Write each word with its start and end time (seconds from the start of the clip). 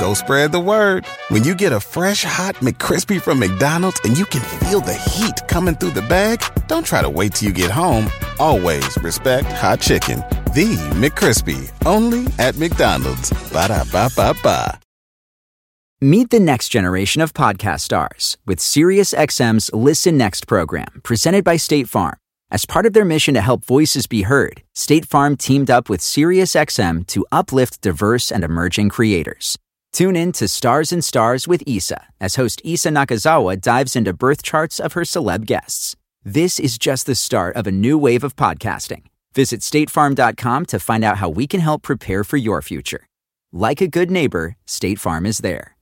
go 0.00 0.14
spread 0.14 0.50
the 0.50 0.60
word. 0.60 1.06
When 1.28 1.44
you 1.44 1.54
get 1.54 1.72
a 1.72 1.78
fresh 1.78 2.24
hot 2.24 2.56
McCrispy 2.56 3.20
from 3.20 3.38
McDonald's 3.38 4.00
and 4.02 4.18
you 4.18 4.24
can 4.24 4.40
feel 4.60 4.80
the 4.80 4.94
heat 4.94 5.46
coming 5.46 5.74
through 5.76 5.90
the 5.90 6.02
bag, 6.02 6.42
don't 6.66 6.86
try 6.86 7.02
to 7.02 7.10
wait 7.10 7.34
till 7.34 7.48
you 7.48 7.54
get 7.54 7.70
home. 7.70 8.08
Always 8.38 8.96
respect 9.02 9.46
hot 9.52 9.80
chicken. 9.80 10.20
The 10.54 10.74
McCrispy, 10.96 11.70
only 11.86 12.26
at 12.38 12.56
McDonald's. 12.56 13.30
Ba 13.52 13.68
da 13.68 13.84
ba 13.92 14.08
ba 14.16 14.34
ba. 14.42 14.80
Meet 16.02 16.30
the 16.30 16.40
next 16.40 16.70
generation 16.70 17.20
of 17.20 17.34
podcast 17.34 17.80
stars 17.80 18.38
with 18.46 18.58
SiriusXM's 18.58 19.70
Listen 19.74 20.16
Next 20.16 20.46
program, 20.46 21.02
presented 21.02 21.44
by 21.44 21.58
State 21.58 21.90
Farm. 21.90 22.16
As 22.50 22.64
part 22.64 22.86
of 22.86 22.94
their 22.94 23.04
mission 23.04 23.34
to 23.34 23.42
help 23.42 23.66
voices 23.66 24.06
be 24.06 24.22
heard, 24.22 24.62
State 24.74 25.04
Farm 25.04 25.36
teamed 25.36 25.70
up 25.70 25.90
with 25.90 26.00
SiriusXM 26.00 27.06
to 27.08 27.26
uplift 27.30 27.82
diverse 27.82 28.32
and 28.32 28.42
emerging 28.42 28.88
creators. 28.88 29.58
Tune 29.92 30.16
in 30.16 30.32
to 30.32 30.46
Stars 30.46 30.92
and 30.92 31.04
Stars 31.04 31.48
with 31.48 31.62
Isa 31.66 32.06
as 32.20 32.36
host 32.36 32.60
Isa 32.64 32.90
Nakazawa 32.90 33.60
dives 33.60 33.96
into 33.96 34.12
birth 34.12 34.42
charts 34.42 34.78
of 34.78 34.92
her 34.92 35.02
celeb 35.02 35.46
guests. 35.46 35.96
This 36.24 36.60
is 36.60 36.78
just 36.78 37.06
the 37.06 37.14
start 37.14 37.56
of 37.56 37.66
a 37.66 37.72
new 37.72 37.98
wave 37.98 38.22
of 38.22 38.36
podcasting. 38.36 39.02
Visit 39.34 39.60
statefarm.com 39.60 40.66
to 40.66 40.78
find 40.78 41.04
out 41.04 41.18
how 41.18 41.28
we 41.28 41.46
can 41.46 41.60
help 41.60 41.82
prepare 41.82 42.24
for 42.24 42.36
your 42.36 42.62
future. 42.62 43.06
Like 43.52 43.80
a 43.80 43.88
good 43.88 44.10
neighbor, 44.10 44.56
State 44.66 45.00
Farm 45.00 45.26
is 45.26 45.38
there. 45.38 45.76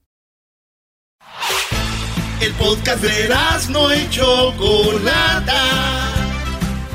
El 2.41 2.51
podcast 2.53 3.01
de 3.01 3.71
no 3.71 3.89
y 3.89 4.07
Chocolata. 4.09 5.53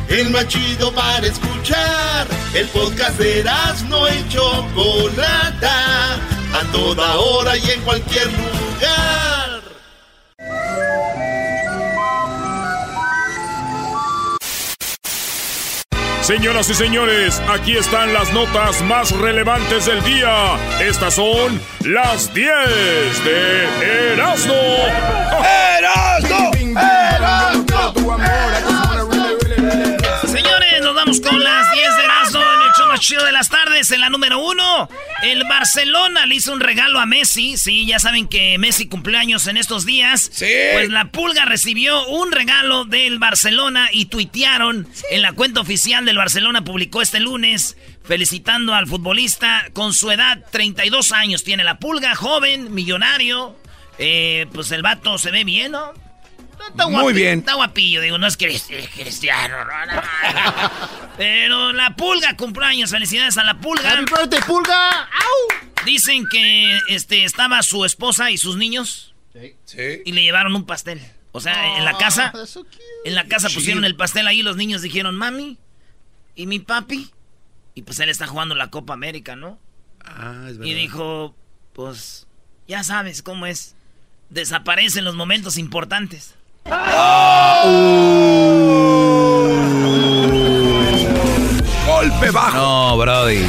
El 0.09 0.31
más 0.31 0.49
chido 0.49 0.93
para 0.95 1.27
escuchar. 1.27 2.27
El 2.55 2.67
podcast 2.69 3.19
de 3.19 3.45
no 3.89 4.09
y 4.09 4.29
Chocolata. 4.29 6.34
A 6.55 6.63
toda 6.73 7.17
hora 7.17 7.57
y 7.57 7.71
en 7.71 7.81
cualquier 7.83 8.27
lugar. 8.27 8.55
Señoras 16.25 16.71
y 16.71 16.75
señores, 16.75 17.43
aquí 17.51 17.77
están 17.77 18.15
las 18.15 18.33
notas 18.33 18.81
más 18.83 19.11
relevantes 19.11 19.85
del 19.85 20.03
día. 20.05 20.57
Estas 20.81 21.17
son 21.17 21.61
las 21.81 22.33
10 22.33 22.49
de 23.25 24.13
Erasmo. 24.15 24.55
¡Erasmo! 25.77 26.51
¡Erasmo! 26.81 27.75
Señores, 30.27 30.81
nos 30.83 30.95
vamos 30.95 31.21
con 31.21 31.45
las 31.45 31.71
10 31.73 31.97
de 31.99 32.04
show 32.99 33.15
chido 33.15 33.25
de 33.25 33.33
las 33.33 33.49
tardes. 33.49 33.91
En 33.91 34.01
la 34.01 34.11
número 34.11 34.39
1, 34.39 34.89
el 35.23 35.45
Barcelona 35.45 36.27
le 36.27 36.37
hizo 36.37 36.53
un 36.53 36.61
regalo 36.61 37.01
a 37.01 37.07
Messi. 37.07 37.57
Sí, 37.57 37.87
ya 37.87 37.99
saben 37.99 38.29
que 38.29 38.59
Messi 38.59 38.89
cumplió 38.89 39.19
años 39.19 39.47
en 39.47 39.57
estos 39.57 39.85
días. 39.85 40.31
Sí. 40.33 40.47
Pues 40.73 40.91
la 40.91 41.11
Pulga 41.11 41.45
recibió 41.45 42.07
un 42.09 42.33
regalo 42.33 42.85
del 42.85 43.19
Barcelona 43.19 43.89
y 43.93 44.07
tuitearon 44.07 44.89
en 45.11 45.23
la 45.23 45.33
cuenta 45.33 45.61
oficial 45.61 46.05
del 46.05 46.17
Barcelona, 46.17 46.65
publicó 46.65 47.03
este 47.03 47.21
lunes, 47.21 47.77
felicitando 48.05 48.75
al 48.75 48.87
futbolista 48.87 49.69
con 49.73 49.95
su 49.95 50.11
edad, 50.11 50.45
32 50.51 51.13
años 51.13 51.45
tiene 51.45 51.65
la 51.65 51.79
Pulga, 51.79 52.15
joven, 52.15 52.75
millonario. 52.75 53.57
Eh, 53.99 54.47
pues 54.53 54.73
el 54.73 54.83
vato 54.83 55.19
se 55.19 55.31
ve 55.31 55.45
bien, 55.45 55.73
¿no? 55.73 56.04
Está 56.71 56.87
Muy 56.89 57.03
guapi- 57.13 57.15
bien. 57.15 57.39
Está 57.41 57.55
guapillo, 57.55 58.01
digo, 58.01 58.19
no 58.19 58.27
es 58.27 58.37
que 58.37 58.47
eres 58.47 58.67
cristiano, 58.95 59.57
no, 59.65 59.87
no, 59.87 59.95
no. 59.95 60.71
Pero 61.17 61.73
la 61.73 61.95
pulga 61.97 62.37
cumpleaños, 62.37 62.91
felicidades 62.91 63.37
a 63.39 63.45
la 63.45 63.59
pulga. 63.61 63.91
Happy 63.93 64.05
birthday, 64.11 64.41
pulga. 64.47 65.09
Dicen 65.85 66.27
que 66.31 66.79
este 66.89 67.25
estaba 67.25 67.63
su 67.63 67.85
esposa 67.85 68.31
y 68.31 68.39
sus 68.39 68.57
niños 68.57 69.15
Sí. 69.65 70.03
y 70.05 70.13
le 70.13 70.23
llevaron 70.23 70.55
un 70.57 70.65
pastel. 70.65 71.01
O 71.33 71.41
sea, 71.41 71.77
en 71.79 71.85
la 71.85 71.97
casa, 71.99 72.33
so 72.47 72.63
cute. 72.65 72.79
en 73.05 73.15
la 73.17 73.27
casa 73.27 73.49
pusieron 73.51 73.85
el 73.85 73.97
pastel 73.97 74.27
ahí, 74.29 74.43
los 74.43 74.57
niños 74.57 74.83
dijeron, 74.83 75.17
mami, 75.17 75.59
¿y 76.37 76.47
mi 76.47 76.61
papi? 76.61 77.11
Y 77.75 77.83
pues 77.83 77.99
él 77.99 78.09
está 78.09 78.27
jugando 78.29 78.55
la 78.55 78.71
Copa 78.71 78.95
América, 78.95 79.35
¿no? 79.35 79.59
Ah, 80.05 80.45
es 80.49 80.59
verdad. 80.59 80.65
Y 80.71 80.75
dijo, 80.75 81.35
pues, 81.73 82.29
ya 82.69 82.85
sabes 82.85 83.23
cómo 83.23 83.47
es. 83.47 83.75
Desaparecen 84.31 85.05
los 85.05 85.17
momentos 85.17 85.59
importantes. 85.59 86.35
Golpe 91.87 92.31
bajo. 92.31 92.57
No, 92.57 92.97
Brody. 92.97 93.45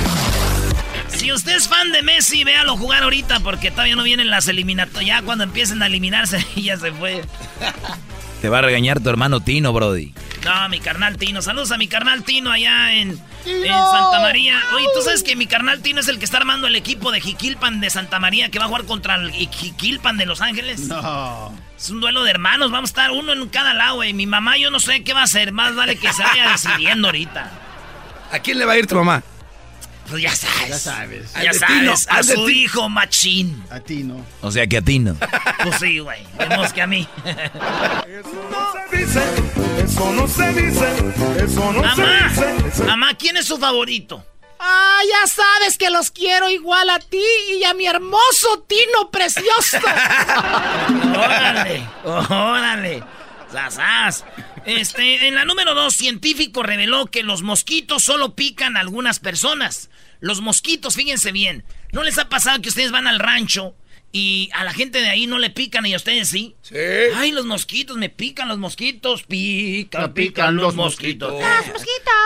Si 1.07 1.31
usted 1.31 1.55
es 1.55 1.67
fan 1.67 1.91
de 1.91 2.03
Messi, 2.03 2.43
véalo 2.43 2.75
jugar 2.75 3.03
ahorita 3.03 3.39
porque 3.39 3.71
todavía 3.71 3.95
no 3.95 4.03
vienen 4.03 4.29
las 4.29 4.47
eliminatorias. 4.47 5.19
Ya 5.19 5.21
cuando 5.21 5.45
empiecen 5.45 5.81
a 5.81 5.87
eliminarse, 5.87 6.45
ya 6.55 6.77
se 6.77 6.91
fue. 6.91 7.23
Te 8.41 8.49
va 8.49 8.59
a 8.59 8.61
regañar 8.61 8.99
tu 8.99 9.09
hermano 9.09 9.39
Tino, 9.39 9.73
Brody. 9.73 10.13
No, 10.43 10.69
mi 10.69 10.79
carnal 10.79 11.17
Tino. 11.17 11.41
Saludos 11.41 11.71
a 11.71 11.77
mi 11.77 11.87
carnal 11.87 12.23
Tino 12.23 12.51
allá 12.51 12.93
en, 12.93 13.09
en 13.45 13.67
Santa 13.67 14.19
María. 14.21 14.61
Oye, 14.75 14.85
¿tú 14.95 15.01
sabes 15.01 15.23
que 15.23 15.35
mi 15.35 15.47
carnal 15.47 15.81
Tino 15.81 15.99
es 16.01 16.07
el 16.07 16.19
que 16.19 16.25
está 16.25 16.37
armando 16.37 16.67
el 16.67 16.75
equipo 16.75 17.11
de 17.11 17.21
Jiquilpan 17.21 17.81
de 17.81 17.89
Santa 17.89 18.19
María 18.19 18.51
que 18.51 18.59
va 18.59 18.65
a 18.65 18.67
jugar 18.67 18.85
contra 18.85 19.15
el 19.15 19.31
Jiquilpan 19.31 20.17
de 20.17 20.25
Los 20.27 20.41
Ángeles? 20.41 20.81
No. 20.81 21.51
Es 21.75 21.89
un 21.89 21.99
duelo 21.99 22.23
de 22.23 22.31
hermanos. 22.31 22.71
Vamos 22.71 22.89
a 22.89 22.91
estar 22.91 23.11
uno 23.11 23.33
en 23.33 23.49
cada 23.49 23.73
lado, 23.73 23.95
güey. 23.95 24.13
Mi 24.13 24.27
mamá, 24.27 24.57
yo 24.57 24.69
no 24.69 24.79
sé 24.79 25.03
qué 25.03 25.13
va 25.13 25.21
a 25.21 25.25
hacer. 25.25 25.51
Más 25.51 25.75
vale 25.75 25.95
que 25.97 26.13
se 26.13 26.21
vaya 26.21 26.51
decidiendo 26.51 27.07
ahorita. 27.07 27.51
¿A 28.31 28.39
quién 28.39 28.59
le 28.59 28.65
va 28.65 28.73
a 28.73 28.77
ir 28.77 28.85
tu 28.85 28.95
mamá? 28.95 29.23
Pues 30.09 30.21
ya 30.21 30.35
sabes. 30.35 30.69
Ya 30.69 30.77
sabes. 30.79 31.33
Ya 31.33 31.53
sabes. 31.53 31.79
Tino, 31.79 31.93
a 32.09 32.23
su 32.23 32.45
Ti- 32.45 32.63
hijo 32.63 32.89
machín. 32.89 33.63
A 33.71 33.79
ti 33.79 34.03
no. 34.03 34.23
O 34.41 34.51
sea 34.51 34.67
que 34.67 34.77
a 34.77 34.81
Tino. 34.81 35.15
Pues 35.63 35.75
sí, 35.79 35.99
güey. 35.99 36.19
Vemos 36.37 36.71
que 36.73 36.81
a 36.81 36.87
mí. 36.87 37.07
Eso 39.83 40.11
no 40.13 40.27
se 40.27 40.53
dice. 40.53 41.43
Eso 41.43 41.71
no 41.73 41.81
Mamá, 41.81 42.31
mamá, 42.85 43.13
¿quién 43.17 43.37
es 43.37 43.45
su 43.45 43.57
favorito? 43.57 44.23
Ah, 44.59 44.99
ya 45.09 45.27
sabes 45.27 45.77
que 45.77 45.89
los 45.89 46.11
quiero 46.11 46.49
igual 46.49 46.89
a 46.89 46.99
ti 46.99 47.21
y 47.59 47.63
a 47.65 47.73
mi 47.73 47.85
hermoso 47.87 48.65
Tino 48.67 49.11
precioso. 49.11 49.77
Órale, 51.17 51.87
órale. 52.03 53.03
Sasas. 53.51 54.23
Este, 54.65 55.27
en 55.27 55.35
la 55.35 55.45
número 55.45 55.73
dos, 55.75 55.95
científico 55.95 56.63
reveló 56.63 57.05
que 57.07 57.23
los 57.23 57.41
mosquitos 57.41 58.03
solo 58.03 58.35
pican 58.35 58.77
a 58.77 58.79
algunas 58.81 59.19
personas. 59.19 59.89
Los 60.19 60.41
mosquitos, 60.41 60.95
fíjense 60.95 61.31
bien, 61.31 61.63
¿no 61.91 62.03
les 62.03 62.17
ha 62.17 62.29
pasado 62.29 62.61
que 62.61 62.69
ustedes 62.69 62.91
van 62.91 63.07
al 63.07 63.19
rancho 63.19 63.75
y 64.11 64.49
a 64.53 64.63
la 64.63 64.73
gente 64.73 65.01
de 65.01 65.09
ahí 65.09 65.27
no 65.27 65.37
le 65.37 65.49
pican 65.49 65.85
y 65.85 65.93
a 65.93 65.97
ustedes 65.97 66.29
sí? 66.29 66.55
Sí. 66.61 66.75
Ay, 67.15 67.31
los 67.31 67.45
mosquitos, 67.45 67.97
me 67.97 68.09
pican 68.09 68.47
los 68.47 68.57
mosquitos, 68.57 69.23
pican, 69.23 70.01
Me 70.01 70.09
pican, 70.09 70.13
pican 70.13 70.55
los 70.55 70.63
los 70.65 70.75
mosquitos. 70.75 71.33
mosquitos. 71.33 71.83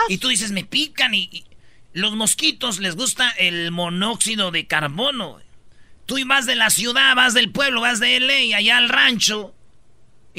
Y 0.08 0.18
tú 0.18 0.28
dices, 0.28 0.52
me 0.52 0.64
pican 0.64 1.14
y, 1.14 1.28
y 1.32 1.44
los 1.92 2.14
mosquitos 2.14 2.78
les 2.78 2.96
gusta 2.96 3.30
el 3.32 3.70
monóxido 3.70 4.50
de 4.50 4.66
carbono. 4.66 5.40
Tú 6.06 6.16
vas 6.26 6.46
de 6.46 6.56
la 6.56 6.70
ciudad, 6.70 7.14
vas 7.14 7.34
del 7.34 7.50
pueblo, 7.50 7.80
vas 7.80 8.00
de 8.00 8.18
LA 8.18 8.56
allá 8.56 8.78
al 8.78 8.88
rancho 8.88 9.54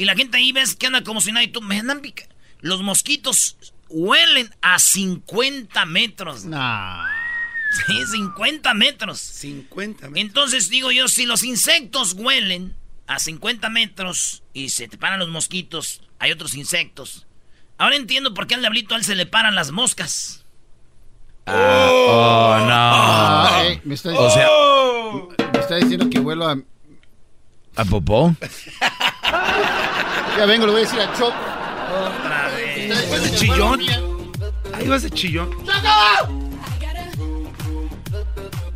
y 0.02 0.04
la 0.04 0.16
gente 0.16 0.36
ahí 0.36 0.50
ves 0.50 0.74
que 0.74 0.88
anda 0.88 1.04
como 1.04 1.20
si 1.20 1.30
nada 1.30 1.44
y 1.44 1.48
tú 1.48 1.62
me 1.62 1.78
andan 1.78 2.00
pica. 2.00 2.24
Los 2.60 2.82
mosquitos 2.82 3.56
huelen 3.88 4.52
a 4.60 4.80
50 4.80 5.86
metros. 5.86 6.44
Nah. 6.44 7.06
Sí, 7.86 8.06
50 8.10 8.74
metros. 8.74 9.20
50 9.20 10.08
metros. 10.08 10.20
Entonces 10.20 10.70
digo 10.70 10.90
yo, 10.90 11.06
si 11.06 11.24
los 11.24 11.44
insectos 11.44 12.14
huelen 12.14 12.74
a 13.06 13.20
50 13.20 13.68
metros 13.68 14.42
y 14.52 14.70
se 14.70 14.88
te 14.88 14.98
paran 14.98 15.20
los 15.20 15.28
mosquitos, 15.28 16.02
hay 16.18 16.32
otros 16.32 16.56
insectos. 16.56 17.28
Ahora 17.78 17.94
entiendo 17.94 18.34
por 18.34 18.48
qué 18.48 18.56
al 18.56 18.60
diablito 18.60 18.96
a 18.96 18.98
él 18.98 19.04
se 19.04 19.14
le 19.14 19.26
paran 19.26 19.54
las 19.54 19.70
moscas. 19.70 20.44
Oh, 21.46 22.56
no. 22.58 22.74
Ah, 22.74 23.62
eh, 23.66 23.80
me, 23.84 23.94
está, 23.94 24.10
O 24.10 24.30
sea, 24.30 24.48
me 25.52 25.60
está 25.60 25.76
diciendo 25.76 26.10
que 26.10 26.18
vuelo 26.18 26.48
a. 26.48 26.58
¿a 27.76 27.84
popó? 27.84 28.34
Ya 30.36 30.46
vengo, 30.46 30.66
le 30.66 30.72
voy 30.72 30.82
a 30.82 30.84
decir 30.84 31.00
a 31.00 31.12
Choc. 31.14 31.34
Otra 31.92 32.48
vez. 32.56 33.10
¿Vas 33.10 33.22
de 33.22 33.36
chillón? 33.36 33.80
Ahí 34.74 34.88
vas 34.88 35.02
de 35.02 35.10
chillón. 35.10 35.50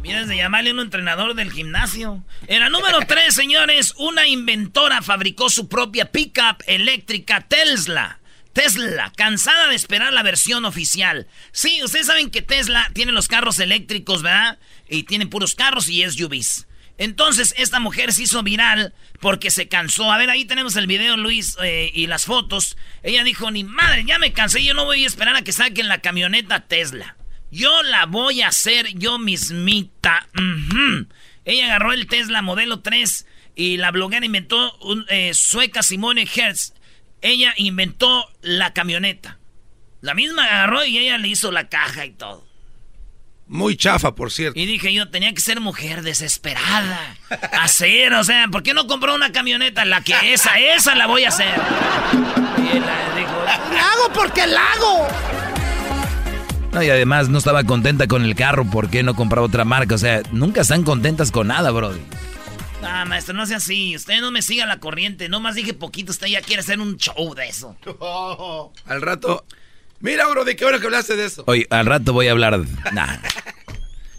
Miras 0.02 0.28
de 0.28 0.36
llamarle 0.36 0.70
a 0.70 0.72
un 0.74 0.80
entrenador 0.80 1.34
del 1.34 1.50
gimnasio. 1.50 2.22
En 2.46 2.60
la 2.60 2.68
número 2.68 3.00
3, 3.06 3.34
señores, 3.34 3.94
una 3.96 4.28
inventora 4.28 5.02
fabricó 5.02 5.48
su 5.50 5.68
propia 5.68 6.12
pickup 6.12 6.62
eléctrica 6.66 7.40
Tesla. 7.40 8.20
Tesla, 8.52 9.12
cansada 9.16 9.68
de 9.68 9.74
esperar 9.74 10.12
la 10.12 10.22
versión 10.22 10.64
oficial. 10.64 11.26
Sí, 11.52 11.82
ustedes 11.82 12.06
saben 12.06 12.30
que 12.30 12.40
Tesla 12.40 12.90
tiene 12.94 13.12
los 13.12 13.28
carros 13.28 13.58
eléctricos, 13.58 14.22
¿verdad? 14.22 14.58
Y 14.88 15.02
tiene 15.02 15.26
puros 15.26 15.54
carros 15.54 15.88
y 15.88 16.08
SUVs. 16.08 16.65
Entonces, 16.98 17.54
esta 17.58 17.78
mujer 17.78 18.12
se 18.12 18.22
hizo 18.22 18.42
viral 18.42 18.94
porque 19.20 19.50
se 19.50 19.68
cansó. 19.68 20.10
A 20.10 20.18
ver, 20.18 20.30
ahí 20.30 20.44
tenemos 20.44 20.76
el 20.76 20.86
video, 20.86 21.16
Luis, 21.16 21.56
eh, 21.62 21.90
y 21.92 22.06
las 22.06 22.24
fotos. 22.24 22.76
Ella 23.02 23.22
dijo, 23.22 23.50
ni 23.50 23.64
madre, 23.64 24.04
ya 24.06 24.18
me 24.18 24.32
cansé, 24.32 24.64
yo 24.64 24.74
no 24.74 24.84
voy 24.84 25.04
a 25.04 25.06
esperar 25.06 25.36
a 25.36 25.42
que 25.42 25.52
saquen 25.52 25.88
la 25.88 26.00
camioneta 26.00 26.60
Tesla. 26.60 27.16
Yo 27.50 27.82
la 27.82 28.06
voy 28.06 28.42
a 28.42 28.48
hacer 28.48 28.88
yo 28.94 29.18
mismita. 29.18 30.28
Ella 31.44 31.66
agarró 31.66 31.92
el 31.92 32.06
Tesla 32.06 32.42
modelo 32.42 32.80
3 32.80 33.26
y 33.54 33.76
la 33.76 33.90
bloguera 33.90 34.26
inventó 34.26 34.76
un 34.78 35.06
eh, 35.08 35.32
sueca 35.32 35.82
Simone 35.82 36.26
Hertz. 36.34 36.74
Ella 37.22 37.54
inventó 37.56 38.30
la 38.42 38.72
camioneta. 38.72 39.38
La 40.00 40.14
misma 40.14 40.44
agarró 40.44 40.84
y 40.84 40.98
ella 40.98 41.18
le 41.18 41.28
hizo 41.28 41.50
la 41.52 41.68
caja 41.68 42.04
y 42.04 42.10
todo. 42.10 42.46
Muy 43.48 43.76
chafa, 43.76 44.14
por 44.14 44.32
cierto. 44.32 44.58
Y 44.58 44.66
dije 44.66 44.92
yo, 44.92 45.08
tenía 45.08 45.32
que 45.32 45.40
ser 45.40 45.60
mujer 45.60 46.02
desesperada. 46.02 47.16
Hacer, 47.52 48.12
o 48.14 48.24
sea, 48.24 48.48
¿por 48.48 48.62
qué 48.62 48.74
no 48.74 48.86
compró 48.86 49.14
una 49.14 49.30
camioneta? 49.30 49.84
La 49.84 50.00
que 50.00 50.14
esa, 50.32 50.58
esa 50.58 50.94
la 50.96 51.06
voy 51.06 51.24
a 51.24 51.28
hacer. 51.28 51.54
Y 52.58 52.76
él 52.76 52.84
dijo, 53.16 53.44
¡La 53.44 53.92
hago 53.92 54.12
porque 54.12 54.46
la 54.46 54.72
hago! 54.72 55.08
No, 56.72 56.82
y 56.82 56.90
además 56.90 57.28
no 57.28 57.38
estaba 57.38 57.62
contenta 57.64 58.06
con 58.08 58.24
el 58.24 58.34
carro, 58.34 58.68
¿por 58.68 58.90
qué 58.90 59.02
no 59.02 59.14
compraba 59.14 59.46
otra 59.46 59.64
marca? 59.64 59.94
O 59.94 59.98
sea, 59.98 60.22
nunca 60.32 60.62
están 60.62 60.82
contentas 60.82 61.30
con 61.30 61.46
nada, 61.46 61.70
Brody. 61.70 62.00
Ah, 62.82 63.04
maestro, 63.04 63.34
no 63.34 63.46
sea 63.46 63.56
así. 63.56 63.96
Usted 63.96 64.20
no 64.20 64.30
me 64.30 64.42
siga 64.42 64.66
la 64.66 64.78
corriente. 64.78 65.28
No 65.28 65.40
más 65.40 65.54
dije 65.54 65.72
poquito. 65.74 66.12
Usted 66.12 66.26
ya 66.26 66.42
quiere 66.42 66.60
hacer 66.60 66.78
un 66.78 66.96
show 66.96 67.34
de 67.34 67.48
eso. 67.48 67.76
Al 68.86 69.02
rato. 69.02 69.44
Mira, 70.00 70.26
bro, 70.28 70.44
de 70.44 70.56
qué 70.56 70.64
hora 70.64 70.78
que 70.78 70.86
hablaste 70.86 71.16
de 71.16 71.24
eso. 71.26 71.44
Oye, 71.46 71.66
al 71.70 71.86
rato 71.86 72.12
voy 72.12 72.28
a 72.28 72.32
hablar. 72.32 72.58
de- 72.60 72.92
Nah. 72.92 73.16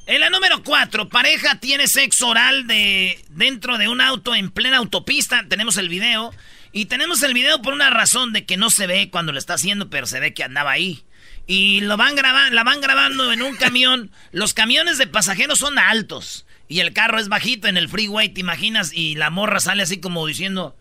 En 0.05 0.21
la 0.21 0.29
número 0.29 0.63
4, 0.63 1.09
pareja 1.09 1.59
tiene 1.59 1.87
sexo 1.87 2.29
oral 2.29 2.65
de 2.65 3.23
dentro 3.29 3.77
de 3.77 3.87
un 3.89 3.99
auto 4.01 4.33
en 4.35 4.49
plena 4.51 4.77
autopista. 4.77 5.45
Tenemos 5.49 5.77
el 5.77 5.89
video. 5.89 6.33
Y 6.71 6.85
tenemos 6.85 7.23
el 7.23 7.33
video 7.33 7.61
por 7.61 7.73
una 7.73 7.89
razón 7.89 8.33
de 8.33 8.45
que 8.45 8.55
no 8.57 8.69
se 8.69 8.87
ve 8.87 9.09
cuando 9.09 9.31
lo 9.31 9.39
está 9.39 9.55
haciendo, 9.55 9.89
pero 9.89 10.05
se 10.05 10.19
ve 10.19 10.33
que 10.33 10.43
andaba 10.43 10.71
ahí. 10.71 11.03
Y 11.47 11.79
lo 11.81 11.95
van 11.97 12.15
grabando, 12.15 12.53
la 12.55 12.63
van 12.63 12.81
grabando 12.81 13.31
en 13.31 13.41
un 13.41 13.55
camión. 13.55 14.11
Los 14.31 14.53
camiones 14.53 14.97
de 14.97 15.07
pasajeros 15.07 15.59
son 15.59 15.79
altos. 15.79 16.45
Y 16.67 16.81
el 16.81 16.93
carro 16.93 17.19
es 17.19 17.29
bajito 17.29 17.67
en 17.67 17.77
el 17.77 17.87
freeway, 17.89 18.29
¿te 18.29 18.41
imaginas? 18.41 18.91
Y 18.93 19.15
la 19.15 19.29
morra 19.29 19.59
sale 19.59 19.83
así 19.83 19.99
como 19.99 20.25
diciendo. 20.27 20.75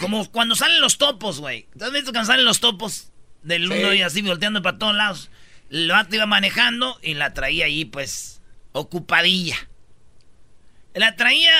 Como 0.00 0.30
cuando 0.30 0.54
salen 0.56 0.80
los 0.80 0.98
topos, 0.98 1.38
güey. 1.40 1.66
¿Te 1.76 1.84
has 1.84 1.92
visto 1.92 2.12
cuando 2.12 2.26
salen 2.26 2.44
los 2.44 2.60
topos? 2.60 3.10
Del 3.42 3.70
uno 3.70 3.94
y 3.94 4.02
así 4.02 4.22
volteando 4.22 4.62
para 4.62 4.78
todos 4.78 4.94
lados. 4.94 5.30
El 5.70 5.88
vato 5.88 6.14
iba 6.14 6.26
manejando 6.26 6.98
y 7.02 7.14
la 7.14 7.34
traía 7.34 7.66
ahí, 7.66 7.84
pues, 7.84 8.40
ocupadilla. 8.72 9.68
La 10.94 11.14
traía 11.16 11.52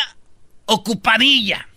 ocupadilla. 0.65 1.69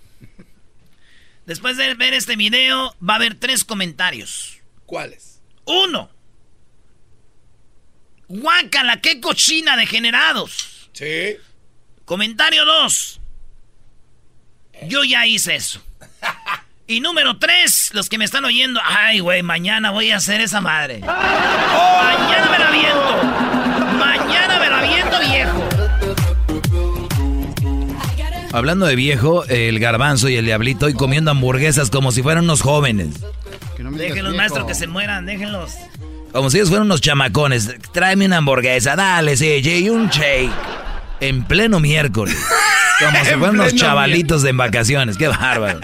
Después 1.46 1.78
de 1.78 1.94
ver 1.96 2.14
este 2.14 2.36
video, 2.36 2.96
va 3.08 3.14
a 3.14 3.18
haber 3.18 3.36
tres 3.36 3.64
comentarios. 3.64 4.60
¿Cuáles? 4.86 5.42
Uno. 5.66 6.10
Guácala, 8.28 9.02
qué 9.02 9.20
cochina 9.20 9.76
degenerados. 9.76 10.90
Sí. 10.94 11.36
Comentario 12.06 12.66
dos. 12.66 13.20
Yo 14.88 15.04
ya 15.04 15.26
hice 15.28 15.56
eso. 15.56 15.84
Y 16.92 17.00
número 17.00 17.38
tres, 17.38 17.90
los 17.94 18.10
que 18.10 18.18
me 18.18 18.26
están 18.26 18.44
oyendo, 18.44 18.82
ay, 18.84 19.22
güey, 19.22 19.44
mañana 19.44 19.92
voy 19.92 20.12
a 20.12 20.18
hacer 20.18 20.42
esa 20.42 20.60
madre. 20.60 21.00
Mañana 21.00 22.50
me 22.52 22.60
la 22.60 22.68
aviento. 22.68 23.24
Mañana 23.98 24.60
me 24.60 24.70
la 24.70 24.80
aviento, 24.80 25.20
viejo. 25.22 25.70
Hablando 28.52 28.88
de 28.88 28.98
viejo, 28.98 29.46
el 29.46 29.80
garbanzo 29.80 30.28
y 30.28 30.36
el 30.36 30.44
diablito 30.44 30.88
hoy 30.88 30.94
comiendo 30.94 31.32
hamburguesas 31.32 31.90
como 31.90 32.12
si 32.12 32.22
fueran 32.22 32.44
unos 32.44 32.62
jóvenes. 32.62 33.16
Que 33.78 33.84
no 33.84 33.92
me 33.92 33.98
digas 33.98 34.10
Déjenlos, 34.16 34.34
viejo. 34.34 34.36
maestro, 34.36 34.68
que 34.68 34.76
se 34.76 34.88
mueran, 34.88 35.26
déjenlos. 35.26 35.72
Como 36.34 36.50
si 36.50 36.58
ellos 36.58 36.68
fueran 36.68 36.88
unos 36.88 37.00
chamacones. 37.00 37.74
Tráeme 37.94 38.26
una 38.26 38.36
hamburguesa, 38.36 38.98
dale, 38.98 39.38
sí, 39.38 39.48
y 39.64 39.90
un 39.90 40.10
shake. 40.10 40.52
En 41.22 41.46
pleno 41.46 41.80
miércoles. 41.80 42.36
Como 43.00 43.18
si 43.24 43.32
fueran 43.32 43.56
unos 43.62 43.76
chavalitos 43.76 44.42
de 44.44 44.52
vacaciones. 44.52 45.18
Qué 45.18 45.30
bárbaro. 45.30 45.80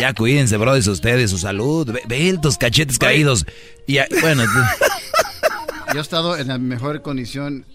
Ya 0.00 0.12
cuídense, 0.14 0.56
bro, 0.56 0.74
de 0.74 0.90
ustedes, 0.90 1.30
su 1.30 1.38
salud. 1.38 1.90
Ve, 1.92 2.02
ve 2.06 2.38
tus 2.40 2.56
cachetes 2.58 2.98
caídos. 2.98 3.46
Y 3.86 3.94
ya- 3.94 4.06
bueno, 4.20 4.44
Yo 5.92 5.98
he 5.98 6.02
estado 6.02 6.36
en 6.36 6.48
la 6.48 6.58
mejor 6.58 7.02
condición. 7.02 7.66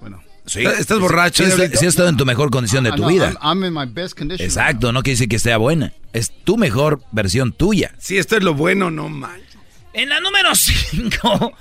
Bueno. 0.00 0.22
sí, 0.46 0.64
Estás 0.64 0.98
borracho, 0.98 1.44
Sí, 1.44 1.50
sí, 1.50 1.62
sí 1.68 1.76
has 1.76 1.82
estado 1.82 2.08
en 2.08 2.16
tu 2.16 2.24
mejor 2.24 2.50
condición 2.50 2.84
de 2.84 2.90
Ah, 2.90 2.94
tu 2.96 3.02
no, 3.02 3.08
vida. 3.08 3.34
I'm, 3.42 3.62
I'm 3.62 3.64
in 3.64 3.72
my 3.74 3.86
best 3.86 4.18
condition. 4.18 4.44
Exacto, 4.46 4.92
no 4.92 5.02
quiere 5.02 5.14
decir 5.14 5.28
que 5.28 5.36
esté 5.36 5.54
buena. 5.56 5.92
Es 6.12 6.30
tu 6.44 6.56
mejor 6.56 7.02
versión 7.12 7.52
tuya. 7.52 7.94
Si 7.98 8.16
esto 8.18 8.36
es 8.36 8.42
lo 8.42 8.54
bueno, 8.54 8.90
no 8.90 9.08
manches. 9.08 9.56
En 9.92 10.08
la 10.08 10.20
número 10.20 10.54
5, 10.54 11.52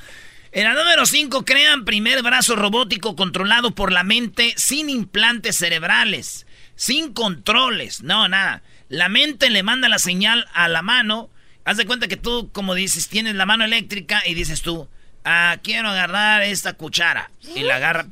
en 0.53 0.63
la 0.63 0.73
número 0.73 1.05
5 1.05 1.43
crean 1.43 1.83
primer 1.83 2.23
brazo 2.23 2.55
robótico 2.55 3.15
controlado 3.17 3.75
por 3.75 3.91
la 3.91 4.03
mente 4.05 4.53
sin 4.55 4.89
implantes 4.89 5.57
cerebrales, 5.57 6.45
sin 6.75 7.11
controles, 7.13 8.01
no, 8.03 8.29
nada. 8.29 8.63
La 8.91 9.07
mente 9.07 9.49
le 9.49 9.63
manda 9.63 9.87
la 9.87 9.99
señal 9.99 10.47
a 10.53 10.67
la 10.67 10.81
mano. 10.81 11.29
Haz 11.63 11.77
de 11.77 11.85
cuenta 11.85 12.09
que 12.09 12.17
tú, 12.17 12.49
como 12.51 12.75
dices, 12.75 13.07
tienes 13.07 13.35
la 13.35 13.45
mano 13.45 13.63
eléctrica 13.63 14.21
y 14.27 14.33
dices 14.33 14.61
tú, 14.61 14.89
ah, 15.23 15.57
quiero 15.63 15.87
agarrar 15.87 16.41
esta 16.41 16.73
cuchara. 16.73 17.31
Y 17.55 17.61
la 17.61 17.77
agarra 17.77 18.05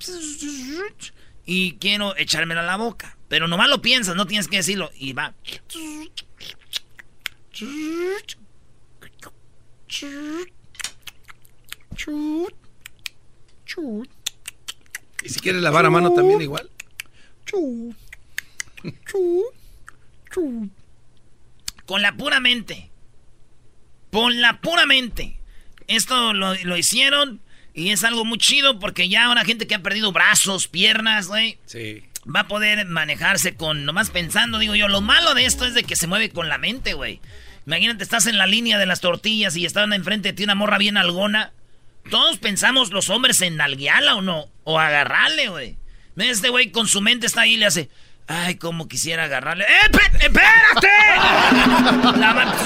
y 1.45 1.73
quiero 1.79 2.15
echármela 2.15 2.61
a 2.61 2.65
la 2.65 2.77
boca. 2.77 3.17
Pero 3.27 3.49
nomás 3.49 3.67
lo 3.67 3.81
piensas, 3.81 4.15
no 4.15 4.25
tienes 4.25 4.47
que 4.47 4.55
decirlo. 4.57 4.89
Y 4.95 5.11
va. 5.11 5.33
Y 15.23 15.29
si 15.29 15.39
quieres 15.41 15.61
lavar 15.61 15.85
a 15.85 15.89
mano 15.89 16.13
también 16.13 16.41
igual. 16.41 16.69
Con 21.85 22.01
la 22.01 22.13
pura 22.13 22.39
mente. 22.39 22.89
Con 24.11 24.41
la 24.41 24.59
pura 24.61 24.85
mente. 24.85 25.39
Esto 25.87 26.33
lo, 26.33 26.53
lo 26.55 26.77
hicieron 26.77 27.41
y 27.73 27.89
es 27.91 28.03
algo 28.03 28.25
muy 28.25 28.37
chido 28.37 28.79
porque 28.79 29.09
ya 29.09 29.25
ahora 29.25 29.45
gente 29.45 29.67
que 29.67 29.75
ha 29.75 29.81
perdido 29.81 30.11
brazos, 30.11 30.67
piernas, 30.67 31.27
güey, 31.27 31.57
Sí. 31.65 32.03
va 32.33 32.41
a 32.41 32.47
poder 32.47 32.85
manejarse 32.85 33.55
con 33.55 33.85
nomás 33.85 34.09
pensando, 34.09 34.59
digo 34.59 34.75
yo. 34.75 34.87
Lo 34.87 35.01
malo 35.01 35.33
de 35.33 35.45
esto 35.45 35.65
es 35.65 35.73
de 35.73 35.83
que 35.83 35.95
se 35.95 36.07
mueve 36.07 36.29
con 36.29 36.49
la 36.49 36.57
mente, 36.57 36.93
güey. 36.93 37.19
Imagínate, 37.65 38.03
estás 38.03 38.25
en 38.25 38.37
la 38.37 38.47
línea 38.47 38.77
de 38.79 38.85
las 38.85 39.01
tortillas 39.01 39.55
y 39.55 39.65
estaban 39.65 39.93
enfrente 39.93 40.29
de 40.29 40.33
ti 40.33 40.43
una 40.43 40.55
morra 40.55 40.77
bien 40.77 40.97
algona. 40.97 41.53
Todos 42.09 42.37
pensamos 42.39 42.91
los 42.91 43.09
hombres 43.09 43.41
en 43.41 43.57
nalguearla 43.57 44.15
o 44.15 44.21
no, 44.21 44.47
o 44.63 44.79
agarrarle, 44.79 45.49
güey. 45.49 45.77
Este 46.17 46.49
güey 46.49 46.71
con 46.71 46.87
su 46.87 47.01
mente 47.01 47.27
está 47.27 47.41
ahí 47.41 47.53
y 47.53 47.57
le 47.57 47.67
hace, 47.67 47.89
ay, 48.29 48.55
como 48.57 48.87
quisiera 48.87 49.25
agarrarle. 49.25 49.65
¡Eh, 49.65 49.91
espérate! 50.21 50.87
La 52.19 52.33
ma- 52.33 52.53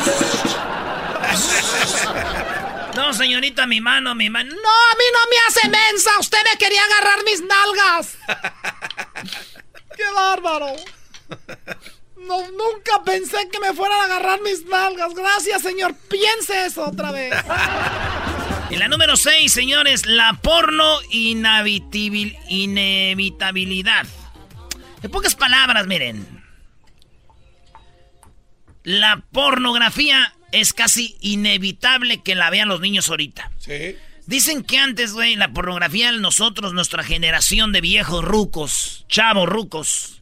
No, 2.95 3.11
señorita, 3.11 3.65
mi 3.65 3.81
mano, 3.81 4.13
mi 4.13 4.29
mano. 4.29 4.51
No, 4.53 4.59
a 4.59 4.95
mí 4.97 5.03
no 5.11 5.19
me 5.29 5.35
hace 5.47 5.67
mensa. 5.69 6.11
Usted 6.19 6.37
me 6.51 6.57
quería 6.59 6.81
agarrar 6.83 7.23
mis 7.25 7.41
nalgas. 7.41 8.17
¡Qué 9.97 10.03
bárbaro! 10.13 10.67
No, 12.17 12.39
nunca 12.51 13.01
pensé 13.03 13.49
que 13.51 13.59
me 13.59 13.73
fueran 13.73 13.99
a 13.99 14.03
agarrar 14.05 14.41
mis 14.41 14.63
nalgas. 14.65 15.15
Gracias, 15.15 15.63
señor. 15.63 15.95
Piense 16.07 16.65
eso 16.67 16.85
otra 16.85 17.11
vez. 17.11 17.33
Y 18.69 18.75
la 18.75 18.87
número 18.87 19.15
6, 19.17 19.51
señores, 19.51 20.05
la 20.05 20.33
porno 20.33 21.01
inevitabil- 21.11 22.37
inevitabilidad. 22.47 24.05
En 25.03 25.11
pocas 25.11 25.35
palabras, 25.35 25.85
miren. 25.85 26.25
La 28.83 29.23
pornografía 29.31 30.33
es 30.51 30.73
casi 30.73 31.17
inevitable 31.19 32.21
que 32.21 32.35
la 32.35 32.49
vean 32.49 32.69
los 32.69 32.79
niños 32.79 33.09
ahorita. 33.09 33.51
Sí. 33.59 33.97
Dicen 34.25 34.63
que 34.63 34.77
antes, 34.77 35.13
güey, 35.13 35.35
la 35.35 35.51
pornografía, 35.51 36.11
nosotros, 36.13 36.73
nuestra 36.73 37.03
generación 37.03 37.73
de 37.73 37.81
viejos 37.81 38.23
rucos, 38.23 39.05
chavos 39.09 39.49
rucos. 39.49 40.21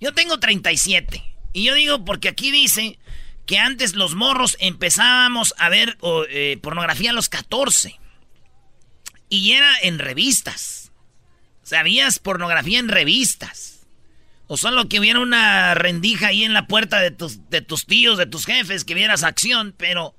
Yo 0.00 0.14
tengo 0.14 0.40
37. 0.40 1.22
Y 1.52 1.64
yo 1.64 1.74
digo 1.74 2.04
porque 2.04 2.28
aquí 2.28 2.50
dice 2.50 2.98
que 3.46 3.58
antes 3.58 3.94
los 3.94 4.14
morros 4.14 4.56
empezábamos 4.58 5.54
a 5.58 5.68
ver 5.68 5.98
eh, 6.30 6.58
pornografía 6.62 7.10
a 7.10 7.14
los 7.14 7.28
14. 7.28 8.00
Y 9.28 9.52
era 9.52 9.70
en 9.82 9.98
revistas. 9.98 10.92
O 11.62 11.66
sea, 11.66 11.80
habías 11.80 12.18
pornografía 12.18 12.78
en 12.78 12.88
revistas. 12.88 13.73
O 14.46 14.56
solo 14.56 14.88
que 14.88 15.00
hubiera 15.00 15.20
una 15.20 15.74
rendija 15.74 16.28
ahí 16.28 16.44
en 16.44 16.52
la 16.52 16.66
puerta 16.66 17.00
de 17.00 17.10
tus, 17.10 17.48
de 17.48 17.62
tus 17.62 17.86
tíos, 17.86 18.18
de 18.18 18.26
tus 18.26 18.44
jefes, 18.44 18.84
que 18.84 18.94
vieras 18.94 19.22
acción, 19.22 19.74
pero 19.76 20.14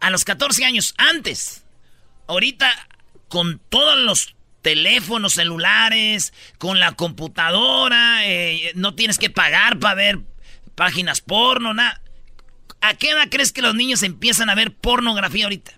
a 0.00 0.10
los 0.10 0.24
14 0.24 0.64
años 0.64 0.94
antes. 0.96 1.64
Ahorita, 2.26 2.70
con 3.28 3.60
todos 3.68 3.98
los 3.98 4.34
teléfonos 4.62 5.34
celulares, 5.34 6.32
con 6.58 6.80
la 6.80 6.92
computadora, 6.92 8.26
eh, 8.26 8.72
no 8.74 8.94
tienes 8.94 9.18
que 9.18 9.30
pagar 9.30 9.78
para 9.78 9.94
ver 9.94 10.20
páginas 10.74 11.20
porno, 11.20 11.74
nada. 11.74 12.00
¿A 12.80 12.94
qué 12.94 13.10
edad 13.10 13.28
crees 13.30 13.52
que 13.52 13.62
los 13.62 13.74
niños 13.74 14.02
empiezan 14.02 14.48
a 14.48 14.54
ver 14.54 14.74
pornografía 14.74 15.44
ahorita? 15.44 15.72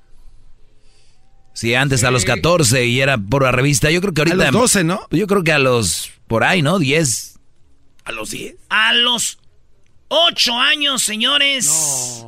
Si 1.54 1.74
antes 1.74 2.04
a 2.04 2.10
los 2.10 2.24
14 2.24 2.86
y 2.86 3.00
era 3.00 3.18
por 3.18 3.42
la 3.42 3.52
revista, 3.52 3.90
yo 3.90 4.00
creo 4.00 4.14
que 4.14 4.22
ahorita... 4.22 4.48
A 4.48 4.50
los 4.52 4.60
12, 4.60 4.84
¿no? 4.84 5.06
Yo 5.10 5.26
creo 5.26 5.42
que 5.42 5.52
a 5.52 5.58
los, 5.58 6.10
por 6.26 6.44
ahí, 6.44 6.62
¿no? 6.62 6.78
10. 6.78 7.31
¿A 8.04 8.12
los 8.12 8.30
10? 8.30 8.56
A 8.68 8.92
los 8.94 9.38
8 10.08 10.58
años, 10.58 11.02
señores. 11.02 12.24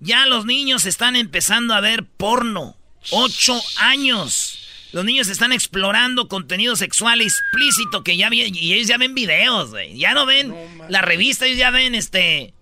Ya 0.00 0.26
los 0.26 0.44
niños 0.44 0.86
están 0.86 1.16
empezando 1.16 1.74
a 1.74 1.80
ver 1.80 2.04
porno. 2.04 2.76
8 3.10 3.60
años. 3.78 4.60
Los 4.92 5.04
niños 5.04 5.28
están 5.28 5.52
explorando 5.52 6.28
contenido 6.28 6.76
sexual 6.76 7.20
explícito 7.20 8.04
que 8.04 8.16
ya 8.16 8.30
ven, 8.30 8.54
y 8.54 8.74
ellos 8.74 8.86
ya 8.86 8.96
ven 8.96 9.14
videos, 9.14 9.70
güey. 9.70 9.98
Ya 9.98 10.14
no 10.14 10.24
ven 10.24 10.54
la 10.88 11.02
revista, 11.02 11.46
ellos 11.46 11.58
ya 11.58 11.70
ven 11.70 11.96
este... 11.96 12.54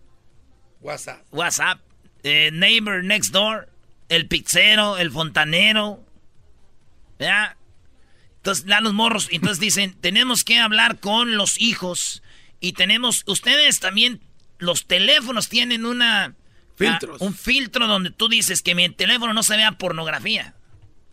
WhatsApp. 0.81 1.23
WhatsApp, 1.31 1.81
eh, 2.23 2.51
Neighbor 2.53 3.05
Next 3.05 3.33
Door, 3.33 3.69
el 4.09 4.29
pizzero, 4.29 4.97
el 4.97 5.11
fontanero. 5.11 6.03
¿Ya? 7.19 7.57
Entonces, 8.37 8.65
dan 8.67 8.85
los 8.85 8.95
morros. 8.95 9.29
Entonces 9.31 9.61
dicen, 9.61 9.95
tenemos 10.01 10.43
que 10.43 10.59
hablar 10.59 11.01
con 11.01 11.37
los 11.37 11.61
hijos. 11.61 12.23
Y 12.63 12.75
tenemos, 12.75 13.25
ustedes 13.27 13.81
también, 13.81 14.21
los 14.59 14.87
teléfonos 14.87 15.49
tienen 15.49 15.85
una... 15.85 16.37
Filtros. 16.77 17.21
ah, 17.21 17.25
un 17.25 17.35
filtro 17.35 17.89
donde 17.89 18.11
tú 18.11 18.29
dices 18.29 18.63
que 18.63 18.77
mi 18.77 18.89
teléfono 18.89 19.35
no 19.35 19.43
se 19.43 19.57
vea 19.57 19.73
pornografía. 19.73 20.55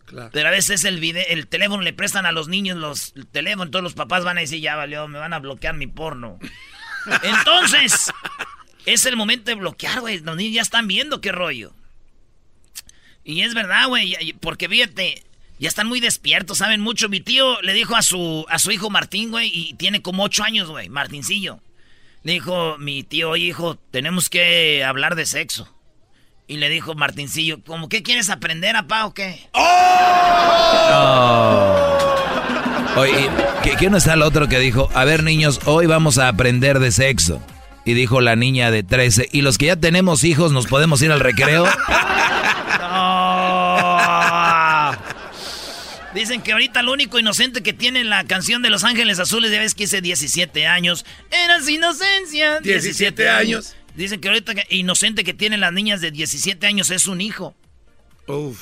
Claro. 0.06 0.30
Pero 0.32 0.48
a 0.48 0.52
veces 0.52 0.84
el 0.84 1.00
video, 1.00 1.24
el 1.28 1.48
teléfono 1.48 1.82
le 1.82 1.92
prestan 1.92 2.24
a 2.24 2.32
los 2.32 2.46
niños 2.48 2.78
los 2.78 3.12
el 3.16 3.26
teléfono, 3.26 3.70
todos 3.70 3.82
los 3.82 3.94
papás 3.94 4.24
van 4.24 4.38
a 4.38 4.40
decir, 4.40 4.60
ya 4.60 4.76
valió, 4.76 5.06
me 5.08 5.18
van 5.18 5.32
a 5.32 5.40
bloquear 5.40 5.74
mi 5.74 5.88
porno. 5.88 6.38
Entonces, 7.22 8.12
es 8.86 9.04
el 9.06 9.16
momento 9.16 9.50
de 9.50 9.56
bloquear, 9.56 10.00
güey. 10.00 10.20
Los 10.20 10.36
niños 10.36 10.54
ya 10.54 10.62
están 10.62 10.86
viendo 10.86 11.20
qué 11.20 11.32
rollo. 11.32 11.74
Y 13.24 13.42
es 13.42 13.54
verdad, 13.54 13.88
güey, 13.88 14.34
porque 14.40 14.68
fíjate, 14.68 15.24
ya 15.60 15.68
están 15.68 15.86
muy 15.86 16.00
despiertos, 16.00 16.58
saben 16.58 16.80
mucho. 16.80 17.08
Mi 17.08 17.20
tío 17.20 17.60
le 17.62 17.72
dijo 17.74 17.94
a 17.94 18.02
su, 18.02 18.44
a 18.48 18.58
su 18.58 18.72
hijo 18.72 18.90
Martín, 18.90 19.30
güey, 19.30 19.50
y 19.54 19.74
tiene 19.74 20.02
como 20.02 20.24
ocho 20.24 20.42
años, 20.42 20.68
güey, 20.68 20.88
Martincillo. 20.88 21.60
Le 22.24 22.32
dijo, 22.32 22.76
mi 22.78 23.02
tío, 23.04 23.30
oye, 23.30 23.44
hijo, 23.46 23.76
tenemos 23.92 24.28
que 24.28 24.82
hablar 24.84 25.14
de 25.14 25.24
sexo. 25.26 25.68
Y 26.48 26.56
le 26.56 26.68
dijo 26.68 26.94
Martincillo, 26.94 27.62
¿cómo 27.64 27.88
qué 27.88 28.02
quieres 28.02 28.28
aprender, 28.28 28.74
apá, 28.74 29.06
o 29.06 29.14
qué? 29.14 29.48
Oye, 32.96 33.30
¿qué- 33.62 33.74
¿quién 33.78 33.92
no 33.92 33.98
está 33.98 34.14
el 34.14 34.22
otro 34.22 34.48
que 34.48 34.58
dijo, 34.58 34.88
a 34.94 35.04
ver 35.04 35.22
niños, 35.22 35.60
hoy 35.64 35.86
vamos 35.86 36.18
a 36.18 36.28
aprender 36.28 36.80
de 36.80 36.90
sexo? 36.90 37.40
Y 37.84 37.94
dijo 37.94 38.20
la 38.20 38.36
niña 38.36 38.70
de 38.70 38.82
13, 38.82 39.28
¿y 39.32 39.42
los 39.42 39.56
que 39.58 39.66
ya 39.66 39.76
tenemos 39.76 40.24
hijos 40.24 40.52
nos 40.52 40.66
podemos 40.66 41.00
ir 41.02 41.12
al 41.12 41.20
recreo? 41.20 41.66
Dicen 46.14 46.42
que 46.42 46.52
ahorita 46.52 46.82
lo 46.82 46.92
único 46.92 47.18
inocente 47.18 47.62
que 47.62 47.72
tiene 47.72 48.02
la 48.02 48.24
canción 48.24 48.62
de 48.62 48.70
Los 48.70 48.82
Ángeles 48.82 49.20
Azules, 49.20 49.52
ya 49.52 49.60
ves 49.60 49.74
que 49.74 49.84
hice 49.84 50.00
17 50.00 50.66
años. 50.66 51.06
Eras 51.30 51.68
inocencia. 51.68 52.60
17 52.60 53.28
años. 53.28 53.76
Dicen 53.94 54.20
que 54.20 54.28
ahorita 54.28 54.54
que 54.54 54.66
inocente 54.74 55.22
que 55.22 55.34
tienen 55.34 55.60
las 55.60 55.72
niñas 55.72 56.00
de 56.00 56.10
17 56.10 56.66
años 56.66 56.90
es 56.90 57.06
un 57.06 57.20
hijo. 57.20 57.54
Uf. 58.26 58.58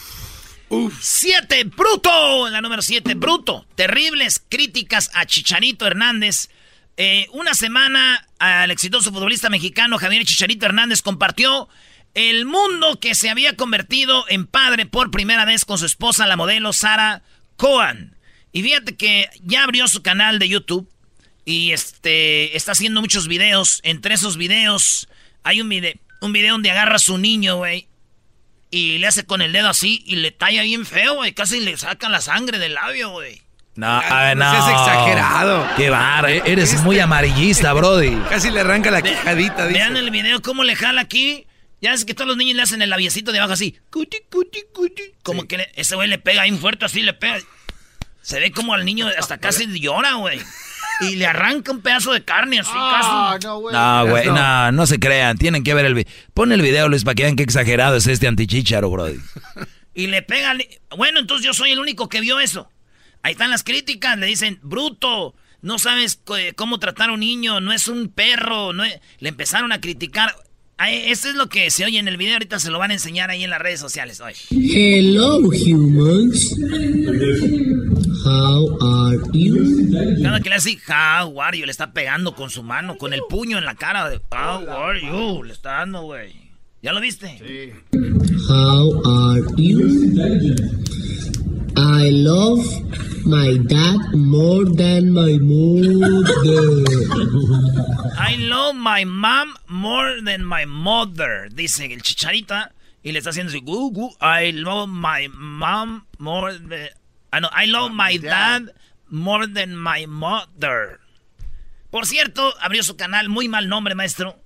Uf. 0.68 0.98
Siete, 1.00 1.64
Bruto. 1.64 2.48
La 2.50 2.60
número 2.60 2.82
siete, 2.82 3.14
Bruto. 3.14 3.66
Terribles 3.74 4.42
críticas 4.46 5.10
a 5.14 5.24
Chicharito 5.24 5.86
Hernández. 5.86 6.50
Eh, 6.98 7.28
una 7.32 7.54
semana 7.54 8.26
al 8.38 8.70
exitoso 8.70 9.12
futbolista 9.12 9.48
mexicano 9.48 9.98
Javier 9.98 10.24
Chicharito 10.24 10.66
Hernández 10.66 11.00
compartió 11.00 11.68
el 12.14 12.44
mundo 12.44 12.98
que 12.98 13.14
se 13.14 13.30
había 13.30 13.54
convertido 13.54 14.24
en 14.28 14.46
padre 14.46 14.84
por 14.84 15.12
primera 15.12 15.44
vez 15.44 15.64
con 15.64 15.78
su 15.78 15.86
esposa, 15.86 16.26
la 16.26 16.36
modelo 16.36 16.72
Sara 16.72 17.22
Cohen. 17.58 18.16
Y 18.52 18.62
fíjate 18.62 18.96
que 18.96 19.28
ya 19.42 19.64
abrió 19.64 19.86
su 19.88 20.00
canal 20.02 20.38
de 20.38 20.48
YouTube 20.48 20.88
y 21.44 21.72
este 21.72 22.56
está 22.56 22.72
haciendo 22.72 23.02
muchos 23.02 23.28
videos. 23.28 23.80
Entre 23.82 24.14
esos 24.14 24.38
videos 24.38 25.08
hay 25.42 25.60
un 25.60 25.68
video, 25.68 25.92
un 26.22 26.32
video 26.32 26.52
donde 26.52 26.70
agarra 26.70 26.96
a 26.96 27.00
su 27.00 27.18
niño, 27.18 27.56
güey, 27.56 27.88
y 28.70 28.98
le 28.98 29.06
hace 29.06 29.24
con 29.24 29.42
el 29.42 29.52
dedo 29.52 29.68
así 29.68 30.02
y 30.06 30.16
le 30.16 30.30
talla 30.30 30.62
bien 30.62 30.86
feo, 30.86 31.16
güey. 31.16 31.32
Casi 31.34 31.60
le 31.60 31.76
saca 31.76 32.08
la 32.08 32.20
sangre 32.20 32.58
del 32.58 32.74
labio, 32.74 33.10
güey. 33.10 33.42
No, 33.74 33.86
a 33.86 34.22
ver, 34.24 34.36
no 34.36 34.50
seas 34.50 34.68
exagerado. 34.68 35.66
Qué 35.76 35.90
bar, 35.90 36.28
eh, 36.30 36.42
eres 36.46 36.80
muy 36.82 36.98
amarillista, 37.00 37.72
brody. 37.74 38.16
Casi 38.28 38.50
le 38.50 38.60
arranca 38.60 38.90
la 38.90 39.02
quijadita, 39.02 39.66
dice. 39.66 39.78
Vean 39.78 39.96
el 39.96 40.10
video 40.10 40.40
cómo 40.42 40.64
le 40.64 40.76
jala 40.76 41.00
aquí. 41.00 41.46
Ya 41.80 41.92
es 41.92 42.04
que 42.04 42.14
todos 42.14 42.26
los 42.28 42.36
niños 42.36 42.56
le 42.56 42.62
hacen 42.62 42.82
el 42.82 42.90
labiecito 42.90 43.30
de 43.32 43.38
abajo 43.38 43.52
así. 43.54 43.78
Cuti, 43.90 44.18
cuti, 44.30 44.62
cuti. 44.74 45.02
Como 45.22 45.46
que 45.46 45.58
le- 45.58 45.70
ese 45.76 45.94
güey 45.94 46.08
le 46.08 46.18
pega 46.18 46.42
bien 46.42 46.58
fuerte 46.58 46.84
así, 46.84 47.02
le 47.02 47.12
pega. 47.14 47.38
Se 48.20 48.40
ve 48.40 48.50
como 48.50 48.74
al 48.74 48.84
niño 48.84 49.06
hasta 49.18 49.38
casi 49.38 49.66
llora, 49.80 50.14
güey. 50.14 50.40
Y 51.00 51.14
le 51.14 51.26
arranca 51.26 51.70
un 51.70 51.80
pedazo 51.80 52.12
de 52.12 52.24
carne 52.24 52.58
así 52.58 52.72
Ah, 52.74 53.36
casi. 53.38 53.46
no, 53.46 53.60
güey. 53.60 53.72
No, 53.74 54.06
güey, 54.08 54.26
no, 54.26 54.72
no 54.72 54.86
se 54.86 54.98
crean. 54.98 55.38
Tienen 55.38 55.62
que 55.62 55.72
ver 55.72 55.84
el 55.84 55.94
video. 55.94 56.12
Pon 56.34 56.50
el 56.50 56.60
video, 56.60 56.88
Luis, 56.88 57.04
para 57.04 57.14
que 57.14 57.22
vean 57.22 57.36
qué 57.36 57.44
exagerado 57.44 57.94
es 57.96 58.08
este 58.08 58.26
antichicharo, 58.26 58.90
brody. 58.90 59.18
Y 59.94 60.08
le 60.08 60.22
pega. 60.22 60.56
Bueno, 60.96 61.20
entonces 61.20 61.46
yo 61.46 61.54
soy 61.54 61.70
el 61.70 61.78
único 61.78 62.08
que 62.08 62.20
vio 62.20 62.40
eso. 62.40 62.68
Ahí 63.22 63.32
están 63.32 63.50
las 63.50 63.62
críticas. 63.62 64.18
Le 64.18 64.26
dicen, 64.26 64.58
bruto, 64.62 65.36
no 65.62 65.78
sabes 65.78 66.20
cómo 66.56 66.80
tratar 66.80 67.10
a 67.10 67.12
un 67.12 67.20
niño, 67.20 67.60
no 67.60 67.72
es 67.72 67.86
un 67.86 68.08
perro. 68.08 68.72
No 68.72 68.82
es-". 68.82 68.98
Le 69.20 69.28
empezaron 69.28 69.70
a 69.70 69.80
criticar. 69.80 70.34
Eso 70.86 71.28
es 71.28 71.34
lo 71.34 71.48
que 71.48 71.70
se 71.70 71.84
oye 71.84 71.98
en 71.98 72.06
el 72.06 72.16
video. 72.16 72.34
Ahorita 72.34 72.60
se 72.60 72.70
lo 72.70 72.78
van 72.78 72.92
a 72.92 72.94
enseñar 72.94 73.30
ahí 73.30 73.42
en 73.42 73.50
las 73.50 73.60
redes 73.60 73.80
sociales. 73.80 74.20
Oye. 74.20 74.36
Hello, 74.50 75.40
humans. 75.40 76.54
How 78.24 78.78
are 78.80 79.18
you? 79.32 79.90
Cada 80.22 80.40
que 80.40 80.48
le 80.48 80.54
hace 80.54 80.78
how 80.86 81.40
are 81.42 81.58
you, 81.58 81.64
le 81.64 81.72
está 81.72 81.92
pegando 81.92 82.34
con 82.34 82.50
su 82.50 82.62
mano, 82.62 82.96
con 82.96 83.12
el 83.12 83.22
puño 83.28 83.58
en 83.58 83.64
la 83.64 83.74
cara. 83.74 84.08
De, 84.08 84.18
how 84.30 84.68
are 84.68 85.00
you, 85.00 85.42
le 85.42 85.52
está 85.52 85.78
dando, 85.78 86.02
güey. 86.02 86.32
¿Ya 86.80 86.92
lo 86.92 87.00
viste? 87.00 87.38
Sí. 87.38 87.72
How 88.48 89.02
are 89.04 89.42
you? 89.56 89.88
I 91.78 92.10
love 92.10 92.66
my 93.24 93.56
dad 93.68 94.12
more 94.12 94.64
than 94.64 95.12
my 95.12 95.38
mother. 95.38 96.82
I 98.18 98.34
love 98.40 98.74
my 98.74 99.04
mom 99.04 99.54
more 99.68 100.20
than 100.20 100.44
my 100.44 100.66
mother, 100.66 101.48
dice 101.54 101.84
el 101.84 102.02
chicharita. 102.02 102.72
Y 103.04 103.12
le 103.12 103.20
está 103.20 103.30
haciendo 103.30 103.50
así, 103.50 103.60
gu, 103.60 103.92
gu, 103.92 104.10
I 104.20 104.50
love 104.50 104.88
my 104.88 105.28
mom 105.28 106.06
more 106.18 106.58
than... 106.58 106.88
Ah, 107.30 107.38
no, 107.38 107.48
I 107.52 107.66
love 107.66 107.92
my 107.92 108.18
dad 108.18 108.74
more 109.08 109.46
than 109.46 109.76
my 109.76 110.06
mother. 110.08 110.98
Por 111.90 112.06
cierto, 112.06 112.54
abrió 112.60 112.82
su 112.82 112.96
canal, 112.96 113.28
muy 113.28 113.46
mal 113.46 113.68
nombre, 113.68 113.94
maestro. 113.94 114.36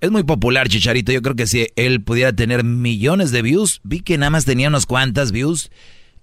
Es 0.00 0.10
muy 0.10 0.24
popular, 0.24 0.68
Chicharito. 0.68 1.12
Yo 1.12 1.22
creo 1.22 1.36
que 1.36 1.46
si 1.46 1.68
él 1.76 2.02
pudiera 2.02 2.32
tener 2.32 2.64
millones 2.64 3.30
de 3.30 3.42
views, 3.42 3.80
vi 3.84 4.00
que 4.00 4.18
nada 4.18 4.30
más 4.30 4.44
tenía 4.44 4.68
unas 4.68 4.86
cuantas 4.86 5.30
views 5.30 5.70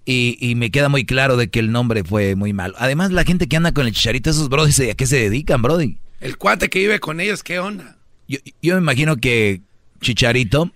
y, 0.05 0.38
y 0.39 0.55
me 0.55 0.72
queda 0.72 0.89
muy 0.89 1.05
claro 1.05 1.38
de 1.38 1.50
que 1.50 1.60
el 1.60 1.72
nombre 1.72 2.03
fue 2.03 2.36
muy 2.36 2.53
malo. 2.53 2.75
Además, 2.77 3.12
la 3.12 3.24
gente 3.24 3.48
que 3.48 3.58
anda 3.58 3.72
con 3.72 3.88
el 3.88 3.93
Chicharito, 3.93 4.29
esos 4.29 4.50
brodis, 4.50 4.79
¿a 4.79 4.93
qué 4.93 5.05
se 5.05 5.17
dedican, 5.17 5.62
brody? 5.62 5.98
El 6.20 6.38
cuate 6.38 6.70
que 6.70 6.79
vive 6.79 7.00
con 7.00 7.20
ellos, 7.20 7.43
¿qué 7.43 7.60
onda? 7.60 7.98
Yo, 8.27 8.39
yo 8.62 8.75
me 8.75 8.81
imagino 8.81 9.17
que 9.17 9.62
Chicharito 10.01 10.72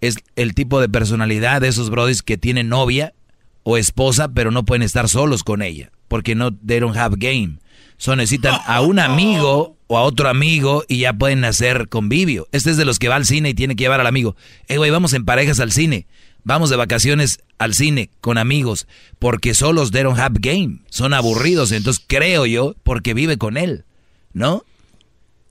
es 0.00 0.16
el 0.36 0.54
tipo 0.54 0.80
de 0.80 0.88
personalidad 0.88 1.60
de 1.60 1.68
esos 1.68 1.90
brodis 1.90 2.22
que 2.22 2.38
tienen 2.38 2.68
novia 2.68 3.14
o 3.62 3.76
esposa, 3.76 4.28
pero 4.28 4.50
no 4.50 4.64
pueden 4.64 4.82
estar 4.82 5.08
solos 5.08 5.44
con 5.44 5.62
ella, 5.62 5.90
porque 6.08 6.34
no, 6.34 6.54
they 6.54 6.80
don't 6.80 6.96
have 6.96 7.16
game. 7.18 7.58
So 7.96 8.16
necesitan 8.16 8.58
a 8.66 8.80
un 8.80 8.98
amigo 9.00 9.76
o 9.86 9.98
a 9.98 10.02
otro 10.02 10.28
amigo 10.28 10.84
y 10.88 11.00
ya 11.00 11.12
pueden 11.12 11.44
hacer 11.44 11.88
convivio. 11.88 12.48
Este 12.52 12.70
es 12.70 12.76
de 12.76 12.84
los 12.84 12.98
que 12.98 13.08
va 13.08 13.16
al 13.16 13.26
cine 13.26 13.50
y 13.50 13.54
tiene 13.54 13.76
que 13.76 13.84
llevar 13.84 14.00
al 14.00 14.06
amigo. 14.06 14.36
Eh, 14.68 14.78
güey, 14.78 14.90
vamos 14.90 15.12
en 15.12 15.24
parejas 15.24 15.60
al 15.60 15.72
cine. 15.72 16.06
Vamos 16.50 16.68
de 16.68 16.74
vacaciones 16.74 17.38
al 17.58 17.74
cine 17.74 18.10
con 18.20 18.36
amigos, 18.36 18.88
porque 19.20 19.54
solos 19.54 19.92
they 19.92 20.02
don't 20.02 20.18
have 20.18 20.34
game. 20.40 20.80
Son 20.90 21.14
aburridos, 21.14 21.70
entonces 21.70 22.04
creo 22.08 22.44
yo, 22.44 22.74
porque 22.82 23.14
vive 23.14 23.38
con 23.38 23.56
él, 23.56 23.84
¿no? 24.32 24.64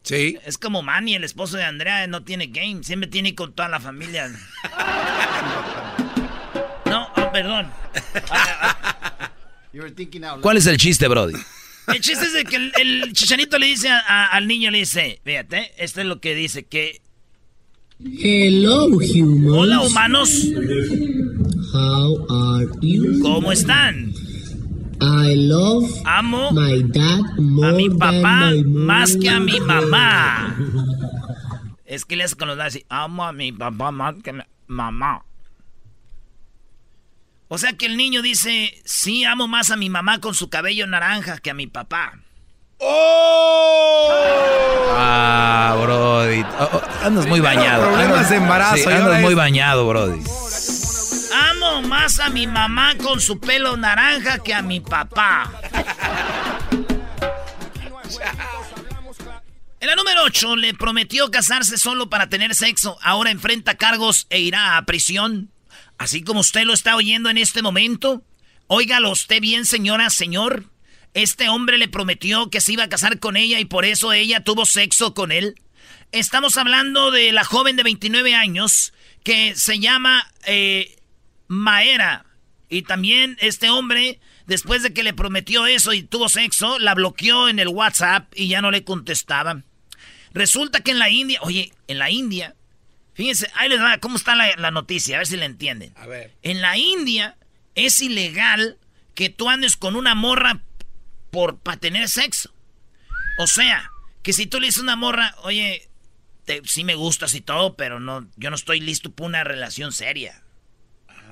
Sí. 0.03 0.37
Es 0.45 0.57
como 0.57 0.81
Manny, 0.83 1.15
el 1.15 1.23
esposo 1.23 1.55
de 1.55 1.63
Andrea, 1.63 2.05
no 2.07 2.25
tiene 2.25 2.47
game, 2.47 2.83
siempre 2.83 3.07
tiene 3.07 3.33
con 3.33 3.53
toda 3.53 3.69
la 3.69 3.79
familia. 3.79 4.29
No, 6.85 7.07
oh, 7.15 7.31
perdón. 7.31 7.71
¿Cuál 10.41 10.57
es 10.57 10.65
el 10.65 10.75
chiste, 10.75 11.07
Brody? 11.07 11.33
El 11.87 12.01
chiste 12.01 12.25
es 12.25 12.33
de 12.33 12.43
que 12.43 12.57
el, 12.57 12.73
el 12.77 13.13
chicharito 13.13 13.57
le 13.57 13.67
dice 13.67 13.87
a- 13.87 13.99
a- 14.05 14.25
al 14.27 14.47
niño, 14.49 14.69
le 14.69 14.79
dice, 14.79 15.21
fíjate, 15.23 15.71
esto 15.77 16.01
es 16.01 16.07
lo 16.07 16.19
que 16.19 16.35
dice, 16.35 16.65
que 16.65 16.99
Hello, 18.01 18.87
humans. 18.97 19.51
hola 19.57 19.81
humanos, 19.81 20.29
How 21.73 22.15
are 22.29 22.65
you? 22.81 23.19
¿cómo 23.21 23.51
están? 23.51 24.13
I 25.01 25.35
love 25.35 25.83
Amo 26.05 26.49
my 26.53 26.81
dad 26.83 27.19
a 27.37 27.41
more 27.41 27.73
mi 27.73 27.89
papá 27.89 28.51
than 28.51 28.63
my 28.71 28.85
más 28.85 29.17
que 29.17 29.27
a 29.29 29.41
mi 29.41 29.59
mamá. 29.59 30.55
Es 31.83 32.05
que 32.05 32.15
le 32.15 32.23
hace 32.23 32.37
con 32.37 32.47
los 32.47 32.57
así, 32.59 32.85
amo 32.87 33.25
a 33.25 33.33
mi 33.33 33.51
papá 33.51 33.91
más 33.91 34.15
que 34.23 34.29
a 34.29 34.33
mi 34.33 34.43
mamá. 34.67 35.25
O 37.49 37.57
sea 37.57 37.73
que 37.73 37.85
el 37.85 37.97
niño 37.97 38.21
dice, 38.21 38.79
sí, 38.85 39.25
amo 39.25 39.49
más 39.49 39.71
a 39.71 39.75
mi 39.75 39.89
mamá 39.89 40.21
con 40.21 40.33
su 40.35 40.49
cabello 40.49 40.87
naranja 40.87 41.39
que 41.39 41.49
a 41.49 41.53
mi 41.53 41.67
papá. 41.67 42.21
¡Oh! 42.79 44.09
Ah, 44.97 45.77
Brody. 45.81 46.41
Oh, 46.59 46.69
oh, 46.73 46.81
andas 47.05 47.25
muy 47.27 47.39
bañado. 47.39 47.83
Problemas 47.87 48.17
Andas- 48.17 48.29
de 48.29 48.35
embarazo, 48.37 48.75
sí, 48.77 48.83
andas 48.85 49.01
ahora 49.03 49.19
muy 49.19 49.31
es- 49.31 49.35
bañado, 49.35 49.87
Brody. 49.87 50.21
Amo 51.51 51.81
más 51.83 52.19
a 52.19 52.29
mi 52.29 52.47
mamá 52.47 52.95
con 52.97 53.19
su 53.21 53.39
pelo 53.39 53.75
naranja 53.77 54.39
que 54.39 54.53
a 54.53 54.61
mi 54.61 54.79
papá. 54.79 55.51
En 59.81 59.87
la 59.87 59.95
número 59.95 60.23
8 60.23 60.55
le 60.57 60.73
prometió 60.73 61.31
casarse 61.31 61.77
solo 61.77 62.09
para 62.09 62.27
tener 62.27 62.53
sexo. 62.55 62.97
Ahora 63.01 63.31
enfrenta 63.31 63.75
cargos 63.77 64.25
e 64.29 64.39
irá 64.39 64.75
a 64.77 64.85
prisión. 64.85 65.51
Así 65.97 66.21
como 66.23 66.39
usted 66.41 66.63
lo 66.63 66.73
está 66.73 66.95
oyendo 66.95 67.29
en 67.29 67.37
este 67.37 67.61
momento. 67.61 68.23
Óigalo 68.67 69.11
usted 69.11 69.39
bien, 69.41 69.65
señora, 69.65 70.09
señor. 70.09 70.65
Este 71.13 71.49
hombre 71.49 71.77
le 71.77 71.87
prometió 71.87 72.49
que 72.49 72.61
se 72.61 72.73
iba 72.73 72.83
a 72.83 72.89
casar 72.89 73.19
con 73.19 73.35
ella 73.35 73.59
y 73.59 73.65
por 73.65 73.85
eso 73.85 74.13
ella 74.13 74.43
tuvo 74.43 74.65
sexo 74.65 75.13
con 75.13 75.31
él. 75.31 75.55
Estamos 76.11 76.57
hablando 76.57 77.11
de 77.11 77.31
la 77.31 77.43
joven 77.43 77.75
de 77.75 77.83
29 77.83 78.35
años 78.35 78.93
que 79.23 79.55
se 79.55 79.79
llama 79.79 80.31
eh, 80.45 80.95
Maera. 81.47 82.25
Y 82.69 82.83
también 82.83 83.37
este 83.41 83.69
hombre, 83.69 84.19
después 84.45 84.83
de 84.83 84.93
que 84.93 85.03
le 85.03 85.13
prometió 85.13 85.65
eso 85.65 85.93
y 85.93 86.03
tuvo 86.03 86.29
sexo, 86.29 86.77
la 86.77 86.93
bloqueó 86.93 87.49
en 87.49 87.57
el 87.57 87.67
WhatsApp 87.67 88.31
y 88.35 88.47
ya 88.47 88.61
no 88.61 88.69
le 88.69 88.83
contestaba. 88.83 89.63
Resulta 90.33 90.81
que 90.81 90.91
en 90.91 90.99
la 90.99 91.09
India, 91.09 91.39
oye, 91.41 91.73
en 91.87 91.97
la 91.97 92.11
India, 92.11 92.55
fíjense, 93.13 93.49
ahí 93.55 93.69
les 93.69 93.81
va, 93.81 93.97
¿cómo 93.97 94.17
está 94.17 94.35
la, 94.35 94.55
la 94.57 94.69
noticia? 94.69 95.15
A 95.15 95.19
ver 95.19 95.27
si 95.27 95.37
la 95.37 95.45
entienden. 95.45 95.93
A 95.95 96.05
ver. 96.05 96.35
En 96.43 96.61
la 96.61 96.77
India 96.77 97.37
es 97.73 97.99
ilegal 98.01 98.77
que 99.15 99.29
tú 99.29 99.49
andes 99.49 99.75
con 99.75 99.95
una 99.95 100.13
morra 100.13 100.61
por 101.31 101.59
para 101.59 101.79
tener 101.79 102.07
sexo. 102.09 102.53
O 103.39 103.47
sea, 103.47 103.91
que 104.23 104.33
si 104.33 104.45
tú 104.47 104.59
le 104.59 104.67
dices 104.67 104.81
a 104.81 104.83
una 104.83 104.95
morra, 104.95 105.35
oye, 105.43 105.89
te, 106.45 106.61
sí 106.65 106.83
me 106.83 106.95
gustas 106.95 107.33
y 107.35 107.41
todo, 107.41 107.75
pero 107.75 107.99
no, 107.99 108.27
yo 108.35 108.49
no 108.49 108.55
estoy 108.55 108.79
listo 108.79 109.11
para 109.11 109.27
una 109.27 109.43
relación 109.43 109.91
seria. 109.91 110.43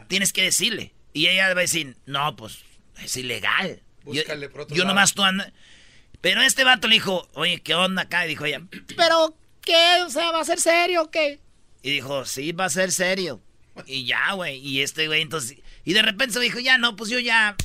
Tienes 0.08 0.32
que 0.32 0.44
decirle. 0.44 0.94
Y 1.13 1.27
ella 1.27 1.46
va 1.48 1.51
a 1.60 1.63
decir, 1.63 1.98
no, 2.06 2.36
pues 2.36 2.60
es 3.01 3.18
ilegal. 3.18 3.82
Yo, 4.06 4.13
Búscale 4.13 4.50
yo 4.70 4.84
lado. 4.84 4.88
nomás 4.88 5.13
tú 5.13 5.24
andas. 5.24 5.51
Pero 6.22 6.42
este 6.42 6.63
vato 6.63 6.88
le 6.88 6.96
dijo, 6.96 7.27
oye, 7.34 7.62
¿qué 7.62 7.75
onda 7.75 8.04
acá? 8.04 8.25
Y 8.25 8.30
dijo 8.30 8.46
ella, 8.46 8.62
¿Pero 8.96 9.36
qué? 9.62 10.01
O 10.06 10.10
sea, 10.10 10.32
¿va 10.32 10.42
a 10.42 10.46
ser 10.46 10.60
serio 10.60 11.04
o 11.04 11.12
qué? 11.12 11.39
y 11.84 11.92
dijo, 11.92 12.25
sí, 12.25 12.51
va 12.51 12.66
a 12.66 12.70
ser 12.70 12.92
serio. 12.92 13.42
Y 13.86 14.06
ya, 14.06 14.34
güey. 14.34 14.58
Y 14.58 14.82
este 14.82 15.08
güey, 15.08 15.22
entonces. 15.22 15.58
Y 15.86 15.94
de 15.94 16.01
repente 16.01 16.34
se 16.34 16.39
dijo, 16.39 16.60
ya, 16.60 16.77
no, 16.77 16.96
pues 16.96 17.10
yo 17.10 17.20
ya. 17.20 17.56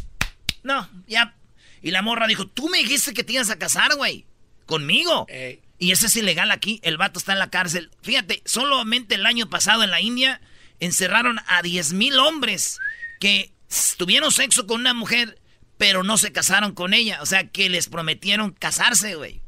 No, 0.62 0.89
ya. 1.07 1.35
Y 1.83 1.91
la 1.91 2.03
morra 2.03 2.27
dijo, 2.27 2.47
tú 2.47 2.69
me 2.69 2.79
dijiste 2.79 3.12
que 3.12 3.25
te 3.25 3.35
ibas 3.35 3.51
a 3.51 3.59
casar, 3.59 3.97
güey. 3.97 4.25
Conmigo. 4.67 5.27
Ey. 5.29 5.61
Y 5.79 5.91
eso 5.91 6.07
es 6.07 6.15
ilegal 6.17 6.53
aquí. 6.53 6.81
El 6.85 6.97
vato 6.97 7.19
está 7.19 7.33
en 7.33 7.41
la 7.41 7.51
cárcel. 7.51 7.91
Fíjate, 8.03 8.41
solamente 8.45 9.17
el 9.17 9.27
año 9.27 9.51
pasado 9.51 9.83
en 9.83 9.91
la 9.91 10.01
India 10.01 10.41
encerraron 10.79 11.41
a 11.47 11.61
10 11.61 11.93
mil 11.95 12.19
hombres 12.21 12.79
que 13.19 13.51
tuvieron 13.97 14.31
sexo 14.31 14.67
con 14.67 14.81
una 14.81 14.95
mujer, 14.95 15.41
pero 15.79 16.05
no 16.05 16.19
se 16.19 16.31
casaron 16.31 16.73
con 16.73 16.95
ella. 16.95 17.19
O 17.21 17.27
sea, 17.27 17.49
que 17.49 17.69
les 17.69 17.89
prometieron 17.89 18.53
casarse, 18.53 19.17
güey. 19.17 19.43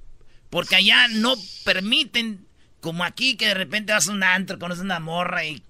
Porque 0.50 0.74
allá 0.74 1.06
no 1.08 1.36
permiten, 1.64 2.46
como 2.80 3.04
aquí, 3.04 3.36
que 3.36 3.46
de 3.46 3.54
repente 3.54 3.92
vas 3.92 4.08
a 4.08 4.12
un 4.12 4.24
antro, 4.24 4.58
conoces 4.58 4.82
una 4.82 4.98
morra 4.98 5.44
y 5.44 5.62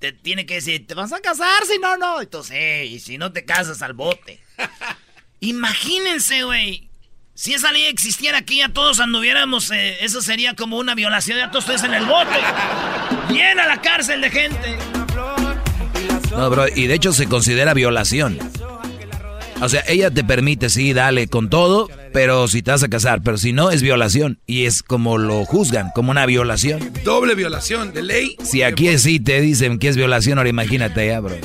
te 0.00 0.12
tiene 0.12 0.46
que 0.46 0.54
decir, 0.54 0.86
te 0.86 0.94
vas 0.94 1.12
a 1.12 1.20
casar, 1.20 1.64
si 1.66 1.78
no, 1.78 1.96
no. 1.96 2.20
Entonces, 2.20 2.56
eh, 2.58 2.86
y 2.86 3.00
si 3.00 3.16
no 3.16 3.32
te 3.32 3.44
casas 3.44 3.80
al 3.80 3.94
bote. 3.94 4.42
Imagínense, 5.40 6.44
güey. 6.44 6.88
Si 7.34 7.54
esa 7.54 7.72
ley 7.72 7.84
existiera 7.84 8.38
aquí, 8.38 8.58
ya 8.58 8.68
todos 8.68 9.00
anduviéramos, 9.00 9.70
eh, 9.70 9.96
eso 10.04 10.20
sería 10.20 10.54
como 10.54 10.76
una 10.76 10.94
violación, 10.94 11.38
ya 11.38 11.50
todos 11.50 11.64
ustedes 11.64 11.84
en 11.84 11.94
el 11.94 12.04
bote. 12.04 12.38
Llena 13.30 13.66
la 13.66 13.80
cárcel 13.80 14.20
de 14.20 14.30
gente. 14.30 14.76
No, 16.32 16.50
bro, 16.50 16.66
y 16.68 16.86
de 16.86 16.94
hecho 16.94 17.12
se 17.14 17.26
considera 17.26 17.72
violación. 17.72 18.38
O 19.62 19.68
sea, 19.68 19.82
ella 19.88 20.10
te 20.10 20.24
permite, 20.24 20.70
sí, 20.70 20.92
dale 20.92 21.28
con 21.28 21.50
todo, 21.50 21.88
pero 22.12 22.48
si 22.48 22.62
te 22.62 22.70
vas 22.70 22.82
a 22.82 22.88
casar, 22.88 23.22
pero 23.22 23.36
si 23.36 23.52
no, 23.52 23.70
es 23.70 23.82
violación. 23.82 24.38
Y 24.46 24.64
es 24.64 24.82
como 24.82 25.18
lo 25.18 25.44
juzgan, 25.44 25.90
como 25.94 26.10
una 26.10 26.24
violación. 26.26 26.92
Doble 27.04 27.34
violación 27.34 27.92
de 27.92 28.02
ley. 28.02 28.36
Si 28.42 28.62
aquí 28.62 28.96
sí 28.98 29.20
te 29.20 29.40
dicen 29.40 29.78
que 29.78 29.88
es 29.88 29.96
violación, 29.96 30.38
ahora 30.38 30.50
imagínate 30.50 31.06
ya, 31.06 31.20
bro. 31.20 31.36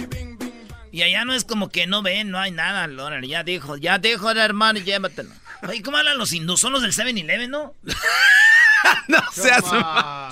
Y 0.95 1.03
allá 1.03 1.25
no 1.25 1.33
es 1.33 1.43
como 1.43 1.67
que 1.67 1.87
no 1.87 2.01
ven, 2.01 2.31
no 2.31 2.39
hay 2.39 2.51
nada, 2.51 2.87
órale, 3.03 3.27
ya 3.27 3.43
dijo, 3.43 3.75
ya 3.75 3.99
dijo 3.99 4.31
el 4.31 4.37
hermano, 4.37 4.79
llévatelo. 4.79 5.29
Oye, 5.67 5.81
¿cómo 5.81 5.97
hablan 5.97 6.17
los 6.17 6.31
hindús? 6.31 6.61
Son 6.61 6.71
los 6.71 6.81
del 6.81 6.93
7-Eleven, 6.93 7.49
¿no? 7.49 7.75
no 9.09 9.19
seas... 9.33 9.65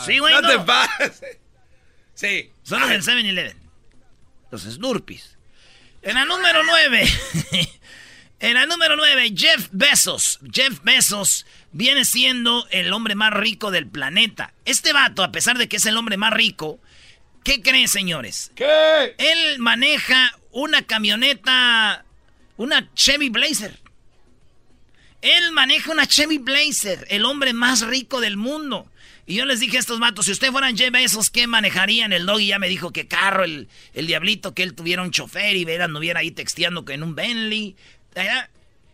Sí, 0.05 0.19
güey, 0.19 0.33
no, 0.33 0.41
no. 0.41 0.47
te 0.47 0.59
pases. 0.59 1.21
Sí. 2.13 2.49
Son 2.63 2.79
los 2.79 2.89
del 2.89 3.03
7-Eleven. 3.03 3.57
Los 4.51 4.61
Slurpees. 4.61 5.37
En 6.01 6.15
la 6.15 6.23
número 6.23 6.63
9. 6.63 7.09
en 8.39 8.53
la 8.53 8.65
número 8.65 8.95
9, 8.95 9.33
Jeff 9.35 9.67
Bezos. 9.73 10.39
Jeff 10.49 10.79
Bezos 10.81 11.45
viene 11.73 12.05
siendo 12.05 12.65
el 12.71 12.93
hombre 12.93 13.15
más 13.15 13.33
rico 13.33 13.69
del 13.69 13.87
planeta. 13.87 14.53
Este 14.63 14.93
vato, 14.93 15.23
a 15.23 15.31
pesar 15.33 15.57
de 15.57 15.67
que 15.67 15.75
es 15.75 15.85
el 15.85 15.97
hombre 15.97 16.15
más 16.15 16.31
rico, 16.31 16.79
¿qué 17.43 17.61
creen, 17.61 17.89
señores? 17.89 18.53
¿Qué? 18.55 19.13
Él 19.17 19.59
maneja 19.59 20.37
una 20.53 20.83
camioneta, 20.83 22.05
una 22.57 22.89
Chevy 22.93 23.29
Blazer. 23.29 23.77
Él 25.21 25.51
maneja 25.51 25.91
una 25.91 26.07
Chevy 26.07 26.37
Blazer, 26.37 27.05
el 27.09 27.25
hombre 27.25 27.53
más 27.53 27.81
rico 27.81 28.21
del 28.21 28.37
mundo. 28.37 28.87
Y 29.25 29.35
yo 29.35 29.45
les 29.45 29.61
dije 29.61 29.77
a 29.77 29.79
estos 29.79 29.99
matos, 29.99 30.25
si 30.25 30.33
ustedes 30.33 30.51
fueran 30.51 30.77
Jeff 30.77 30.91
Bezos, 30.91 31.29
¿qué 31.29 31.47
manejarían? 31.47 32.11
El 32.11 32.25
doggy 32.25 32.47
ya 32.47 32.59
me 32.59 32.67
dijo 32.67 32.91
que 32.91 33.07
carro, 33.07 33.45
el, 33.45 33.69
el 33.93 34.05
diablito, 34.05 34.53
que 34.53 34.63
él 34.63 34.73
tuviera 34.73 35.01
un 35.01 35.11
chofer 35.11 35.55
y 35.55 35.63
verán, 35.63 35.91
anduviera 35.91 36.19
ahí 36.19 36.31
texteando 36.31 36.83
que 36.83 36.93
en 36.93 37.03
un 37.03 37.15
Bentley. 37.15 37.75
¿verdad? 38.13 38.49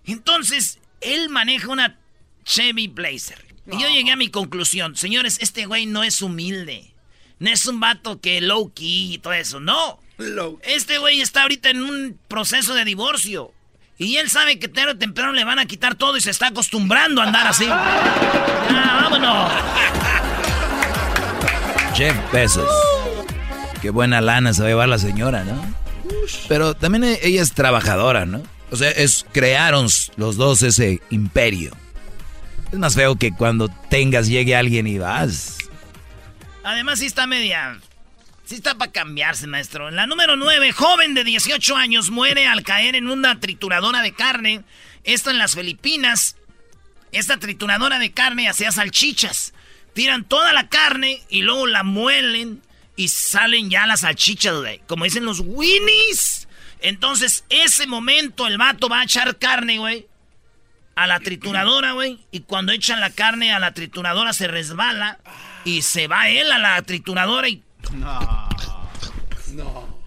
Entonces, 0.06 0.78
él 1.02 1.30
maneja 1.30 1.68
una 1.70 1.98
Chevy 2.46 2.88
Blazer. 2.88 3.44
Y 3.72 3.82
yo 3.82 3.90
llegué 3.90 4.12
a 4.12 4.16
mi 4.16 4.30
conclusión, 4.30 4.96
señores, 4.96 5.38
este 5.42 5.66
güey 5.66 5.86
no 5.86 6.04
es 6.04 6.22
humilde. 6.22 6.92
No 7.40 7.50
es 7.50 7.66
un 7.66 7.80
vato 7.80 8.20
que 8.20 8.42
low 8.42 8.72
key 8.74 9.16
y 9.16 9.18
todo 9.18 9.34
eso, 9.34 9.60
no. 9.60 10.00
Low. 10.20 10.60
Este 10.64 10.98
güey 11.00 11.22
está 11.22 11.44
ahorita 11.44 11.70
en 11.70 11.84
un 11.84 12.20
proceso 12.28 12.74
de 12.74 12.86
divorcio. 12.86 13.52
Y 13.98 14.18
él 14.18 14.30
sabe 14.30 14.60
que 14.60 14.68
tarde 14.68 14.92
o 14.92 14.98
temprano 14.98 15.34
le 15.34 15.44
van 15.44 15.60
a 15.60 15.66
quitar 15.66 15.96
todo 15.96 16.16
y 16.18 16.22
se 16.22 16.30
está 16.32 16.48
acostumbrando 16.48 17.22
a 17.22 17.26
andar 17.26 17.48
así. 17.48 17.66
Ya, 18.70 19.00
vámonos. 19.02 19.52
Jeff 21.96 22.16
Bezos. 22.32 22.70
Qué 23.82 23.90
buena 23.90 24.22
lana 24.22 24.54
se 24.54 24.62
va 24.62 24.68
a 24.68 24.70
llevar 24.70 24.90
la 24.90 25.00
señora, 25.00 25.44
¿no? 25.44 25.60
Pero 26.48 26.76
también 26.76 27.04
e- 27.04 27.20
ella 27.24 27.42
es 27.42 27.54
trabajadora, 27.54 28.26
¿no? 28.28 28.44
O 28.72 28.76
sea, 28.76 28.92
es, 28.92 29.26
crearon 29.32 29.88
los 30.18 30.38
dos 30.38 30.62
ese 30.62 31.02
imperio. 31.10 31.76
Es 32.72 32.78
más 32.78 32.94
feo 32.94 33.16
que 33.16 33.32
cuando 33.32 33.70
tengas, 33.90 34.28
llegue 34.28 34.56
alguien 34.56 34.86
y 34.86 35.00
vas. 35.00 35.58
Además, 36.64 37.00
sí 37.00 37.08
está 37.08 37.26
media. 37.26 37.80
Sí 38.50 38.56
está 38.56 38.74
para 38.74 38.92
cambiarse, 38.92 39.46
maestro. 39.46 39.92
La 39.92 40.08
número 40.08 40.36
9, 40.36 40.72
joven 40.72 41.14
de 41.14 41.24
18 41.24 41.76
años 41.76 42.10
muere 42.10 42.48
al 42.48 42.64
caer 42.64 42.96
en 42.96 43.08
una 43.08 43.40
trituradora 43.40 44.02
de 44.02 44.12
carne. 44.14 44.64
Esto 45.04 45.30
en 45.30 45.38
las 45.38 45.54
Filipinas. 45.54 46.36
Esta 47.12 47.38
trituradora 47.38 48.00
de 48.00 48.12
carne 48.12 48.50
hacía 48.50 48.72
salchichas. 48.72 49.54
Tiran 49.94 50.24
toda 50.24 50.52
la 50.52 50.68
carne 50.68 51.22
y 51.30 51.44
luego 51.44 51.68
la 51.68 51.84
muelen 51.84 52.64
y 52.96 53.10
salen 53.10 53.70
ya 53.70 53.86
las 53.86 54.00
salchichas, 54.00 54.56
güey. 54.56 54.82
Como 54.88 55.04
dicen 55.04 55.26
los 55.26 55.42
Winnies. 55.42 56.48
Entonces, 56.80 57.46
ese 57.50 57.86
momento 57.86 58.48
el 58.48 58.58
vato 58.58 58.90
va 58.90 59.02
a 59.02 59.04
echar 59.04 59.38
carne, 59.38 59.78
güey. 59.78 60.08
A 60.96 61.06
la 61.06 61.20
trituradora, 61.20 61.92
güey. 61.92 62.26
Y 62.32 62.40
cuando 62.40 62.72
echan 62.72 63.00
la 63.00 63.12
carne 63.12 63.54
a 63.54 63.60
la 63.60 63.76
trituradora 63.76 64.34
se 64.34 64.48
resbala. 64.48 65.20
Y 65.66 65.84
se 65.84 66.08
va 66.08 66.30
él 66.30 66.52
a 66.52 66.58
la 66.58 66.82
trituradora 66.82 67.48
y 67.48 67.62
No. 67.94 68.50
No. 69.54 70.00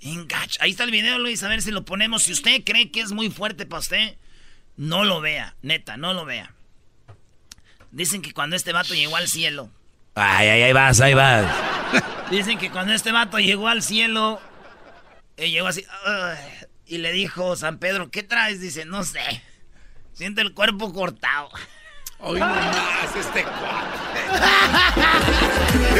Engach. 0.00 0.56
Ahí 0.60 0.70
está 0.70 0.84
el 0.84 0.90
video, 0.90 1.18
Luis. 1.18 1.42
A 1.42 1.48
ver 1.48 1.62
si 1.62 1.70
lo 1.70 1.84
ponemos. 1.84 2.24
Si 2.24 2.32
usted 2.32 2.62
cree 2.64 2.90
que 2.90 3.00
es 3.00 3.12
muy 3.12 3.30
fuerte 3.30 3.66
para 3.66 3.80
usted, 3.80 4.16
no 4.76 5.04
lo 5.04 5.20
vea. 5.20 5.56
Neta, 5.62 5.96
no 5.96 6.12
lo 6.14 6.24
vea. 6.24 6.54
Dicen 7.90 8.22
que 8.22 8.32
cuando 8.32 8.56
este 8.56 8.72
vato 8.72 8.94
llegó 8.94 9.16
al 9.16 9.28
cielo. 9.28 9.70
Ay, 10.14 10.48
ay, 10.48 10.62
ahí 10.62 10.72
vas, 10.72 11.00
ahí 11.00 11.14
vas. 11.14 11.50
Dicen 12.30 12.58
que 12.58 12.70
cuando 12.70 12.92
este 12.92 13.12
vato 13.12 13.38
llegó 13.38 13.68
al 13.68 13.82
cielo. 13.82 14.40
Él 15.36 15.50
llegó 15.52 15.68
así. 15.68 15.84
Y 16.86 16.98
le 16.98 17.12
dijo 17.12 17.56
San 17.56 17.78
Pedro, 17.78 18.10
¿qué 18.10 18.22
traes? 18.22 18.60
Dice, 18.60 18.84
no 18.84 19.04
sé. 19.04 19.42
Siente 20.12 20.42
el 20.42 20.52
cuerpo 20.52 20.92
cortado. 20.92 21.50
Hoy 22.20 22.40
no 22.40 22.46
más 22.46 23.16
este 23.16 23.44
cuate. 23.44 24.08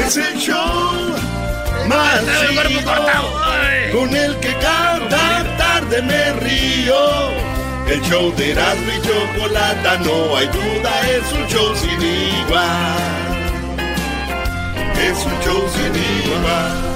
Es 0.05 0.17
el 0.17 0.37
show 0.37 1.15
Más 1.87 2.19
el 2.19 3.93
con 3.93 4.13
el 4.13 4.37
que 4.41 4.53
cada 4.55 5.57
tarde 5.57 6.01
me 6.01 6.33
río. 6.33 7.29
El 7.87 8.01
show 8.01 8.35
de 8.35 8.51
Erasmo 8.51 8.91
y 8.91 9.01
Chocolata, 9.01 9.97
no 9.99 10.35
hay 10.35 10.47
duda, 10.47 11.09
es 11.09 11.31
un 11.31 11.47
show 11.47 11.75
sin 11.75 12.01
igual. 12.01 12.97
Es 15.01 15.25
un 15.25 15.39
show 15.41 15.69
sin 15.73 15.95
igual. 15.95 16.88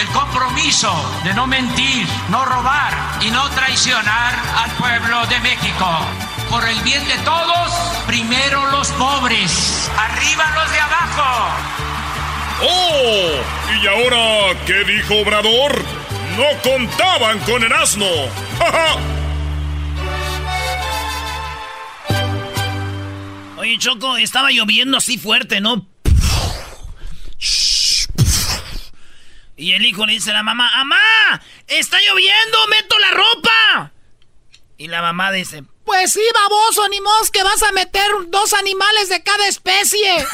El 0.00 0.06
compromiso 0.08 0.90
de 1.24 1.34
no 1.34 1.46
mentir, 1.46 2.06
no 2.30 2.44
robar 2.44 2.92
y 3.20 3.30
no 3.30 3.50
traicionar 3.50 4.34
al 4.56 4.70
pueblo 4.72 5.26
de 5.26 5.38
México. 5.40 5.86
Por 6.48 6.66
el 6.66 6.80
bien 6.80 7.06
de 7.06 7.18
todos, 7.18 7.70
primero 8.06 8.70
los 8.70 8.88
pobres, 8.92 9.90
arriba 9.98 10.44
los 10.54 10.72
de 10.72 10.80
abajo. 10.80 11.48
¡Oh! 12.62 13.30
¿Y 13.82 13.86
ahora 13.86 14.58
qué 14.66 14.84
dijo 14.84 15.16
Obrador? 15.16 15.84
No 16.36 16.62
contaban 16.62 17.38
con 17.40 17.62
el 17.62 17.72
asno. 17.72 18.06
¡Ja, 18.58 18.72
ja! 18.72 18.96
Oye, 23.58 23.76
Choco, 23.78 24.16
estaba 24.16 24.50
lloviendo 24.50 24.96
así 24.96 25.18
fuerte, 25.18 25.60
¿no? 25.60 25.89
Y 29.60 29.74
el 29.74 29.84
hijo 29.84 30.06
le 30.06 30.14
dice 30.14 30.30
a 30.30 30.34
la 30.34 30.42
mamá, 30.42 30.70
¡Amá! 30.74 30.96
¡Está 31.66 31.98
lloviendo! 32.00 32.58
¡Meto 32.70 32.98
la 32.98 33.10
ropa! 33.10 33.92
Y 34.78 34.88
la 34.88 35.02
mamá 35.02 35.30
dice, 35.32 35.64
Pues 35.84 36.14
sí, 36.14 36.22
baboso, 36.32 36.88
ni 36.88 36.98
mos 37.02 37.30
que 37.30 37.42
vas 37.42 37.62
a 37.64 37.72
meter 37.72 38.10
dos 38.28 38.54
animales 38.54 39.10
de 39.10 39.22
cada 39.22 39.46
especie. 39.46 40.08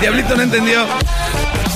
Diablito 0.00 0.36
no 0.36 0.42
entendió. 0.42 0.86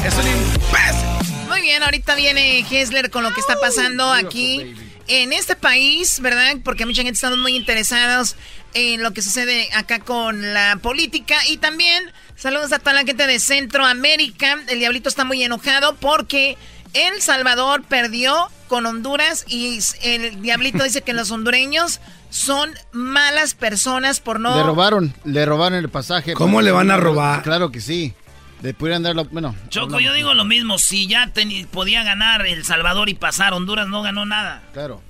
Es 0.07 0.15
un 0.15 0.29
imbécil. 0.29 1.49
Muy 1.49 1.61
bien, 1.61 1.83
ahorita 1.83 2.15
viene 2.15 2.65
Hessler 2.71 3.11
con 3.11 3.25
lo 3.25 3.35
que 3.35 3.41
está 3.41 3.59
pasando 3.59 4.13
aquí 4.13 4.77
en 5.09 5.33
este 5.33 5.57
país, 5.57 6.21
¿verdad? 6.21 6.57
Porque 6.65 6.87
mucha 6.87 7.03
gente 7.03 7.15
estamos 7.15 7.39
muy 7.39 7.57
interesados 7.57 8.37
en 8.75 9.03
lo 9.03 9.13
que 9.13 9.23
sucede 9.23 9.69
acá 9.75 10.01
con 10.01 10.53
la 10.53 10.79
política 10.83 11.37
y 11.49 11.59
también 11.59 12.05
saludos 12.37 12.73
a 12.73 12.79
toda 12.79 12.95
la 12.95 13.05
gente 13.05 13.27
de 13.27 13.39
Centroamérica. 13.39 14.59
El 14.69 14.79
diablito 14.79 15.09
está 15.09 15.25
muy 15.25 15.43
enojado 15.43 15.97
porque 15.97 16.57
El 16.93 17.23
Salvador 17.23 17.83
perdió 17.85 18.51
con 18.69 18.87
Honduras 18.87 19.45
y 19.47 19.79
el 20.03 20.43
diablito 20.43 20.83
dice 20.83 21.03
que 21.03 21.13
los 21.13 21.31
hondureños 21.31 22.01
son 22.31 22.71
malas 22.93 23.55
personas 23.55 24.19
por 24.19 24.41
no... 24.41 24.57
Le 24.57 24.63
robaron, 24.65 25.15
le 25.25 25.47
robaron 25.47 25.79
el 25.79 25.89
pasaje. 25.89 26.35
¿Cómo 26.35 26.63
le 26.63 26.73
van 26.73 26.91
a 26.91 26.97
robar? 26.97 27.43
Claro 27.43 27.71
que 27.71 27.81
sí. 27.81 28.15
Le 28.63 28.73
pudieran 28.75 29.03
dar 29.03 29.15
la... 29.15 29.23
Bueno. 29.25 29.55
Choco, 29.69 29.97
hablamos. 29.97 30.05
yo 30.05 30.13
digo 30.15 30.35
lo 30.35 30.45
mismo. 30.45 30.79
Si 30.79 31.07
ya 31.07 31.31
podía 31.71 32.03
ganar 32.03 32.47
El 32.47 32.65
Salvador 32.65 33.09
y 33.09 33.15
pasar, 33.15 33.53
Honduras 33.53 33.89
no 33.89 34.03
ganó 34.03 34.25
nada. 34.25 34.63
Claro. 34.73 35.03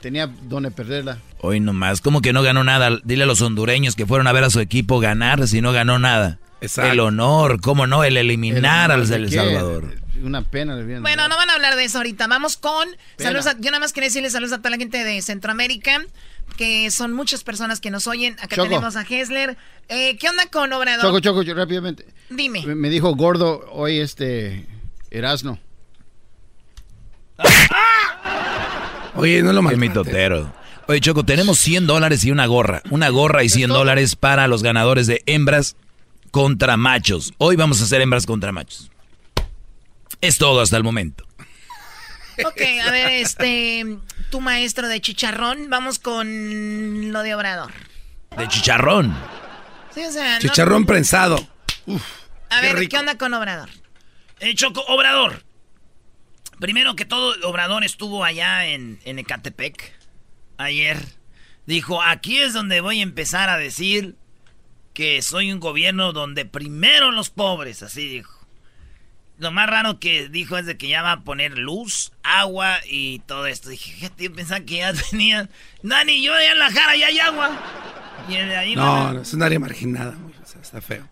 Tenía 0.00 0.26
donde 0.26 0.70
perderla. 0.70 1.18
Hoy 1.40 1.60
nomás, 1.60 2.00
como 2.00 2.20
que 2.20 2.32
no 2.32 2.42
ganó 2.42 2.64
nada. 2.64 2.98
Dile 3.04 3.24
a 3.24 3.26
los 3.26 3.42
hondureños 3.42 3.94
que 3.94 4.06
fueron 4.06 4.26
a 4.26 4.32
ver 4.32 4.44
a 4.44 4.50
su 4.50 4.60
equipo 4.60 5.00
ganar 5.00 5.46
si 5.48 5.60
no 5.60 5.72
ganó 5.72 5.98
nada. 5.98 6.38
Exacto. 6.60 6.92
El 6.92 7.00
honor, 7.00 7.60
cómo 7.60 7.86
no, 7.86 8.04
el 8.04 8.16
eliminar 8.16 8.90
al 8.90 9.06
¿De 9.08 9.16
El? 9.16 9.30
Salvador. 9.32 9.94
Una 10.22 10.42
pena. 10.42 10.74
Bueno, 11.00 11.28
no 11.28 11.36
van 11.36 11.50
a 11.50 11.54
hablar 11.54 11.76
de 11.76 11.84
eso 11.84 11.98
ahorita. 11.98 12.26
Vamos 12.26 12.56
con. 12.56 12.88
Saludos 13.18 13.46
a- 13.46 13.56
yo 13.58 13.70
nada 13.70 13.78
más 13.80 13.92
quería 13.92 14.08
decirles 14.08 14.32
saludos 14.32 14.52
a 14.54 14.58
toda 14.58 14.70
la 14.70 14.76
gente 14.76 15.04
de 15.04 15.22
Centroamérica, 15.22 16.00
que 16.56 16.90
son 16.90 17.12
muchas 17.12 17.44
personas 17.44 17.80
que 17.80 17.90
nos 17.90 18.06
oyen. 18.06 18.34
Acá 18.40 18.56
Choco. 18.56 18.68
tenemos 18.68 18.96
a 18.96 19.02
Hessler. 19.02 19.56
Eh, 19.88 20.16
¿Qué 20.18 20.28
onda 20.28 20.46
con 20.46 20.72
Obrador? 20.72 21.04
Choco, 21.04 21.20
choco, 21.20 21.42
yo 21.42 21.54
rápidamente. 21.54 22.04
Dime. 22.30 22.64
Me- 22.66 22.74
Me 22.74 22.90
dijo 22.90 23.14
gordo 23.14 23.64
hoy 23.72 23.98
este 24.00 24.66
Erasno. 25.10 25.58
Oye, 29.14 29.42
no 29.42 29.52
lo 29.52 29.60
Qué 29.60 29.76
maltrates. 29.76 29.78
mitotero. 29.88 30.52
Oye, 30.86 31.00
Choco, 31.00 31.24
tenemos 31.24 31.58
100 31.58 31.86
dólares 31.86 32.24
y 32.24 32.30
una 32.30 32.46
gorra. 32.46 32.82
Una 32.90 33.08
gorra 33.10 33.44
y 33.44 33.48
100 33.48 33.68
dólares 33.70 34.16
para 34.16 34.48
los 34.48 34.62
ganadores 34.62 35.06
de 35.06 35.22
hembras 35.26 35.76
contra 36.30 36.76
machos. 36.76 37.32
Hoy 37.38 37.56
vamos 37.56 37.80
a 37.80 37.84
hacer 37.84 38.00
hembras 38.00 38.26
contra 38.26 38.52
machos. 38.52 38.90
Es 40.20 40.38
todo 40.38 40.60
hasta 40.60 40.76
el 40.76 40.84
momento. 40.84 41.24
Ok, 42.46 42.60
a 42.86 42.90
ver, 42.90 43.08
este. 43.14 43.98
Tu 44.30 44.40
maestro 44.40 44.88
de 44.88 45.00
chicharrón. 45.00 45.70
Vamos 45.70 45.98
con 45.98 47.12
lo 47.12 47.22
de 47.22 47.34
Obrador. 47.34 47.72
De 48.36 48.46
chicharrón. 48.48 49.14
Sí, 49.94 50.04
o 50.04 50.12
sea, 50.12 50.34
no- 50.34 50.40
Chicharrón 50.40 50.84
prensado. 50.86 51.36
A 52.50 52.60
qué 52.60 52.66
ver, 52.68 52.76
rico. 52.78 52.90
¿qué 52.90 52.98
onda 52.98 53.16
con 53.16 53.32
Obrador? 53.34 53.68
Eh, 54.40 54.54
Choco, 54.54 54.82
Obrador. 54.88 55.42
Primero 56.60 56.94
que 56.96 57.04
todo, 57.04 57.34
Obrador 57.48 57.84
estuvo 57.84 58.24
allá 58.24 58.66
en, 58.66 59.00
en 59.04 59.18
Ecatepec 59.18 59.94
ayer. 60.58 60.98
Dijo, 61.66 62.02
aquí 62.02 62.38
es 62.38 62.52
donde 62.52 62.80
voy 62.80 63.00
a 63.00 63.02
empezar 63.02 63.48
a 63.48 63.56
decir 63.58 64.16
que 64.94 65.22
soy 65.22 65.52
un 65.52 65.60
gobierno 65.60 66.12
donde 66.12 66.44
primero 66.44 67.10
los 67.12 67.30
pobres, 67.30 67.82
así 67.82 68.06
dijo. 68.08 68.37
Lo 69.38 69.52
más 69.52 69.68
raro 69.70 70.00
que 70.00 70.28
dijo 70.28 70.56
es 70.58 70.66
de 70.66 70.76
que 70.76 70.88
ya 70.88 71.02
va 71.02 71.12
a 71.12 71.20
poner 71.20 71.56
luz, 71.58 72.12
agua 72.24 72.78
y 72.88 73.20
todo 73.20 73.46
esto. 73.46 73.68
Dije, 73.68 73.92
fíjate, 73.92 74.24
yo 74.24 74.32
pensaba 74.32 74.60
que 74.60 74.78
ya 74.78 74.92
tenía... 75.10 75.48
Dani, 75.82 76.22
yo 76.22 76.34
allá 76.34 76.52
en 76.52 76.58
la 76.58 76.70
jara 76.72 76.96
ya 76.96 77.06
hay 77.06 77.18
agua. 77.20 77.58
Y 78.28 78.32
de 78.32 78.56
ahí 78.56 78.74
No, 78.74 79.12
no, 79.14 79.22
es 79.22 79.32
un 79.32 79.42
área 79.42 79.58
marginada. 79.60 80.16
güey, 80.20 80.34
o 80.42 80.46
sea, 80.46 80.60
está 80.60 80.80
feo. 80.80 81.08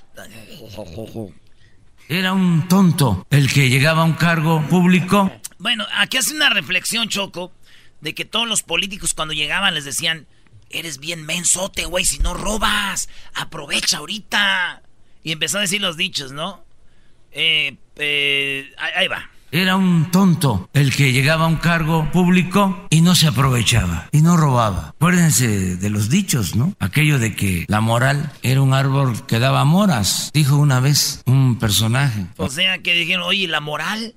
Era 2.08 2.32
un 2.32 2.66
tonto 2.68 3.26
el 3.30 3.52
que 3.52 3.68
llegaba 3.70 4.02
a 4.02 4.04
un 4.04 4.14
cargo 4.14 4.60
público. 4.68 5.32
Bueno, 5.58 5.86
aquí 5.94 6.16
hace 6.18 6.34
una 6.34 6.50
reflexión, 6.50 7.08
Choco, 7.08 7.52
de 8.00 8.14
que 8.14 8.24
todos 8.24 8.46
los 8.48 8.62
políticos 8.62 9.14
cuando 9.14 9.34
llegaban 9.34 9.74
les 9.74 9.84
decían, 9.84 10.26
eres 10.70 10.98
bien 10.98 11.24
mensote, 11.24 11.84
güey, 11.86 12.04
si 12.04 12.18
no 12.18 12.34
robas, 12.34 13.08
aprovecha 13.34 13.98
ahorita. 13.98 14.82
Y 15.22 15.32
empezó 15.32 15.58
a 15.58 15.62
decir 15.62 15.80
los 15.80 15.96
dichos, 15.96 16.32
¿no? 16.32 16.65
Eh, 17.36 17.76
eh, 17.96 18.72
ahí, 18.78 18.92
ahí 18.96 19.08
va. 19.08 19.30
Era 19.52 19.76
un 19.76 20.10
tonto 20.10 20.68
el 20.72 20.94
que 20.94 21.12
llegaba 21.12 21.44
a 21.44 21.48
un 21.48 21.56
cargo 21.56 22.10
público 22.10 22.86
y 22.90 23.00
no 23.00 23.14
se 23.14 23.28
aprovechaba 23.28 24.08
y 24.10 24.22
no 24.22 24.36
robaba. 24.36 24.88
Acuérdense 24.88 25.76
de 25.76 25.90
los 25.90 26.10
dichos, 26.10 26.56
¿no? 26.56 26.74
Aquello 26.80 27.18
de 27.18 27.36
que 27.36 27.64
la 27.68 27.80
moral 27.80 28.32
era 28.42 28.60
un 28.60 28.74
árbol 28.74 29.24
que 29.26 29.38
daba 29.38 29.64
moras, 29.64 30.30
dijo 30.34 30.56
una 30.56 30.80
vez 30.80 31.22
un 31.26 31.58
personaje. 31.58 32.26
O 32.38 32.48
sea, 32.48 32.78
que 32.78 32.94
dijeron, 32.94 33.22
oye, 33.22 33.46
¿la 33.46 33.60
moral? 33.60 34.14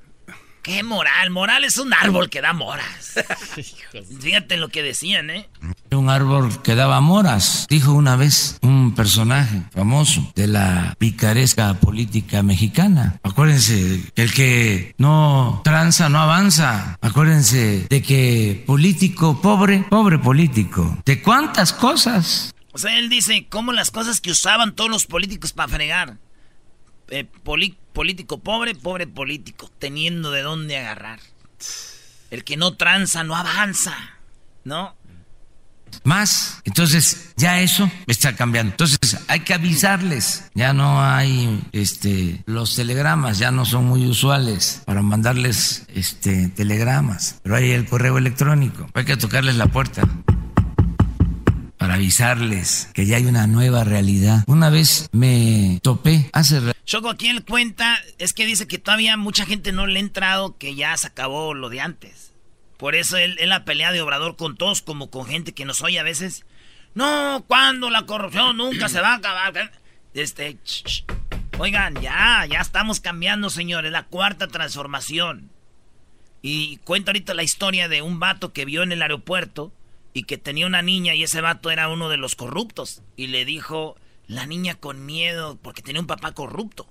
¿Qué 0.70 0.84
moral? 0.84 1.32
Moral 1.32 1.64
es 1.64 1.78
un 1.80 1.94
árbol 1.96 2.30
que 2.30 2.42
da 2.42 2.54
moras. 2.54 3.16
Fíjate 4.22 4.56
lo 4.58 4.70
que 4.70 4.84
decían, 4.84 5.32
¿eh? 5.32 5.50
Un 5.90 6.10
árbol 6.10 6.62
que 6.62 6.76
daba 6.76 7.02
moras, 7.02 7.66
dijo 7.70 7.92
una 7.94 8.16
vez 8.16 8.60
un 8.62 8.94
personaje 8.94 9.64
famoso 9.74 10.32
de 10.36 10.46
la 10.46 10.94
picaresca 11.00 11.74
política 11.74 12.44
mexicana. 12.44 13.20
Acuérdense 13.24 14.04
el 14.16 14.32
que 14.32 14.94
no 15.00 15.62
tranza 15.64 16.08
no 16.10 16.20
avanza. 16.20 16.98
Acuérdense 17.02 17.88
de 17.90 18.02
que 18.04 18.64
político 18.68 19.42
pobre, 19.42 19.80
pobre 19.90 20.20
político. 20.20 21.00
¿De 21.04 21.22
cuántas 21.24 21.74
cosas? 21.74 22.54
O 22.74 22.78
sea, 22.78 22.96
él 23.00 23.10
dice, 23.10 23.48
cómo 23.50 23.74
las 23.74 23.90
cosas 23.90 24.22
que 24.22 24.30
usaban 24.30 24.76
todos 24.76 24.92
los 24.92 25.08
políticos 25.08 25.52
para 25.52 25.68
fregar. 25.68 26.18
Eh, 27.10 27.26
poli- 27.44 27.76
político 27.94 28.40
pobre, 28.40 28.76
pobre 28.76 29.08
político, 29.08 29.70
teniendo 29.80 30.32
de 30.32 30.42
dónde 30.42 30.78
agarrar. 30.78 31.20
El 32.32 32.44
que 32.44 32.58
no 32.58 32.76
tranza 32.76 33.24
no 33.24 33.36
avanza, 33.36 33.96
¿no? 34.64 34.96
Más. 36.04 36.62
Entonces, 36.66 37.34
ya 37.36 37.60
eso 37.62 37.90
está 38.06 38.36
cambiando. 38.36 38.72
Entonces, 38.72 39.18
hay 39.28 39.40
que 39.40 39.54
avisarles. 39.54 40.46
Ya 40.54 40.72
no 40.74 41.04
hay 41.04 41.64
este 41.72 42.44
los 42.46 42.76
telegramas, 42.76 43.40
ya 43.40 43.52
no 43.52 43.66
son 43.66 43.86
muy 43.86 44.06
usuales 44.06 44.84
para 44.86 45.02
mandarles 45.02 45.86
este 45.94 46.50
telegramas, 46.50 47.40
pero 47.42 47.56
hay 47.56 47.72
el 47.72 47.88
correo 47.88 48.18
electrónico. 48.18 48.88
Hay 48.94 49.06
que 49.06 49.18
tocarles 49.18 49.56
la 49.56 49.68
puerta 49.68 50.04
para 51.80 51.94
avisarles 51.96 52.90
que 52.94 53.06
ya 53.06 53.16
hay 53.16 53.26
una 53.26 53.48
nueva 53.48 53.86
realidad. 53.86 54.44
Una 54.48 54.70
vez 54.70 55.10
me 55.14 55.80
topé 55.82 56.30
hace 56.34 56.60
Choco, 56.86 57.10
aquí 57.10 57.30
él 57.30 57.46
cuenta, 57.46 57.98
es 58.18 58.34
que 58.34 58.46
dice 58.46 58.68
que 58.68 58.80
todavía 58.80 59.16
mucha 59.16 59.46
gente 59.46 59.72
no 59.72 59.88
le 59.88 59.98
ha 59.98 60.02
entrado 60.02 60.58
que 60.58 60.76
ya 60.76 60.96
se 60.98 61.08
acabó 61.08 61.54
lo 61.54 61.70
de 61.70 61.80
antes. 61.80 62.34
Por 62.78 62.96
eso 62.96 63.16
él, 63.18 63.38
él 63.40 63.50
la 63.50 63.64
pelea 63.64 63.94
de 63.94 64.02
Obrador 64.02 64.36
con 64.36 64.58
todos, 64.58 64.82
como 64.82 65.10
con 65.10 65.26
gente 65.26 65.54
que 65.54 65.66
nos 65.66 65.82
oye 65.82 66.00
a 66.00 66.04
veces. 66.04 66.46
No, 66.96 67.46
cuando 67.48 67.90
la 67.90 68.06
corrupción 68.06 68.58
nunca 68.58 68.90
se 68.90 69.00
va 69.00 69.14
a 69.14 69.18
acabar. 69.18 69.72
Este. 70.14 70.58
Oigan, 71.60 71.96
ya, 72.02 72.46
ya 72.50 72.60
estamos 72.60 73.00
cambiando, 73.00 73.50
señores, 73.50 73.92
la 73.92 74.04
cuarta 74.04 74.48
transformación. 74.48 75.50
Y 76.42 76.78
cuenta 76.78 77.12
ahorita 77.12 77.34
la 77.34 77.44
historia 77.44 77.88
de 77.88 78.02
un 78.02 78.20
vato 78.20 78.52
que 78.52 78.66
vio 78.66 78.84
en 78.84 78.92
el 78.92 79.02
aeropuerto 79.02 79.72
y 80.14 80.24
que 80.24 80.38
tenía 80.38 80.68
una 80.68 80.82
niña 80.82 81.14
y 81.16 81.24
ese 81.24 81.42
vato 81.42 81.72
era 81.72 81.90
uno 81.90 82.10
de 82.10 82.18
los 82.18 82.36
corruptos. 82.36 83.04
Y 83.16 83.28
le 83.28 83.46
dijo, 83.46 83.96
la 84.28 84.46
niña 84.46 84.76
con 84.76 85.06
miedo 85.06 85.58
porque 85.62 85.82
tenía 85.82 86.02
un 86.02 86.08
papá 86.08 86.34
corrupto 86.34 86.88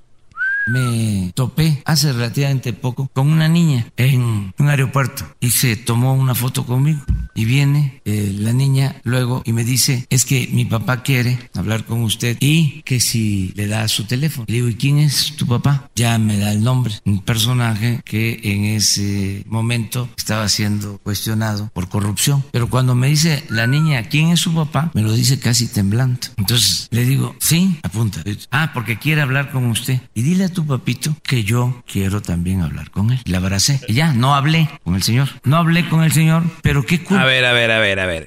me 0.68 1.33
topé 1.35 1.83
hace 1.85 2.12
relativamente 2.12 2.72
poco 2.72 3.09
con 3.12 3.28
una 3.28 3.48
niña 3.48 3.87
en 3.96 4.52
un 4.59 4.68
aeropuerto 4.68 5.24
y 5.40 5.50
se 5.50 5.76
tomó 5.76 6.14
una 6.14 6.35
foto 6.35 6.64
conmigo. 6.64 7.00
Y 7.35 7.44
viene 7.44 8.02
eh, 8.04 8.35
la 8.37 8.52
niña 8.52 8.96
luego 9.04 9.42
y 9.44 9.52
me 9.52 9.64
dice, 9.64 10.07
es 10.11 10.24
que 10.24 10.48
mi 10.52 10.64
papá 10.64 11.02
quiere 11.02 11.38
hablar 11.54 11.85
con 11.85 12.02
usted 12.02 12.37
y 12.40 12.83
que 12.83 12.98
si 12.98 13.52
le 13.54 13.68
da 13.68 13.87
su 13.87 14.04
teléfono. 14.04 14.46
Le 14.48 14.54
digo, 14.54 14.68
¿y 14.68 14.74
quién 14.74 14.98
es 14.98 15.37
tu 15.37 15.46
papá? 15.46 15.88
Ya 15.94 16.18
me 16.18 16.37
da 16.37 16.52
el 16.52 16.64
nombre. 16.64 16.94
Un 17.04 17.20
personaje 17.22 18.00
que 18.04 18.40
en 18.42 18.64
ese 18.64 19.44
momento 19.46 20.09
estaba 20.16 20.48
siendo 20.48 20.98
cuestionado 20.98 21.70
por 21.72 21.88
corrupción. 21.88 22.44
Pero 22.50 22.68
cuando 22.68 22.94
me 22.94 23.07
dice 23.07 23.44
la 23.48 23.68
niña, 23.68 24.09
¿quién 24.09 24.31
es 24.31 24.40
su 24.40 24.52
papá? 24.52 24.90
Me 24.94 25.02
lo 25.02 25.12
dice 25.12 25.38
casi 25.38 25.68
temblando. 25.68 26.20
Entonces 26.37 26.88
le 26.90 27.04
digo, 27.04 27.37
sí, 27.38 27.78
apunta. 27.83 28.22
Ah, 28.50 28.72
porque 28.74 28.98
quiere 28.98 29.20
hablar 29.20 29.52
con 29.52 29.66
usted. 29.66 30.00
Y 30.14 30.22
dile 30.22 30.44
a 30.44 30.48
tu 30.48 30.58
papito 30.66 31.16
que 31.23 31.44
yo 31.44 31.83
quiero 31.87 32.23
también 32.23 32.62
hablar 32.62 32.90
con 32.90 33.11
él. 33.11 33.21
Le 33.25 33.37
abracé. 33.37 33.81
Y 33.88 33.94
ya, 33.94 34.12
no 34.12 34.35
hablé 34.35 34.68
con 34.85 34.94
el 34.94 35.03
señor. 35.03 35.29
No 35.44 35.57
hablé 35.57 35.88
con 35.88 36.03
el 36.03 36.12
señor, 36.12 36.42
pero 36.62 36.85
qué 36.85 37.03
culpa. 37.03 37.23
A 37.23 37.27
ver, 37.27 37.44
a 37.44 37.53
ver, 37.53 37.71
a 37.71 37.79
ver, 37.79 38.01
a 38.01 38.07
ver. 38.07 38.27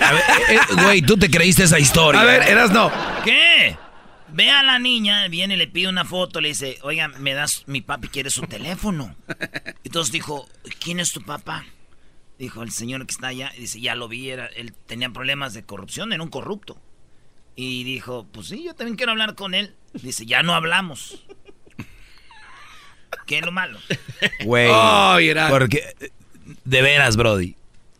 A 0.00 0.12
ver, 0.12 0.22
eh, 0.22 0.54
eh, 0.54 0.82
güey, 0.82 1.02
tú 1.02 1.16
te 1.16 1.30
creíste 1.30 1.64
esa 1.64 1.78
historia. 1.78 2.20
A 2.20 2.24
ver, 2.24 2.42
eras 2.42 2.70
no. 2.70 2.90
¿Qué? 3.24 3.76
Ve 4.32 4.50
a 4.50 4.64
la 4.64 4.80
niña, 4.80 5.28
viene 5.28 5.54
y 5.54 5.56
le 5.56 5.68
pide 5.68 5.88
una 5.88 6.04
foto, 6.04 6.40
le 6.40 6.48
dice, 6.48 6.78
oiga, 6.82 7.06
me 7.06 7.34
das, 7.34 7.62
mi 7.66 7.82
papi 7.82 8.08
quiere 8.08 8.30
su 8.30 8.42
teléfono. 8.42 9.14
Entonces 9.84 10.10
dijo, 10.12 10.48
¿quién 10.80 10.98
es 10.98 11.12
tu 11.12 11.22
papá? 11.22 11.64
Dijo 12.36 12.64
el 12.64 12.72
señor 12.72 13.06
que 13.06 13.12
está 13.12 13.28
allá, 13.28 13.52
y 13.56 13.60
dice, 13.60 13.80
ya 13.80 13.94
lo 13.94 14.08
vi, 14.08 14.30
era, 14.30 14.46
él 14.46 14.74
tenía 14.86 15.08
problemas 15.10 15.54
de 15.54 15.64
corrupción, 15.64 16.12
era 16.12 16.22
un 16.22 16.30
corrupto. 16.30 16.80
Y 17.54 17.84
dijo, 17.84 18.26
pues 18.32 18.48
sí, 18.48 18.64
yo 18.64 18.74
también 18.74 18.96
quiero 18.96 19.12
hablar 19.12 19.36
con 19.36 19.54
él. 19.54 19.76
Dice, 19.92 20.26
ya 20.26 20.42
no 20.42 20.54
hablamos. 20.54 21.24
¿Qué 23.26 23.38
es 23.38 23.44
lo 23.44 23.52
malo? 23.52 23.78
Güey. 24.44 24.68
Oh, 24.70 25.16
porque, 25.50 25.94
de 26.64 26.82
veras, 26.82 27.16
Brody. 27.16 27.56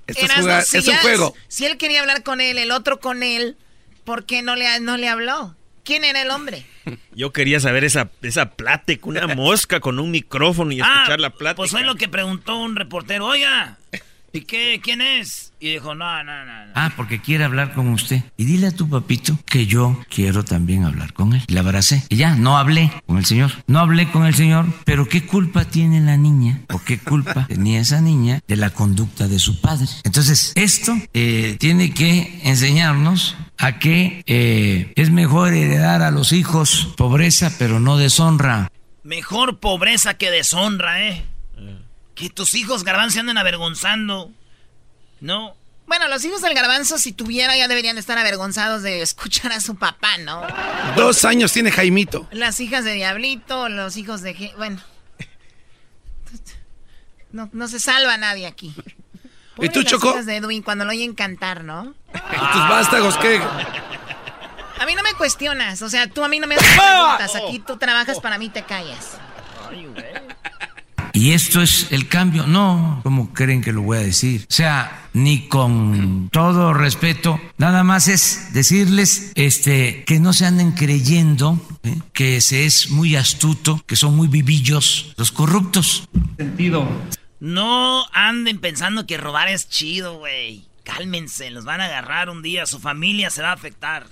Esto 0.07 0.27
es, 0.27 0.89
un 0.89 0.97
juego. 0.97 1.35
Si 1.49 1.65
él 1.65 1.79
quería 1.79 2.01
hablar 2.01 2.23
con 2.23 2.41
él, 2.41 2.59
el 2.59 2.71
otro 2.71 3.01
con 3.01 3.23
él, 3.23 3.57
¿por 4.05 4.27
qué 4.27 4.43
no 4.43 4.55
le, 4.55 4.81
no 4.81 4.97
le 4.97 5.09
habló? 5.09 5.57
¿Quién 5.83 6.05
era 6.05 6.23
el 6.23 6.31
hombre? 6.31 6.67
Yo 7.15 7.33
quería 7.33 7.61
saber 7.61 7.85
esa, 7.85 8.11
esa 8.23 8.51
plática, 8.51 9.07
una 9.07 9.27
mosca 9.29 9.81
con 9.81 9.99
un 9.99 10.11
micrófono 10.11 10.73
y 10.73 10.81
ah, 10.81 10.87
escuchar 10.87 11.21
la 11.21 11.31
plática. 11.31 11.57
Pues 11.57 11.71
fue 11.71 11.85
lo 11.85 11.95
que 11.97 12.09
preguntó 12.09 12.57
un 12.57 12.77
reportero. 12.77 13.27
Oiga, 13.27 13.79
¿y 14.35 14.43
qué? 14.43 14.81
¿Quién 14.83 15.01
es? 15.01 15.53
Y 15.61 15.73
dijo, 15.73 15.95
no, 15.95 16.23
no, 16.25 16.45
no, 16.45 16.53
Ah, 16.75 16.93
porque 16.97 17.21
quiere 17.21 17.45
hablar 17.45 17.73
con 17.73 17.89
usted. 17.89 18.23
Y 18.37 18.45
dile 18.45 18.67
a 18.67 18.71
tu 18.73 18.89
papito 18.89 19.39
que 19.47 19.67
yo 19.67 19.99
quiero 20.11 20.45
también 20.45 20.85
hablar 20.85 21.13
con 21.15 21.33
él. 21.33 21.43
Le 21.47 21.61
abracé. 21.61 22.05
Y 22.09 22.17
ya, 22.17 22.35
no 22.35 22.59
hablé 22.59 22.93
con 23.07 23.17
el 23.17 23.25
señor. 23.25 23.53
No 23.67 23.79
hablé 23.79 24.11
con 24.11 24.27
el 24.27 24.35
señor, 24.35 24.67
pero 24.85 25.09
¿qué 25.09 25.25
culpa 25.25 25.65
tiene 25.65 26.01
la 26.01 26.17
niña? 26.17 26.61
¿O 26.73 26.81
qué 26.81 26.99
culpa 26.99 27.47
tenía 27.49 27.81
esa 27.81 28.01
niña 28.01 28.41
de 28.47 28.57
la 28.57 28.71
conducta 28.71 29.29
de 29.29 29.39
su 29.39 29.61
padre? 29.61 29.87
Entonces, 30.03 30.53
esto 30.57 30.95
eh, 31.15 31.57
tiene 31.59 31.95
que 31.95 32.41
enseñarnos 32.43 33.37
a 33.57 33.79
que 33.79 34.23
eh, 34.27 34.93
es 34.97 35.11
mejor 35.11 35.55
heredar 35.55 36.03
a 36.03 36.11
los 36.11 36.33
hijos 36.33 36.93
pobreza, 36.97 37.53
pero 37.59 37.79
no 37.79 37.97
deshonra. 37.97 38.71
Mejor 39.05 39.61
pobreza 39.61 40.15
que 40.15 40.31
deshonra, 40.31 41.09
¿eh? 41.09 41.25
Que 42.15 42.31
tus 42.31 42.55
hijos 42.55 42.85
garbanzo 42.85 43.15
se 43.15 43.21
anden 43.21 43.39
avergonzando 43.39 44.31
no. 45.25 45.57
Bueno, 45.87 46.07
los 46.09 46.25
hijos 46.25 46.43
del 46.43 46.55
garbanzo, 46.55 46.99
si 46.99 47.13
tuviera, 47.13 47.57
ya 47.57 47.67
deberían 47.67 47.97
estar 47.97 48.19
avergonzados 48.19 48.83
de 48.83 49.01
escuchar 49.01 49.53
a 49.53 49.61
su 49.61 49.77
papá, 49.77 50.19
¿no? 50.19 50.43
Dos 50.97 51.25
años 51.25 51.53
tiene 51.53 51.71
Jaimito. 51.71 52.29
Las 52.31 52.61
hijas 52.61 52.85
de 52.85 52.93
Diablito, 52.93 53.69
los 53.69 53.97
hijos 53.97 54.21
de... 54.21 54.53
Bueno. 54.59 54.83
No, 57.33 57.69
se 57.69 57.81
salva 57.81 58.17
nadie 58.17 58.47
aquí. 58.47 58.75
¿Y 59.59 59.69
tú, 59.71 59.83
Choco? 59.83 60.11
Hijas 60.11 60.27
de 60.27 60.37
Edwin 60.37 60.63
cuando 60.63 60.85
lo 60.85 60.91
oyen 60.91 61.15
cantar, 61.15 61.65
¿no? 61.65 61.95
¿Y 62.15 62.53
tus 62.53 62.69
vástagos 62.69 63.17
qué? 63.19 63.41
A 64.79 64.87
mí 64.87 64.95
no 64.95 65.03
me 65.03 65.15
cuestionas, 65.15 65.81
o 65.83 65.89
sea, 65.89 66.07
tú 66.09 66.23
a 66.23 66.29
mí 66.29 66.39
no 66.39 66.47
me 66.47 66.57
haces 66.57 66.69
preguntas. 66.69 67.35
Aquí 67.35 67.61
tú 67.61 67.79
trabajas, 67.79 68.21
para 68.21 68.39
mí 68.39 68.51
te 68.51 68.63
callas. 68.63 69.17
Ay, 69.71 69.87
güey. 69.87 70.24
Y 71.15 71.31
esto 71.31 71.63
es 71.63 71.93
el 71.93 72.09
cambio. 72.09 72.45
No, 72.49 73.01
¿cómo 73.05 73.33
creen 73.33 73.63
que 73.63 73.73
lo 73.73 73.83
voy 73.83 73.99
a 73.99 74.01
decir? 74.01 74.47
O 74.51 74.53
sea, 74.53 75.09
ni 75.13 75.47
con 75.47 76.29
todo 76.33 76.75
respeto, 76.75 77.41
nada 77.57 77.85
más 77.85 78.09
es 78.09 78.53
decirles 78.53 79.31
este, 79.37 80.03
que 80.07 80.19
no 80.19 80.33
se 80.33 80.45
anden 80.45 80.73
creyendo 80.73 81.65
¿eh? 81.85 81.99
que 82.13 82.41
se 82.41 82.67
es 82.67 82.91
muy 82.91 83.15
astuto, 83.15 83.81
que 83.87 83.95
son 83.95 84.17
muy 84.17 84.27
vivillos 84.27 85.15
los 85.17 85.31
corruptos. 85.31 86.09
Sentido. 86.37 86.85
No 87.39 88.07
anden 88.13 88.59
pensando 88.59 89.07
que 89.07 89.17
robar 89.17 89.47
es 89.47 89.69
chido, 89.69 90.19
güey. 90.19 90.67
Cálmense, 90.83 91.49
los 91.51 91.65
van 91.65 91.81
a 91.81 91.85
agarrar 91.85 92.29
un 92.29 92.43
día, 92.43 92.67
su 92.67 92.81
familia 92.81 93.31
se 93.31 93.41
va 93.41 93.51
a 93.51 93.55
afectar. 93.55 94.09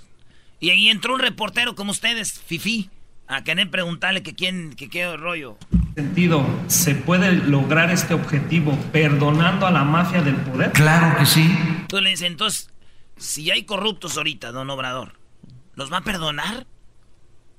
Y 0.61 0.69
ahí 0.69 0.87
entró 0.87 1.15
un 1.15 1.19
reportero 1.19 1.75
como 1.75 1.91
ustedes, 1.91 2.39
Fifi, 2.47 2.89
a 3.27 3.43
querer 3.43 3.69
preguntarle 3.69 4.23
que 4.23 4.35
quién, 4.35 4.73
que 4.73 4.87
qué 4.87 5.17
rollo 5.17 5.57
sentido, 5.95 6.45
¿se 6.67 6.95
puede 6.95 7.31
lograr 7.31 7.91
este 7.91 8.13
objetivo 8.13 8.77
perdonando 8.91 9.67
a 9.67 9.71
la 9.71 9.83
mafia 9.83 10.21
del 10.21 10.35
poder? 10.35 10.71
Claro 10.71 11.17
que 11.17 11.25
sí. 11.25 11.55
Tú 11.87 11.99
le 11.99 12.09
dices, 12.09 12.27
entonces, 12.27 12.69
si 13.17 13.51
hay 13.51 13.63
corruptos 13.63 14.17
ahorita, 14.17 14.51
don 14.51 14.69
Obrador, 14.69 15.19
¿los 15.75 15.91
va 15.91 15.97
a 15.97 16.03
perdonar? 16.03 16.65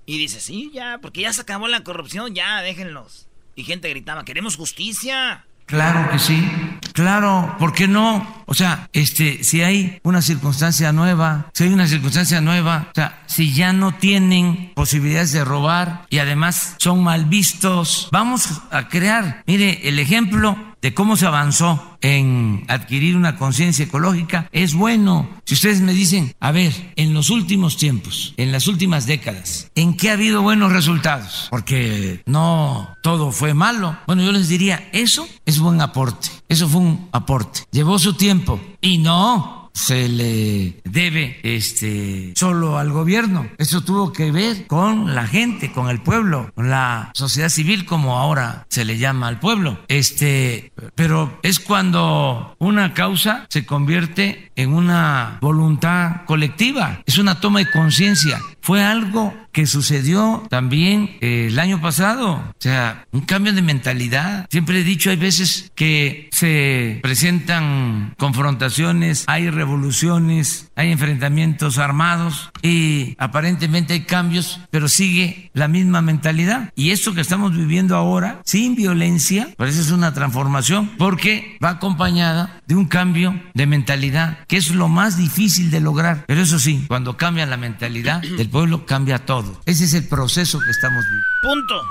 Y 0.06 0.18
dice, 0.18 0.40
sí, 0.40 0.70
ya, 0.74 0.98
porque 1.00 1.22
ya 1.22 1.32
se 1.32 1.42
acabó 1.42 1.68
la 1.68 1.82
corrupción, 1.82 2.34
ya, 2.34 2.60
déjenlos. 2.60 3.28
Y 3.54 3.64
gente 3.64 3.88
gritaba, 3.88 4.24
queremos 4.24 4.56
justicia. 4.56 5.46
Claro 5.66 6.10
que 6.10 6.18
sí. 6.18 6.46
Claro, 6.94 7.56
¿por 7.58 7.72
qué 7.72 7.88
no? 7.88 8.24
O 8.46 8.54
sea, 8.54 8.88
este, 8.92 9.42
si 9.42 9.62
hay 9.62 9.98
una 10.04 10.22
circunstancia 10.22 10.92
nueva, 10.92 11.50
si 11.52 11.64
hay 11.64 11.72
una 11.72 11.88
circunstancia 11.88 12.40
nueva, 12.40 12.86
o 12.92 12.94
sea, 12.94 13.20
si 13.26 13.52
ya 13.52 13.72
no 13.72 13.96
tienen 13.96 14.70
posibilidades 14.76 15.32
de 15.32 15.44
robar 15.44 16.06
y 16.08 16.18
además 16.18 16.76
son 16.78 17.02
mal 17.02 17.24
vistos, 17.24 18.08
vamos 18.12 18.62
a 18.70 18.86
crear, 18.86 19.42
mire, 19.44 19.88
el 19.88 19.98
ejemplo 19.98 20.56
de 20.84 20.92
cómo 20.92 21.16
se 21.16 21.24
avanzó 21.24 21.96
en 22.02 22.66
adquirir 22.68 23.16
una 23.16 23.38
conciencia 23.38 23.86
ecológica 23.86 24.50
es 24.52 24.74
bueno. 24.74 25.30
Si 25.46 25.54
ustedes 25.54 25.80
me 25.80 25.94
dicen, 25.94 26.34
a 26.40 26.52
ver, 26.52 26.92
en 26.96 27.14
los 27.14 27.30
últimos 27.30 27.78
tiempos, 27.78 28.34
en 28.36 28.52
las 28.52 28.68
últimas 28.68 29.06
décadas, 29.06 29.70
¿en 29.76 29.96
qué 29.96 30.10
ha 30.10 30.12
habido 30.12 30.42
buenos 30.42 30.72
resultados? 30.72 31.46
Porque 31.48 32.20
no 32.26 32.94
todo 33.02 33.32
fue 33.32 33.54
malo. 33.54 33.96
Bueno, 34.06 34.24
yo 34.24 34.32
les 34.32 34.50
diría, 34.50 34.90
eso 34.92 35.26
es 35.46 35.58
buen 35.58 35.80
aporte. 35.80 36.28
Eso 36.50 36.68
fue 36.68 36.82
un 36.82 37.08
aporte. 37.12 37.60
Llevó 37.70 37.98
su 37.98 38.12
tiempo. 38.12 38.60
Y 38.82 38.98
no, 38.98 39.63
se 39.74 40.08
le 40.08 40.80
debe 40.84 41.40
este 41.42 42.32
solo 42.36 42.78
al 42.78 42.90
gobierno. 42.90 43.48
Eso 43.58 43.82
tuvo 43.82 44.12
que 44.12 44.30
ver 44.30 44.66
con 44.66 45.14
la 45.14 45.26
gente, 45.26 45.72
con 45.72 45.90
el 45.90 46.00
pueblo, 46.00 46.50
con 46.54 46.70
la 46.70 47.10
sociedad 47.14 47.48
civil 47.48 47.84
como 47.84 48.16
ahora 48.16 48.66
se 48.70 48.84
le 48.84 48.98
llama 48.98 49.28
al 49.28 49.40
pueblo. 49.40 49.80
Este, 49.88 50.72
pero 50.94 51.38
es 51.42 51.58
cuando 51.58 52.54
una 52.58 52.94
causa 52.94 53.46
se 53.50 53.66
convierte 53.66 54.52
en 54.56 54.72
una 54.72 55.38
voluntad 55.40 56.24
colectiva, 56.26 57.02
es 57.06 57.18
una 57.18 57.40
toma 57.40 57.58
de 57.58 57.70
conciencia. 57.70 58.40
Fue 58.64 58.82
algo 58.82 59.34
que 59.52 59.66
sucedió 59.66 60.42
también 60.48 61.16
eh, 61.20 61.48
el 61.48 61.58
año 61.58 61.82
pasado. 61.82 62.32
O 62.32 62.54
sea, 62.58 63.06
un 63.12 63.20
cambio 63.20 63.52
de 63.52 63.60
mentalidad. 63.60 64.46
Siempre 64.50 64.80
he 64.80 64.84
dicho, 64.84 65.10
hay 65.10 65.16
veces 65.16 65.70
que 65.74 66.30
se 66.32 66.98
presentan 67.02 68.14
confrontaciones, 68.18 69.24
hay 69.26 69.50
revoluciones, 69.50 70.70
hay 70.76 70.90
enfrentamientos 70.90 71.76
armados 71.76 72.50
y 72.62 73.14
aparentemente 73.18 73.92
hay 73.92 74.00
cambios, 74.04 74.60
pero 74.70 74.88
sigue 74.88 75.50
la 75.52 75.68
misma 75.68 76.00
mentalidad. 76.00 76.72
Y 76.74 76.90
esto 76.90 77.14
que 77.14 77.20
estamos 77.20 77.54
viviendo 77.54 77.96
ahora, 77.96 78.40
sin 78.46 78.74
violencia, 78.74 79.48
parece 79.58 79.82
es 79.82 79.90
una 79.90 80.14
transformación 80.14 80.90
porque 80.96 81.58
va 81.62 81.68
acompañada 81.68 82.62
de 82.66 82.76
un 82.76 82.86
cambio 82.86 83.38
de 83.52 83.66
mentalidad, 83.66 84.38
que 84.48 84.56
es 84.56 84.74
lo 84.74 84.88
más 84.88 85.18
difícil 85.18 85.70
de 85.70 85.80
lograr. 85.80 86.24
Pero 86.26 86.40
eso 86.40 86.58
sí, 86.58 86.86
cuando 86.88 87.16
cambia 87.16 87.46
la 87.46 87.58
mentalidad 87.58 88.20
del 88.22 88.48
pueblo, 88.54 88.86
cambia 88.86 89.18
todo. 89.18 89.60
Ese 89.66 89.82
es 89.82 89.94
el 89.94 90.06
proceso 90.06 90.60
que 90.60 90.70
estamos 90.70 91.04
viviendo. 91.04 91.26
Punto. 91.42 91.82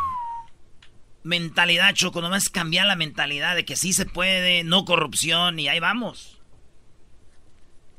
Mentalidad, 1.23 1.93
Choco, 1.93 2.21
nomás 2.21 2.49
cambiar 2.49 2.87
la 2.87 2.95
mentalidad 2.95 3.57
de 3.57 3.65
que 3.65 3.75
sí 3.75 3.91
se 3.91 4.05
puede, 4.05 4.63
no 4.63 4.85
corrupción 4.85 5.59
y 5.59 5.67
ahí 5.67 5.81
vamos. 5.81 6.39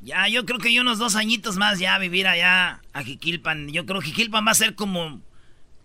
Ya, 0.01 0.29
yo 0.29 0.47
creo 0.47 0.59
que 0.61 0.73
yo 0.73 0.81
unos 0.81 0.99
dos 0.99 1.15
añitos 1.15 1.57
más 1.57 1.79
ya 1.79 1.99
vivir 1.99 2.27
allá 2.27 2.81
a 2.95 3.03
Jiquilpan. 3.03 3.69
Yo 3.69 3.85
creo 3.85 4.01
que 4.01 4.07
Jiquilpan 4.07 4.47
va 4.47 4.53
a 4.53 4.55
ser 4.55 4.75
como, 4.75 5.21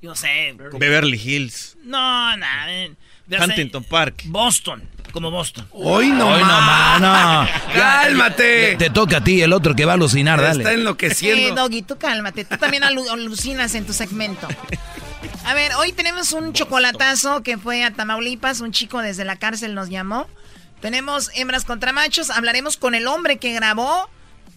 yo 0.01 0.15
sé. 0.15 0.55
Beverly 0.79 1.19
Hills. 1.21 1.77
No, 1.83 2.37
nada. 2.37 2.95
Huntington 3.37 3.83
Park. 3.83 4.23
Boston. 4.25 4.83
Como 5.11 5.31
Boston. 5.31 5.67
Hoy 5.71 6.09
no, 6.09 6.27
Hoy 6.33 6.39
no, 6.41 6.45
más. 6.45 6.99
ma, 7.01 7.45
no. 7.73 7.73
Cálmate. 7.73 8.75
Te 8.77 8.89
toca 8.91 9.17
a 9.17 9.23
ti, 9.23 9.41
el 9.41 9.53
otro 9.53 9.75
que 9.75 9.85
va 9.85 9.93
a 9.93 9.95
alucinar, 9.95 10.39
dale. 10.41 10.59
Está 10.63 10.73
enloqueciendo. 10.73 11.47
Eh, 11.49 11.55
Doggy, 11.55 11.81
tú 11.81 11.97
cálmate. 11.97 12.45
Tú 12.45 12.57
también 12.57 12.83
alu- 12.83 13.09
alucinas 13.09 13.73
en 13.75 13.85
tu 13.85 13.93
segmento. 13.93 14.47
A 15.45 15.53
ver, 15.55 15.73
hoy 15.75 15.93
tenemos 15.93 16.31
un 16.33 16.53
chocolatazo 16.53 17.41
que 17.41 17.57
fue 17.57 17.83
a 17.83 17.91
Tamaulipas. 17.91 18.61
Un 18.61 18.71
chico 18.71 19.01
desde 19.01 19.25
la 19.25 19.35
cárcel 19.37 19.73
nos 19.73 19.89
llamó. 19.89 20.27
Tenemos 20.79 21.31
hembras 21.33 21.65
contra 21.65 21.91
machos. 21.91 22.29
Hablaremos 22.29 22.77
con 22.77 22.93
el 22.93 23.07
hombre 23.07 23.37
que 23.37 23.51
grabó 23.51 24.09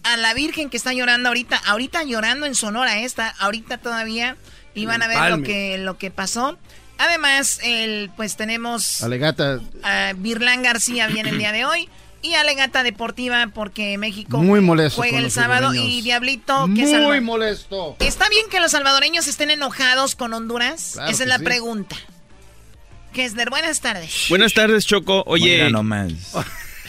a 0.03 0.17
la 0.17 0.33
virgen 0.35 0.69
que 0.69 0.77
está 0.77 0.93
llorando 0.93 1.29
ahorita. 1.29 1.57
Ahorita 1.65 2.03
llorando 2.03 2.45
en 2.45 2.53
Sonora 2.53 2.99
esta. 2.99 3.29
Ahorita 3.39 3.79
todavía. 3.79 4.37
Y 4.75 4.85
van 4.85 5.01
a 5.01 5.07
ver 5.07 5.31
lo 5.31 5.41
que, 5.41 5.77
lo 5.79 5.97
que 5.97 6.11
pasó. 6.11 6.57
Además, 7.03 7.59
el, 7.63 8.09
pues 8.15 8.35
tenemos... 8.37 9.01
Alegata. 9.03 9.59
a 9.83 10.13
Virlán 10.15 10.63
García 10.63 11.07
viene 11.07 11.29
el 11.29 11.37
día 11.37 11.51
de 11.51 11.65
hoy. 11.65 11.89
Y 12.21 12.35
Alegata 12.35 12.83
Deportiva 12.83 13.49
porque 13.53 13.97
México 13.97 14.37
Muy 14.37 14.61
molesto 14.61 14.95
juega 15.01 15.19
el 15.19 15.29
sábado. 15.29 15.73
Y 15.73 16.01
Diablito, 16.01 16.65
que 16.73 16.83
Muy 16.83 16.91
salva- 16.91 17.19
molesto. 17.21 17.97
¿Está 17.99 18.29
bien 18.29 18.45
que 18.49 18.61
los 18.61 18.71
salvadoreños 18.71 19.27
estén 19.27 19.51
enojados 19.51 20.15
con 20.15 20.33
Honduras? 20.33 20.91
Claro 20.93 21.11
Esa 21.11 21.23
es 21.23 21.29
la 21.29 21.39
sí. 21.39 21.43
pregunta. 21.43 21.97
Kessler, 23.13 23.49
buenas 23.49 23.81
tardes. 23.81 24.25
Buenas 24.29 24.53
tardes, 24.53 24.85
Choco. 24.85 25.23
Oye. 25.27 25.55
Mira 25.57 25.69
nomás. 25.69 26.13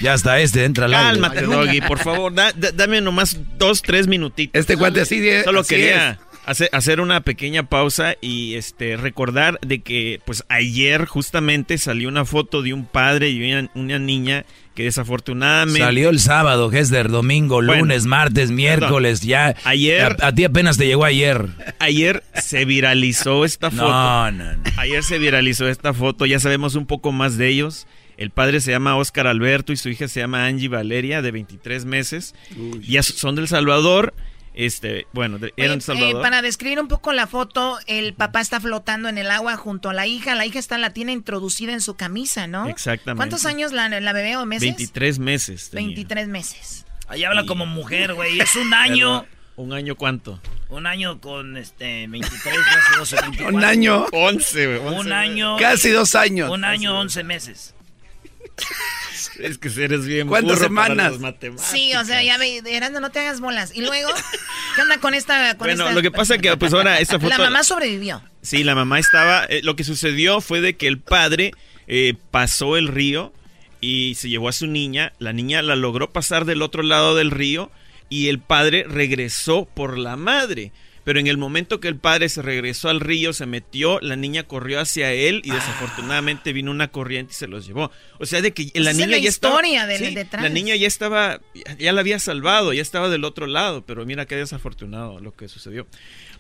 Ya 0.00 0.12
está 0.14 0.40
este, 0.40 0.64
entra 0.64 0.86
al 0.86 0.94
aire. 0.94 1.06
Cálmate, 1.20 1.42
Doggy, 1.42 1.80
por 1.82 2.00
favor. 2.00 2.34
Da- 2.34 2.50
da- 2.52 2.72
dame 2.72 3.00
nomás 3.00 3.36
dos, 3.58 3.80
tres 3.80 4.08
minutitos. 4.08 4.58
Este 4.58 4.76
cuate 4.76 5.00
así 5.00 5.20
de- 5.20 5.44
Solo 5.44 5.60
así 5.60 5.68
quería 5.68 6.18
hacer, 6.46 6.68
hacer 6.72 7.00
una 7.00 7.20
pequeña 7.22 7.64
pausa 7.68 8.14
y 8.20 8.54
este 8.54 8.96
recordar 8.96 9.58
de 9.66 9.80
que 9.80 10.20
pues 10.24 10.44
ayer 10.48 11.06
justamente 11.06 11.78
salió 11.78 12.08
una 12.08 12.24
foto 12.24 12.62
de 12.62 12.72
un 12.72 12.84
padre 12.86 13.30
y 13.30 13.52
una, 13.52 13.70
una 13.74 13.98
niña 13.98 14.44
que 14.74 14.84
desafortunadamente... 14.84 15.78
Salió 15.80 16.08
el 16.10 16.18
sábado, 16.18 16.70
Hester, 16.72 17.08
domingo, 17.08 17.56
Bueno, 17.62 17.82
lunes, 17.82 18.06
martes, 18.06 18.50
miércoles, 18.50 19.20
ya. 19.20 19.54
Ayer- 19.64 20.16
A, 20.20 20.26
a 20.28 20.34
ti 20.34 20.44
apenas 20.44 20.76
te 20.76 20.86
llegó 20.86 21.04
ayer. 21.04 21.48
Ayer 21.78 22.24
se 22.34 22.64
viralizó 22.64 23.44
esta 23.44 23.70
foto. 23.70 23.88
no, 23.88 24.30
no. 24.32 24.44
Ayer 24.76 25.02
se 25.04 25.18
viralizó 25.18 25.68
esta 25.68 25.94
foto, 25.94 26.26
ya 26.26 26.40
sabemos 26.40 26.74
un 26.74 26.86
poco 26.86 27.12
más 27.12 27.36
de 27.38 27.48
ellos. 27.48 27.86
El 28.16 28.30
padre 28.30 28.60
se 28.60 28.70
llama 28.70 28.96
Oscar 28.96 29.26
Alberto 29.26 29.72
y 29.72 29.76
su 29.76 29.88
hija 29.88 30.06
se 30.08 30.20
llama 30.20 30.46
Angie 30.46 30.68
Valeria, 30.68 31.20
de 31.22 31.30
23 31.32 31.84
meses. 31.84 32.34
Ya 32.86 33.02
son 33.02 33.34
del 33.36 33.48
Salvador. 33.48 34.14
Este, 34.54 35.06
bueno, 35.12 35.38
de- 35.38 35.52
eran 35.56 35.78
eh, 35.78 35.80
Salvador. 35.80 36.22
para 36.22 36.40
describir 36.40 36.78
un 36.80 36.86
poco 36.88 37.12
la 37.12 37.26
foto, 37.26 37.78
el 37.86 38.14
papá 38.14 38.40
está 38.40 38.60
flotando 38.60 39.08
en 39.08 39.18
el 39.18 39.30
agua 39.30 39.56
junto 39.56 39.90
a 39.90 39.92
la 39.94 40.06
hija. 40.06 40.34
La 40.36 40.46
hija 40.46 40.58
está 40.60 40.78
la 40.78 40.90
tiene 40.90 41.12
introducida 41.12 41.72
en 41.72 41.80
su 41.80 41.94
camisa, 41.96 42.46
¿no? 42.46 42.68
Exactamente. 42.68 43.16
¿Cuántos 43.18 43.46
años 43.46 43.72
la, 43.72 43.88
la 43.88 44.12
bebé 44.12 44.36
o 44.36 44.46
meses? 44.46 44.62
23 44.62 45.18
meses. 45.18 45.70
tenía. 45.70 45.86
23 45.88 46.28
meses. 46.28 46.86
Ahí 47.08 47.24
habla 47.24 47.44
como 47.46 47.66
mujer, 47.66 48.14
güey. 48.14 48.40
Es 48.40 48.54
un 48.56 48.72
año. 48.72 49.22
Pero, 49.22 49.34
¿Un 49.56 49.72
año 49.72 49.94
cuánto? 49.94 50.40
Un 50.68 50.86
año 50.86 51.20
con 51.20 51.56
este 51.56 52.06
23, 52.08 52.42
12, 52.42 52.98
12, 52.98 53.16
24. 53.22 53.56
Un 53.56 53.64
año. 53.64 54.06
11, 54.12 54.66
güey. 54.66 54.78
11 54.78 55.00
Un 55.00 55.12
año. 55.12 55.56
Casi 55.58 55.90
dos 55.90 56.14
años. 56.14 56.50
Un 56.50 56.64
año, 56.64 56.98
11 56.98 57.22
meses. 57.24 57.74
Es 59.40 59.58
que 59.58 59.68
eres 59.82 60.06
bien 60.06 60.28
¿Cuántas 60.28 60.58
burro 60.58 60.74
para 60.74 60.86
semanas? 60.94 61.20
las. 61.20 61.60
Sí, 61.62 61.92
o 61.94 62.04
sea, 62.04 62.22
ya 62.22 62.38
ve, 62.38 62.62
Erasmo, 62.66 63.00
no 63.00 63.10
te 63.10 63.20
hagas 63.20 63.40
bolas. 63.40 63.72
Y 63.74 63.80
luego, 63.80 64.08
¿qué 64.76 64.82
onda 64.82 64.98
con 64.98 65.14
esta? 65.14 65.56
Con 65.56 65.66
Bueno, 65.68 65.84
esta- 65.84 65.94
lo 65.94 66.02
que 66.02 66.10
pasa 66.10 66.38
que 66.38 66.56
pues 66.56 66.72
ahora 66.72 67.00
esta 67.00 67.18
foto... 67.18 67.30
La 67.30 67.38
mamá 67.38 67.62
sobrevivió. 67.64 68.22
Sí, 68.42 68.62
la 68.64 68.74
mamá 68.74 68.98
estaba. 68.98 69.44
eh, 69.48 69.60
lo 69.62 69.76
que 69.76 69.84
sucedió 69.84 70.40
fue 70.40 70.60
de 70.60 70.76
que 70.76 70.86
el 70.86 70.98
padre 70.98 71.52
eh, 71.86 72.14
pasó 72.30 72.76
el 72.76 72.88
río 72.88 73.32
y 73.80 74.14
se 74.16 74.28
llevó 74.28 74.48
a 74.48 74.52
su 74.52 74.66
niña. 74.66 75.12
La 75.18 75.32
niña 75.32 75.62
la 75.62 75.76
logró 75.76 76.10
pasar 76.12 76.44
del 76.44 76.62
otro 76.62 76.82
lado 76.82 77.14
del 77.16 77.30
río 77.30 77.70
y 78.08 78.28
el 78.28 78.38
padre 78.38 78.84
regresó 78.88 79.64
por 79.74 79.98
la 79.98 80.16
madre. 80.16 80.72
Pero 81.04 81.20
en 81.20 81.26
el 81.26 81.36
momento 81.36 81.80
que 81.80 81.88
el 81.88 81.96
padre 81.96 82.30
se 82.30 82.40
regresó 82.40 82.88
al 82.88 83.00
río, 83.00 83.34
se 83.34 83.44
metió, 83.44 84.00
la 84.00 84.16
niña 84.16 84.44
corrió 84.44 84.80
hacia 84.80 85.12
él 85.12 85.42
y 85.44 85.50
desafortunadamente 85.50 86.52
vino 86.54 86.70
una 86.70 86.88
corriente 86.88 87.32
y 87.32 87.34
se 87.34 87.46
los 87.46 87.66
llevó. 87.66 87.90
O 88.18 88.24
sea, 88.26 88.40
de 88.40 88.52
que 88.54 88.70
la 88.74 88.90
Esa 88.90 88.90
es 88.90 88.96
niña 88.96 89.10
la 89.10 89.18
ya 89.18 89.28
estaba. 89.28 89.54
historia 89.54 89.98
Sí, 89.98 90.14
detrás. 90.14 90.42
La 90.42 90.48
niña 90.48 90.74
ya 90.76 90.86
estaba, 90.86 91.40
ya, 91.78 91.92
la 91.92 92.00
había 92.00 92.18
salvado, 92.18 92.72
ya 92.72 92.80
estaba 92.80 93.10
del 93.10 93.24
otro 93.24 93.46
lado, 93.46 93.82
pero 93.84 94.06
mira 94.06 94.24
qué 94.24 94.36
desafortunado 94.36 95.20
lo 95.20 95.34
que 95.36 95.48
sucedió. 95.48 95.86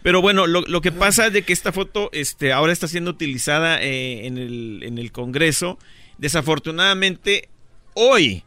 Pero 0.02 0.22
bueno, 0.22 0.46
lo, 0.46 0.62
lo 0.62 0.80
que 0.80 0.92
pasa 0.92 1.26
es 1.26 1.32
de 1.34 1.42
que 1.42 1.52
esta 1.52 1.72
foto 1.72 2.08
este, 2.12 2.52
ahora 2.52 2.72
está 2.72 2.88
siendo 2.88 3.10
utilizada 3.10 3.82
eh, 3.82 4.26
en, 4.26 4.38
el, 4.38 4.80
en 4.82 4.96
el 4.98 5.12
Congreso. 5.12 5.78
Desafortunadamente, 6.16 7.48
hoy 7.94 8.44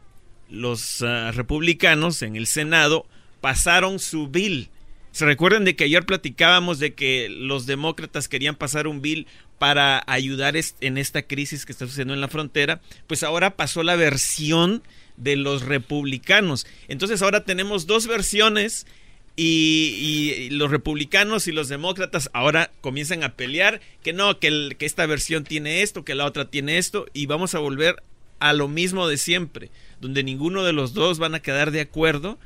los 0.50 1.02
ah, 1.02 1.30
republicanos 1.32 2.22
en 2.22 2.36
el 2.36 2.46
Senado 2.46 3.06
pasaron 3.40 3.98
su 3.98 4.28
bill. 4.28 4.70
¿Se 5.18 5.24
recuerdan 5.24 5.64
de 5.64 5.74
que 5.74 5.82
ayer 5.82 6.06
platicábamos 6.06 6.78
de 6.78 6.94
que 6.94 7.28
los 7.28 7.66
demócratas 7.66 8.28
querían 8.28 8.54
pasar 8.54 8.86
un 8.86 9.02
bill 9.02 9.26
para 9.58 10.00
ayudar 10.06 10.54
en 10.80 10.96
esta 10.96 11.22
crisis 11.22 11.66
que 11.66 11.72
está 11.72 11.86
sucediendo 11.86 12.14
en 12.14 12.20
la 12.20 12.28
frontera? 12.28 12.80
Pues 13.08 13.24
ahora 13.24 13.56
pasó 13.56 13.82
la 13.82 13.96
versión 13.96 14.80
de 15.16 15.34
los 15.34 15.62
republicanos. 15.62 16.68
Entonces 16.86 17.20
ahora 17.20 17.44
tenemos 17.44 17.88
dos 17.88 18.06
versiones 18.06 18.86
y, 19.34 19.96
y 19.98 20.50
los 20.50 20.70
republicanos 20.70 21.48
y 21.48 21.52
los 21.52 21.68
demócratas 21.68 22.30
ahora 22.32 22.70
comienzan 22.80 23.24
a 23.24 23.34
pelear 23.34 23.80
que 24.04 24.12
no, 24.12 24.38
que 24.38 24.76
esta 24.78 25.04
versión 25.06 25.42
tiene 25.42 25.82
esto, 25.82 26.04
que 26.04 26.14
la 26.14 26.26
otra 26.26 26.48
tiene 26.48 26.78
esto 26.78 27.06
y 27.12 27.26
vamos 27.26 27.56
a 27.56 27.58
volver 27.58 28.04
a 28.38 28.52
lo 28.52 28.68
mismo 28.68 29.08
de 29.08 29.16
siempre, 29.16 29.72
donde 30.00 30.22
ninguno 30.22 30.62
de 30.62 30.72
los 30.72 30.94
dos 30.94 31.18
van 31.18 31.34
a 31.34 31.42
quedar 31.42 31.72
de 31.72 31.80
acuerdo 31.80 32.38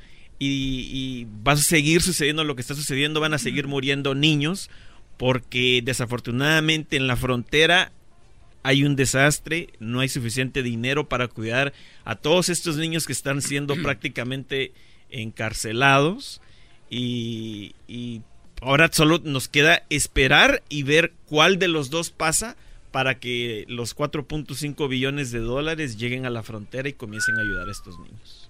y, 0.44 0.88
y 0.92 1.26
va 1.46 1.52
a 1.52 1.56
seguir 1.56 2.02
sucediendo 2.02 2.42
lo 2.42 2.56
que 2.56 2.62
está 2.62 2.74
sucediendo, 2.74 3.20
van 3.20 3.34
a 3.34 3.38
seguir 3.38 3.68
muriendo 3.68 4.14
niños 4.14 4.70
porque 5.16 5.82
desafortunadamente 5.84 6.96
en 6.96 7.06
la 7.06 7.16
frontera 7.16 7.92
hay 8.64 8.84
un 8.84 8.96
desastre, 8.96 9.68
no 9.78 10.00
hay 10.00 10.08
suficiente 10.08 10.64
dinero 10.64 11.08
para 11.08 11.28
cuidar 11.28 11.72
a 12.04 12.16
todos 12.16 12.48
estos 12.48 12.76
niños 12.76 13.06
que 13.06 13.12
están 13.12 13.40
siendo 13.40 13.76
prácticamente 13.82 14.72
encarcelados 15.10 16.40
y, 16.90 17.74
y 17.86 18.22
ahora 18.60 18.90
solo 18.92 19.20
nos 19.22 19.46
queda 19.48 19.84
esperar 19.90 20.62
y 20.68 20.82
ver 20.82 21.12
cuál 21.26 21.60
de 21.60 21.68
los 21.68 21.90
dos 21.90 22.10
pasa 22.10 22.56
para 22.90 23.20
que 23.20 23.64
los 23.68 23.96
4.5 23.96 24.88
billones 24.88 25.30
de 25.30 25.38
dólares 25.38 25.98
lleguen 25.98 26.26
a 26.26 26.30
la 26.30 26.42
frontera 26.42 26.88
y 26.88 26.92
comiencen 26.94 27.38
a 27.38 27.42
ayudar 27.42 27.68
a 27.68 27.72
estos 27.72 27.98
niños. 28.00 28.41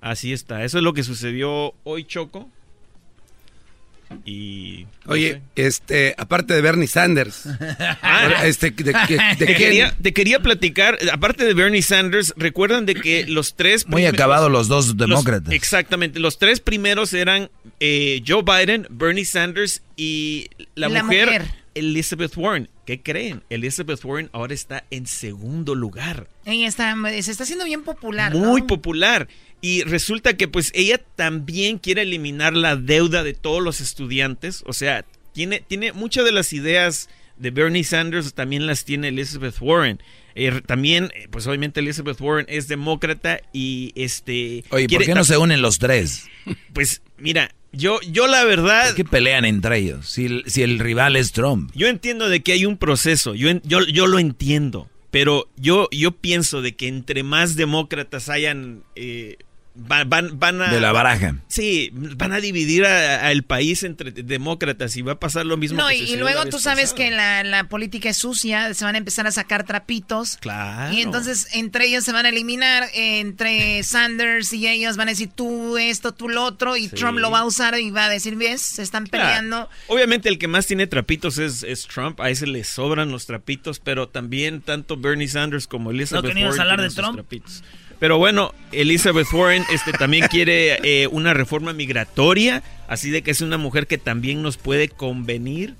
Así 0.00 0.32
está, 0.32 0.64
eso 0.64 0.78
es 0.78 0.84
lo 0.84 0.92
que 0.94 1.02
sucedió 1.02 1.74
hoy 1.84 2.04
Choco. 2.04 2.48
Y 4.24 4.86
no 5.04 5.12
Oye, 5.12 5.42
sé. 5.54 5.66
este, 5.66 6.14
aparte 6.16 6.54
de 6.54 6.62
Bernie 6.62 6.86
Sanders. 6.86 7.44
este, 8.44 8.70
de, 8.70 8.84
de- 8.84 8.92
de 8.94 9.36
te, 9.46 9.54
quería, 9.54 9.94
te 10.00 10.14
quería 10.14 10.40
platicar, 10.40 10.98
aparte 11.12 11.44
de 11.44 11.52
Bernie 11.52 11.82
Sanders, 11.82 12.32
recuerdan 12.36 12.86
de 12.86 12.94
que 12.94 13.26
los 13.26 13.54
tres... 13.54 13.86
Muy 13.86 14.06
acabados 14.06 14.50
los 14.50 14.66
dos 14.68 14.86
los- 14.88 14.96
demócratas. 14.96 15.52
exactamente, 15.52 16.20
los 16.20 16.38
tres 16.38 16.60
primeros 16.60 17.12
eran 17.12 17.50
eh, 17.80 18.22
Joe 18.26 18.42
Biden, 18.42 18.86
Bernie 18.88 19.26
Sanders 19.26 19.82
y 19.96 20.48
la, 20.74 20.88
La 20.88 21.02
mujer, 21.02 21.26
mujer. 21.26 21.42
Elizabeth 21.74 22.34
Warren. 22.36 22.70
¿Qué 22.88 23.02
creen? 23.02 23.42
Elizabeth 23.50 24.02
Warren 24.02 24.30
ahora 24.32 24.54
está 24.54 24.86
en 24.90 25.06
segundo 25.06 25.74
lugar. 25.74 26.26
Ella 26.46 26.66
está, 26.66 26.96
se 27.20 27.30
está 27.30 27.42
haciendo 27.42 27.66
bien 27.66 27.84
popular. 27.84 28.34
¿no? 28.34 28.38
Muy 28.38 28.62
popular. 28.62 29.28
Y 29.60 29.82
resulta 29.82 30.38
que 30.38 30.48
pues 30.48 30.72
ella 30.74 30.96
también 31.14 31.76
quiere 31.76 32.00
eliminar 32.00 32.54
la 32.54 32.76
deuda 32.76 33.24
de 33.24 33.34
todos 33.34 33.62
los 33.62 33.82
estudiantes. 33.82 34.64
O 34.64 34.72
sea, 34.72 35.04
tiene, 35.34 35.60
tiene 35.60 35.92
muchas 35.92 36.24
de 36.24 36.32
las 36.32 36.54
ideas 36.54 37.10
de 37.36 37.50
Bernie 37.50 37.84
Sanders, 37.84 38.32
también 38.32 38.66
las 38.66 38.86
tiene 38.86 39.08
Elizabeth 39.08 39.56
Warren. 39.60 40.02
Eh, 40.34 40.62
también, 40.64 41.10
eh, 41.14 41.28
pues 41.30 41.46
obviamente 41.46 41.80
Elizabeth 41.80 42.18
Warren 42.22 42.46
es 42.48 42.68
demócrata 42.68 43.42
y 43.52 43.92
este... 43.96 44.64
Oye, 44.70 44.88
¿por 44.88 45.04
qué 45.04 45.14
no 45.14 45.24
se 45.24 45.36
unen 45.36 45.60
los 45.60 45.78
tres? 45.78 46.24
Pues 46.72 47.02
mira, 47.18 47.54
yo, 47.72 48.00
yo 48.02 48.26
la 48.26 48.44
verdad... 48.44 48.86
¿Por 48.86 48.96
qué 48.96 49.04
pelean 49.04 49.44
entre 49.44 49.78
ellos? 49.78 50.08
Si, 50.08 50.26
el- 50.26 50.44
si 50.46 50.62
el 50.62 50.78
rival 50.78 51.16
es 51.16 51.32
Trump. 51.32 51.70
Yo 51.74 51.86
entiendo 51.88 52.28
de 52.28 52.42
que 52.42 52.52
hay 52.52 52.66
un 52.66 52.76
proceso, 52.76 53.34
yo, 53.34 53.50
yo, 53.64 53.80
yo 53.86 54.06
lo 54.06 54.18
entiendo, 54.18 54.88
pero 55.10 55.48
yo, 55.56 55.88
yo 55.90 56.12
pienso 56.12 56.62
de 56.62 56.76
que 56.76 56.88
entre 56.88 57.22
más 57.22 57.56
demócratas 57.56 58.28
hayan, 58.28 58.82
eh, 58.96 59.36
van, 59.78 60.08
van, 60.10 60.38
van 60.38 60.60
a... 60.62 60.72
De 60.72 60.80
la 60.80 60.92
baraja. 60.92 61.36
Sí, 61.48 61.90
van 61.92 62.32
a 62.32 62.40
dividir 62.40 62.84
al 62.84 63.42
país 63.44 63.82
entre 63.82 64.10
demócratas 64.10 64.96
y 64.96 65.02
va 65.02 65.12
a 65.12 65.18
pasar 65.20 65.46
lo 65.46 65.56
mismo. 65.56 65.78
No, 65.80 65.88
que 65.88 65.96
y, 65.96 66.16
luego 66.16 66.44
tú 66.46 66.58
sabes 66.58 66.90
pasada. 66.92 66.96
que 67.10 67.16
la, 67.16 67.44
la 67.44 67.64
política 67.68 68.08
es 68.10 68.16
sucia, 68.16 68.74
se 68.74 68.84
van 68.84 68.94
a 68.96 68.98
empezar 68.98 69.26
a 69.26 69.32
sacar 69.32 69.64
trapitos. 69.64 70.36
Claro. 70.38 70.92
Y 70.94 71.00
entonces 71.02 71.48
entre 71.52 71.86
ellos 71.86 72.04
se 72.04 72.12
van 72.12 72.26
a 72.26 72.30
eliminar, 72.30 72.88
entre 72.94 73.82
Sanders 73.84 74.52
y 74.52 74.66
ellos 74.66 74.96
van 74.96 75.08
a 75.08 75.12
decir 75.12 75.30
tú 75.34 75.78
esto, 75.78 76.12
tú 76.12 76.28
lo 76.28 76.44
otro, 76.44 76.76
y 76.76 76.88
Sí. 76.88 76.96
Trump 76.96 77.18
lo 77.18 77.30
va 77.30 77.40
a 77.40 77.44
usar 77.44 77.78
y 77.78 77.90
va 77.90 78.06
a 78.06 78.08
decir, 78.08 78.34
ves, 78.36 78.60
se 78.62 78.82
están 78.82 79.06
Claro. 79.06 79.26
peleando. 79.26 79.68
Obviamente 79.88 80.28
el 80.28 80.38
que 80.38 80.48
más 80.48 80.66
tiene 80.66 80.86
trapitos 80.86 81.38
es, 81.38 81.62
es 81.62 81.86
Trump, 81.86 82.20
a 82.20 82.30
ese 82.30 82.46
le 82.46 82.64
sobran 82.64 83.10
los 83.10 83.26
trapitos, 83.26 83.78
pero 83.78 84.08
también 84.08 84.60
tanto 84.62 84.96
Bernie 84.96 85.28
Sanders 85.28 85.66
como 85.66 85.90
Elizabeth 85.90 86.34
¿No 86.34 86.40
Warren 86.40 86.60
hablar 86.60 86.76
tienen 86.78 86.88
de 86.90 86.94
Trump? 86.96 87.14
trapitos. 87.14 87.62
Pero 87.98 88.18
bueno, 88.18 88.54
Elizabeth 88.72 89.26
Warren 89.32 89.64
este, 89.72 89.92
también 89.92 90.28
quiere 90.28 90.78
eh, 90.84 91.08
una 91.08 91.34
reforma 91.34 91.72
migratoria, 91.72 92.62
así 92.86 93.10
de 93.10 93.22
que 93.22 93.30
es 93.32 93.40
una 93.40 93.58
mujer 93.58 93.86
que 93.86 93.98
también 93.98 94.40
nos 94.42 94.56
puede 94.56 94.88
convenir 94.88 95.74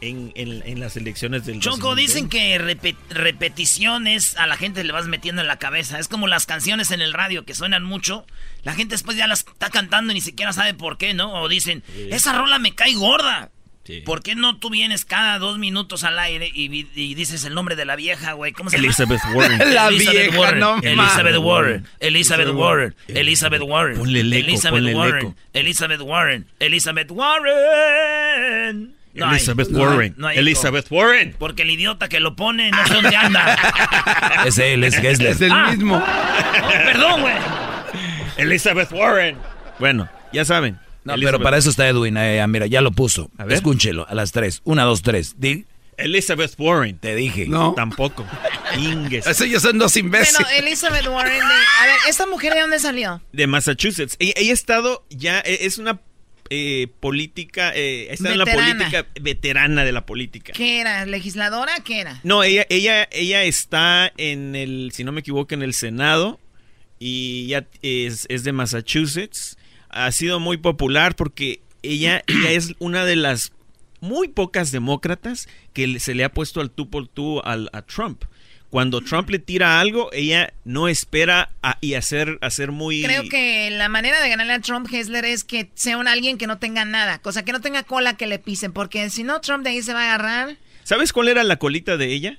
en, 0.00 0.32
en- 0.34 0.62
en 0.66 0.80
las 0.80 0.96
elecciones 0.96 1.46
del 1.46 1.60
Choco, 1.60 1.94
2020. 1.94 2.02
dicen 2.02 2.28
que 2.28 2.58
repe- 2.60 2.96
repeticiones 3.10 4.36
a 4.36 4.46
la 4.46 4.56
gente 4.56 4.82
le 4.84 4.92
vas 4.92 5.06
metiendo 5.06 5.42
en 5.42 5.48
la 5.48 5.58
cabeza. 5.58 5.98
Es 5.98 6.08
como 6.08 6.26
las 6.26 6.46
canciones 6.46 6.90
en 6.90 7.00
el 7.00 7.12
radio 7.12 7.44
que 7.44 7.54
suenan 7.54 7.84
mucho. 7.84 8.26
La 8.64 8.74
gente 8.74 8.94
después 8.94 9.16
ya 9.16 9.26
las 9.26 9.40
está 9.40 9.70
cantando 9.70 10.12
y 10.12 10.14
ni 10.14 10.20
siquiera 10.20 10.52
sabe 10.52 10.74
por 10.74 10.98
qué, 10.98 11.14
¿no? 11.14 11.32
O 11.42 11.48
dicen, 11.48 11.82
esa 12.10 12.32
rola 12.36 12.58
me 12.58 12.74
cae 12.74 12.94
gorda. 12.94 13.50
¿Por 14.04 14.22
qué 14.22 14.34
no 14.36 14.58
tú 14.58 14.70
vienes 14.70 15.04
cada 15.04 15.38
dos 15.40 15.58
minutos 15.58 16.04
al 16.04 16.18
aire 16.18 16.48
y, 16.54 16.68
dices 17.14 17.44
el 17.44 17.54
nombre 17.54 17.74
de 17.74 17.84
la 17.84 17.96
vieja, 17.96 18.32
güey? 18.34 18.52
¿Cómo 18.52 18.70
se 18.70 18.76
llama? 18.76 18.86
Elizabeth 18.86 19.20
Warren. 19.34 19.58
La 19.74 19.88
Elizabeth 19.88 20.22
vieja, 20.30 20.38
Warren, 20.40 20.60
no 20.60 20.78
Elizabeth. 20.82 21.36
Warren, 21.38 21.86
Elizabeth 21.98 22.48
Warren, 22.50 22.94
Elizabeth 23.08 23.62
Warren, 23.62 23.98
Ponle 23.98 24.20
el 24.20 24.32
eco, 24.32 24.46
Elizabeth 24.48 24.72
ponle 24.78 24.90
el 24.92 24.96
Warren, 24.96 25.26
eco. 25.26 25.34
Elizabeth 25.52 26.00
Warren, 26.00 26.46
Elizabeth 26.60 27.10
Warren. 27.10 28.94
No 29.14 29.26
hay, 29.26 29.32
Elizabeth 29.36 29.68
no 29.68 29.78
hay, 29.78 29.84
Warren. 29.86 30.14
no 30.16 30.26
hay 30.28 30.34
eco. 30.36 30.40
Elizabeth 30.40 30.86
Warren. 30.90 31.34
Porque 31.38 31.62
el 31.62 31.70
idiota 31.70 32.08
que 32.08 32.20
lo 32.20 32.34
pone 32.36 32.70
no 32.70 32.86
sé 32.86 32.94
dónde 32.94 33.16
anda. 33.16 33.58
Es 34.46 34.58
él, 34.58 34.84
es 34.84 34.96
Gessler. 34.96 35.32
Es 35.32 35.40
el 35.40 35.52
Ah. 35.52 35.70
mismo. 35.72 35.96
Oh, 35.96 36.70
perdón, 36.84 37.20
güey. 37.20 37.34
Elizabeth 38.36 38.90
Warren. 38.92 39.36
Bueno, 39.78 40.08
ya 40.32 40.44
saben. 40.44 40.78
No, 41.04 41.14
Elizabeth- 41.14 41.24
pero 41.24 41.40
para 41.42 41.56
eso 41.58 41.70
está 41.70 41.88
Edwin. 41.88 42.16
eh, 42.16 42.44
mira, 42.48 42.66
ya 42.66 42.80
lo 42.80 42.92
puso. 42.92 43.30
A 43.38 43.44
ver. 43.44 43.54
Escúchelo 43.54 44.06
a 44.08 44.14
las 44.14 44.32
tres. 44.32 44.60
Una, 44.64 44.84
dos, 44.84 45.02
tres. 45.02 45.34
Di, 45.38 45.64
Elizabeth 45.96 46.54
Warren. 46.58 46.98
te 46.98 47.14
dije. 47.14 47.46
No. 47.46 47.74
Tampoco. 47.74 48.26
Inges. 48.78 49.26
Eso 49.26 49.44
ya 49.44 49.60
son 49.60 49.78
dos 49.78 49.92
Bueno, 49.94 50.06
imbéciles. 50.06 50.48
Elizabeth 50.58 51.06
Warren, 51.06 51.38
de- 51.38 51.44
a 51.44 51.86
ver, 51.86 51.96
¿esta 52.08 52.26
mujer 52.26 52.54
de 52.54 52.60
dónde 52.60 52.78
salió? 52.78 53.20
de 53.32 53.46
Massachusetts. 53.46 54.16
Ella, 54.18 54.32
ella 54.36 54.50
ha 54.50 54.54
estado 54.54 55.04
ya, 55.10 55.40
eh, 55.40 55.58
es 55.62 55.78
una 55.78 56.00
eh, 56.50 56.88
política, 57.00 57.72
eh, 57.74 58.08
está 58.10 58.30
en 58.30 58.38
la 58.38 58.44
Veterana. 58.44 58.74
política 58.74 59.06
veterana 59.20 59.84
de 59.84 59.92
la 59.92 60.04
política. 60.06 60.52
¿Qué 60.54 60.80
era? 60.80 61.06
¿Legisladora? 61.06 61.72
¿Qué 61.84 62.00
era? 62.00 62.20
No, 62.24 62.42
ella, 62.42 62.66
ella, 62.68 63.08
ella 63.10 63.42
está 63.44 64.12
en 64.18 64.54
el, 64.54 64.90
si 64.94 65.02
no 65.04 65.12
me 65.12 65.20
equivoco, 65.20 65.54
en 65.54 65.62
el 65.62 65.72
Senado 65.72 66.38
y 66.98 67.46
ya 67.46 67.66
es, 67.82 68.26
es 68.28 68.44
de 68.44 68.52
Massachusetts. 68.52 69.56
Ha 69.92 70.10
sido 70.12 70.40
muy 70.40 70.56
popular 70.56 71.14
porque 71.16 71.60
ella, 71.82 72.22
ella 72.26 72.50
es 72.50 72.74
una 72.78 73.04
de 73.04 73.16
las 73.16 73.52
muy 74.00 74.28
pocas 74.28 74.72
demócratas 74.72 75.48
que 75.72 76.00
se 76.00 76.14
le 76.14 76.24
ha 76.24 76.32
puesto 76.32 76.60
al 76.60 76.70
tú 76.70 76.90
por 76.90 77.06
tú 77.08 77.40
al, 77.44 77.70
a 77.72 77.82
Trump. 77.82 78.24
Cuando 78.70 79.02
Trump 79.02 79.28
le 79.28 79.38
tira 79.38 79.80
algo, 79.80 80.08
ella 80.14 80.54
no 80.64 80.88
espera 80.88 81.50
a- 81.62 81.76
y 81.82 81.92
hacer, 81.92 82.38
hacer 82.40 82.72
muy... 82.72 83.02
Creo 83.02 83.24
que 83.28 83.68
la 83.70 83.90
manera 83.90 84.18
de 84.22 84.30
ganarle 84.30 84.54
a 84.54 84.60
Trump, 84.60 84.88
Hessler, 84.90 85.26
es 85.26 85.44
que 85.44 85.68
sea 85.74 85.98
un 85.98 86.08
alguien 86.08 86.38
que 86.38 86.46
no 86.46 86.56
tenga 86.58 86.86
nada. 86.86 87.18
Cosa 87.18 87.44
que 87.44 87.52
no 87.52 87.60
tenga 87.60 87.82
cola 87.82 88.16
que 88.16 88.26
le 88.26 88.38
pisen. 88.38 88.72
Porque 88.72 89.10
si 89.10 89.24
no, 89.24 89.42
Trump 89.42 89.62
de 89.62 89.70
ahí 89.70 89.82
se 89.82 89.92
va 89.92 90.00
a 90.10 90.14
agarrar. 90.14 90.56
¿Sabes 90.84 91.12
cuál 91.12 91.28
era 91.28 91.44
la 91.44 91.58
colita 91.58 91.98
de 91.98 92.06
ella? 92.14 92.38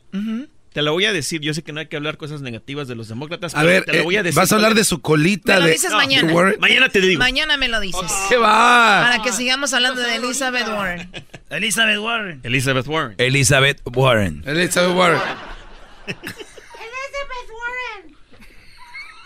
Te 0.74 0.82
la 0.82 0.92
voy 0.92 1.06
a 1.06 1.14
decir. 1.14 1.42
Yo 1.42 1.54
sé 1.54 1.64
que 1.64 1.72
no 1.72 1.80
hay 1.80 1.88
que 1.88 1.96
hablar 1.96 2.18
cosas 2.18 2.42
negativas 2.42 2.88
de 2.88 2.96
los 2.96 3.08
demócratas. 3.08 3.54
A 3.54 3.60
pero 3.60 3.70
ver, 3.70 3.86
te 3.86 3.94
la 3.98 4.04
voy 4.04 4.16
a 4.16 4.22
eh, 4.22 4.24
decir. 4.24 4.40
vas 4.40 4.52
a 4.52 4.56
hablar 4.56 4.74
de 4.74 4.84
su 4.84 5.02
colita 5.02 5.54
Me 5.56 5.60
lo 5.60 5.66
de, 5.68 5.72
dices 5.74 5.92
No, 5.92 5.98
mañana. 5.98 6.34
Warren. 6.34 6.60
Mañana 6.60 6.90
te 6.90 7.00
digo. 7.00 7.20
Mañana 7.20 7.58
me 7.58 7.68
lo 7.68 7.80
dices. 7.80 8.12
¿Qué 8.28 8.38
va? 8.38 9.02
Para 9.04 9.22
que 9.22 9.32
sigamos 9.32 9.74
hablando 9.74 10.02
de 10.02 10.16
Elizabeth 10.16 10.68
Warren. 10.68 11.10
Elizabeth 11.50 11.98
Warren. 12.00 12.40
Elizabeth 12.44 12.88
Warren. 12.88 13.16
Elizabeth 13.20 13.82
Warren. 13.86 14.44
Elizabeth 14.46 14.96
Warren. 14.96 15.22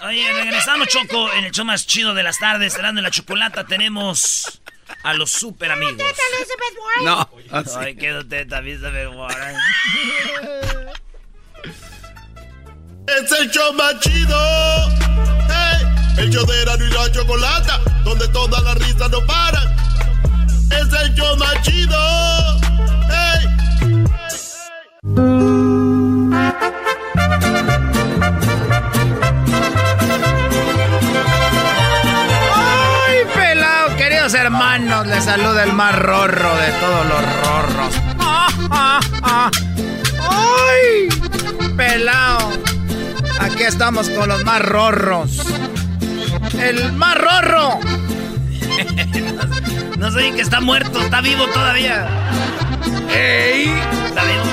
Oye, 0.06 0.32
regresamos, 0.34 0.88
Choco, 0.90 1.34
en 1.34 1.46
el 1.46 1.52
show 1.52 1.66
más 1.66 1.88
chido 1.88 2.14
de 2.14 2.22
las 2.24 2.38
tardes, 2.38 2.74
cerrando 2.74 3.02
la 3.02 3.10
chocolata, 3.10 3.66
tenemos 3.66 4.62
a 5.04 5.14
los 5.16 5.32
super 5.32 5.72
amigos. 5.72 5.98
No. 7.04 7.28
así. 7.52 7.76
Ay, 7.78 7.96
qué 7.96 8.14
teta, 8.30 8.60
Elizabeth 8.60 9.10
Warren. 9.16 9.56
Es 13.08 13.32
el 13.40 13.50
show 13.50 13.74
más 13.74 13.98
chido. 14.02 14.38
Hey, 15.48 15.88
el 16.18 16.30
show 16.30 16.46
de 16.46 16.62
Erasmo 16.62 16.86
y 16.86 16.90
la 16.90 17.10
Chocolata, 17.10 17.80
donde 18.04 18.28
todas 18.28 18.62
las 18.64 18.76
risas 18.76 19.10
no 19.10 19.26
paran. 19.26 19.74
Es 20.70 20.92
el 21.02 21.16
show 21.16 21.38
más 21.38 21.62
chido. 21.62 21.98
Hey. 23.10 23.48
¡Ay, 32.54 33.18
pelado! 33.34 33.96
Queridos 33.96 34.34
hermanos, 34.34 35.08
les 35.08 35.24
saluda 35.24 35.64
el 35.64 35.72
más 35.72 35.98
rorro 35.98 36.56
de 36.58 36.72
todos 36.74 37.06
los 37.06 37.22
rorros. 37.46 37.94
¡Ay! 40.30 41.08
Pelado. 41.78 42.77
Aquí 43.40 43.64
estamos 43.64 44.10
con 44.10 44.30
los 44.30 44.44
más 44.44 44.62
rorros. 44.62 45.42
¡El 46.60 46.94
más 46.94 47.18
rorro! 47.18 47.80
No 49.98 50.12
sé 50.12 50.32
que 50.36 50.42
está 50.42 50.62
muerto, 50.62 51.02
está 51.02 51.22
vivo 51.22 51.48
todavía. 51.48 52.08
¡Ey! 53.10 53.68
Está 54.06 54.24
vivo. 54.26 54.44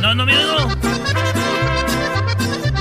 No, 0.00 0.14
no 0.14 0.24
me 0.24 0.38
oigo. 0.38 0.68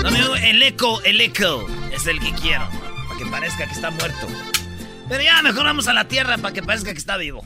No 0.04 0.12
me 0.12 0.22
oigo. 0.22 0.36
El 0.36 0.62
eco, 0.62 1.02
el 1.02 1.20
eco 1.20 1.66
es 1.92 2.06
el 2.06 2.20
que 2.20 2.32
quiero. 2.34 2.70
Para 3.08 3.20
que 3.20 3.26
parezca 3.26 3.66
que 3.66 3.74
está 3.74 3.90
muerto. 3.90 4.28
Pero 5.10 5.24
ya, 5.24 5.42
mejor 5.42 5.64
vamos 5.64 5.88
a 5.88 5.94
la 5.94 6.08
tierra 6.08 6.38
para 6.38 6.54
que 6.54 6.62
parezca 6.62 6.92
que 6.94 7.00
está 7.00 7.18
vivo. 7.18 7.44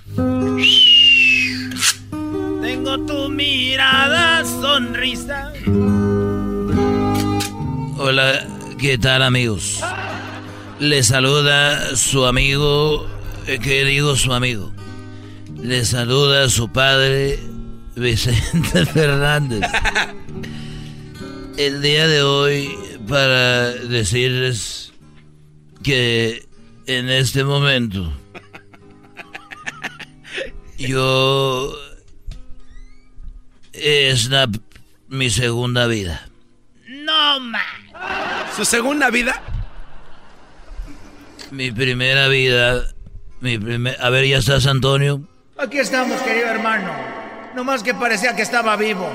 Tengo 2.61 2.99
tu 3.05 3.29
mirada, 3.29 4.43
sonrisa. 4.45 5.51
Hola, 7.97 8.47
¿qué 8.77 8.97
tal 8.97 9.23
amigos? 9.23 9.81
Les 10.79 11.07
saluda 11.07 11.95
su 11.95 12.25
amigo, 12.25 13.07
eh, 13.47 13.59
¿qué 13.61 13.85
digo 13.85 14.15
su 14.15 14.33
amigo? 14.33 14.71
Les 15.61 15.89
saluda 15.89 16.49
su 16.49 16.71
padre, 16.71 17.39
Vicente 17.95 18.85
Fernández. 18.93 19.61
El 21.57 21.81
día 21.81 22.07
de 22.07 22.23
hoy 22.23 22.69
para 23.07 23.71
decirles 23.71 24.93
que 25.83 26.47
en 26.85 27.09
este 27.09 27.43
momento 27.43 28.11
yo 30.77 31.73
es 33.81 34.29
la- 34.29 34.49
mi 35.07 35.29
segunda 35.29 35.87
vida. 35.87 36.27
No, 36.87 37.39
man. 37.39 37.61
¿Su 38.55 38.65
segunda 38.65 39.09
vida? 39.09 39.41
Mi 41.51 41.71
primera 41.71 42.27
vida, 42.27 42.83
mi 43.41 43.57
primer... 43.57 43.97
A 44.01 44.09
ver, 44.09 44.25
¿ya 44.27 44.37
estás, 44.37 44.65
Antonio? 44.67 45.21
Aquí 45.57 45.79
estamos, 45.79 46.21
querido 46.21 46.47
hermano. 46.47 46.91
No 47.55 47.63
más 47.63 47.81
que 47.83 47.93
parecía 47.93 48.35
que 48.35 48.43
estaba 48.43 48.75
vivo. 48.75 49.09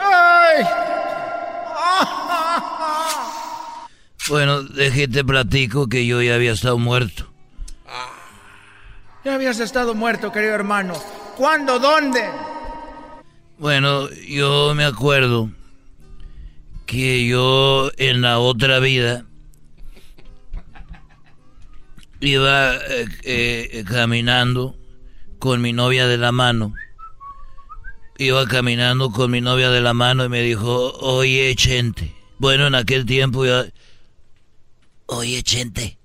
¡Ay! 0.00 0.64
Bueno, 4.28 4.62
déjate 4.62 5.24
platico 5.24 5.88
que 5.88 6.04
yo 6.06 6.20
ya 6.20 6.34
había 6.34 6.52
estado 6.52 6.78
muerto. 6.78 7.26
Ya 9.24 9.34
habías 9.34 9.58
estado 9.60 9.94
muerto, 9.94 10.30
querido 10.32 10.54
hermano. 10.54 10.94
¿Cuándo? 11.36 11.78
¿Dónde? 11.78 12.28
Bueno, 13.58 14.08
yo 14.10 14.72
me 14.76 14.84
acuerdo 14.84 15.50
que 16.86 17.26
yo 17.26 17.90
en 17.96 18.20
la 18.20 18.38
otra 18.38 18.78
vida 18.78 19.26
iba 22.20 22.76
eh, 22.76 23.08
eh, 23.24 23.84
caminando 23.84 24.76
con 25.40 25.60
mi 25.60 25.72
novia 25.72 26.06
de 26.06 26.18
la 26.18 26.30
mano. 26.30 26.72
Iba 28.16 28.46
caminando 28.46 29.10
con 29.10 29.32
mi 29.32 29.40
novia 29.40 29.70
de 29.70 29.80
la 29.80 29.92
mano 29.92 30.24
y 30.24 30.28
me 30.28 30.42
dijo, 30.42 30.92
oye, 31.00 31.52
Chente, 31.56 32.14
Bueno, 32.38 32.68
en 32.68 32.76
aquel 32.76 33.06
tiempo 33.06 33.44
ya... 33.44 33.66
Oye, 35.06 35.42
Chente. 35.42 35.98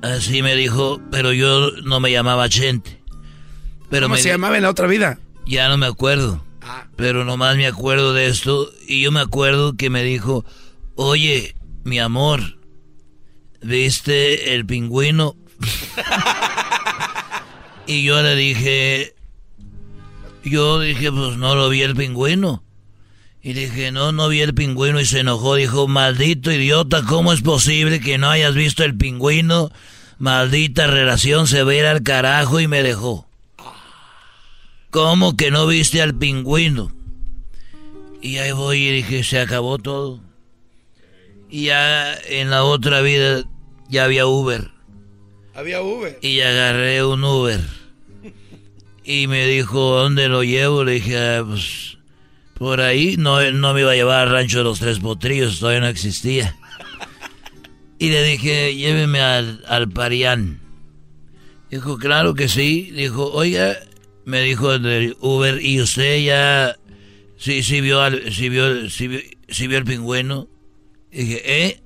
Así 0.00 0.42
me 0.42 0.54
dijo, 0.54 1.00
pero 1.10 1.32
yo 1.32 1.72
no 1.84 2.00
me 2.00 2.10
llamaba 2.10 2.48
Chente. 2.48 3.02
Pero 3.90 4.06
¿Cómo 4.06 4.14
me 4.14 4.22
se 4.22 4.30
llamaba 4.30 4.56
en 4.56 4.62
la 4.62 4.70
otra 4.70 4.86
vida? 4.86 5.18
Ya 5.46 5.68
no 5.68 5.76
me 5.76 5.86
acuerdo. 5.86 6.44
Pero 6.96 7.24
nomás 7.24 7.56
me 7.56 7.66
acuerdo 7.66 8.12
de 8.12 8.26
esto. 8.26 8.70
Y 8.86 9.02
yo 9.02 9.12
me 9.12 9.20
acuerdo 9.20 9.76
que 9.76 9.90
me 9.90 10.02
dijo, 10.02 10.44
oye, 10.96 11.54
mi 11.84 12.00
amor, 12.00 12.58
¿viste 13.62 14.54
el 14.54 14.66
pingüino? 14.66 15.36
y 17.86 18.02
yo 18.02 18.22
le 18.22 18.34
dije, 18.34 19.14
yo 20.44 20.80
dije, 20.80 21.12
pues 21.12 21.36
no 21.36 21.54
lo 21.54 21.68
vi 21.68 21.82
el 21.82 21.94
pingüino. 21.94 22.64
Y 23.42 23.52
dije, 23.52 23.92
no, 23.92 24.10
no 24.10 24.28
vi 24.28 24.40
el 24.40 24.54
pingüino 24.54 25.00
y 25.00 25.04
se 25.04 25.20
enojó. 25.20 25.54
Dijo, 25.54 25.86
maldito 25.86 26.50
idiota, 26.50 27.04
¿cómo 27.04 27.32
es 27.32 27.42
posible 27.42 28.00
que 28.00 28.18
no 28.18 28.28
hayas 28.28 28.54
visto 28.54 28.82
el 28.82 28.96
pingüino? 28.96 29.70
Maldita 30.18 30.88
relación 30.88 31.46
se 31.46 31.62
va 31.62 31.70
a 31.70 31.74
ir 31.76 31.86
al 31.86 32.02
carajo 32.02 32.58
y 32.58 32.66
me 32.66 32.82
dejó. 32.82 33.28
¿Cómo 34.96 35.36
que 35.36 35.50
no 35.50 35.66
viste 35.66 36.00
al 36.00 36.14
pingüino? 36.14 36.90
Y 38.22 38.38
ahí 38.38 38.52
voy 38.52 38.78
y 38.78 38.92
dije, 38.92 39.24
se 39.24 39.38
acabó 39.38 39.76
todo. 39.76 40.22
Y 41.50 41.66
ya 41.66 42.14
en 42.14 42.48
la 42.48 42.64
otra 42.64 43.02
vida 43.02 43.44
ya 43.90 44.04
había 44.04 44.26
Uber. 44.26 44.70
Había 45.54 45.82
Uber. 45.82 46.18
Y 46.22 46.40
agarré 46.40 47.04
un 47.04 47.22
Uber. 47.24 47.60
Y 49.04 49.26
me 49.26 49.46
dijo, 49.46 49.98
¿dónde 49.98 50.28
lo 50.30 50.42
llevo? 50.42 50.82
Le 50.82 50.92
dije, 50.92 51.18
"Ah, 51.18 51.44
pues 51.46 51.98
por 52.54 52.80
ahí. 52.80 53.18
No, 53.18 53.38
no 53.52 53.74
me 53.74 53.82
iba 53.82 53.92
a 53.92 53.96
llevar 53.96 54.28
al 54.28 54.32
rancho 54.32 54.56
de 54.58 54.64
los 54.64 54.78
tres 54.78 54.98
potrillos, 55.00 55.58
todavía 55.60 55.80
no 55.80 55.88
existía. 55.88 56.56
Y 57.98 58.08
le 58.08 58.22
dije, 58.22 58.74
lléveme 58.74 59.20
al, 59.20 59.62
al 59.68 59.90
Parián. 59.90 60.58
Dijo, 61.70 61.98
claro 61.98 62.32
que 62.32 62.48
sí. 62.48 62.90
Dijo, 62.92 63.30
oiga, 63.30 63.76
me 64.26 64.42
dijo 64.42 64.72
el 64.74 64.82
del 64.82 65.16
Uber, 65.20 65.62
¿y 65.64 65.80
usted 65.80 66.18
ya 66.22 66.76
sí, 67.38 67.62
sí 67.62 67.80
vio, 67.80 68.02
al, 68.02 68.32
sí 68.34 68.48
vio, 68.50 68.90
sí 68.90 69.08
vio, 69.08 69.20
sí 69.48 69.66
vio 69.68 69.78
el 69.78 69.84
pingüino? 69.84 70.48
Dije, 71.10 71.64
¿eh? 71.66 71.80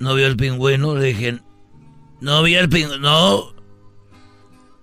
¿No 0.00 0.14
vio 0.14 0.26
el 0.26 0.36
pingüino? 0.36 0.94
Le 0.96 1.06
dije, 1.06 1.38
no 2.20 2.42
vi 2.42 2.54
el 2.56 2.68
pingüino, 2.68 2.98
no. 2.98 3.54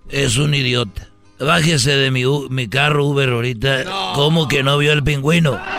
Es 0.10 0.38
un 0.38 0.54
idiota. 0.56 1.10
Bájese 1.40 1.92
de 1.98 2.12
mi, 2.12 2.26
U- 2.26 2.48
mi 2.50 2.68
carro 2.70 3.06
Uber 3.06 3.30
ahorita. 3.30 4.14
¿Cómo 4.16 4.48
que 4.48 4.64
no 4.64 4.78
vio 4.78 4.94
el 4.94 5.04
pingüino? 5.04 5.60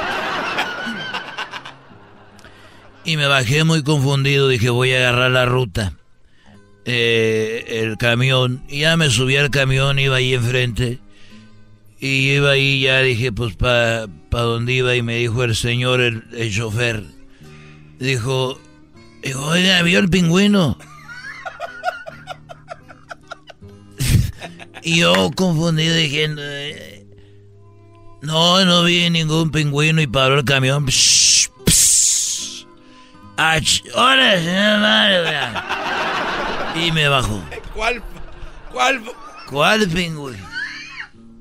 Y 3.04 3.16
me 3.16 3.26
bajé 3.26 3.62
muy 3.64 3.82
confundido. 3.84 4.48
Dije, 4.48 4.68
voy 4.68 4.92
a 4.92 4.96
agarrar 4.98 5.30
la 5.30 5.46
ruta. 5.46 5.92
Eh, 6.88 7.64
el 7.82 7.98
camión. 7.98 8.62
Ya 8.68 8.96
me 8.96 9.10
subí 9.10 9.36
al 9.36 9.50
camión, 9.50 9.98
iba 9.98 10.16
ahí 10.16 10.34
enfrente. 10.34 11.00
Y 11.98 12.30
iba 12.30 12.52
ahí, 12.52 12.82
ya 12.82 13.00
dije, 13.00 13.32
pues, 13.32 13.56
para 13.56 14.06
pa 14.30 14.42
dónde 14.42 14.72
iba. 14.72 14.94
Y 14.94 15.02
me 15.02 15.16
dijo 15.16 15.42
el 15.42 15.56
señor, 15.56 16.00
el, 16.00 16.22
el 16.32 16.54
chofer. 16.54 17.02
Dijo, 17.98 18.60
oiga, 19.34 19.82
¿vio 19.82 19.98
el 19.98 20.08
pingüino? 20.08 20.78
y 24.82 24.98
yo 25.00 25.30
confundido 25.34 25.94
dije, 25.96 26.28
"Eh, 26.38 27.06
no, 28.22 28.64
no 28.64 28.84
vi 28.84 29.10
ningún 29.10 29.50
pingüino. 29.50 30.00
Y 30.00 30.06
paró 30.06 30.38
el 30.38 30.44
camión. 30.44 30.86
Psh, 30.86 31.48
psh. 31.64 32.66
Ach, 33.38 33.82
¡Hola! 33.94 35.62
Y 36.76 36.92
me 36.92 37.08
bajó. 37.08 37.42
¿Cuál? 37.74 38.02
¿Cuál? 38.72 39.02
¿Cuál 39.48 39.88
pingüino? 39.88 40.44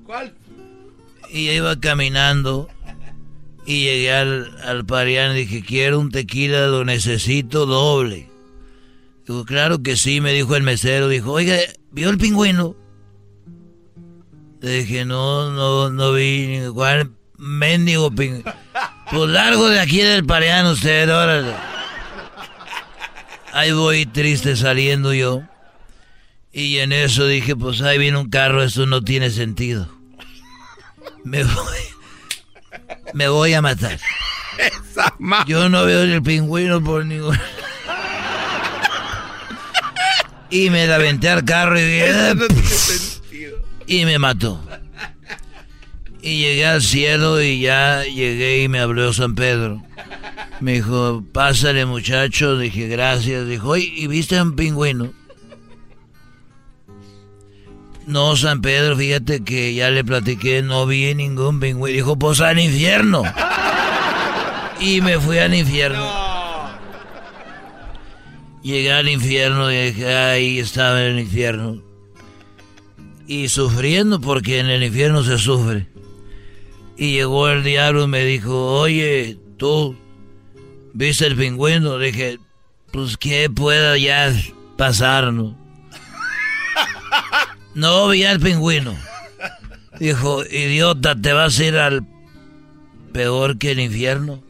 ¿Cuál? 0.05 0.33
Y 1.29 1.49
iba 1.49 1.79
caminando 1.79 2.69
y 3.65 3.83
llegué 3.83 4.13
al, 4.13 4.57
al 4.63 4.86
Parián 4.86 5.31
y 5.31 5.39
dije, 5.45 5.63
quiero 5.63 5.99
un 5.99 6.11
tequila, 6.11 6.67
lo 6.67 6.86
necesito 6.86 7.65
doble. 7.65 8.29
Digo, 9.27 9.43
claro 9.43 9.81
que 9.81 9.95
sí, 9.95 10.21
me 10.21 10.31
dijo 10.33 10.55
el 10.55 10.63
mesero. 10.63 11.07
Dijo, 11.07 11.31
oiga, 11.31 11.57
¿vio 11.91 12.09
el 12.09 12.17
pingüino? 12.17 12.75
Le 14.61 14.79
dije, 14.79 15.03
no, 15.03 15.51
no, 15.51 15.89
no 15.89 16.13
vi 16.13 16.47
ningún 16.47 17.17
mendigo 17.38 18.11
pingüino. 18.11 18.53
Pues 19.11 19.29
largo 19.29 19.67
de 19.67 19.79
aquí 19.79 19.99
del 19.99 20.25
Parián 20.25 20.67
usted, 20.67 21.09
órale. 21.09 21.74
Ahí 23.55 23.71
voy 23.71 24.05
triste 24.05 24.57
saliendo 24.57 25.13
yo. 25.13 25.41
Y 26.51 26.79
en 26.79 26.91
eso 26.91 27.25
dije, 27.25 27.55
pues 27.55 27.81
ahí 27.81 27.97
viene 27.97 28.17
un 28.17 28.29
carro, 28.29 28.61
esto 28.61 28.85
no 28.85 29.01
tiene 29.01 29.29
sentido. 29.29 29.87
Me 31.23 31.41
voy. 31.45 31.77
Me 33.13 33.29
voy 33.29 33.53
a 33.53 33.61
matar. 33.61 33.97
Yo 35.47 35.69
no 35.69 35.85
veo 35.85 36.01
el 36.03 36.21
pingüino 36.21 36.83
por 36.83 37.05
ningún. 37.05 37.39
Y 40.49 40.69
me 40.69 40.85
la 40.85 40.95
aventé 40.95 41.29
al 41.29 41.45
carro 41.45 41.79
y 41.79 41.83
dije, 41.83 42.33
y 43.87 44.03
me 44.03 44.19
mató. 44.19 44.61
Y 46.26 46.39
llegué 46.39 46.65
al 46.65 46.82
cielo 46.82 47.39
y 47.39 47.59
ya 47.59 48.03
llegué 48.03 48.63
y 48.63 48.67
me 48.67 48.80
habló 48.80 49.13
San 49.13 49.36
Pedro. 49.36 49.84
Me 50.59 50.73
dijo, 50.73 51.23
pásale 51.32 51.86
muchacho. 51.86 52.57
Dije, 52.57 52.88
gracias. 52.88 53.47
Dijo, 53.47 53.78
¿y 53.78 54.07
viste 54.07 54.41
un 54.41 54.55
pingüino? 54.55 55.13
No, 58.07 58.36
San 58.36 58.61
Pedro, 58.61 58.97
fíjate 58.97 59.43
que 59.43 59.76
ya 59.76 59.91
le 59.91 60.03
platiqué, 60.03 60.63
no 60.63 60.88
vi 60.88 61.13
ningún 61.13 61.59
pingüino. 61.59 61.95
Dijo, 61.95 62.17
pues 62.17 62.41
al 62.41 62.57
infierno. 62.57 63.21
Y 64.80 65.01
me 65.01 65.19
fui 65.19 65.38
al 65.38 65.53
infierno. 65.53 66.09
Llegué 68.63 68.91
al 68.91 69.09
infierno 69.09 69.71
y 69.71 69.76
ahí 70.03 70.57
estaba 70.57 71.05
en 71.05 71.11
el 71.11 71.19
infierno. 71.19 71.84
Y 73.28 73.47
sufriendo 73.49 74.19
porque 74.19 74.57
en 74.57 74.71
el 74.71 74.82
infierno 74.82 75.23
se 75.23 75.38
sufre. 75.38 75.86
Y 76.97 77.13
llegó 77.13 77.49
el 77.49 77.63
diablo 77.63 78.05
y 78.05 78.07
me 78.07 78.23
dijo, 78.23 78.79
oye, 78.79 79.37
tú, 79.57 79.97
¿viste 80.93 81.27
el 81.27 81.35
pingüino? 81.35 81.97
Le 81.97 82.07
dije, 82.07 82.39
pues 82.91 83.17
que 83.17 83.49
pueda 83.49 83.97
ya 83.97 84.33
pasar, 84.77 85.33
¿no? 85.33 85.57
No 87.73 88.07
vi 88.07 88.23
al 88.23 88.39
pingüino. 88.39 88.95
Dijo, 89.99 90.45
idiota, 90.45 91.15
te 91.19 91.33
vas 91.33 91.59
a 91.59 91.65
ir 91.65 91.75
al 91.77 92.05
peor 93.11 93.57
que 93.57 93.71
el 93.71 93.81
infierno. 93.81 94.41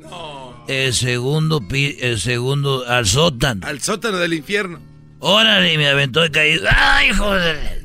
El 0.68 0.94
segundo, 0.94 1.62
el 1.72 2.20
segundo, 2.20 2.86
al 2.88 3.08
sótano. 3.08 3.66
Al 3.66 3.82
sótano 3.82 4.18
del 4.18 4.34
infierno. 4.34 4.80
Órale, 5.20 5.78
me 5.78 5.88
aventó 5.88 6.26
y 6.26 6.30
caí. 6.30 6.60
¡Ay, 6.70 7.12
joder! 7.14 7.85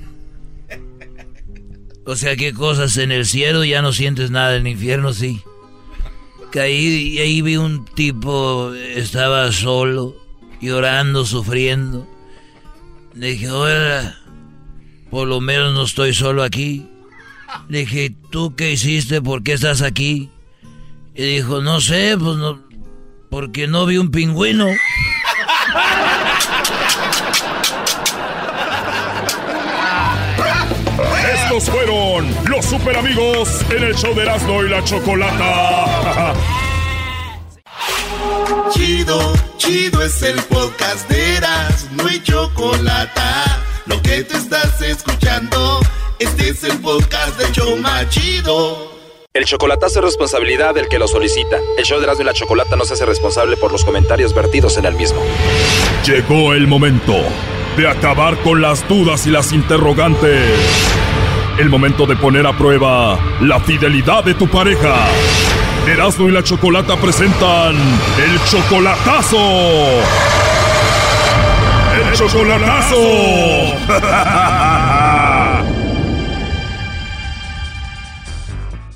O 2.04 2.16
sea, 2.16 2.36
qué 2.36 2.52
cosas 2.52 2.96
en 2.96 3.12
el 3.12 3.26
cielo 3.26 3.64
ya 3.64 3.82
no 3.82 3.92
sientes 3.92 4.30
nada, 4.30 4.56
en 4.56 4.66
el 4.66 4.72
infierno 4.72 5.12
sí. 5.12 5.42
Caí 6.50 7.12
y 7.14 7.18
ahí 7.18 7.42
vi 7.42 7.56
un 7.56 7.84
tipo, 7.84 8.72
estaba 8.74 9.52
solo, 9.52 10.16
llorando, 10.60 11.24
sufriendo. 11.24 12.08
Le 13.14 13.32
dije, 13.32 13.50
oiga, 13.50 14.18
por 15.10 15.28
lo 15.28 15.40
menos 15.40 15.74
no 15.74 15.84
estoy 15.84 16.14
solo 16.14 16.42
aquí. 16.42 16.86
Le 17.68 17.80
dije, 17.80 18.14
¿tú 18.30 18.54
qué 18.56 18.72
hiciste? 18.72 19.20
¿Por 19.20 19.42
qué 19.42 19.52
estás 19.52 19.82
aquí? 19.82 20.30
Y 21.14 21.22
dijo, 21.22 21.60
no 21.60 21.80
sé, 21.80 22.16
pues 22.18 22.36
no, 22.36 22.60
porque 23.28 23.66
no 23.66 23.86
vi 23.86 23.98
un 23.98 24.10
pingüino. 24.10 24.66
Estos 31.50 31.68
fueron 31.68 32.32
los 32.48 32.64
super 32.64 32.96
amigos 32.96 33.64
en 33.70 33.82
el 33.82 33.96
show 33.96 34.14
de 34.14 34.22
Erasmo 34.22 34.62
y 34.62 34.68
la 34.68 34.84
Chocolata. 34.84 36.32
Chido, 38.72 39.32
chido 39.56 40.00
es 40.00 40.22
el 40.22 40.40
podcast 40.44 41.10
de 41.10 41.38
Eras, 41.38 41.88
no 41.90 42.06
hay 42.06 42.22
chocolate. 42.22 43.20
Lo 43.86 44.00
que 44.00 44.22
te 44.22 44.36
estás 44.36 44.80
escuchando, 44.80 45.80
este 46.20 46.50
es 46.50 46.62
el 46.62 46.78
podcast 46.78 47.36
de 47.36 47.50
Choma 47.50 48.08
Chido. 48.08 48.92
El 49.34 49.44
chocolatazo 49.44 49.98
es 49.98 50.04
responsabilidad 50.04 50.72
del 50.72 50.86
que 50.86 51.00
lo 51.00 51.08
solicita. 51.08 51.56
El 51.76 51.84
show 51.84 51.98
de 51.98 52.04
Erasmo 52.04 52.22
y 52.22 52.26
la 52.26 52.32
Chocolata 52.32 52.76
no 52.76 52.84
se 52.84 52.94
hace 52.94 53.06
responsable 53.06 53.56
por 53.56 53.72
los 53.72 53.84
comentarios 53.84 54.34
vertidos 54.34 54.78
en 54.78 54.84
el 54.84 54.94
mismo. 54.94 55.20
Llegó 56.06 56.54
el 56.54 56.68
momento 56.68 57.16
de 57.76 57.88
acabar 57.88 58.40
con 58.42 58.60
las 58.60 58.88
dudas 58.88 59.26
y 59.26 59.30
las 59.30 59.50
interrogantes. 59.50 61.09
El 61.60 61.68
momento 61.68 62.06
de 62.06 62.16
poner 62.16 62.46
a 62.46 62.56
prueba 62.56 63.18
la 63.42 63.60
fidelidad 63.60 64.24
de 64.24 64.32
tu 64.32 64.48
pareja. 64.48 64.94
Erasmo 65.86 66.26
y 66.26 66.32
la 66.32 66.42
Chocolata 66.42 66.96
presentan 66.96 67.76
El 67.76 68.42
Chocolatazo. 68.44 69.36
¡El 72.00 72.12
Chocolatazo! 72.14 72.96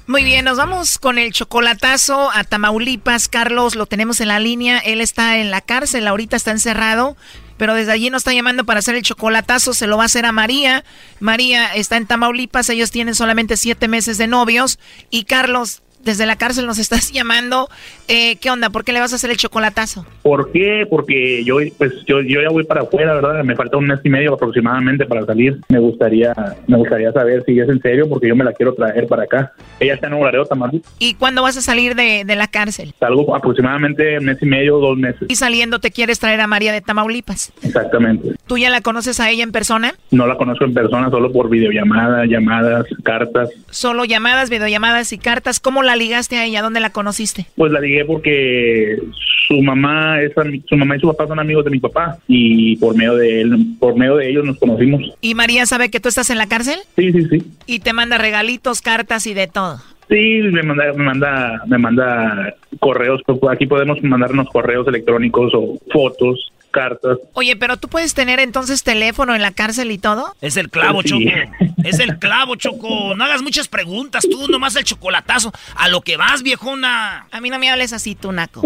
Muy 0.07 0.25
bien, 0.25 0.47
nos 0.47 0.57
vamos 0.57 0.97
con 0.97 1.19
el 1.19 1.33
chocolatazo 1.33 2.31
a 2.33 2.45
Tamaulipas. 2.45 3.29
Carlos, 3.29 3.75
lo 3.75 3.85
tenemos 3.85 4.23
en 4.23 4.29
la 4.29 4.39
línea. 4.39 4.79
Él 4.79 5.03
está 5.03 5.37
en 5.37 5.51
la 5.51 5.61
cárcel, 5.61 6.07
ahorita 6.07 6.37
está 6.37 6.51
encerrado, 6.51 7.17
pero 7.57 7.75
desde 7.75 7.93
allí 7.93 8.11
nos 8.11 8.21
está 8.21 8.33
llamando 8.33 8.65
para 8.65 8.81
hacer 8.81 8.95
el 8.95 9.03
chocolatazo. 9.03 9.75
Se 9.75 9.87
lo 9.87 9.97
va 9.97 10.03
a 10.03 10.07
hacer 10.07 10.27
a 10.27 10.33
María. 10.33 10.85
María 11.21 11.75
está 11.75 11.97
en 11.97 12.07
Tamaulipas, 12.07 12.69
ellos 12.69 12.91
tienen 12.91 13.15
solamente 13.15 13.57
siete 13.57 13.89
meses 13.89 14.19
de 14.19 14.27
novios. 14.27 14.79
Y 15.11 15.25
Carlos, 15.25 15.83
desde 16.05 16.27
la 16.27 16.37
cárcel 16.37 16.67
nos 16.67 16.79
estás 16.79 17.11
llamando. 17.13 17.69
Eh, 18.09 18.37
¿Qué 18.37 18.51
onda? 18.51 18.71
¿Por 18.71 18.85
qué 18.85 18.93
le 18.93 19.01
vas 19.01 19.13
a 19.13 19.17
hacer 19.17 19.31
el 19.31 19.37
chocolatazo? 19.37 20.07
¿Por 20.23 20.53
qué? 20.53 20.87
Porque 20.89 21.45
yo, 21.45 21.57
pues, 21.79 21.93
yo, 22.07 22.21
yo 22.21 22.43
ya 22.43 22.51
voy 22.51 22.65
para 22.65 22.83
afuera, 22.83 23.15
¿verdad? 23.15 23.43
Me 23.45 23.57
falta 23.57 23.77
un 23.77 23.87
mes 23.87 24.01
y 24.05 24.09
medio 24.09 24.35
aproximadamente 24.35 25.07
para 25.07 25.25
salir. 25.25 25.59
Me 25.69 25.79
gustaría, 25.79 26.35
me 26.67 26.77
gustaría 26.77 27.13
saber 27.13 27.43
si 27.47 27.59
es 27.59 27.69
en 27.69 27.81
serio, 27.81 28.09
porque 28.09 28.29
yo 28.29 28.37
me 28.37 28.45
la 28.45 28.53
quiero 28.53 28.75
traer 28.75 29.07
para 29.07 29.25
acá. 29.25 29.53
Ella 29.81 29.95
está 29.95 30.07
en 30.07 30.15
Obradeo, 30.15 30.45
Tamaulipas. 30.45 30.93
¿Y 30.99 31.15
cuándo 31.15 31.43
vas 31.43 31.57
a 31.57 31.63
salir 31.63 31.95
de, 31.95 32.25
de 32.25 32.37
la 32.37 32.49
cárcel? 32.49 32.95
Salgo 33.01 33.35
aproximadamente 33.35 34.19
un 34.19 34.25
mes 34.27 34.39
y 34.41 34.47
medio, 34.47 34.79
dos 34.79 34.97
meses. 34.97 35.23
Y 35.29 35.37
saliendo 35.37 35.79
te 35.79 35.91
quieres 35.91 36.19
traer 36.19 36.41
a 36.41 36.47
María 36.47 36.73
de 36.73 36.81
Tamaulipas. 36.81 37.53
Exactamente. 37.63 38.35
¿Tú 38.47 38.59
ya 38.59 38.71
la 38.71 38.81
conoces 38.81 39.21
a 39.21 39.31
ella 39.31 39.43
en 39.43 39.53
persona? 39.53 39.95
No 40.11 40.27
la 40.27 40.37
conozco 40.37 40.65
en 40.65 40.75
persona, 40.75 41.11
solo 41.11 41.33
por 41.33 41.49
videollamada, 41.49 42.27
llamadas, 42.27 42.87
cartas. 43.03 43.51
Solo 43.71 44.05
llamadas, 44.05 44.51
videollamadas 44.51 45.13
y 45.13 45.19
cartas. 45.19 45.61
¿Cómo 45.61 45.83
la 45.83 45.94
ligaste 45.97 46.37
a 46.37 46.45
ella? 46.45 46.63
¿Dónde 46.63 46.81
la 46.81 46.91
conociste? 46.91 47.47
Pues 47.57 47.73
la 47.73 47.81
ligué 47.81 48.05
porque 48.05 48.99
su 49.47 49.61
mamá 49.63 50.21
es 50.23 50.33
su 50.67 50.77
mamá 50.77 50.97
y 50.97 51.01
su 51.01 51.09
papá 51.09 51.27
son 51.27 51.39
amigos 51.39 51.65
de 51.65 51.71
mi 51.71 51.81
papá 51.81 52.19
y 52.27 52.77
por 52.77 52.97
medio 52.97 53.17
de 53.17 53.41
él, 53.43 53.67
por 53.79 53.97
medio 53.97 54.17
de 54.17 54.31
ellos 54.31 54.45
nos 54.45 54.59
conocimos. 54.59 55.03
¿Y 55.21 55.35
María 55.35 55.67
sabe 55.67 55.91
que 55.91 56.01
tú 56.01 56.09
estás 56.09 56.31
en 56.31 56.39
la 56.39 56.49
cárcel? 56.49 56.79
Sí, 56.97 57.13
sí, 57.13 57.27
sí. 57.29 57.43
Y 57.67 57.81
te 57.81 57.93
manda 57.93 58.19
regalitos, 58.19 58.81
cartas 58.81 59.27
y 59.27 59.35
de 59.35 59.47
todo. 59.47 59.79
Sí, 60.09 60.41
me 60.43 60.63
manda, 60.63 60.93
me 60.93 61.05
manda, 61.05 61.63
me 61.67 61.79
manda 61.79 62.55
correos. 62.79 63.23
Aquí 63.51 63.67
podemos 63.67 64.03
mandarnos 64.03 64.49
correos 64.51 64.87
electrónicos 64.87 65.53
o 65.55 65.79
fotos, 65.93 66.53
cartas. 66.75 67.19
Oye, 67.33 67.57
pero 67.57 67.77
tú 67.79 67.89
puedes 67.89 68.13
tener 68.15 68.41
entonces 68.41 68.83
teléfono 68.83 69.35
en 69.35 69.41
la 69.43 69.53
cárcel 69.53 69.91
y 69.93 69.99
todo. 69.99 70.35
Es 70.41 70.57
el 70.59 70.69
clavo, 70.69 71.01
Sí. 71.03 71.09
Choco. 71.09 71.25
Es 71.85 71.99
el 72.01 72.19
clavo, 72.19 72.57
Choco. 72.57 73.15
No 73.15 73.25
hagas 73.25 73.43
muchas 73.43 73.69
preguntas, 73.69 74.25
tú 74.31 74.49
nomás 74.49 74.75
el 74.77 74.85
chocolatazo. 74.85 75.53
A 75.77 75.89
lo 75.89 76.01
que 76.01 76.17
vas, 76.17 76.43
viejona. 76.43 77.27
A 77.31 77.41
mí 77.41 77.51
no 77.51 77.59
me 77.59 77.69
hables 77.71 77.93
así, 77.93 78.15
tú, 78.15 78.33
Naco. 78.33 78.63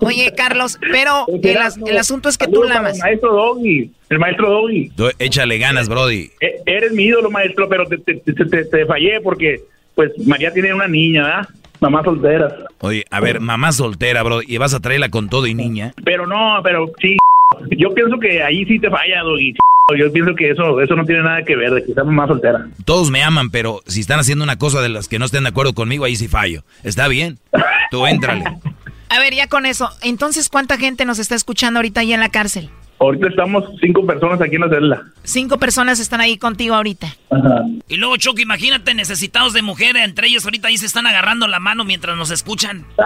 Oye, 0.00 0.32
Carlos, 0.36 0.78
pero 0.92 1.26
el, 1.42 1.56
as- 1.56 1.78
el 1.86 1.96
asunto 1.96 2.28
es 2.28 2.36
que 2.36 2.46
tú 2.46 2.62
la 2.64 2.76
amas. 2.76 2.96
El 2.96 3.00
maestro 3.02 3.32
Doggy, 3.32 3.90
el 4.10 4.18
maestro 4.18 4.50
Doggy. 4.50 4.90
Tú 4.90 5.08
échale 5.18 5.56
ganas, 5.58 5.88
Brody. 5.88 6.30
E- 6.40 6.60
Eres 6.66 6.92
mi 6.92 7.04
ídolo, 7.04 7.30
maestro, 7.30 7.68
pero 7.68 7.86
te, 7.86 7.96
te, 7.98 8.14
te- 8.16 8.32
te- 8.44 8.64
te 8.66 8.86
fallé 8.86 9.20
porque, 9.22 9.62
pues, 9.94 10.10
María 10.26 10.52
tiene 10.52 10.74
una 10.74 10.86
niña, 10.88 11.22
¿verdad? 11.24 11.48
Mamá 11.84 12.02
soltera. 12.02 12.48
Oye, 12.80 13.04
a 13.10 13.20
ver, 13.20 13.40
mamá 13.40 13.70
soltera, 13.70 14.22
Brody, 14.22 14.46
y 14.48 14.56
vas 14.56 14.72
a 14.72 14.80
traerla 14.80 15.10
con 15.10 15.28
todo 15.28 15.46
y 15.46 15.52
niña. 15.52 15.92
Pero 16.02 16.26
no, 16.26 16.60
pero 16.62 16.90
sí. 16.98 17.18
Yo 17.76 17.92
pienso 17.92 18.18
que 18.18 18.42
ahí 18.42 18.64
sí 18.64 18.78
te 18.78 18.88
falla, 18.88 19.22
Doggy. 19.22 19.52
Yo 19.98 20.10
pienso 20.10 20.34
que 20.34 20.48
eso 20.48 20.80
eso 20.80 20.96
no 20.96 21.04
tiene 21.04 21.22
nada 21.22 21.44
que 21.44 21.54
ver, 21.56 21.74
de 21.74 21.84
que 21.84 21.92
sea 21.92 22.02
mamá 22.04 22.26
soltera. 22.26 22.68
Todos 22.86 23.10
me 23.10 23.22
aman, 23.22 23.50
pero 23.50 23.82
si 23.86 24.00
están 24.00 24.18
haciendo 24.18 24.42
una 24.42 24.56
cosa 24.56 24.80
de 24.80 24.88
las 24.88 25.08
que 25.08 25.18
no 25.18 25.26
estén 25.26 25.42
de 25.42 25.50
acuerdo 25.50 25.74
conmigo, 25.74 26.06
ahí 26.06 26.16
sí 26.16 26.26
fallo. 26.26 26.62
Está 26.84 27.06
bien. 27.06 27.38
Tú 27.90 28.06
éntrale. 28.06 28.44
A 29.10 29.18
ver, 29.18 29.34
ya 29.34 29.46
con 29.46 29.66
eso. 29.66 29.90
Entonces, 30.02 30.48
¿cuánta 30.48 30.78
gente 30.78 31.04
nos 31.04 31.18
está 31.18 31.34
escuchando 31.34 31.80
ahorita 31.80 32.00
ahí 32.00 32.14
en 32.14 32.20
la 32.20 32.30
cárcel? 32.30 32.70
Ahorita 33.04 33.28
estamos 33.28 33.64
cinco 33.80 34.06
personas 34.06 34.40
aquí 34.40 34.54
en 34.56 34.62
la 34.62 34.68
celda. 34.68 35.04
Cinco 35.22 35.58
personas 35.58 36.00
están 36.00 36.20
ahí 36.20 36.38
contigo 36.38 36.74
ahorita. 36.74 37.06
Y 37.88 37.96
luego, 37.96 38.16
Choco, 38.16 38.40
imagínate 38.40 38.94
necesitados 38.94 39.52
de 39.52 39.60
mujer. 39.62 39.96
Entre 39.96 40.28
ellos 40.28 40.44
ahorita 40.44 40.68
ahí 40.68 40.78
se 40.78 40.86
están 40.86 41.06
agarrando 41.06 41.46
la 41.46 41.60
mano 41.60 41.84
mientras 41.84 42.16
nos 42.16 42.30
escuchan. 42.30 42.86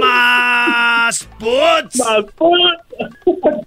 Más 0.00 0.93
puts. 1.38 2.02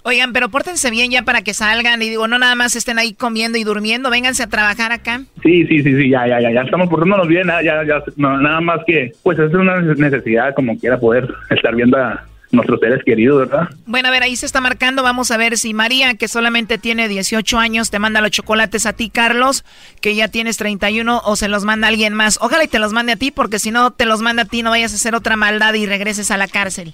Oigan, 0.04 0.34
pero 0.34 0.50
pórtense 0.50 0.90
bien 0.90 1.12
ya 1.12 1.24
para 1.24 1.42
que 1.42 1.54
salgan. 1.54 2.02
Y 2.02 2.10
digo, 2.10 2.28
no 2.28 2.40
nada 2.40 2.56
más 2.56 2.76
estén 2.76 3.00
ahí 3.00 3.14
comiendo 3.14 3.58
y 3.58 3.64
durmiendo. 3.64 4.10
Vénganse 4.10 4.44
a 4.44 4.48
trabajar 4.48 4.92
acá. 4.92 5.22
Sí, 5.44 5.66
sí, 5.68 5.84
sí, 5.84 5.96
sí, 5.96 6.10
ya, 6.10 6.28
ya, 6.28 6.42
ya, 6.42 6.52
ya 6.52 6.62
estamos 6.62 6.90
portándonos 6.90 7.28
bien, 7.28 7.48
ya, 7.48 7.62
ya, 7.62 7.84
ya, 7.84 8.04
no, 8.16 8.38
nada 8.40 8.62
más 8.62 8.80
que, 8.86 9.12
pues 9.24 9.38
es 9.40 9.54
una 9.54 9.80
necesidad 9.82 10.54
como 10.56 10.78
quiera 10.78 11.00
poder 11.00 11.28
estar 11.50 11.76
viendo 11.76 11.98
a 11.98 12.26
nuestros 12.52 12.80
seres 12.80 13.04
queridos, 13.04 13.40
¿verdad? 13.40 13.70
Bueno, 13.86 14.08
a 14.08 14.12
ver, 14.12 14.24
ahí 14.24 14.36
se 14.36 14.46
está 14.46 14.62
marcando. 14.62 15.04
Vamos 15.04 15.32
a 15.32 15.38
ver 15.38 15.58
si 15.58 15.74
María, 15.74 16.16
que 16.16 16.28
solamente 16.28 16.78
tiene 16.78 17.08
18 17.08 17.58
años, 17.58 17.90
te 17.90 18.00
manda 18.00 18.22
los 18.22 18.32
chocolates 18.32 18.86
a 18.86 18.94
ti, 18.94 19.10
Carlos, 19.10 19.66
que 20.02 20.16
ya 20.16 20.28
tienes 20.28 20.58
31, 20.58 21.22
o 21.26 21.36
se 21.36 21.48
los 21.48 21.66
manda 21.66 21.88
alguien 21.88 22.14
más. 22.14 22.40
Ojalá 22.42 22.64
y 22.64 22.68
te 22.68 22.80
los 22.80 22.94
mande 22.94 23.14
a 23.14 23.18
ti, 23.18 23.32
porque 23.32 23.60
si 23.60 23.72
no 23.72 23.92
te 23.92 24.06
los 24.06 24.22
manda 24.22 24.44
a 24.44 24.46
ti, 24.46 24.64
no 24.64 24.70
vayas 24.70 24.94
a 24.94 24.96
hacer 24.96 25.16
otra 25.16 25.36
maldad 25.36 25.74
y 25.74 25.86
regreses 25.86 26.32
a 26.32 26.38
la 26.38 26.48
cárcel. 26.48 26.94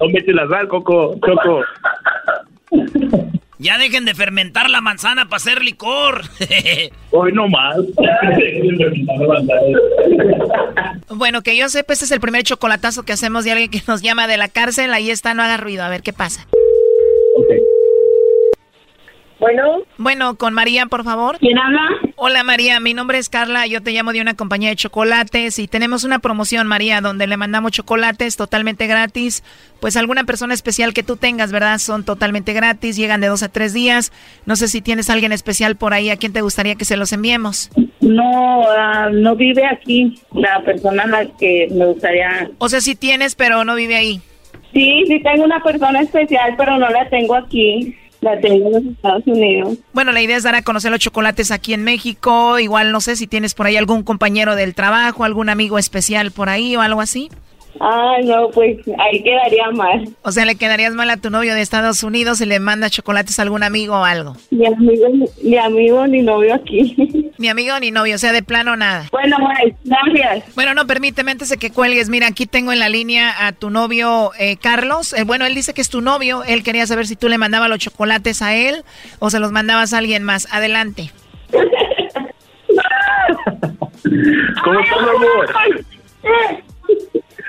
No 0.00 0.08
metes 0.08 0.34
la 0.34 0.48
sal, 0.48 0.68
Coco, 0.68 1.16
Choco. 1.24 1.64
Ya 3.58 3.78
dejen 3.78 4.04
de 4.04 4.14
fermentar 4.14 4.68
la 4.68 4.80
manzana 4.80 5.24
para 5.26 5.36
hacer 5.36 5.62
licor. 5.62 6.22
Hoy 7.10 7.32
no 7.32 7.48
más. 7.48 7.76
Bueno, 11.08 11.42
que 11.42 11.56
yo 11.56 11.68
sepa, 11.68 11.92
este 11.92 12.06
es 12.06 12.10
el 12.10 12.20
primer 12.20 12.42
chocolatazo 12.42 13.04
que 13.04 13.12
hacemos 13.12 13.44
de 13.44 13.52
alguien 13.52 13.70
que 13.70 13.82
nos 13.86 14.02
llama 14.02 14.26
de 14.26 14.36
la 14.36 14.48
cárcel. 14.48 14.92
Ahí 14.92 15.10
está, 15.10 15.34
no 15.34 15.42
haga 15.42 15.56
ruido, 15.58 15.84
a 15.84 15.88
ver 15.88 16.02
qué 16.02 16.12
pasa. 16.12 16.46
Bueno. 19.44 19.82
Bueno, 19.98 20.36
con 20.36 20.54
María, 20.54 20.86
por 20.86 21.04
favor. 21.04 21.36
¿Quién 21.38 21.58
habla? 21.58 21.82
Hola 22.16 22.42
María, 22.44 22.80
mi 22.80 22.94
nombre 22.94 23.18
es 23.18 23.28
Carla, 23.28 23.66
yo 23.66 23.82
te 23.82 23.90
llamo 23.90 24.14
de 24.14 24.22
una 24.22 24.32
compañía 24.32 24.70
de 24.70 24.76
chocolates 24.76 25.58
y 25.58 25.68
tenemos 25.68 26.02
una 26.02 26.18
promoción, 26.20 26.66
María, 26.66 27.02
donde 27.02 27.26
le 27.26 27.36
mandamos 27.36 27.72
chocolates 27.72 28.38
totalmente 28.38 28.86
gratis. 28.86 29.44
Pues 29.80 29.98
alguna 29.98 30.24
persona 30.24 30.54
especial 30.54 30.94
que 30.94 31.02
tú 31.02 31.18
tengas, 31.18 31.52
¿verdad? 31.52 31.76
Son 31.76 32.06
totalmente 32.06 32.54
gratis, 32.54 32.96
llegan 32.96 33.20
de 33.20 33.26
dos 33.26 33.42
a 33.42 33.50
tres 33.50 33.74
días. 33.74 34.12
No 34.46 34.56
sé 34.56 34.66
si 34.66 34.80
tienes 34.80 35.10
alguien 35.10 35.30
especial 35.30 35.76
por 35.76 35.92
ahí 35.92 36.08
a 36.08 36.16
quien 36.16 36.32
te 36.32 36.40
gustaría 36.40 36.76
que 36.76 36.86
se 36.86 36.96
los 36.96 37.12
enviemos. 37.12 37.70
No, 38.00 38.62
ah, 38.70 39.10
no 39.12 39.36
vive 39.36 39.66
aquí 39.66 40.22
la 40.32 40.62
persona 40.62 41.02
a 41.02 41.06
la 41.06 41.26
que 41.38 41.68
me 41.70 41.84
gustaría. 41.84 42.48
O 42.56 42.70
sea, 42.70 42.80
sí 42.80 42.94
tienes, 42.94 43.34
pero 43.34 43.62
no 43.66 43.74
vive 43.74 43.96
ahí. 43.96 44.22
Sí, 44.72 45.04
sí 45.06 45.20
tengo 45.20 45.44
una 45.44 45.62
persona 45.62 46.00
especial, 46.00 46.54
pero 46.56 46.78
no 46.78 46.88
la 46.88 47.08
tengo 47.10 47.34
aquí. 47.34 47.94
La 48.24 48.40
tengo 48.40 48.68
en 48.68 48.72
los 48.72 48.84
Estados 48.94 49.22
Unidos. 49.26 49.76
Bueno, 49.92 50.10
la 50.10 50.22
idea 50.22 50.38
es 50.38 50.44
dar 50.44 50.54
a 50.54 50.62
conocer 50.62 50.90
los 50.90 50.98
chocolates 50.98 51.50
aquí 51.50 51.74
en 51.74 51.84
México. 51.84 52.58
Igual 52.58 52.90
no 52.90 53.02
sé 53.02 53.16
si 53.16 53.26
tienes 53.26 53.52
por 53.52 53.66
ahí 53.66 53.76
algún 53.76 54.02
compañero 54.02 54.56
del 54.56 54.74
trabajo, 54.74 55.24
algún 55.24 55.50
amigo 55.50 55.78
especial 55.78 56.30
por 56.30 56.48
ahí 56.48 56.74
o 56.74 56.80
algo 56.80 57.02
así. 57.02 57.28
Ah, 57.80 58.16
no, 58.22 58.50
pues 58.50 58.78
ahí 58.98 59.22
quedaría 59.22 59.70
mal. 59.72 60.08
O 60.22 60.30
sea, 60.30 60.44
le 60.44 60.54
quedarías 60.54 60.94
mal 60.94 61.10
a 61.10 61.16
tu 61.16 61.30
novio 61.30 61.54
de 61.54 61.60
Estados 61.60 62.02
Unidos 62.02 62.40
y 62.40 62.46
le 62.46 62.60
manda 62.60 62.88
chocolates 62.88 63.38
a 63.38 63.42
algún 63.42 63.62
amigo 63.62 63.94
o 63.94 64.04
algo. 64.04 64.36
Ni 64.50 64.66
amigo, 64.66 65.06
ni 65.42 65.58
amigo, 65.58 66.06
ni 66.06 66.22
novio 66.22 66.54
aquí. 66.54 66.94
Ni 67.36 67.48
amigo 67.48 67.78
ni 67.80 67.90
novio, 67.90 68.14
o 68.14 68.18
sea, 68.18 68.32
de 68.32 68.44
plano 68.44 68.76
nada. 68.76 69.08
Bueno, 69.10 69.36
pues, 69.40 69.74
gracias. 69.84 70.54
Bueno, 70.54 70.72
no, 70.72 70.86
permíteme 70.86 71.32
antes 71.32 71.48
de 71.48 71.56
que 71.56 71.70
cuelgues. 71.70 72.08
Mira, 72.08 72.28
aquí 72.28 72.46
tengo 72.46 72.70
en 72.70 72.78
la 72.78 72.88
línea 72.88 73.46
a 73.46 73.50
tu 73.50 73.70
novio 73.70 74.30
eh, 74.38 74.56
Carlos. 74.56 75.12
Eh, 75.14 75.24
bueno, 75.24 75.44
él 75.44 75.54
dice 75.54 75.74
que 75.74 75.80
es 75.80 75.90
tu 75.90 76.00
novio. 76.00 76.44
Él 76.44 76.62
quería 76.62 76.86
saber 76.86 77.08
si 77.08 77.16
tú 77.16 77.28
le 77.28 77.36
mandabas 77.36 77.68
los 77.68 77.80
chocolates 77.80 78.40
a 78.40 78.54
él 78.54 78.84
o 79.18 79.30
se 79.30 79.40
los 79.40 79.50
mandabas 79.50 79.92
a 79.92 79.98
alguien 79.98 80.22
más. 80.22 80.46
Adelante. 80.52 81.10
¿Cómo 84.62 84.80
estás, 84.80 84.98
amor? 84.98 85.54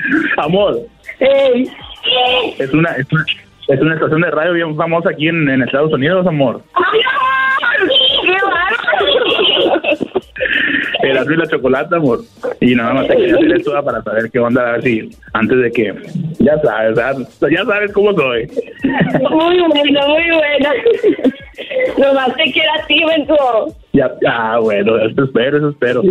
Amor, 0.38 0.80
es 1.20 2.74
una, 2.74 2.92
es 2.92 3.12
una, 3.12 3.26
es 3.68 3.82
una 3.82 3.94
estación 3.96 4.22
de 4.22 4.32
radio 4.32 4.54
bien 4.54 4.76
famosa 4.76 5.10
aquí 5.10 5.28
en, 5.28 5.50
en 5.50 5.64
Estados 5.64 5.92
Unidos, 5.94 6.26
amor. 6.28 6.62
El 11.02 11.18
azul 11.18 11.34
y 11.34 11.38
la 11.38 11.48
chocolate, 11.48 11.96
amor. 11.96 12.20
Y 12.62 12.76
nada 12.76 12.94
más 12.94 13.08
te 13.08 13.16
quería 13.16 13.36
hacer 13.36 13.54
esto 13.54 13.84
para 13.84 14.02
saber 14.02 14.32
qué 14.32 14.40
onda, 14.40 14.68
a 14.68 14.72
ver 14.74 14.84
si 14.84 15.10
antes 15.34 15.58
de 15.60 15.72
que, 15.72 15.94
ya 16.40 16.58
sabes, 16.62 16.96
¿verdad? 16.96 17.18
ya 17.52 17.66
sabes 17.66 17.92
cómo 17.94 18.14
soy. 18.14 18.48
Muy 19.30 19.60
bueno, 19.60 20.08
muy 20.08 20.32
bueno. 20.32 20.70
Nomás 21.98 22.36
te 22.36 22.52
quiero 22.52 22.72
a 22.74 22.86
ti, 22.88 23.04
Benzo. 23.04 23.76
Ya, 23.96 24.12
ah, 24.28 24.60
bueno, 24.60 24.98
eso 25.00 25.24
espero, 25.24 25.58
eso 25.58 25.70
espero. 25.70 26.04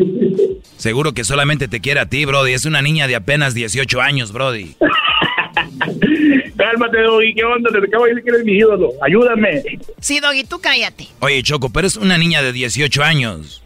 Seguro 0.78 1.12
que 1.12 1.22
solamente 1.22 1.68
te 1.68 1.80
quiere 1.80 2.00
a 2.00 2.06
ti, 2.06 2.24
Brody. 2.24 2.54
Es 2.54 2.64
una 2.64 2.80
niña 2.80 3.06
de 3.06 3.14
apenas 3.14 3.52
18 3.52 4.00
años, 4.00 4.32
Brody. 4.32 4.74
Cálmate, 6.56 7.02
Doggy, 7.02 7.34
¿qué 7.34 7.44
onda? 7.44 7.70
Te 7.70 7.78
acabo 7.86 8.04
de 8.04 8.10
decir 8.10 8.24
que 8.24 8.30
eres 8.30 8.44
mi 8.44 8.52
ídolo. 8.52 8.92
Ayúdame. 9.02 9.62
Sí, 10.00 10.18
Doggy, 10.18 10.44
tú 10.44 10.60
cállate. 10.60 11.08
Oye, 11.20 11.42
Choco, 11.42 11.70
pero 11.70 11.86
es 11.86 11.96
una 11.96 12.16
niña 12.16 12.42
de 12.42 12.52
18 12.52 13.02
años. 13.02 13.62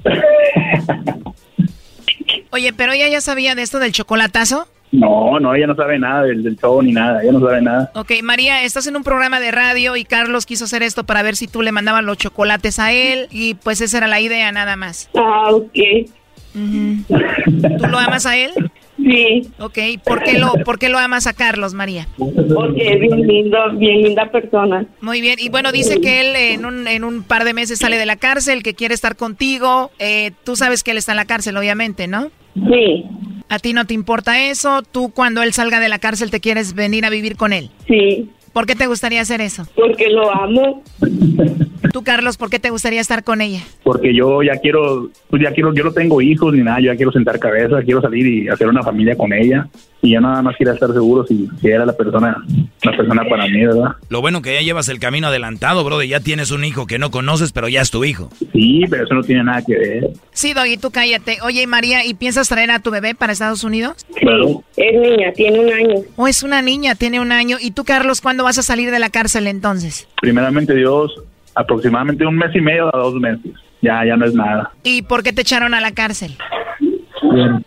Oye, 2.50 2.72
pero 2.72 2.92
ella 2.92 3.08
ya 3.08 3.20
sabía 3.20 3.54
de 3.54 3.62
esto 3.62 3.78
del 3.78 3.92
chocolatazo. 3.92 4.66
No, 4.90 5.38
no, 5.38 5.54
ella 5.54 5.66
no 5.66 5.74
sabe 5.74 5.98
nada 5.98 6.22
del, 6.22 6.42
del 6.42 6.56
show 6.56 6.80
ni 6.82 6.92
nada. 6.92 7.22
Ella 7.22 7.32
no 7.32 7.40
sabe 7.40 7.60
nada. 7.60 7.90
Ok, 7.94 8.12
María, 8.22 8.62
estás 8.62 8.86
en 8.86 8.96
un 8.96 9.04
programa 9.04 9.38
de 9.40 9.50
radio 9.50 9.96
y 9.96 10.04
Carlos 10.04 10.46
quiso 10.46 10.64
hacer 10.64 10.82
esto 10.82 11.04
para 11.04 11.22
ver 11.22 11.36
si 11.36 11.46
tú 11.46 11.62
le 11.62 11.72
mandabas 11.72 12.04
los 12.04 12.16
chocolates 12.16 12.78
a 12.78 12.92
él 12.92 13.28
y 13.30 13.54
pues 13.54 13.80
esa 13.80 13.98
era 13.98 14.06
la 14.06 14.20
idea 14.20 14.50
nada 14.52 14.76
más. 14.76 15.10
Ah, 15.14 15.50
ok. 15.50 15.78
¿Tú 16.54 17.86
lo 17.86 17.98
amas 17.98 18.26
a 18.26 18.36
él? 18.36 18.52
Sí. 19.08 19.48
Ok, 19.58 19.78
¿por 20.04 20.22
qué 20.22 20.38
lo, 20.38 20.52
por 20.64 20.78
qué 20.78 20.88
lo 20.88 20.98
amas 20.98 21.26
a 21.26 21.32
Carlos, 21.32 21.72
María? 21.74 22.06
Porque 22.16 22.92
es 22.92 23.00
bien 23.00 23.26
lindo, 23.26 23.58
bien 23.74 24.02
linda 24.02 24.30
persona. 24.30 24.86
Muy 25.00 25.20
bien, 25.20 25.38
y 25.40 25.48
bueno, 25.48 25.72
dice 25.72 26.00
que 26.00 26.20
él 26.20 26.36
en 26.36 26.66
un, 26.66 26.86
en 26.86 27.04
un 27.04 27.22
par 27.22 27.44
de 27.44 27.54
meses 27.54 27.78
sale 27.78 27.96
de 27.96 28.06
la 28.06 28.16
cárcel, 28.16 28.62
que 28.62 28.74
quiere 28.74 28.94
estar 28.94 29.16
contigo. 29.16 29.90
Eh, 29.98 30.32
tú 30.44 30.56
sabes 30.56 30.82
que 30.82 30.90
él 30.90 30.98
está 30.98 31.12
en 31.12 31.16
la 31.16 31.24
cárcel, 31.24 31.56
obviamente, 31.56 32.06
¿no? 32.06 32.30
Sí. 32.54 33.04
¿A 33.48 33.58
ti 33.58 33.72
no 33.72 33.86
te 33.86 33.94
importa 33.94 34.44
eso? 34.50 34.82
¿Tú 34.82 35.10
cuando 35.10 35.42
él 35.42 35.52
salga 35.54 35.80
de 35.80 35.88
la 35.88 35.98
cárcel 35.98 36.30
te 36.30 36.40
quieres 36.40 36.74
venir 36.74 37.06
a 37.06 37.10
vivir 37.10 37.36
con 37.36 37.52
él? 37.54 37.70
Sí. 37.86 38.30
¿Por 38.52 38.66
qué 38.66 38.74
te 38.74 38.86
gustaría 38.86 39.20
hacer 39.20 39.40
eso? 39.40 39.66
Porque 39.74 40.08
lo 40.10 40.30
amo. 40.30 40.82
Tú, 41.92 42.02
Carlos, 42.02 42.36
¿por 42.36 42.50
qué 42.50 42.58
te 42.58 42.70
gustaría 42.70 43.00
estar 43.00 43.24
con 43.24 43.40
ella? 43.40 43.60
Porque 43.82 44.14
yo 44.14 44.42
ya 44.42 44.56
quiero, 44.58 45.10
pues 45.28 45.42
ya 45.42 45.52
quiero, 45.52 45.72
yo 45.74 45.84
no 45.84 45.92
tengo 45.92 46.20
hijos 46.20 46.52
ni 46.52 46.62
nada, 46.62 46.78
yo 46.80 46.92
ya 46.92 46.96
quiero 46.96 47.12
sentar 47.12 47.38
cabeza, 47.38 47.82
quiero 47.84 48.00
salir 48.00 48.26
y 48.26 48.48
hacer 48.48 48.68
una 48.68 48.82
familia 48.82 49.16
con 49.16 49.32
ella. 49.32 49.68
Y 50.00 50.12
ya 50.12 50.20
nada 50.20 50.42
más 50.42 50.56
quiero 50.56 50.72
estar 50.72 50.92
seguro 50.92 51.26
si, 51.26 51.48
si 51.60 51.68
era 51.68 51.84
la 51.84 51.96
persona, 51.96 52.36
la 52.84 52.96
persona 52.96 53.24
para 53.28 53.48
mí, 53.48 53.64
¿verdad? 53.64 53.96
Lo 54.08 54.20
bueno 54.20 54.42
que 54.42 54.54
ya 54.54 54.60
llevas 54.60 54.88
el 54.88 55.00
camino 55.00 55.26
adelantado, 55.26 55.82
bro, 55.82 56.00
ya 56.02 56.20
tienes 56.20 56.52
un 56.52 56.64
hijo 56.64 56.86
que 56.86 56.98
no 56.98 57.10
conoces, 57.10 57.50
pero 57.50 57.68
ya 57.68 57.80
es 57.80 57.90
tu 57.90 58.04
hijo. 58.04 58.30
Sí, 58.52 58.84
pero 58.88 59.04
eso 59.04 59.14
no 59.14 59.22
tiene 59.22 59.42
nada 59.42 59.62
que 59.66 59.74
ver. 59.76 60.10
Sí, 60.32 60.54
Doggy, 60.54 60.76
tú 60.76 60.90
cállate. 60.92 61.38
Oye, 61.42 61.66
María, 61.66 62.04
¿y 62.04 62.14
piensas 62.14 62.48
traer 62.48 62.70
a 62.70 62.78
tu 62.78 62.92
bebé 62.92 63.16
para 63.16 63.32
Estados 63.32 63.64
Unidos? 63.64 64.06
Claro. 64.20 64.62
Es 64.76 65.00
niña, 65.00 65.32
tiene 65.32 65.58
un 65.58 65.72
año. 65.72 65.94
¿O 66.14 66.28
es 66.28 66.44
una 66.44 66.62
niña, 66.62 66.94
tiene 66.94 67.20
un 67.20 67.32
año? 67.32 67.56
¿Y 67.60 67.72
tú, 67.72 67.84
Carlos, 67.84 68.20
cuándo 68.20 68.44
vas 68.44 68.58
a 68.58 68.62
salir 68.62 68.92
de 68.92 69.00
la 69.00 69.10
cárcel 69.10 69.48
entonces? 69.48 70.06
Primeramente 70.20 70.74
Dios, 70.74 71.12
aproximadamente 71.58 72.24
un 72.24 72.36
mes 72.36 72.54
y 72.54 72.60
medio 72.60 72.94
a 72.94 72.98
dos 72.98 73.14
meses. 73.14 73.52
Ya, 73.82 74.04
ya 74.04 74.16
no 74.16 74.24
es 74.24 74.34
nada. 74.34 74.70
¿Y 74.84 75.02
por 75.02 75.22
qué 75.22 75.32
te 75.32 75.42
echaron 75.42 75.74
a 75.74 75.80
la 75.80 75.92
cárcel? 75.92 76.36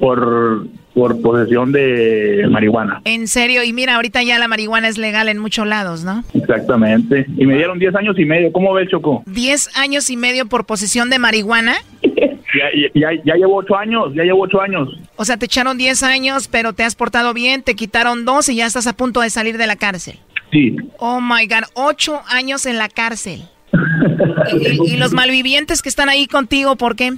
por, 0.00 0.66
por 0.94 1.20
posesión 1.20 1.72
de 1.72 2.46
marihuana. 2.50 3.00
En 3.04 3.28
serio, 3.28 3.62
y 3.62 3.72
mira, 3.72 3.96
ahorita 3.96 4.22
ya 4.22 4.38
la 4.38 4.48
marihuana 4.48 4.88
es 4.88 4.98
legal 4.98 5.28
en 5.28 5.38
muchos 5.38 5.66
lados, 5.66 6.04
¿no? 6.04 6.24
Exactamente. 6.34 7.26
Y 7.36 7.46
me 7.46 7.56
dieron 7.56 7.78
10 7.78 7.94
años 7.94 8.18
y 8.18 8.24
medio. 8.24 8.52
¿Cómo 8.52 8.72
ves, 8.74 8.88
Choco? 8.88 9.22
¿Diez 9.26 9.76
años 9.76 10.10
y 10.10 10.16
medio 10.16 10.46
por 10.46 10.66
posesión 10.66 11.10
de 11.10 11.18
marihuana? 11.18 11.76
Ya, 12.02 12.90
ya, 12.94 13.08
ya 13.24 13.34
llevo 13.34 13.56
8 13.56 13.76
años, 13.76 14.14
ya 14.14 14.22
llevo 14.24 14.42
8 14.42 14.60
años. 14.60 14.88
O 15.16 15.24
sea, 15.24 15.36
te 15.36 15.46
echaron 15.46 15.76
10 15.76 16.02
años, 16.02 16.48
pero 16.48 16.72
te 16.72 16.82
has 16.82 16.94
portado 16.94 17.34
bien, 17.34 17.62
te 17.62 17.74
quitaron 17.74 18.24
dos 18.24 18.48
y 18.48 18.56
ya 18.56 18.66
estás 18.66 18.86
a 18.86 18.94
punto 18.94 19.20
de 19.20 19.30
salir 19.30 19.58
de 19.58 19.66
la 19.66 19.76
cárcel. 19.76 20.18
Sí. 20.50 20.76
Oh 20.98 21.20
my 21.20 21.46
God, 21.46 21.68
ocho 21.74 22.20
años 22.28 22.66
en 22.66 22.78
la 22.78 22.88
cárcel. 22.88 23.42
¿Y, 24.60 24.94
y 24.94 24.96
los 24.96 25.12
malvivientes 25.12 25.82
que 25.82 25.88
están 25.88 26.08
ahí 26.08 26.26
contigo, 26.26 26.76
por 26.76 26.96
qué? 26.96 27.12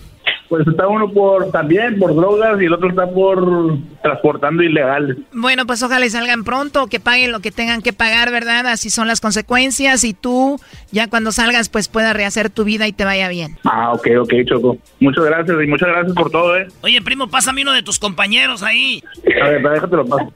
Pues 0.51 0.66
está 0.66 0.89
uno 0.89 1.09
por 1.12 1.53
también 1.53 1.97
por 2.01 2.12
drogas 2.12 2.61
y 2.61 2.64
el 2.64 2.72
otro 2.72 2.89
está 2.89 3.09
por 3.09 3.78
transportando 4.03 4.64
ilegales. 4.64 5.16
Bueno, 5.33 5.64
pues 5.64 5.81
ojalá 5.85 6.05
y 6.05 6.11
salgan 6.11 6.43
pronto, 6.43 6.89
que 6.89 6.99
paguen 6.99 7.31
lo 7.31 7.39
que 7.39 7.53
tengan 7.53 7.83
que 7.83 7.93
pagar, 7.93 8.33
¿verdad? 8.33 8.66
Así 8.66 8.91
son 8.91 9.07
las 9.07 9.20
consecuencias 9.20 10.03
y 10.03 10.12
tú 10.12 10.59
ya 10.91 11.09
cuando 11.09 11.31
salgas 11.31 11.68
pues 11.68 11.87
puedas 11.87 12.16
rehacer 12.16 12.51
tu 12.51 12.64
vida 12.64 12.89
y 12.89 12.93
te 12.93 13.05
vaya 13.05 13.28
bien. 13.28 13.59
Ah, 13.62 13.93
ok, 13.93 14.09
ok, 14.22 14.33
Choco. 14.45 14.76
Muchas 14.99 15.24
gracias 15.24 15.57
y 15.62 15.66
muchas 15.68 15.89
gracias 15.89 16.16
por 16.16 16.33
todo, 16.33 16.57
¿eh? 16.57 16.66
Oye, 16.83 17.01
primo, 17.01 17.28
pásame 17.28 17.62
uno 17.62 17.72
de 17.72 17.85
tus 17.85 18.01
compañeros 18.01 18.64
ahí. 18.64 19.05
A 19.41 19.51
ver, 19.51 19.62
déjate 19.62 19.95
lo 19.95 20.05
paso. 20.05 20.33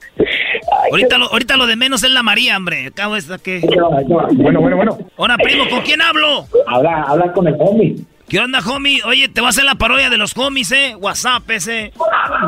Ahorita 0.91 1.18
lo, 1.18 1.26
ahorita 1.26 1.57
lo 1.57 1.66
de 1.66 1.76
menos 1.76 2.03
es 2.03 2.11
la 2.11 2.22
María, 2.22 2.57
hombre. 2.57 2.89
Acabo 2.89 3.16
esta 3.16 3.39
que... 3.39 3.61
Bueno, 3.61 4.61
bueno, 4.61 4.76
bueno. 4.76 4.99
Ahora, 5.16 5.37
primo, 5.37 5.68
¿con 5.68 5.82
quién 5.82 6.03
hablo? 6.03 6.47
Habla, 6.66 7.03
habla 7.03 7.32
con 7.32 7.47
el 7.47 7.57
homie. 7.59 7.97
¿Qué 8.28 8.39
onda, 8.41 8.61
homie? 8.61 9.03
Oye, 9.05 9.28
te 9.28 9.41
voy 9.41 9.49
a 9.49 9.51
hacer 9.51 9.64
la 9.64 9.74
parodia 9.74 10.09
de 10.09 10.16
los 10.16 10.37
homies, 10.37 10.72
¿eh? 10.72 10.97
WhatsApp 10.99 11.49
ese. 11.51 11.93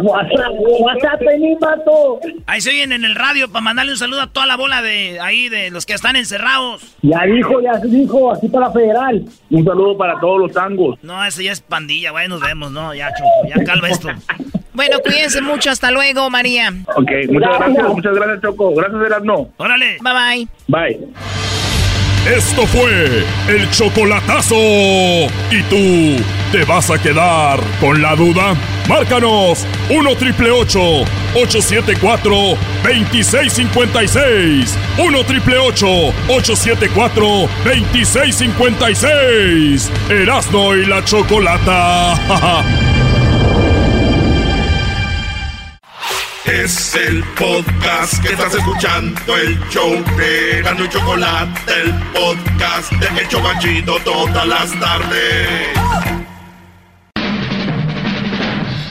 WhatsApp, 0.03 0.55
WhatsApp, 0.81 1.21
mi 1.39 1.55
pato. 1.57 2.19
Ahí 2.47 2.63
se 2.63 2.71
oyen 2.71 2.93
en 2.93 3.05
el 3.05 3.15
radio 3.15 3.49
para 3.49 3.61
mandarle 3.61 3.93
un 3.93 3.99
saludo 3.99 4.23
a 4.23 4.27
toda 4.29 4.47
la 4.47 4.57
bola 4.57 4.81
de 4.81 5.21
ahí, 5.21 5.51
de 5.51 5.71
los 5.71 5.85
que 5.85 5.93
están 5.93 6.17
encerrados. 6.17 6.97
Ya 7.03 7.21
dijo, 7.27 7.61
ya 7.61 7.79
dijo, 7.85 8.33
aquí 8.33 8.49
para 8.49 8.71
Federal. 8.73 9.23
Un 9.51 9.65
saludo 9.65 9.99
para 9.99 10.19
todos 10.19 10.41
los 10.41 10.53
tangos. 10.53 10.99
No, 11.03 11.23
ese 11.25 11.45
ya 11.45 11.53
es 11.53 11.61
pandilla, 11.61 12.11
güey, 12.11 12.27
nos 12.27 12.41
vemos, 12.41 12.73
¿no? 12.73 12.95
Ya, 12.95 13.11
choco, 13.13 13.55
ya 13.55 13.63
calma 13.65 13.89
esto. 13.91 14.09
Bueno, 14.77 14.99
cuídense 15.01 15.41
mucho, 15.41 15.71
hasta 15.71 15.91
luego, 15.91 16.29
María. 16.29 16.71
Ok, 16.95 17.11
muchas 17.31 17.59
gracias, 17.59 17.89
muchas 17.89 18.15
gracias, 18.15 18.43
Choco. 18.43 18.75
Gracias, 18.75 19.01
Erasmo. 19.07 19.51
Órale. 19.57 19.97
Bye 20.03 20.13
bye. 20.13 20.47
Bye. 20.69 21.01
Esto 22.27 22.67
fue 22.67 23.25
el 23.49 23.71
chocolatazo. 23.71 24.57
¿Y 24.57 25.63
tú 25.71 26.17
te 26.53 26.65
vas 26.65 26.91
a 26.91 27.01
quedar 27.01 27.59
con 27.81 28.03
la 28.03 28.15
duda? 28.17 28.55
Márcanos 28.89 29.65
1 29.89 30.17
triple 30.17 30.51
874 30.51 32.35
2656. 32.83 34.77
1 34.99 35.25
triple 35.25 35.57
874 35.59 37.49
2656. 37.65 39.91
Erasno 40.11 40.75
y 40.75 40.85
la 40.85 41.03
chocolata. 41.05 42.93
Es 46.47 46.95
el 46.95 47.25
podcast 47.35 48.23
que 48.23 48.29
estás 48.29 48.55
escuchando, 48.55 49.37
el 49.37 49.59
show 49.69 49.93
de 50.17 50.61
y 50.61 50.89
Chocolate, 50.89 51.61
el 51.83 51.93
podcast 52.13 52.93
de 52.93 53.21
El 53.21 53.29
Chocachito 53.29 53.99
todas 54.05 54.47
las 54.47 54.71
tardes. 54.79 55.77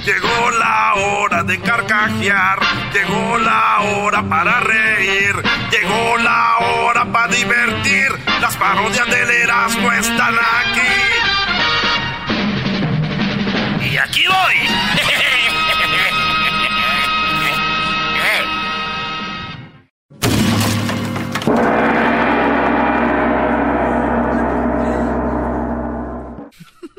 Llegó 0.05 0.51
la 0.59 0.95
hora 0.95 1.43
de 1.43 1.59
carcajear, 1.61 2.59
llegó 2.93 3.37
la 3.37 3.79
hora 3.79 4.21
para 4.23 4.59
reír, 4.59 5.35
llegó 5.71 6.17
la 6.17 6.57
hora 6.57 7.05
para 7.05 7.33
divertir. 7.33 8.09
Las 8.41 8.57
parodias 8.57 9.09
del 9.09 9.31
Erasmo 9.31 9.93
están 9.93 10.35
aquí. 10.35 10.81
Y 13.89 13.97
aquí 13.97 14.25
voy. 14.27 14.55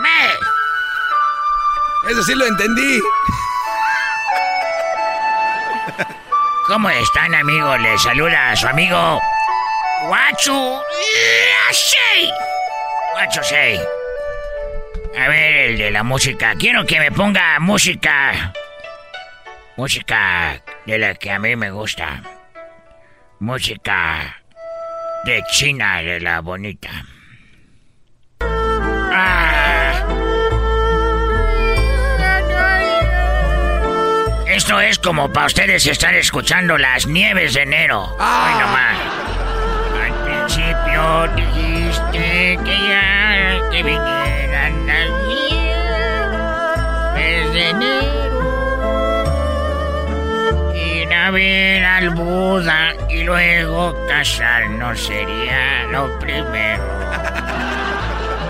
매. 0.00 0.28
Eso 2.10 2.22
sí 2.22 2.34
lo 2.34 2.46
entendí. 2.46 3.00
¿Cómo 6.68 6.88
están, 6.90 7.34
amigos? 7.34 7.80
Les 7.80 8.00
saluda 8.02 8.50
a 8.50 8.56
su 8.56 8.68
amigo 8.68 9.20
Guacho 10.06 10.82
Shey. 11.72 12.30
Guacho. 13.12 13.40
A 15.18 15.28
ver, 15.28 15.56
el 15.70 15.78
de 15.78 15.90
la 15.90 16.04
música. 16.04 16.54
Quiero 16.58 16.86
que 16.86 17.00
me 17.00 17.10
ponga 17.10 17.58
música. 17.58 18.52
Música 19.76 20.62
de 20.86 20.98
la 20.98 21.14
que 21.14 21.32
a 21.32 21.38
mí 21.40 21.56
me 21.56 21.70
gusta. 21.72 22.22
Música 23.40 24.41
de 25.24 25.42
China, 25.50 26.02
de 26.02 26.20
la 26.20 26.40
bonita. 26.40 26.90
Ah. 28.40 29.52
Esto 34.46 34.80
es 34.80 34.98
como 34.98 35.32
para 35.32 35.46
ustedes 35.46 35.86
estar 35.86 36.14
escuchando 36.14 36.76
las 36.76 37.06
nieves 37.06 37.54
de 37.54 37.62
enero. 37.62 38.16
Ah. 38.18 38.46
Ay, 38.46 38.54
nomás. 38.60 38.98
Al 40.04 40.12
principio 40.24 41.28
dijiste 41.36 42.58
que 42.64 42.76
ya 42.88 43.60
te 43.70 43.82
vinieran 43.82 44.86
las 44.86 45.08
nieves 47.16 47.52
de 47.52 47.70
enero. 47.70 48.21
Ver 51.32 51.84
al 51.84 52.10
Buda 52.10 52.94
y 53.10 53.24
luego 53.24 53.96
casarnos 54.06 55.00
sería 55.00 55.84
lo 55.90 56.18
primero. 56.18 56.82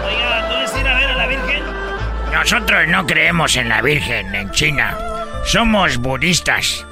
Oiga, 0.04 0.48
¿no 0.48 0.60
es 0.62 0.76
ir 0.78 0.86
a 0.86 0.94
ver 0.94 1.10
a 1.10 1.16
la 1.16 1.26
Virgen? 1.26 1.62
Nosotros 2.32 2.88
no 2.88 3.06
creemos 3.06 3.56
en 3.56 3.68
la 3.68 3.80
Virgen 3.80 4.34
en 4.34 4.50
China. 4.50 4.96
Somos 5.46 5.96
budistas. 5.96 6.84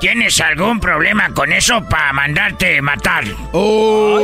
¿Tienes 0.00 0.40
algún 0.40 0.78
problema 0.78 1.30
con 1.34 1.52
eso 1.52 1.84
para 1.88 2.12
mandarte 2.12 2.80
matar? 2.80 3.24
Oh, 3.52 4.20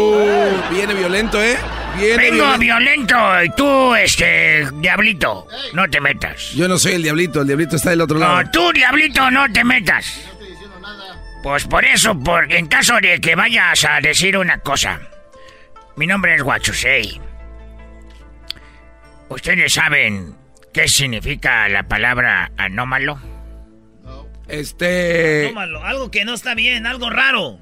viene 0.71 0.95
violento, 0.95 1.43
¿eh? 1.43 1.57
Viene 1.97 2.31
Vengo 2.31 2.59
violento 2.59 3.17
y 3.43 3.51
tú, 3.51 3.95
este, 3.95 4.69
diablito, 4.75 5.49
no 5.73 5.89
te 5.91 6.01
metas. 6.01 6.53
Yo 6.53 6.69
no 6.69 6.79
soy 6.79 6.93
el 6.93 7.03
diablito, 7.03 7.41
el 7.41 7.47
diablito 7.49 7.77
está 7.77 7.91
del 7.91 8.01
otro 8.03 8.19
lado. 8.19 8.43
No, 8.43 8.51
tú, 8.51 8.73
diablito, 8.73 9.31
no 9.33 9.51
te 9.53 9.65
metas. 9.65 10.21
Pues 11.45 11.67
por 11.67 11.85
eso, 11.85 12.19
por, 12.19 12.51
en 12.51 12.69
caso 12.69 12.99
de 13.03 13.21
que 13.21 13.35
vayas 13.35 13.85
a 13.85 14.01
decir 14.01 14.39
una 14.39 14.61
cosa. 14.61 14.99
Mi 15.95 16.07
nombre 16.07 16.35
es 16.35 16.43
Guachusei. 16.43 17.21
¿Ustedes 19.29 19.75
saben 19.75 20.35
qué 20.73 20.89
significa 20.89 21.69
la 21.69 21.83
palabra 21.83 22.51
anómalo? 22.57 23.21
Este... 24.49 25.49
Anómalo, 25.49 25.85
algo 25.85 26.11
que 26.11 26.25
no 26.25 26.33
está 26.33 26.55
bien, 26.55 26.87
algo 26.87 27.11
raro. 27.11 27.59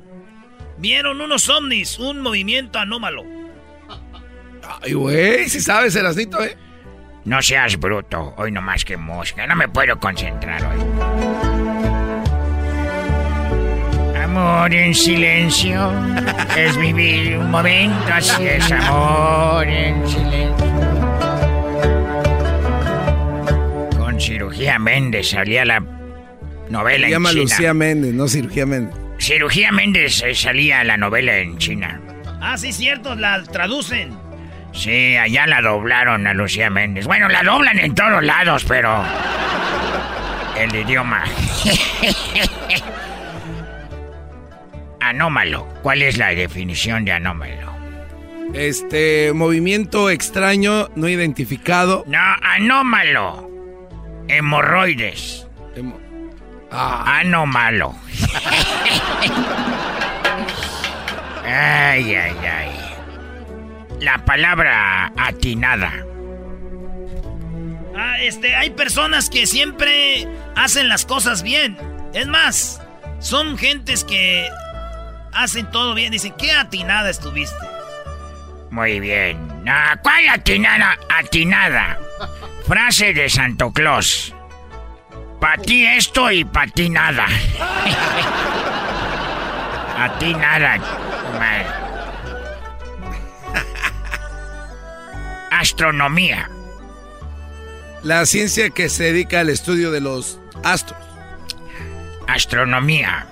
Vieron 0.79 1.21
unos 1.21 1.49
ovnis, 1.49 1.99
un 1.99 2.21
movimiento 2.21 2.79
anómalo. 2.79 3.25
Ay, 4.81 4.93
güey, 4.93 5.49
si 5.49 5.59
sabes, 5.59 5.97
Erasnito, 5.97 6.41
¿eh? 6.45 6.57
No 7.25 7.43
seas 7.43 7.77
bruto, 7.81 8.33
hoy 8.37 8.53
no 8.53 8.63
más 8.63 8.85
que 8.85 8.97
mosca, 8.97 9.45
no 9.49 9.57
me 9.57 9.69
puedo 9.69 9.99
concentrar 9.99 10.63
hoy. 10.67 11.32
Amor 14.35 14.73
en 14.73 14.95
silencio 14.95 15.93
es 16.57 16.75
vivir 16.79 17.37
un 17.37 17.51
momento, 17.51 18.15
así 18.15 18.47
es 18.47 18.73
amor 18.73 19.69
en 19.69 20.09
silencio. 20.09 20.67
Con 23.99 24.19
cirugía 24.19 24.79
Méndez 24.79 25.29
salía 25.29 25.67
la 25.67 25.85
novela 26.71 27.09
Se 27.09 27.13
llama 27.13 27.29
en 27.29 27.35
China. 27.35 27.43
Lucía 27.43 27.75
Méndez, 27.75 28.15
no 28.15 28.27
Cirugía 28.27 28.65
Méndez. 28.65 28.95
Cirugía 29.19 29.71
Méndez 29.71 30.23
eh, 30.23 30.35
salía 30.35 30.83
la 30.83 30.97
novela 30.97 31.37
en 31.37 31.59
China. 31.59 32.01
Ah, 32.41 32.57
sí, 32.57 32.73
cierto, 32.73 33.15
la 33.15 33.43
traducen. 33.43 34.17
Sí, 34.73 35.15
allá 35.15 35.47
la 35.47 35.61
doblaron 35.61 36.27
a 36.27 36.33
Lucía 36.33 36.71
Méndez. 36.71 37.07
Bueno, 37.07 37.29
la 37.29 37.43
doblan 37.43 37.79
en 37.79 37.95
todos 37.95 38.25
lados, 38.25 38.65
pero. 38.65 39.05
El 40.57 40.75
idioma. 40.75 41.23
anómalo. 45.09 45.67
¿Cuál 45.83 46.03
es 46.03 46.19
la 46.19 46.29
definición 46.29 47.05
de 47.05 47.13
anómalo? 47.13 47.73
Este, 48.55 49.33
movimiento 49.33 50.11
extraño, 50.11 50.89
no 50.95 51.09
identificado. 51.09 52.05
No, 52.07 52.19
anómalo. 52.43 53.51
Hemorroides. 54.29 55.47
Ah. 56.71 57.19
Anómalo. 57.21 57.95
ay, 61.45 62.15
ay, 62.15 62.37
ay. 62.43 62.71
La 64.01 64.25
palabra 64.25 65.13
atinada. 65.17 65.93
Ah, 67.97 68.21
este, 68.23 68.55
hay 68.55 68.71
personas 68.71 69.31
que 69.31 69.47
siempre 69.47 70.27
hacen 70.57 70.89
las 70.89 71.05
cosas 71.07 71.43
bien. 71.43 71.77
Es 72.15 72.27
más, 72.27 72.81
son 73.21 73.57
gentes 73.57 74.05
que 74.05 74.49
hacen 75.33 75.71
todo 75.71 75.95
bien. 75.95 76.13
Dicen, 76.13 76.35
¿qué 76.39 76.53
atinada 76.53 77.11
estuviste? 77.11 77.57
Muy 78.71 79.01
bien. 79.01 79.39
Ah, 79.67 79.97
¿Cuál 80.03 80.29
atinada? 80.29 80.99
Atinada. 81.09 81.99
Frase 82.67 83.13
de 83.13 83.29
Santo 83.29 83.71
Claus. 83.73 84.35
Pa' 85.41 85.57
ti 85.59 85.85
esto 85.85 86.31
y 86.31 86.45
pa' 86.45 86.67
ti 86.69 86.89
nada. 86.89 87.27
A 89.99 90.19
ti 90.19 90.33
nada. 90.35 90.79
madre. 91.39 91.67
Astronomía. 95.51 96.49
La 98.03 98.27
ciencia 98.27 98.71
que 98.71 98.89
se 98.89 99.05
dedica 99.05 99.41
al 99.41 99.49
estudio 99.49 99.91
de 99.93 100.01
los 100.01 100.41
astros. 100.65 100.99
Astronomía. 102.27 103.27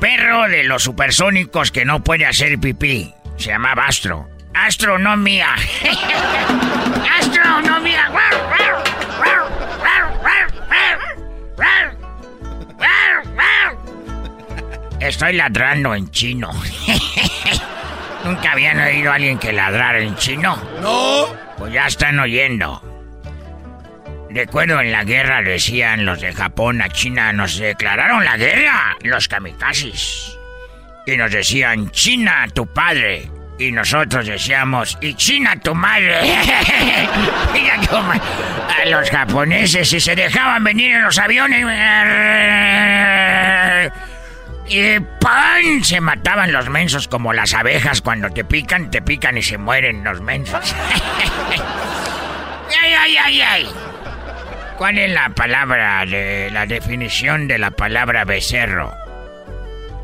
Perro 0.00 0.48
de 0.48 0.64
los 0.64 0.82
supersónicos 0.82 1.70
que 1.70 1.84
no 1.84 2.02
puede 2.04 2.26
hacer 2.26 2.58
pipí. 2.58 3.14
Se 3.36 3.48
llamaba 3.48 3.86
Astro. 3.86 4.28
Astronomía. 4.54 5.54
Astronomía. 7.18 8.10
Estoy 15.00 15.34
ladrando 15.34 15.94
en 15.94 16.10
chino. 16.10 16.50
¿Nunca 18.24 18.52
habían 18.52 18.80
oído 18.80 19.12
a 19.12 19.14
alguien 19.14 19.38
que 19.38 19.52
ladrara 19.52 20.00
en 20.00 20.16
chino? 20.16 20.56
No. 20.80 21.26
Pues 21.58 21.72
ya 21.72 21.86
están 21.86 22.18
oyendo. 22.18 22.82
Recuerdo 24.30 24.80
en 24.80 24.92
la 24.92 25.04
guerra 25.04 25.42
decían 25.42 26.04
los 26.04 26.20
de 26.20 26.32
Japón 26.32 26.82
a 26.82 26.88
China, 26.88 27.32
nos 27.32 27.58
declararon 27.58 28.24
la 28.24 28.36
guerra, 28.36 28.96
los 29.02 29.28
kamikazes. 29.28 30.36
Y 31.06 31.16
nos 31.16 31.30
decían, 31.30 31.90
China, 31.90 32.46
tu 32.52 32.66
padre. 32.66 33.30
Y 33.58 33.72
nosotros 33.72 34.26
decíamos, 34.26 34.98
y 35.00 35.14
China, 35.14 35.58
tu 35.58 35.74
madre. 35.74 36.16
A 38.76 38.84
los 38.86 39.08
japoneses, 39.08 39.88
si 39.88 40.00
se 40.00 40.14
dejaban 40.14 40.62
venir 40.64 40.92
en 40.92 41.02
los 41.02 41.18
aviones. 41.18 41.64
Y 44.68 44.98
¡pam! 45.20 45.84
Se 45.84 46.00
mataban 46.00 46.50
los 46.52 46.68
mensos 46.68 47.06
como 47.06 47.32
las 47.32 47.54
abejas 47.54 48.00
cuando 48.02 48.30
te 48.30 48.44
pican, 48.44 48.90
te 48.90 49.00
pican 49.00 49.38
y 49.38 49.42
se 49.42 49.58
mueren 49.58 50.02
los 50.02 50.20
mensos. 50.20 50.74
¡Ay, 52.82 52.92
ay, 52.92 53.16
ay, 53.16 53.40
ay! 53.40 53.68
¿Cuál 54.78 54.98
es 54.98 55.10
la 55.10 55.30
palabra, 55.30 56.04
de, 56.04 56.50
la 56.52 56.66
definición 56.66 57.48
de 57.48 57.58
la 57.58 57.70
palabra 57.70 58.24
becerro? 58.24 58.92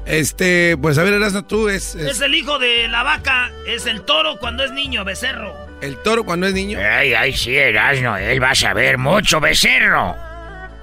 Este, 0.07 0.77
pues 0.81 0.99
a 0.99 1.03
ver, 1.05 1.12
Erasno, 1.14 1.45
tú 1.45 1.68
es, 1.68 1.95
es 1.95 2.16
Es 2.16 2.20
el 2.20 2.35
hijo 2.35 2.59
de 2.59 2.89
la 2.89 3.03
vaca, 3.03 3.51
es 3.66 3.87
el 3.87 4.03
toro 4.03 4.39
cuando 4.39 4.64
es 4.64 4.73
niño, 4.73 5.05
becerro. 5.05 5.55
el 5.81 5.97
toro 5.99 6.25
cuando 6.25 6.47
es 6.47 6.55
niño. 6.55 6.79
Ay, 6.81 7.14
ay, 7.14 7.33
sí, 7.35 7.57
Erasno, 7.57 8.16
él 8.16 8.43
va 8.43 8.51
a 8.51 8.55
saber 8.55 8.99
mucho, 8.99 9.41
becerro. 9.41 10.16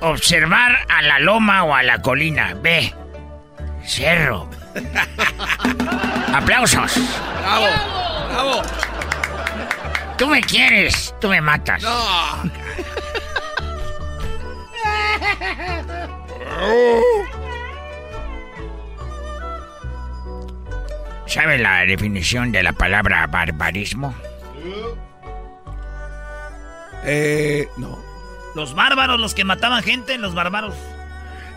Observar 0.01 0.77
a 0.87 1.01
la 1.01 1.19
loma 1.19 1.63
o 1.63 1.75
a 1.75 1.83
la 1.83 2.01
colina. 2.01 2.55
Ve. 2.61 2.93
Cerro. 3.85 4.49
Aplausos. 6.33 6.93
Bravo, 7.41 7.67
bravo. 8.29 8.61
Tú 10.17 10.27
me 10.27 10.41
quieres, 10.41 11.13
tú 11.19 11.27
me 11.27 11.41
matas. 11.41 11.81
No. 11.81 12.49
¿Sabe 21.25 21.59
la 21.59 21.85
definición 21.85 22.51
de 22.51 22.63
la 22.63 22.73
palabra 22.73 23.27
barbarismo? 23.27 24.15
Eh, 27.03 27.67
no. 27.77 27.99
Los 28.55 28.73
bárbaros, 28.73 29.19
los 29.19 29.35
que 29.35 29.43
mataban 29.43 29.83
gente, 29.83 30.17
los 30.17 30.33
bárbaros. 30.33 30.73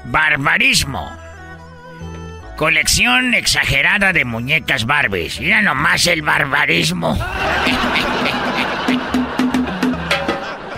Barbarismo. 0.05 1.11
Colección 2.57 3.34
exagerada 3.34 4.12
de 4.12 4.24
muñecas 4.24 4.84
Barbies. 4.84 5.40
Mira 5.40 5.62
nomás 5.62 6.07
el 6.07 6.22
barbarismo. 6.22 7.18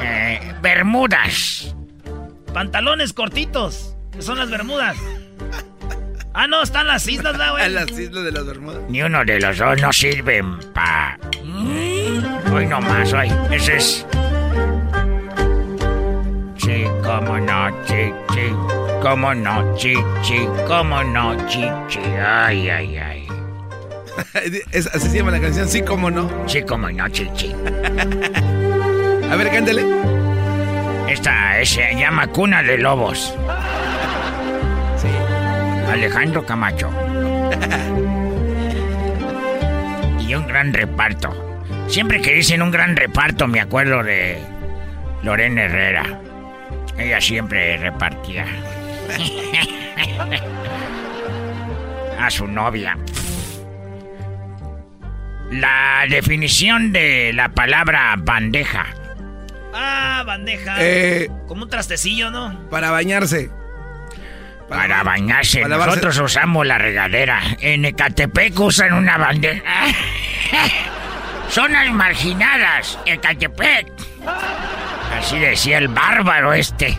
Eh, 0.07 0.55
Bermudas. 0.61 1.74
Pantalones 2.55 3.13
cortitos, 3.13 3.95
que 4.13 4.23
son 4.23 4.39
las 4.39 4.49
bermudas. 4.49 4.97
Ah, 6.33 6.47
no, 6.47 6.63
están 6.63 6.87
las 6.87 7.07
islas, 7.09 7.37
¿no, 7.37 7.53
güey? 7.53 7.69
Las 7.73 7.91
islas 7.91 8.25
de 8.25 8.33
las 8.33 8.47
Bermudas. 8.47 8.83
Ni 8.89 9.03
uno 9.03 9.25
de 9.25 9.39
los 9.41 9.59
dos 9.59 9.81
no 9.81 9.93
sirven 9.93 10.59
pa... 10.73 11.19
Hoy 12.53 12.67
nomás, 12.67 13.13
hoy. 13.13 13.31
Ese 13.53 13.77
es... 13.77 14.07
Sí, 16.59 16.85
cómo 17.05 17.39
no, 17.39 17.69
sí, 17.87 18.13
sí, 18.33 18.53
cómo 19.03 19.35
no, 19.35 19.77
chichi, 19.77 20.47
cómo 20.67 21.03
no, 21.05 21.37
chichi. 21.47 22.01
Ay, 22.01 22.69
ay, 22.69 22.97
ay. 22.97 23.29
Es- 24.73 24.87
así 24.89 25.09
se 25.09 25.19
llama 25.19 25.31
la 25.33 25.41
canción, 25.41 25.69
sí, 25.69 25.83
cómo 25.83 26.11
no. 26.11 26.29
Sí, 26.49 26.63
cómo 26.63 26.91
no, 26.91 27.09
chichi. 27.11 27.53
A 29.31 29.37
ver, 29.37 29.51
cántale. 29.51 30.14
Esta 31.15 31.65
se 31.65 31.95
llama 31.95 32.27
Cuna 32.27 32.61
de 32.65 32.77
Lobos. 32.77 33.37
Sí. 34.97 35.07
Alejandro 35.89 36.45
Camacho. 36.45 36.91
y 40.19 40.35
un 40.35 40.49
gran 40.49 40.73
reparto. 40.73 41.63
Siempre 41.87 42.21
que 42.21 42.35
dicen 42.35 42.63
un 42.63 42.73
gran 42.73 42.97
reparto 42.97 43.47
me 43.47 43.61
acuerdo 43.61 44.03
de 44.03 44.41
Lorena 45.23 45.63
Herrera. 45.63 46.21
Ella 46.99 47.21
siempre 47.21 47.77
repartía. 47.77 48.47
A 52.21 52.29
su 52.29 52.49
novia. 52.49 52.99
La 55.53 56.07
definición 56.09 56.91
de 56.93 57.33
la 57.33 57.51
palabra 57.51 58.17
bandeja. 58.19 59.04
Ah, 59.75 60.23
bandeja. 60.25 60.77
Eh, 60.79 61.29
Como 61.49 61.65
un 61.65 61.69
trastecillo, 61.71 62.31
¿no? 62.31 62.69
Para 62.71 62.91
bañarse. 62.91 63.51
Para 64.69 65.03
bañarse. 65.03 65.61
para 65.61 65.77
lavarse- 65.77 65.87
Nosotros 65.97 66.19
usamos 66.19 66.67
la 66.67 66.79
regadera. 66.79 67.41
En 67.61 67.85
Ecatepec 67.85 68.59
usan 68.61 68.93
una 68.95 69.19
bandeja. 69.19 69.63
Zonas 71.51 71.91
marginadas. 71.93 72.99
Ecatepec. 73.05 73.89
Así 75.19 75.39
decía 75.39 75.79
el 75.79 75.89
bárbaro 75.89 76.53
este. 76.53 76.99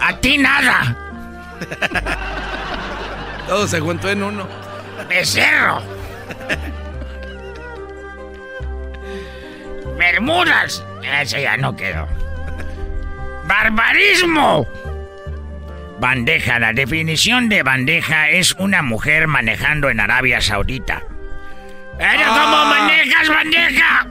A 0.00 0.16
ti 0.18 0.38
nada. 0.38 0.96
Todo 3.48 3.66
se 3.66 3.80
juntó 3.80 4.08
en 4.10 4.22
uno. 4.22 4.46
Becerro. 5.08 5.82
Bermudas. 9.98 10.84
Ese 11.06 11.42
ya 11.42 11.56
no 11.56 11.76
quedó. 11.76 12.06
Barbarismo. 13.46 14.66
Bandeja. 15.98 16.58
La 16.58 16.72
definición 16.72 17.48
de 17.48 17.62
bandeja 17.62 18.28
es 18.30 18.52
una 18.54 18.82
mujer 18.82 19.28
manejando 19.28 19.88
en 19.88 20.00
Arabia 20.00 20.40
Saudita. 20.40 21.02
¡Era 21.98 22.26
como 22.26 22.64
manejas, 22.66 23.28
bandeja! 23.28 24.06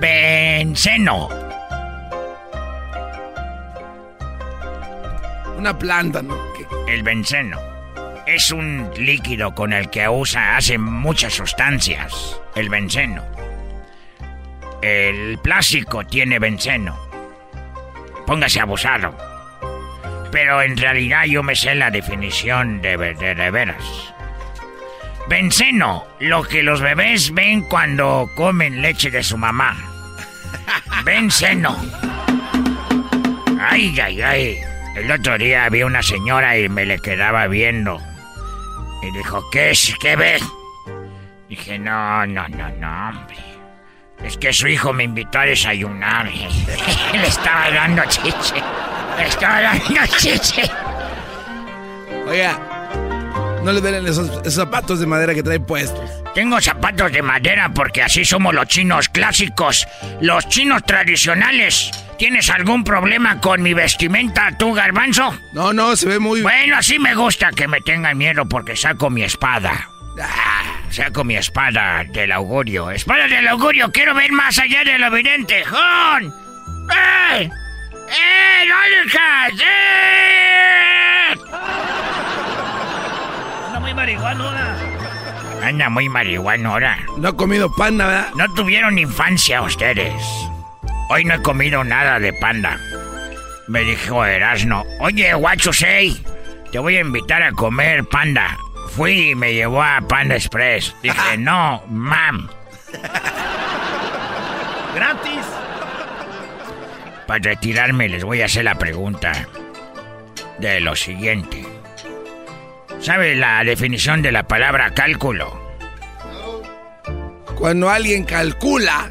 Benceno. 0.00 1.28
Una 5.56 5.78
planta, 5.78 6.22
¿no? 6.22 6.36
El 6.88 7.02
benceno 7.02 7.67
es 8.28 8.50
un 8.50 8.90
líquido 8.98 9.54
con 9.54 9.72
el 9.72 9.88
que 9.88 10.06
usa, 10.06 10.58
hace 10.58 10.76
muchas 10.76 11.32
sustancias. 11.32 12.38
El 12.54 12.68
benceno. 12.68 13.24
El 14.82 15.38
plástico 15.38 16.04
tiene 16.04 16.38
benceno. 16.38 16.98
Póngase 18.26 18.60
abusado. 18.60 19.16
Pero 20.30 20.60
en 20.60 20.76
realidad 20.76 21.24
yo 21.24 21.42
me 21.42 21.56
sé 21.56 21.74
la 21.74 21.90
definición 21.90 22.82
de, 22.82 22.98
de 22.98 23.50
veras. 23.50 23.82
Benceno, 25.28 26.06
lo 26.20 26.42
que 26.42 26.62
los 26.62 26.82
bebés 26.82 27.32
ven 27.32 27.62
cuando 27.62 28.30
comen 28.34 28.82
leche 28.82 29.10
de 29.10 29.22
su 29.22 29.38
mamá. 29.38 29.74
Benceno. 31.04 31.76
Ay, 33.58 33.98
ay, 33.98 34.20
ay. 34.20 34.60
El 34.96 35.10
otro 35.10 35.38
día 35.38 35.68
vi 35.70 35.82
una 35.82 36.02
señora 36.02 36.58
y 36.58 36.68
me 36.68 36.84
le 36.84 36.98
quedaba 36.98 37.46
viendo. 37.46 38.07
Y 39.02 39.10
dijo, 39.12 39.48
¿qué 39.50 39.70
es? 39.70 39.94
¿Qué 40.00 40.16
ve? 40.16 40.38
Dije, 41.48 41.78
no, 41.78 42.26
no, 42.26 42.48
no, 42.48 42.68
no, 42.70 43.08
hombre. 43.08 43.36
Es 44.22 44.36
que 44.36 44.52
su 44.52 44.66
hijo 44.66 44.92
me 44.92 45.04
invitó 45.04 45.38
a 45.38 45.46
desayunar. 45.46 46.26
le 47.12 47.26
estaba 47.26 47.70
dando 47.70 48.02
chiche. 48.06 48.62
Le 49.16 49.26
estaba 49.26 49.62
dando 49.62 50.06
chiche. 50.18 50.62
Oiga, 52.26 52.58
no 53.62 53.72
le 53.72 53.80
den 53.80 54.06
esos, 54.06 54.28
esos 54.40 54.54
zapatos 54.54 55.00
de 55.00 55.06
madera 55.06 55.34
que 55.34 55.42
trae 55.42 55.60
puestos. 55.60 56.10
Tengo 56.34 56.60
zapatos 56.60 57.12
de 57.12 57.22
madera 57.22 57.70
porque 57.72 58.02
así 58.02 58.24
somos 58.24 58.54
los 58.54 58.66
chinos 58.66 59.08
clásicos, 59.08 59.86
los 60.20 60.48
chinos 60.48 60.82
tradicionales. 60.84 61.90
¿Tienes 62.18 62.50
algún 62.50 62.82
problema 62.82 63.40
con 63.40 63.62
mi 63.62 63.74
vestimenta, 63.74 64.50
tú, 64.58 64.74
garbanzo? 64.74 65.38
No, 65.52 65.72
no, 65.72 65.94
se 65.94 66.08
ve 66.08 66.18
muy... 66.18 66.42
Bueno, 66.42 66.76
así 66.76 66.98
me 66.98 67.14
gusta 67.14 67.52
que 67.52 67.68
me 67.68 67.80
tengan 67.80 68.18
miedo 68.18 68.44
porque 68.48 68.74
saco 68.74 69.08
mi 69.08 69.22
espada. 69.22 69.88
Ah, 70.20 70.64
saco 70.90 71.22
mi 71.22 71.36
espada 71.36 72.02
del 72.02 72.32
augurio. 72.32 72.90
¡Espada 72.90 73.28
del 73.28 73.46
augurio! 73.46 73.92
¡Quiero 73.92 74.14
ver 74.14 74.32
más 74.32 74.58
allá 74.58 74.82
de 74.82 74.98
lo 74.98 75.06
evidente! 75.06 75.64
¡Jon! 75.64 76.34
¡Eh! 76.90 77.48
¡Eh! 77.92 78.66
¡No 78.66 78.76
dejas! 79.04 79.52
¡Eh! 79.60 81.38
Anda 83.66 83.80
muy 83.80 83.94
marihuano 83.94 84.48
ahora. 84.48 84.76
Anda 85.62 85.88
muy 85.88 86.08
marihuano 86.08 86.72
ahora. 86.72 86.98
No 87.16 87.28
ha 87.28 87.36
comido 87.36 87.72
panda, 87.72 88.06
¿verdad? 88.08 88.30
No 88.34 88.52
tuvieron 88.54 88.98
infancia 88.98 89.62
ustedes. 89.62 90.20
Hoy 91.08 91.24
no 91.24 91.34
he 91.34 91.42
comido 91.42 91.84
nada 91.84 92.20
de 92.20 92.32
panda. 92.34 92.78
Me 93.66 93.80
dijo 93.80 94.24
Erasno, 94.24 94.84
oye, 95.00 95.32
guacho 95.34 95.72
sei, 95.72 96.22
te 96.70 96.78
voy 96.78 96.96
a 96.96 97.00
invitar 97.00 97.42
a 97.42 97.52
comer 97.52 98.04
panda. 98.04 98.58
Fui 98.90 99.30
y 99.30 99.34
me 99.34 99.54
llevó 99.54 99.82
a 99.82 100.00
Panda 100.00 100.34
Express. 100.34 100.94
Dije, 101.02 101.36
no, 101.38 101.82
mam. 101.88 102.48
Gratis. 104.94 105.46
Para 107.26 107.40
retirarme 107.40 108.08
les 108.08 108.24
voy 108.24 108.40
a 108.42 108.46
hacer 108.46 108.64
la 108.64 108.76
pregunta 108.76 109.46
de 110.58 110.80
lo 110.80 110.96
siguiente. 110.96 111.64
¿Sabe 113.00 113.34
la 113.36 113.62
definición 113.64 114.22
de 114.22 114.32
la 114.32 114.48
palabra 114.48 114.94
cálculo? 114.94 115.60
Cuando 117.56 117.90
alguien 117.90 118.24
calcula 118.24 119.10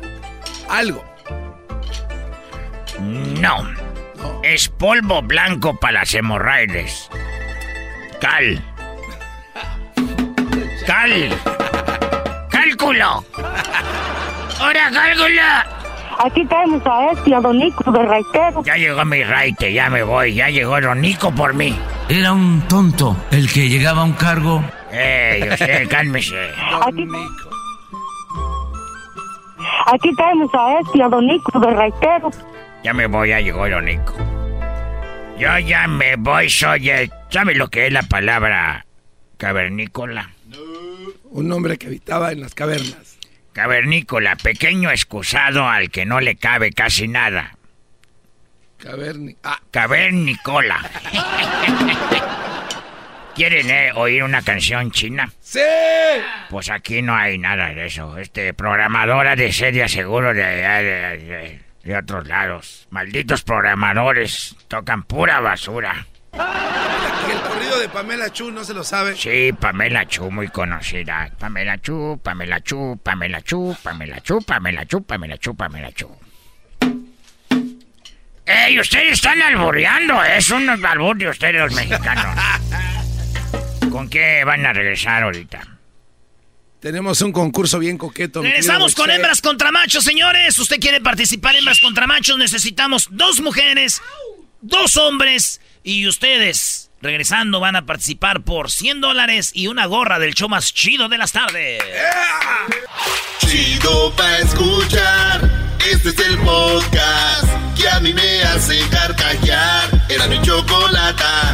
algo. 0.70 1.07
No. 3.00 3.68
Es 4.44 4.70
polvo 4.70 5.22
blanco 5.22 5.76
para 5.80 6.00
las 6.00 6.14
hemorroides. 6.14 7.10
Cal. 8.20 8.64
Cal. 10.86 11.30
Cálculo. 12.50 13.24
¡Ahora 14.60 14.90
cálculo! 14.92 15.42
Aquí 16.20 16.44
tenemos 16.46 16.82
a 16.86 17.12
este, 17.12 17.36
a 17.36 17.40
Don 17.40 17.58
Nico 17.58 17.92
de 17.92 18.04
Raitero. 18.04 18.64
Ya 18.64 18.76
llegó 18.76 19.06
mi 19.06 19.24
raite, 19.24 19.72
ya 19.72 19.90
me 19.90 20.02
voy. 20.02 20.34
Ya 20.34 20.50
llegó 20.50 20.82
Don 20.82 21.00
Nico 21.00 21.32
por 21.32 21.54
mí. 21.54 21.78
Era 22.10 22.34
un 22.34 22.62
tonto 22.68 23.16
el 23.32 23.52
que 23.52 23.70
llegaba 23.70 24.02
a 24.02 24.06
un 24.06 24.14
cargo. 24.14 24.64
¡Ey, 24.92 25.48
usted, 25.50 25.88
cálmese! 25.90 26.36
Aquí, 26.82 27.08
aquí 29.86 30.16
tenemos 30.16 30.50
a 30.56 30.80
este, 30.80 31.04
a 31.04 31.10
Don 31.10 31.28
Nico 31.28 31.60
de 31.60 31.70
Raitero. 31.72 32.32
Ya 32.84 32.94
me 32.94 33.08
voy, 33.08 33.30
ya 33.30 33.40
llegó 33.42 33.68
Don 33.68 33.86
Nico. 33.86 34.16
Yo 35.38 35.58
ya 35.60 35.88
me 35.88 36.16
voy, 36.16 36.50
soy 36.50 36.90
el... 36.90 37.12
¿Sabe 37.30 37.54
lo 37.56 37.70
que 37.70 37.88
es 37.88 37.94
la 37.94 38.04
palabra 38.04 38.86
cavernícola? 39.38 40.32
Un 41.26 41.52
hombre 41.52 41.78
que 41.78 41.88
habitaba 41.88 42.32
en 42.32 42.42
las 42.42 42.56
cavernas. 42.56 43.18
Cavernícola, 43.54 44.36
pequeño 44.36 44.90
excusado 44.92 45.68
al 45.68 45.90
que 45.92 46.06
no 46.06 46.20
le 46.22 46.36
cabe 46.38 46.72
casi 46.72 47.08
nada. 47.08 47.56
Caverni... 48.78 49.36
Ah, 49.44 49.60
Cavernícola. 49.72 50.80
¿Quieren 53.36 53.70
eh, 53.70 53.92
oír 53.94 54.24
una 54.24 54.42
canción 54.42 54.90
china? 54.92 55.32
¡Sí! 55.42 55.60
Pues 56.50 56.70
aquí 56.72 57.02
no 57.04 57.16
hay 57.16 57.38
nada 57.38 57.68
de 57.74 57.86
eso. 57.86 58.18
Este 58.18 58.54
programadora 58.56 59.36
de 59.36 59.52
serie 59.54 59.88
seguro 59.88 60.34
de, 60.34 60.44
de, 60.44 61.18
de- 61.20 61.67
de 61.88 61.98
otros 61.98 62.28
lados. 62.28 62.88
Malditos 62.92 63.44
programadores 63.44 64.56
tocan 64.68 65.04
pura 65.04 65.40
basura. 65.40 66.06
Y 66.34 67.32
el 67.32 67.40
corrido 67.42 67.80
de 67.80 67.90
Pamela 67.90 68.30
Chu 68.32 68.52
no 68.52 68.64
se 68.64 68.74
lo 68.74 68.84
sabe. 68.84 69.16
Sí, 69.16 69.54
Pamela 69.54 70.06
Chu, 70.06 70.30
muy 70.30 70.50
conocida. 70.50 71.32
Pamela 71.40 71.78
Chu, 71.80 72.20
Pamela 72.22 72.62
Chu, 72.62 73.00
Pamela 73.02 73.42
Chu, 73.42 73.76
Pamela 73.82 74.22
Chu, 74.22 74.42
Pamela 74.42 74.86
Chu, 74.86 75.02
Pamela 75.02 75.38
Chu, 75.38 75.56
Pamela 75.56 75.92
Chu. 75.94 76.10
¡Ey, 78.46 78.80
ustedes 78.80 79.14
están 79.14 79.42
alboreando! 79.42 80.24
Es 80.24 80.50
un 80.52 80.70
albur 80.70 81.18
de 81.18 81.30
ustedes 81.30 81.56
los 81.56 81.74
mexicanos. 81.74 82.38
¿Con 83.92 84.10
qué 84.10 84.44
van 84.46 84.66
a 84.66 84.72
regresar 84.72 85.24
ahorita? 85.24 85.77
Tenemos 86.88 87.22
un 87.22 87.34
concurso 87.34 87.80
bien 87.80 87.98
coqueto. 87.98 88.42
Regresamos 88.42 88.96
con 88.96 89.12
hembras 89.12 89.42
contra 89.42 89.74
machos, 89.74 90.06
señores. 90.06 90.58
Usted 90.58 90.80
quiere 90.80 91.02
participar 91.02 91.54
en 91.56 91.60
hembras 91.60 91.82
contra 91.82 92.08
machos. 92.08 92.38
Necesitamos 92.38 93.10
dos 93.12 93.42
mujeres, 93.42 94.02
dos 94.62 94.96
hombres 94.96 95.60
y 95.84 96.08
ustedes. 96.08 96.90
Regresando 97.02 97.60
van 97.60 97.76
a 97.76 97.86
participar 97.86 98.46
por 98.46 98.72
100 98.72 99.02
dólares 99.02 99.52
y 99.54 99.68
una 99.68 99.86
gorra 99.86 100.18
del 100.18 100.34
show 100.34 100.48
más 100.48 100.74
chido 100.74 101.10
de 101.10 101.18
las 101.18 101.34
tardes. 101.34 101.84
Chido 103.40 104.16
pa' 104.16 104.38
escuchar. 104.38 105.76
Este 105.92 106.08
es 106.08 106.20
el 106.20 106.38
podcast 106.38 107.50
que 107.76 107.90
a 107.90 108.00
mí 108.00 108.14
me 108.14 108.44
hace 108.44 108.80
carcajear. 108.90 110.06
Era 110.08 110.26
mi 110.28 110.42
chocolata. 110.42 111.54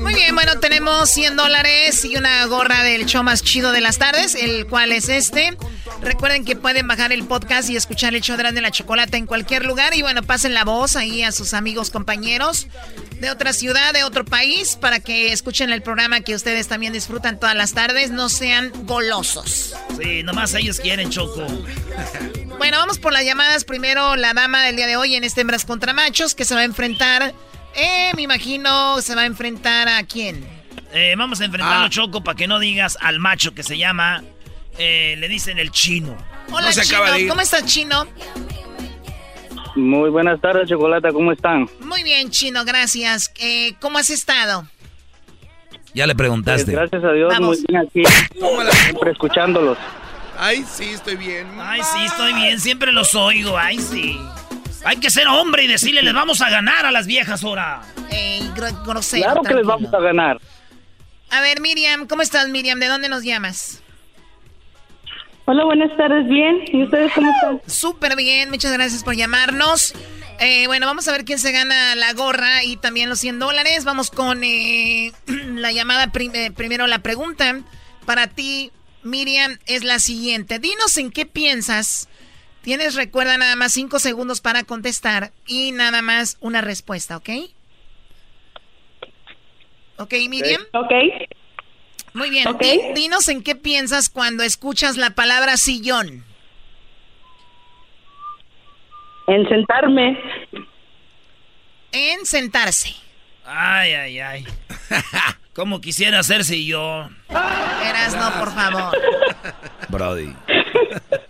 Muy 0.00 0.14
bien, 0.14 0.34
bueno, 0.34 0.58
tenemos 0.60 1.10
100 1.10 1.36
dólares 1.36 2.04
y 2.04 2.16
una 2.16 2.44
gorra 2.46 2.82
del 2.82 3.06
show 3.06 3.22
más 3.22 3.42
chido 3.42 3.72
de 3.72 3.80
las 3.80 3.98
tardes, 3.98 4.34
el 4.34 4.66
cual 4.66 4.92
es 4.92 5.08
este. 5.08 5.56
Recuerden 6.00 6.44
que 6.44 6.54
pueden 6.54 6.86
bajar 6.86 7.12
el 7.12 7.24
podcast 7.24 7.68
y 7.70 7.76
escuchar 7.76 8.14
el 8.14 8.22
show 8.22 8.36
de 8.36 8.60
la 8.60 8.70
chocolate 8.70 9.16
en 9.16 9.26
cualquier 9.26 9.64
lugar. 9.66 9.94
Y 9.94 10.02
bueno, 10.02 10.22
pasen 10.22 10.54
la 10.54 10.64
voz 10.64 10.96
ahí 10.96 11.22
a 11.22 11.32
sus 11.32 11.54
amigos, 11.54 11.90
compañeros 11.90 12.68
de 13.20 13.30
otra 13.30 13.52
ciudad, 13.52 13.92
de 13.92 14.04
otro 14.04 14.24
país, 14.24 14.76
para 14.76 15.00
que 15.00 15.32
escuchen 15.32 15.70
el 15.70 15.82
programa 15.82 16.20
que 16.20 16.34
ustedes 16.34 16.68
también 16.68 16.92
disfrutan 16.92 17.40
todas 17.40 17.56
las 17.56 17.74
tardes. 17.74 18.10
No 18.10 18.28
sean 18.28 18.72
golosos. 18.86 19.74
Sí, 20.00 20.22
nomás 20.22 20.54
ellos 20.54 20.78
quieren, 20.78 21.10
Choco. 21.10 21.46
Bueno, 22.58 22.78
vamos 22.78 22.98
por 22.98 23.12
las 23.12 23.24
llamadas. 23.24 23.64
Primero, 23.64 24.16
la 24.16 24.34
dama 24.34 24.62
del 24.64 24.76
día 24.76 24.86
de 24.86 24.96
hoy 24.96 25.16
en 25.16 25.24
este 25.24 25.40
Hembras 25.40 25.64
contra 25.64 25.92
Machos, 25.92 26.34
que 26.34 26.44
se 26.44 26.54
va 26.54 26.60
a 26.60 26.64
enfrentar, 26.64 27.34
eh, 27.78 28.12
me 28.14 28.22
imagino, 28.22 29.00
se 29.00 29.14
va 29.14 29.22
a 29.22 29.26
enfrentar 29.26 29.88
a 29.88 30.02
quién. 30.04 30.44
Eh, 30.92 31.14
vamos 31.16 31.40
a 31.40 31.44
enfrentarlo, 31.44 31.88
Choco, 31.88 32.22
para 32.22 32.36
que 32.36 32.46
no 32.46 32.58
digas 32.58 32.96
al 33.00 33.18
macho 33.18 33.54
que 33.54 33.62
se 33.62 33.76
llama, 33.78 34.22
eh, 34.78 35.16
le 35.18 35.28
dicen 35.28 35.58
el 35.58 35.70
chino. 35.70 36.16
Hola, 36.50 36.72
Chino. 36.72 37.28
¿Cómo 37.28 37.40
estás, 37.40 37.66
Chino? 37.66 38.06
Muy 39.76 40.10
buenas 40.10 40.40
tardes, 40.40 40.68
Chocolata, 40.68 41.12
¿cómo 41.12 41.30
están? 41.30 41.68
Muy 41.80 42.02
bien, 42.02 42.30
Chino, 42.30 42.64
gracias. 42.64 43.32
Eh, 43.38 43.74
¿Cómo 43.80 43.98
has 43.98 44.10
estado? 44.10 44.66
Ya 45.94 46.06
le 46.06 46.14
preguntaste. 46.14 46.72
Pues, 46.72 46.76
gracias 46.76 47.04
a 47.04 47.12
Dios, 47.12 47.32
Vamos. 47.32 47.58
muy 47.58 47.64
bien 47.68 47.86
aquí, 47.86 48.02
siempre 48.82 49.10
escuchándolos. 49.12 49.78
Ay, 50.38 50.64
sí, 50.70 50.90
estoy 50.90 51.16
bien. 51.16 51.46
Ay, 51.60 51.80
sí, 51.82 52.04
estoy 52.04 52.32
bien, 52.34 52.60
siempre 52.60 52.92
los 52.92 53.14
oigo, 53.14 53.58
ay, 53.58 53.78
sí. 53.78 54.18
Hay 54.84 54.96
que 54.98 55.10
ser 55.10 55.26
hombre 55.28 55.64
y 55.64 55.66
decirle, 55.66 56.02
les 56.02 56.14
vamos 56.14 56.40
a 56.40 56.50
ganar 56.50 56.86
a 56.86 56.90
las 56.90 57.06
viejas 57.06 57.42
ahora. 57.44 57.82
Eh, 58.10 58.40
gro- 58.54 58.84
grosero, 58.84 59.24
Claro 59.24 59.42
que 59.42 59.54
les 59.54 59.66
vamos 59.66 59.92
a 59.92 59.98
ganar. 60.00 60.38
A 61.30 61.40
ver, 61.40 61.60
Miriam, 61.60 62.06
¿cómo 62.06 62.22
estás, 62.22 62.48
Miriam? 62.48 62.78
¿De 62.78 62.86
dónde 62.86 63.08
nos 63.08 63.22
llamas? 63.22 63.82
Hola, 65.46 65.64
buenas 65.64 65.94
tardes, 65.96 66.26
bien. 66.28 66.60
¿Y 66.72 66.84
ustedes 66.84 67.12
cómo 67.12 67.30
están? 67.32 67.60
Súper 67.66 68.16
bien, 68.16 68.50
muchas 68.50 68.72
gracias 68.72 69.02
por 69.02 69.14
llamarnos. 69.16 69.94
Eh, 70.40 70.66
bueno, 70.66 70.86
vamos 70.86 71.08
a 71.08 71.12
ver 71.12 71.24
quién 71.24 71.38
se 71.38 71.52
gana 71.52 71.94
la 71.96 72.12
gorra 72.12 72.62
y 72.64 72.76
también 72.76 73.08
los 73.08 73.18
100 73.18 73.38
dólares. 73.38 73.84
Vamos 73.84 74.10
con 74.10 74.44
eh, 74.44 75.12
la 75.26 75.72
llamada, 75.72 76.12
prim- 76.12 76.34
eh, 76.34 76.50
primero 76.50 76.86
la 76.86 77.00
pregunta. 77.00 77.60
Para 78.06 78.26
ti, 78.28 78.70
Miriam, 79.02 79.58
es 79.66 79.84
la 79.84 79.98
siguiente. 79.98 80.58
Dinos 80.58 80.96
en 80.98 81.10
qué 81.10 81.26
piensas. 81.26 82.08
Tienes, 82.68 82.96
recuerda, 82.96 83.38
nada 83.38 83.56
más 83.56 83.72
5 83.72 83.98
segundos 83.98 84.42
para 84.42 84.62
contestar 84.62 85.32
y 85.46 85.72
nada 85.72 86.02
más 86.02 86.36
una 86.40 86.60
respuesta, 86.60 87.16
¿ok? 87.16 87.30
¿Ok, 89.96 90.12
Miriam? 90.28 90.60
Ok. 90.74 90.92
Muy 92.12 92.28
bien. 92.28 92.46
Ok. 92.46 92.60
Di- 92.60 92.92
dinos 92.94 93.26
en 93.28 93.42
qué 93.42 93.54
piensas 93.54 94.10
cuando 94.10 94.42
escuchas 94.42 94.98
la 94.98 95.08
palabra 95.14 95.56
sillón. 95.56 96.26
En 99.28 99.48
sentarme. 99.48 100.18
En 101.92 102.26
sentarse. 102.26 102.94
Ay, 103.46 103.92
ay, 103.94 104.18
ay. 104.20 104.46
Como 105.58 105.80
quisiera 105.80 106.22
ser 106.22 106.44
yo. 106.44 107.08
Eras 107.28 108.14
no, 108.16 108.38
por 108.38 108.54
favor. 108.54 108.96
Brody. 109.88 110.32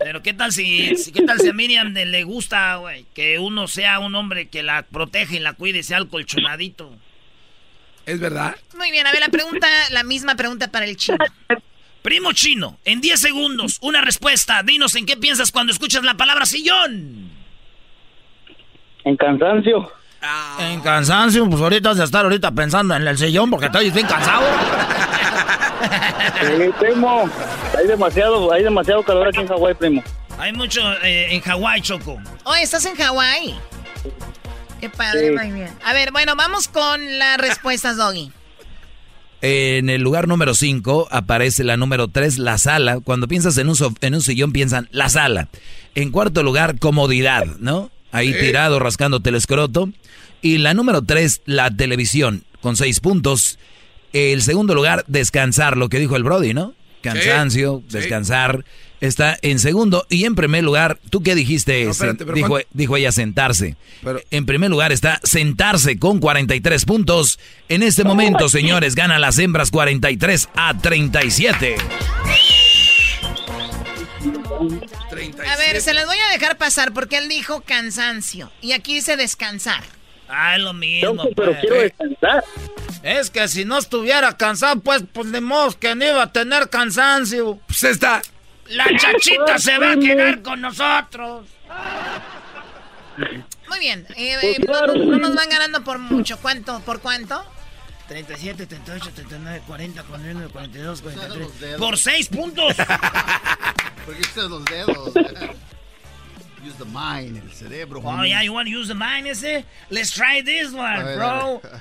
Pero 0.01 0.23
qué 0.23 0.35
tal 0.35 0.53
si, 0.53 0.95
si- 0.97 1.13
qué 1.13 1.23
tal 1.23 1.41
si 1.41 1.49
a 1.49 1.55
Miriam 1.55 1.95
le- 1.95 2.25
gusta, 2.25 2.77
güey, 2.77 3.07
que 3.15 3.39
uno 3.39 3.67
sea 3.69 3.99
un 4.01 4.15
hombre 4.15 4.49
que 4.51 4.63
la 4.63 4.83
protege 4.83 5.37
y 5.37 5.41
la 5.41 5.55
cuide 5.55 5.79
y 5.79 5.83
sea 5.83 5.97
el 5.97 6.09
colchonadito. 6.09 6.95
¿Es 8.05 8.21
verdad? 8.21 8.55
Muy 8.77 8.91
bien, 8.91 9.07
a 9.07 9.13
ver 9.13 9.21
la 9.21 9.31
pregunta, 9.31 9.67
la 9.93 10.03
misma 10.03 10.35
pregunta 10.35 10.71
para 10.71 10.85
el 10.85 10.99
chino. 10.99 11.17
Primo 12.03 12.33
chino, 12.35 12.79
en 12.85 13.01
10 13.01 13.19
segundos, 13.19 13.79
una 13.81 14.03
respuesta. 14.03 14.63
Dinos 14.63 14.95
en 14.97 15.07
qué 15.07 15.17
piensas 15.17 15.51
cuando 15.51 15.73
escuchas 15.73 16.05
la 16.05 16.19
palabra 16.19 16.45
sillón. 16.45 17.31
En 19.05 19.17
cansancio. 19.17 19.91
En 20.59 20.81
cansancio, 20.81 21.49
pues 21.49 21.63
ahorita 21.63 21.91
has 21.91 21.97
de 21.99 22.05
estar 22.05 22.25
ahorita 22.25 22.51
pensando 22.53 22.95
en 22.97 23.07
el 23.07 23.17
sillón 23.17 23.51
porque 23.51 23.67
estoy 23.67 23.91
bien 23.91 24.07
cansado. 24.07 24.43
Sí, 26.41 26.71
primo. 26.81 27.29
Hay 27.79 27.87
demasiado, 27.87 28.53
hay 28.53 28.63
demasiado 28.65 29.03
calor 29.03 29.29
aquí 29.29 29.41
en 29.41 29.49
Hawái, 29.49 29.75
primo. 29.75 30.03
Hay 30.39 30.53
mucho 30.53 30.81
eh, 31.03 31.29
en 31.35 31.41
Hawái, 31.41 31.81
Choco. 31.83 32.19
Oh, 32.45 32.55
estás 32.55 32.85
en 32.87 32.97
Hawái. 32.97 33.55
Qué 34.81 34.89
padre, 34.91 35.29
Sí. 35.29 35.35
muy 35.37 35.53
bien. 35.53 35.71
A 35.85 35.93
ver, 35.93 36.13
bueno, 36.13 36.35
vamos 36.37 36.69
con 36.69 37.19
las 37.19 37.39
respuestas, 37.39 37.97
Doggy. 37.97 38.33
En 39.41 39.89
el 39.89 40.03
lugar 40.03 40.27
número 40.27 40.55
5 40.55 41.09
aparece 41.11 41.63
la 41.63 41.77
número 41.77 42.09
3, 42.09 42.39
la 42.39 42.59
sala. 42.59 42.99
Cuando 43.01 43.29
piensas 43.29 43.57
en 43.59 43.69
un, 43.69 43.77
en 44.01 44.15
un 44.15 44.21
sillón, 44.21 44.53
piensan 44.53 44.89
la 44.91 45.09
sala. 45.09 45.49
En 45.95 46.11
cuarto 46.11 46.43
lugar, 46.43 46.79
comodidad, 46.79 47.45
¿no? 47.59 47.91
Ahí 48.13 48.33
tirado, 48.33 48.79
rascándote 48.79 49.31
el 49.31 49.37
escroto. 49.37 49.91
Y 50.41 50.59
la 50.59 50.75
número 50.75 51.03
3, 51.03 51.43
la 51.47 51.71
televisión, 51.71 52.45
con 52.61 52.77
6 52.77 53.01
puntos. 53.01 53.59
El 54.13 54.43
segundo 54.43 54.75
lugar, 54.75 55.05
descansar, 55.09 55.77
lo 55.77 55.89
que 55.89 55.99
dijo 55.99 56.17
el 56.17 56.23
Brody, 56.25 56.55
¿no? 56.55 56.75
Cansancio, 57.03 57.83
Sí. 57.89 57.99
descansar. 57.99 58.65
Está 59.01 59.39
en 59.43 59.61
segundo. 59.61 60.07
Y 60.11 60.25
en 60.25 60.35
primer 60.35 60.65
lugar, 60.65 60.99
¿tú 61.11 61.23
qué 61.23 61.37
dijiste? 61.37 61.85
No, 61.85 61.93
espérate, 61.93 62.25
pero 62.25 62.35
dijo, 62.35 62.59
dijo 62.73 62.97
ella 62.97 63.13
sentarse. 63.13 63.77
En 64.33 64.45
primer 64.45 64.71
lugar 64.71 64.91
está 64.91 65.21
sentarse 65.23 66.01
con 66.01 66.19
43 66.19 66.85
puntos. 66.85 67.39
En 67.69 67.85
este 67.85 68.03
momento, 68.03 68.49
señores, 68.49 68.97
gana 68.97 69.21
las 69.21 69.39
hembras 69.39 69.71
43 69.71 70.49
a 70.57 70.77
37. 70.77 71.77
A 74.59 75.57
ver, 75.57 75.81
se 75.81 75.95
las 75.95 76.07
voy 76.07 76.17
a 76.19 76.29
dejar 76.33 76.57
pasar 76.59 76.93
porque 76.93 77.19
él 77.19 77.29
dijo 77.29 77.61
cansancio. 77.63 78.51
Y 78.61 78.73
aquí 78.73 78.95
dice 78.95 79.17
descansar. 79.17 79.83
Ah, 80.29 80.57
es 80.57 80.63
lo 80.63 80.73
mismo. 80.75 81.25
pero 81.37 81.53
pues. 81.53 81.61
quiero 81.61 81.77
descansar. 81.83 82.45
Es 83.03 83.31
que 83.31 83.49
si 83.49 83.65
no 83.65 83.79
estuviera 83.79 84.37
cansado, 84.37 84.81
pues, 84.81 85.03
pues 85.13 85.31
de 85.33 85.41
modo 85.41 85.79
que 85.79 85.95
no 85.95 86.05
iba 86.05 86.23
a 86.23 86.33
tener 86.33 86.69
cansancio. 86.69 87.59
Pues 87.67 87.85
está. 87.85 88.21
La 88.67 88.85
chachita 88.97 89.59
se 89.59 89.79
va 89.79 89.93
a 89.93 89.97
quedar 89.97 90.43
con 90.43 90.61
nosotros. 90.61 91.47
Muy 93.69 93.79
bien. 93.81 94.07
eh, 94.17 94.39
eh, 94.43 94.57
no, 94.67 94.87
no- 94.87 94.95
no 94.95 95.19
nos 95.19 95.35
van 95.35 95.49
ganando 95.49 95.83
por 95.85 95.99
mucho. 95.99 96.39
¿Cuánto? 96.39 96.81
¿Por 96.81 97.01
cuánto? 97.01 97.45
37, 98.09 98.67
38, 98.67 99.15
39, 99.15 99.63
40, 99.67 100.03
41, 100.03 100.49
42, 100.51 101.01
Usa 101.01 101.03
43. 101.13 101.39
los 101.41 101.61
dedos. 101.61 101.79
Por 101.81 101.97
6 101.99 102.29
puntos. 102.29 102.75
Porque 104.07 104.21
usas 104.23 104.51
los 104.51 104.65
dedos. 104.65 105.15
Use 106.67 106.77
the 106.79 106.85
mind, 106.87 107.37
el 107.37 107.53
cerebro. 107.53 108.01
Oh, 108.03 108.09
homie. 108.09 108.31
yeah, 108.31 108.43
you 108.43 108.53
want 108.53 108.67
to 108.67 108.73
use 108.73 108.89
the 108.89 108.95
mind, 108.95 109.27
ese? 109.29 109.65
Let's 109.91 110.11
try 110.11 110.41
this 110.43 110.73
one, 110.73 111.05
ver, 111.05 111.17
bro. 111.17 111.61
a 111.63 111.69
ver. 111.69 111.81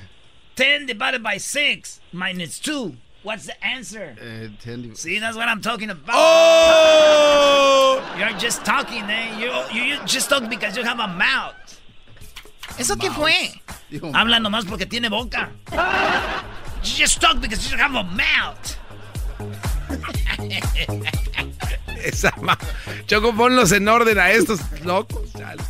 10 0.56 0.86
divided 0.86 1.22
by 1.22 1.36
6 1.38 2.00
minus 2.12 2.58
2. 2.60 2.94
What's 3.24 3.46
the 3.46 3.64
answer? 3.64 4.14
Ten- 4.62 4.94
See, 4.94 5.18
that's 5.18 5.36
what 5.36 5.48
I'm 5.48 5.60
talking 5.60 5.90
about. 5.90 6.14
Oh! 6.16 8.14
You're 8.18 8.38
just 8.38 8.64
talking, 8.64 9.02
eh? 9.04 9.38
You, 9.38 9.50
you, 9.72 9.82
you 9.94 9.98
just 10.06 10.28
talk 10.30 10.48
because 10.48 10.76
you 10.76 10.84
have 10.84 11.00
a 11.00 11.08
mouth. 11.08 11.77
¿Eso 12.76 12.96
qué 12.96 13.10
fue? 13.10 13.34
Digo, 13.90 14.10
Habla 14.14 14.38
nomás 14.40 14.64
porque 14.66 14.86
tiene 14.86 15.08
boca. 15.08 15.50
You 16.84 16.92
just 17.04 17.20
talk 17.20 17.40
because 17.40 17.68
you 17.68 17.76
have 17.76 17.96
a 17.98 18.04
mouth. 18.04 18.76
Esa 22.04 22.32
ma- 22.40 22.56
Choco, 23.06 23.34
ponlos 23.34 23.72
en 23.72 23.88
orden 23.88 24.18
a 24.18 24.30
estos 24.30 24.60
locos. 24.84 25.32
chale. 25.36 25.62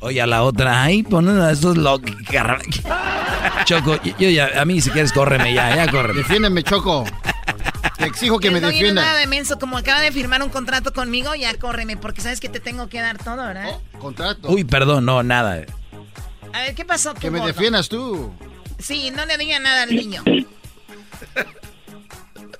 Oye, 0.00 0.20
a 0.20 0.26
la 0.26 0.42
otra, 0.42 0.82
ahí 0.82 1.02
ponen 1.02 1.38
a 1.40 1.50
estos 1.52 1.76
locos. 1.76 2.10
Choco, 3.64 4.02
yo, 4.02 4.12
yo 4.18 4.28
ya, 4.30 4.60
a 4.60 4.64
mí 4.64 4.80
si 4.80 4.90
quieres, 4.90 5.12
córreme 5.12 5.54
ya, 5.54 5.74
ya 5.76 5.90
córreme. 5.90 6.18
Defiéndeme, 6.18 6.62
Choco. 6.64 7.04
Te 7.96 8.06
exijo 8.06 8.38
que 8.40 8.50
me 8.50 8.58
El 8.58 8.64
Doggy 8.64 8.80
no 8.88 8.94
nada 8.94 9.12
defienda. 9.12 9.14
de 9.20 9.26
menso. 9.26 9.58
Como 9.58 9.76
acaba 9.78 10.00
de 10.00 10.10
firmar 10.10 10.42
un 10.42 10.48
contrato 10.48 10.92
conmigo, 10.92 11.34
ya 11.34 11.56
córreme. 11.58 11.96
Porque 11.98 12.22
sabes 12.22 12.40
que 12.40 12.48
te 12.48 12.58
tengo 12.58 12.88
que 12.88 13.00
dar 13.00 13.18
todo, 13.18 13.36
¿verdad? 13.36 13.68
Contrato. 14.00 14.48
Uy, 14.48 14.64
perdón, 14.64 15.04
no, 15.04 15.22
nada. 15.22 15.64
A 16.52 16.60
ver, 16.62 16.74
¿qué 16.74 16.84
pasó 16.84 17.14
Que 17.14 17.30
me 17.30 17.38
gordo? 17.38 17.52
defiendas 17.52 17.88
tú. 17.88 18.32
Sí, 18.78 19.10
no 19.10 19.24
le 19.26 19.36
diga 19.38 19.58
nada 19.58 19.82
al 19.84 19.94
niño. 19.94 20.22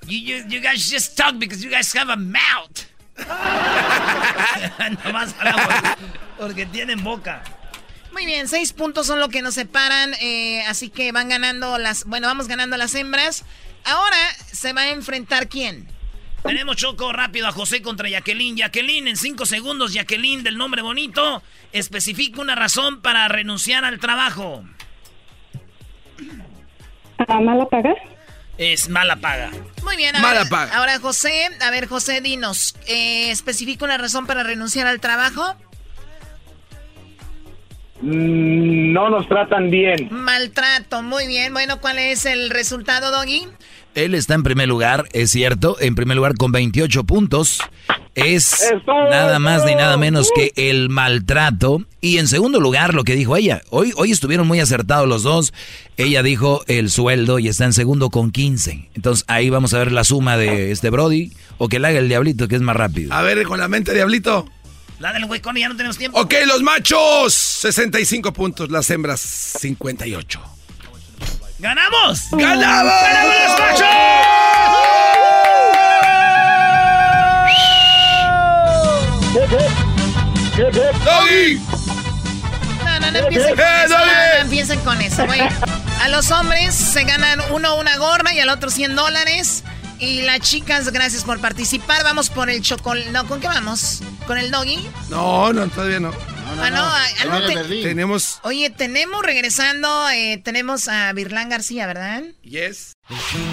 You, 0.07 0.19
you, 0.19 0.37
you 0.49 0.61
guys 0.61 0.91
just 0.91 1.17
talk 1.17 1.39
because 1.39 1.63
you 1.63 1.71
guys 1.71 1.93
have 1.97 2.11
a 2.11 2.17
mouth. 2.17 2.85
Nomás 5.05 5.35
habla 5.39 5.97
por- 6.37 6.47
porque 6.47 6.67
tienen 6.67 7.03
boca. 7.05 7.43
Muy 8.13 8.27
bien, 8.27 8.49
seis 8.49 8.73
puntos 8.73 9.07
son 9.07 9.21
lo 9.21 9.29
que 9.29 9.41
nos 9.41 9.55
separan, 9.55 10.15
eh, 10.21 10.63
así 10.67 10.89
que 10.91 11.13
van 11.13 11.29
ganando 11.29 11.79
las, 11.79 12.05
bueno, 12.07 12.27
vamos 12.27 12.49
ganando 12.49 12.77
las 12.77 12.95
hembras. 12.97 13.45
Ahora 13.85 14.17
se 14.53 14.73
va 14.73 14.83
a 14.83 14.91
enfrentar 14.91 15.49
quién. 15.49 15.89
Tenemos 16.43 16.77
Choco 16.77 17.13
rápido 17.13 17.47
a 17.47 17.53
José 17.53 17.83
contra 17.83 18.09
Jacqueline. 18.09 18.57
Jacqueline, 18.57 19.09
en 19.09 19.17
cinco 19.17 19.47
segundos, 19.47 19.93
Jacqueline 19.93 20.43
del 20.43 20.57
nombre 20.57 20.83
bonito, 20.83 21.43
especifica 21.73 22.41
una 22.41 22.55
razón 22.55 23.03
para 23.03 23.29
renunciar 23.29 23.85
al 23.85 23.99
trabajo. 24.01 24.65
¿A 27.29 27.41
mala 27.41 27.67
paga? 27.67 27.95
Es 28.57 28.89
mala 28.89 29.17
paga. 29.17 29.51
Muy 29.83 29.97
bien, 29.97 30.17
a 30.17 30.21
Mala 30.21 30.45
paga. 30.47 30.77
ahora 30.77 30.99
José, 30.99 31.49
a 31.61 31.71
ver 31.71 31.87
José, 31.87 32.21
dinos, 32.21 32.75
eh, 32.89 33.31
especifica 33.31 33.85
una 33.85 33.97
razón 33.99 34.27
para 34.27 34.43
renunciar 34.43 34.87
al 34.87 35.01
trabajo. 35.01 35.55
Mm, 38.03 38.93
No 38.93 39.09
nos 39.11 39.29
tratan 39.29 39.71
bien. 39.71 40.09
Maltrato, 40.11 41.03
muy 41.03 41.27
bien. 41.27 41.53
Bueno, 41.53 41.81
¿cuál 41.81 41.99
es 41.99 42.25
el 42.27 42.51
resultado, 42.51 43.11
Doggy? 43.11 43.47
Él 43.95 44.15
está 44.15 44.35
en 44.35 44.43
primer 44.43 44.69
lugar, 44.69 45.09
es 45.13 45.31
cierto, 45.31 45.77
en 45.81 45.95
primer 45.95 46.17
lugar 46.17 46.37
con 46.37 46.53
28 46.53 47.05
puntos. 47.05 47.61
Es 48.15 48.73
nada 48.87 49.39
más 49.39 49.65
ni 49.65 49.75
nada 49.75 49.97
menos 49.97 50.31
que 50.35 50.53
el 50.57 50.89
maltrato. 50.89 51.85
Y 52.01 52.19
en 52.19 52.29
segundo 52.29 52.61
lugar, 52.61 52.95
lo 52.95 53.05
que 53.05 53.15
dijo 53.15 53.37
ella. 53.37 53.63
Hoy, 53.71 53.93
hoy 53.97 54.11
estuvieron 54.11 54.47
muy 54.47 54.61
acertados 54.61 55.09
los 55.09 55.23
dos. 55.23 55.53
Ella 55.97 56.23
dijo 56.23 56.63
el 56.67 56.91
sueldo 56.91 57.39
y 57.39 57.49
está 57.49 57.65
en 57.65 57.73
segundo 57.73 58.11
con 58.11 58.31
15. 58.31 58.91
Entonces 58.95 59.25
ahí 59.29 59.51
vamos 59.51 59.75
a 59.75 59.79
ver 59.79 59.93
la 59.93 60.05
suma 60.05 60.37
de 60.37 60.71
este 60.71 60.91
Brody. 60.91 61.33
O 61.59 61.69
que 61.69 61.79
le 61.79 61.89
haga 61.89 61.99
el 61.99 62.09
diablito, 62.09 62.49
que 62.49 62.57
es 62.57 62.63
más 62.63 62.77
rápido. 62.77 63.13
A 63.13 63.23
ver, 63.23 63.43
con 63.45 63.61
la 63.61 63.69
mente, 63.69 63.93
diablito. 63.93 64.49
La 64.99 65.13
del 65.13 65.25
huecón, 65.25 65.57
ya 65.57 65.69
no 65.69 65.77
tenemos 65.77 65.97
tiempo. 65.97 66.21
Ok, 66.21 66.35
los 66.47 66.63
machos, 66.63 67.33
65 67.33 68.33
puntos. 68.33 68.71
Las 68.71 68.91
hembras, 68.91 69.21
58. 69.21 70.41
¡Ganamos! 71.61 72.29
¡Ganamos! 72.33 72.93
¡Ganamos 73.03 73.35
los 73.45 73.59
machos! 73.59 75.01
¡Doggy! 81.05 81.61
No, 82.85 83.01
no, 83.01 83.11
no 83.11 83.19
empiecen 83.19 83.51
con 83.57 83.65
¡Eh, 83.65 83.85
eso. 83.85 83.95
Doggy! 83.95 84.11
No, 84.11 84.35
no 84.35 84.41
empiecen 84.43 84.81
con 84.81 85.01
eso. 85.01 85.27
güey. 85.27 85.41
A 86.03 86.09
los 86.09 86.31
hombres 86.31 86.75
se 86.75 87.05
ganan 87.05 87.41
uno 87.51 87.77
una 87.77 87.97
gorra 87.99 88.33
y 88.33 88.41
al 88.41 88.49
otro 88.49 88.71
100 88.71 88.97
dólares. 88.97 89.65
Y 89.99 90.23
las 90.23 90.41
chicas, 90.41 90.91
gracias 90.93 91.25
por 91.25 91.41
participar. 91.41 92.03
Vamos 92.05 92.31
por 92.31 92.49
el 92.51 92.63
chocolate. 92.63 93.11
No, 93.11 93.27
¿con 93.27 93.41
qué 93.41 93.49
vamos? 93.49 94.01
¿Con 94.27 94.39
el 94.39 94.51
doggy? 94.51 94.89
No, 95.11 95.53
no, 95.53 95.69
todavía 95.69 96.01
no. 96.01 96.11
Ah, 96.63 96.71
no, 96.71 96.83
ah, 96.85 97.07
algo 97.23 97.47
te- 97.47 97.83
Tenemos. 97.83 98.41
Oye, 98.43 98.71
tenemos 98.71 99.23
regresando, 99.23 100.09
eh, 100.11 100.41
tenemos 100.45 100.89
a 100.89 101.13
Virlán 101.13 101.49
García, 101.49 101.87
¿verdad? 101.87 102.23
Yes. 102.43 102.95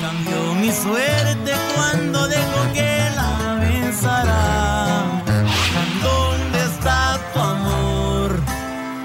Cambió 0.01 0.53
mi 0.55 0.71
suerte 0.71 1.53
cuando 1.75 2.27
dejó 2.27 2.73
que 2.73 3.09
la 3.15 3.59
besara. 3.59 5.23
¿Dónde 6.01 6.59
está 6.65 7.19
tu 7.33 7.39
amor? 7.39 8.39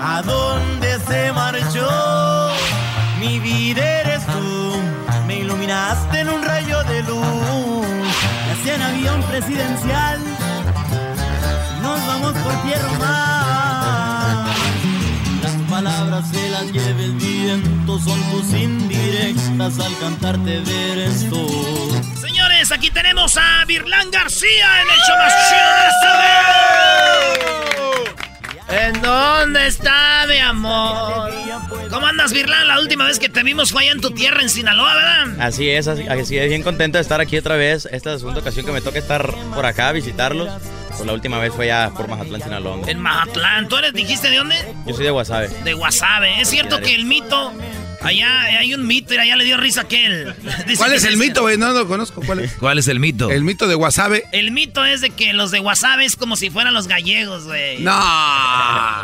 ¿A 0.00 0.22
dónde 0.22 0.98
se 1.08 1.32
marchó? 1.32 2.50
Mi 3.20 3.38
vida 3.38 4.00
eres 4.00 4.26
tú. 4.26 4.80
Me 5.26 5.38
iluminaste 5.40 6.20
en 6.20 6.28
un 6.28 6.42
rayo 6.42 6.82
de 6.84 7.02
luz. 7.04 7.86
Y 8.48 8.50
así 8.60 8.70
en 8.70 8.82
avión 8.82 9.22
presidencial. 9.24 10.20
Nos 11.82 12.06
vamos 12.06 12.32
por 12.38 12.62
tierra 12.62 12.88
palabras 12.98 13.31
se 16.30 16.50
las 16.50 16.72
lleva 16.72 17.02
el 17.02 17.12
viento, 17.12 17.98
son 17.98 18.20
tus 18.30 18.52
indirectas 18.52 19.78
al 19.78 19.98
cantarte 19.98 20.62
esto. 21.04 21.46
Señores, 22.20 22.72
aquí 22.72 22.90
tenemos 22.90 23.36
a 23.36 23.64
Virlán 23.66 24.10
García 24.10 24.82
en 24.82 24.90
el 24.90 24.98
show 25.06 25.16
más 25.16 25.34
chido 25.48 26.12
de. 26.18 26.62
¿En 28.86 29.02
dónde 29.02 29.66
está 29.66 30.26
mi 30.26 30.38
amor? 30.38 31.30
¿Cómo 31.90 32.06
andas, 32.06 32.32
Virlán? 32.32 32.68
La 32.68 32.80
última 32.80 33.04
vez 33.06 33.18
que 33.18 33.28
te 33.28 33.42
vimos 33.42 33.70
fue 33.70 33.82
allá 33.82 33.92
en 33.92 34.00
tu 34.00 34.12
tierra, 34.12 34.40
en 34.40 34.48
Sinaloa, 34.48 34.94
¿verdad? 34.94 35.40
Así 35.40 35.68
es, 35.68 35.88
así, 35.88 36.06
así 36.08 36.38
es, 36.38 36.48
bien 36.48 36.62
contento 36.62 36.96
de 36.96 37.02
estar 37.02 37.20
aquí 37.20 37.36
otra 37.36 37.56
vez. 37.56 37.84
Esta 37.86 38.10
es 38.10 38.14
la 38.14 38.18
segunda 38.18 38.40
ocasión 38.40 38.64
que 38.64 38.72
me 38.72 38.80
toca 38.80 38.98
estar 38.98 39.34
por 39.54 39.66
acá 39.66 39.88
a 39.88 39.92
visitarlos. 39.92 40.48
Pues 40.96 41.06
la 41.06 41.12
última 41.14 41.38
vez 41.38 41.52
fue 41.54 41.66
ya 41.68 41.90
por 41.96 42.08
Mazatlán, 42.08 42.42
Sinaloa. 42.42 42.80
En 42.86 42.98
Mazatlán. 43.00 43.68
¿Tú 43.68 43.76
eres, 43.76 43.92
dijiste 43.92 44.30
de 44.30 44.36
dónde? 44.36 44.56
Yo 44.86 44.94
soy 44.94 45.04
de 45.04 45.10
Guasave. 45.10 45.48
De 45.64 45.72
Guasave. 45.74 46.40
Es 46.40 46.48
cierto 46.48 46.80
que 46.80 46.94
el 46.94 47.04
mito. 47.04 47.52
Allá 48.02 48.42
hay 48.58 48.74
un 48.74 48.84
mito 48.86 49.14
y 49.14 49.18
allá 49.18 49.36
le 49.36 49.44
dio 49.44 49.56
risa 49.56 49.82
a 49.82 49.84
aquel. 49.84 50.34
Dice 50.66 50.76
¿Cuál 50.76 50.92
es 50.92 51.04
el 51.04 51.16
mito, 51.16 51.42
güey? 51.42 51.56
No 51.56 51.72
lo 51.72 51.86
conozco. 51.86 52.20
¿Cuál 52.24 52.40
es? 52.40 52.52
¿Cuál 52.54 52.78
es 52.78 52.88
el 52.88 52.98
mito? 52.98 53.30
El 53.30 53.44
mito 53.44 53.68
de 53.68 53.76
Wasabe. 53.76 54.24
El 54.32 54.50
mito 54.50 54.84
es 54.84 55.00
de 55.00 55.10
que 55.10 55.32
los 55.32 55.50
de 55.50 55.60
Guasave 55.60 56.04
es 56.04 56.16
como 56.16 56.36
si 56.36 56.50
fueran 56.50 56.74
los 56.74 56.88
gallegos, 56.88 57.44
güey. 57.44 57.78
No. 57.80 57.92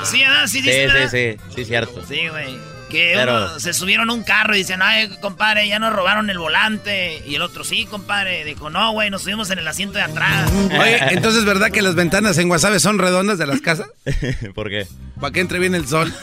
Sí, 0.04 0.18
¿verdad? 0.20 0.46
Sí, 0.46 0.58
Sí, 0.58 0.62
dice, 0.62 1.08
sí, 1.08 1.36
sí, 1.38 1.54
sí, 1.54 1.64
cierto. 1.64 2.04
Sí, 2.06 2.26
güey. 2.28 2.77
Que 2.90 3.12
Pero- 3.14 3.36
uno 3.36 3.60
se 3.60 3.72
subieron 3.72 4.10
a 4.10 4.12
un 4.12 4.22
carro 4.24 4.54
y 4.54 4.58
dicen, 4.58 4.80
ay, 4.82 5.08
compadre, 5.20 5.68
ya 5.68 5.78
nos 5.78 5.92
robaron 5.92 6.30
el 6.30 6.38
volante. 6.38 7.22
Y 7.26 7.34
el 7.34 7.42
otro, 7.42 7.64
sí, 7.64 7.84
compadre. 7.86 8.44
Dijo, 8.44 8.70
no, 8.70 8.92
güey, 8.92 9.10
nos 9.10 9.22
subimos 9.22 9.50
en 9.50 9.58
el 9.58 9.68
asiento 9.68 9.98
de 9.98 10.04
atrás. 10.04 10.50
Oye, 10.52 10.98
entonces, 11.10 11.44
¿verdad 11.44 11.70
que 11.70 11.82
las 11.82 11.94
ventanas 11.94 12.38
en 12.38 12.50
Wasabe 12.50 12.80
son 12.80 12.98
redondas 12.98 13.38
de 13.38 13.46
las 13.46 13.60
casas? 13.60 13.86
¿Por 14.54 14.68
qué? 14.70 14.86
Para 15.20 15.32
que 15.32 15.40
entre 15.40 15.58
bien 15.58 15.74
el 15.74 15.86
sol. 15.86 16.12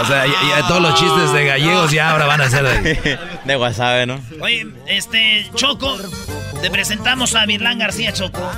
O 0.00 0.06
sea, 0.06 0.26
ya, 0.26 0.32
ya 0.48 0.66
todos 0.68 0.80
los 0.80 0.94
chistes 0.98 1.32
de 1.34 1.44
gallegos 1.44 1.92
ya 1.92 2.10
ahora 2.10 2.24
van 2.26 2.40
a 2.40 2.48
ser 2.50 2.64
de... 2.64 3.18
De 3.44 3.56
Guasave, 3.56 4.06
¿no? 4.06 4.20
Oye, 4.40 4.66
este, 4.86 5.50
Choco, 5.54 5.98
te 6.62 6.70
presentamos 6.70 7.34
a 7.34 7.44
Virlán 7.44 7.78
García, 7.78 8.12
Choco. 8.12 8.50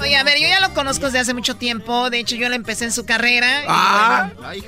Oye, 0.00 0.16
a 0.16 0.22
ver, 0.22 0.38
yo 0.38 0.48
ya 0.48 0.60
lo 0.60 0.72
conozco 0.74 1.06
desde 1.06 1.18
hace 1.18 1.34
mucho 1.34 1.56
tiempo. 1.56 2.08
De 2.10 2.18
hecho, 2.20 2.36
yo 2.36 2.48
lo 2.48 2.54
empecé 2.54 2.84
en 2.84 2.92
su 2.92 3.04
carrera. 3.04 3.62
y 3.62 3.66
Ah. 3.68 4.30
bueno, 4.38 4.58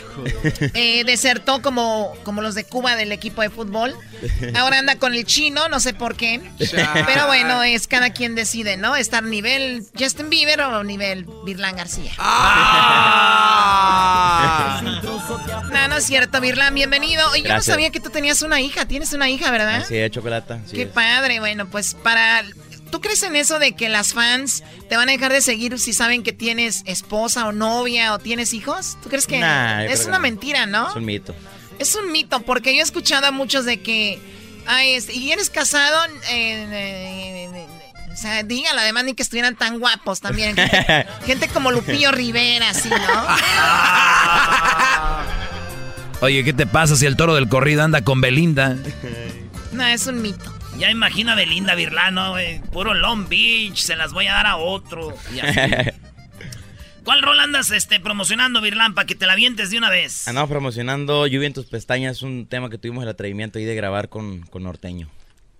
eh, 0.74 1.05
desertó 1.05 1.62
como, 1.62 2.12
como 2.24 2.43
los 2.43 2.55
de 2.55 2.65
Cuba 2.65 2.97
del 2.97 3.12
equipo 3.12 3.40
de 3.43 3.51
fútbol. 3.51 3.94
Ahora 4.57 4.78
anda 4.81 4.97
con 4.97 5.15
el 5.15 5.24
chino, 5.24 5.69
no 5.69 5.78
sé 5.81 5.94
por 5.94 6.16
qué. 6.16 6.40
Pero 7.07 7.27
bueno, 7.27 7.62
es 7.62 7.86
cada 7.86 8.11
quien 8.11 8.35
decide, 8.35 8.77
¿no? 8.77 8.97
Estar 8.97 9.23
nivel 9.23 9.86
Justin 9.98 10.31
Bieber 10.31 10.61
o 10.62 10.82
nivel 10.85 11.27
Virlán 11.44 11.77
García. 11.77 12.12
No, 15.70 15.89
no 15.89 15.97
es 15.97 16.05
cierto, 16.05 16.40
Virlán, 16.40 16.74
bienvenido. 16.74 17.24
Oye, 17.31 17.39
yo 17.43 17.48
no 17.48 17.55
Gracias. 17.55 17.66
sabía 17.74 17.90
que 17.90 18.01
tú 18.01 18.11
tenías 18.11 18.43
una 18.43 18.61
hija. 18.61 18.86
Tienes 18.86 19.12
una 19.12 19.28
hija, 19.31 19.51
¿verdad? 19.51 19.77
Así 19.82 19.97
es, 19.97 20.11
chocolata. 20.11 20.59
así 20.65 20.74
Qué 20.77 20.82
es. 20.82 20.89
padre, 20.89 21.39
bueno, 21.40 21.69
pues 21.69 21.94
para... 21.94 22.43
¿Tú 22.90 23.00
crees 23.00 23.22
en 23.22 23.36
eso 23.36 23.58
de 23.58 23.72
que 23.72 23.88
las 23.88 24.12
fans 24.14 24.62
te 24.88 24.96
van 24.96 25.08
a 25.08 25.12
dejar 25.12 25.32
de 25.32 25.40
seguir 25.40 25.78
si 25.78 25.92
saben 25.92 26.22
que 26.22 26.32
tienes 26.32 26.82
esposa 26.86 27.46
o 27.46 27.52
novia 27.52 28.12
o 28.14 28.18
tienes 28.18 28.52
hijos? 28.52 28.96
¿Tú 29.02 29.08
crees 29.08 29.26
que 29.26 29.38
Nah, 29.38 29.84
es 29.84 30.06
una 30.06 30.16
que 30.16 30.22
mentira, 30.22 30.66
no? 30.66 30.88
Es 30.90 30.96
un 30.96 31.04
mito. 31.04 31.34
Es 31.78 31.94
un 31.94 32.12
mito, 32.12 32.40
porque 32.40 32.74
yo 32.74 32.80
he 32.80 32.84
escuchado 32.84 33.26
a 33.26 33.30
muchos 33.30 33.64
de 33.64 33.80
que... 33.80 34.18
Ay, 34.66 34.94
este, 34.94 35.14
¿y 35.14 35.32
eres 35.32 35.48
casado? 35.50 36.04
Eh, 36.30 36.66
eh, 36.70 37.50
eh, 37.54 37.66
o 38.12 38.16
sea, 38.16 38.42
dígalo, 38.42 38.80
además 38.80 39.04
ni 39.04 39.14
que 39.14 39.22
estuvieran 39.22 39.56
tan 39.56 39.78
guapos 39.78 40.20
también. 40.20 40.54
Gente, 40.56 41.06
gente 41.26 41.48
como 41.48 41.70
Lupillo 41.70 42.12
Rivera, 42.12 42.70
así, 42.70 42.90
¿no? 42.90 42.96
Oye, 46.20 46.44
¿qué 46.44 46.52
te 46.52 46.66
pasa 46.66 46.96
si 46.96 47.06
el 47.06 47.16
toro 47.16 47.34
del 47.34 47.48
corrido 47.48 47.82
anda 47.82 48.02
con 48.02 48.20
Belinda? 48.20 48.76
No, 49.72 49.86
es 49.86 50.06
un 50.06 50.20
mito. 50.20 50.60
Ya 50.78 50.90
imagina 50.90 51.32
a 51.32 51.34
Belinda 51.36 51.74
Virlano, 51.74 52.30
güey. 52.30 52.60
Puro 52.60 52.94
Long 52.94 53.28
Beach, 53.28 53.76
se 53.76 53.97
las 53.97 54.12
voy 54.12 54.26
a 54.28 54.32
dar 54.34 54.47
a 54.47 54.56
otro. 54.56 55.14
Y 55.34 55.40
así. 55.40 55.59
¿Cuál 57.05 57.22
rol 57.22 57.40
andas 57.40 57.70
este, 57.70 57.98
promocionando, 57.98 58.60
Virlán, 58.60 58.94
para 58.94 59.06
que 59.06 59.14
te 59.14 59.26
la 59.26 59.34
vientes 59.34 59.70
de 59.70 59.78
una 59.78 59.90
vez? 59.90 60.28
Andamos 60.28 60.51
promocionando 60.51 61.26
Lluvia 61.26 61.47
en 61.47 61.55
tus 61.55 61.66
pestañas, 61.66 62.22
un 62.22 62.47
tema 62.47 62.70
que 62.70 62.78
tuvimos 62.78 63.02
el 63.02 63.09
atrevimiento 63.09 63.59
ahí 63.59 63.64
de 63.64 63.74
grabar 63.74 64.09
con, 64.09 64.42
con 64.42 64.62
Norteño. 64.62 65.09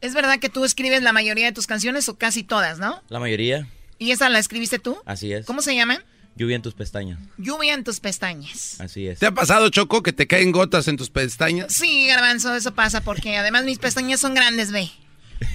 Es 0.01 0.15
verdad 0.15 0.39
que 0.39 0.49
tú 0.49 0.65
escribes 0.65 1.03
la 1.03 1.12
mayoría 1.12 1.47
de 1.47 1.53
tus 1.53 1.66
canciones 1.66 2.09
o 2.09 2.16
casi 2.16 2.43
todas, 2.43 2.78
¿no? 2.78 3.03
La 3.09 3.19
mayoría, 3.20 3.66
¿Y 3.99 4.12
esa 4.12 4.28
la 4.31 4.39
escribiste 4.39 4.78
tú? 4.78 4.99
así 5.05 5.32
es. 5.32 5.45
¿Cómo 5.45 5.61
se 5.61 5.74
llama? 5.74 6.03
Lluvia 6.36 6.57
en 6.57 6.62
tus 6.62 6.74
pestañas, 6.74 7.19
Lluvia 7.36 7.74
en 7.74 7.85
tus 7.85 8.01
pestañas. 8.01 8.81
así 8.81 9.07
es. 9.07 9.19
¿Te 9.19 9.27
ha 9.27 9.32
pasado, 9.35 9.69
Choco, 9.69 10.02
que 10.02 10.12
te 10.12 10.27
caen 10.27 10.52
gotas 10.52 10.89
en 10.89 10.97
tus 10.97 11.11
pestañas? 11.11 11.73
Sí, 11.74 12.07
garbanzo, 12.07 12.55
eso 12.55 12.73
pasa 12.74 13.02
porque 13.02 13.36
además 13.36 13.65
mis 13.65 13.78
pestañas 13.78 14.20
son 14.20 14.35
grandes, 14.35 14.73
ve. 14.73 14.90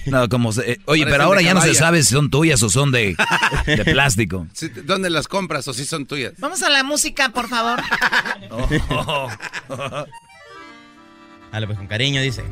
No, 0.07 0.27
como 0.29 0.51
se- 0.51 0.71
eh, 0.73 0.79
oye, 0.85 1.03
Parecen 1.03 1.11
pero 1.11 1.23
ahora 1.23 1.41
ya 1.41 1.53
no 1.53 1.61
se 1.61 1.73
sabe 1.75 2.03
si 2.03 2.13
son 2.13 2.29
tuyas 2.31 2.61
o 2.63 2.69
son 2.69 2.91
de, 2.91 3.15
de 3.65 3.85
plástico. 3.85 4.47
Sí, 4.53 4.67
¿Dónde 4.69 5.09
las 5.09 5.27
compras 5.27 5.67
o 5.67 5.73
si 5.73 5.85
son 5.85 6.05
tuyas? 6.07 6.33
Vamos 6.39 6.61
a 6.63 6.69
la 6.69 6.83
música, 6.83 7.29
por 7.29 7.47
favor. 7.47 7.81
Dale, 11.51 11.67
pues 11.67 11.77
con 11.77 11.87
cariño, 11.87 12.21
dice. 12.21 12.43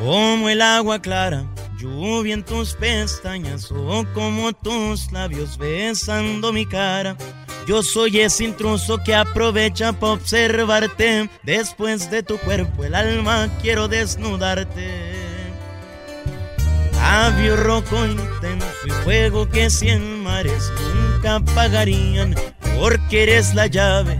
como 0.00 0.48
el 0.48 0.60
agua 0.62 1.00
clara, 1.00 1.44
lluvia 1.84 2.34
en 2.34 2.42
tus 2.42 2.74
pestañas 2.74 3.70
o 3.70 4.04
como 4.14 4.52
tus 4.52 5.12
labios 5.12 5.58
besando 5.58 6.52
mi 6.52 6.64
cara. 6.66 7.16
Yo 7.66 7.82
soy 7.82 8.20
ese 8.20 8.44
intruso 8.44 8.98
que 9.04 9.14
aprovecha 9.14 9.92
para 9.92 10.14
observarte. 10.14 11.28
Después 11.42 12.10
de 12.10 12.22
tu 12.22 12.38
cuerpo, 12.38 12.84
el 12.84 12.94
alma 12.94 13.48
quiero 13.60 13.88
desnudarte. 13.88 15.12
Labio 16.94 17.56
rojo 17.56 18.06
intenso 18.06 18.66
y 18.86 18.90
fuego 19.04 19.48
que 19.48 19.68
cien 19.68 20.22
mares 20.22 20.72
nunca 20.94 21.36
apagarían, 21.36 22.34
porque 22.78 23.24
eres 23.24 23.54
la 23.54 23.66
llave. 23.66 24.18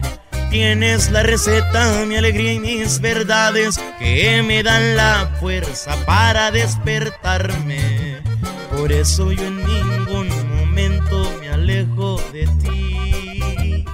Tienes 0.54 1.10
la 1.10 1.24
receta, 1.24 2.04
mi 2.06 2.14
alegría 2.14 2.52
y 2.52 2.60
mis 2.60 3.00
verdades 3.00 3.76
que 3.98 4.40
me 4.46 4.62
dan 4.62 4.94
la 4.94 5.34
fuerza 5.40 5.96
para 6.06 6.52
despertarme. 6.52 8.22
Por 8.70 8.92
eso 8.92 9.32
yo 9.32 9.48
en 9.48 9.56
ningún 9.66 10.28
momento 10.56 11.28
me 11.40 11.48
alejo 11.48 12.22
de 12.32 12.46
ti. 12.62 13.84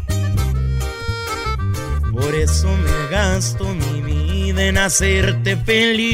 Por 2.12 2.35
eso 2.35 2.69
me 2.69 3.07
gasto 3.11 3.65
mi 3.65 4.03
vida 4.03 4.66
en 4.66 4.77
hacerte 4.77 5.57
feliz. 5.57 6.11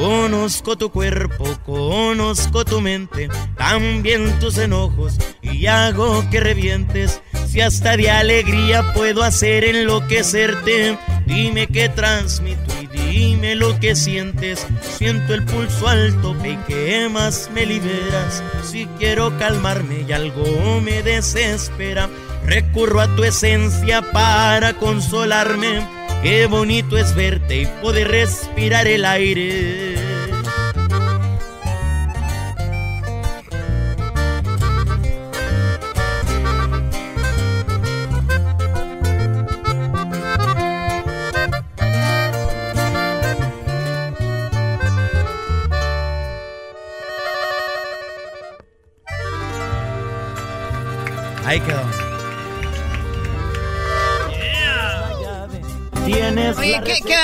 Conozco 0.00 0.78
tu 0.78 0.90
cuerpo, 0.90 1.44
conozco 1.66 2.64
tu 2.64 2.80
mente, 2.80 3.28
también 3.56 4.38
tus 4.38 4.58
enojos 4.58 5.18
y 5.42 5.66
hago 5.66 6.24
que 6.30 6.38
revientes. 6.38 7.20
Si 7.48 7.60
hasta 7.60 7.96
de 7.96 8.10
alegría 8.10 8.92
puedo 8.94 9.22
hacer 9.22 9.64
enloquecerte, 9.64 10.98
dime 11.26 11.66
qué 11.66 11.88
transmito 11.88 12.74
y 12.82 12.86
dime 12.86 13.54
lo 13.54 13.78
que 13.78 13.94
sientes. 13.94 14.66
Siento 14.80 15.34
el 15.34 15.44
pulso 15.44 15.88
alto 15.88 16.36
y 16.44 16.56
que 16.66 17.08
más 17.08 17.50
me 17.54 17.64
liberas. 17.64 18.42
Si 18.64 18.86
quiero 18.98 19.36
calmarme 19.38 20.04
y 20.08 20.12
algo 20.12 20.80
me 20.80 21.02
desespera, 21.02 22.08
recurro 22.44 23.00
a 23.00 23.14
tu 23.14 23.24
esencia 23.24 24.02
para 24.12 24.74
consolarme. 24.74 25.86
Qué 26.22 26.46
bonito 26.46 26.96
es 26.96 27.14
verte 27.14 27.62
y 27.62 27.66
poder 27.82 28.08
respirar 28.08 28.86
el 28.86 29.04
aire. 29.04 29.93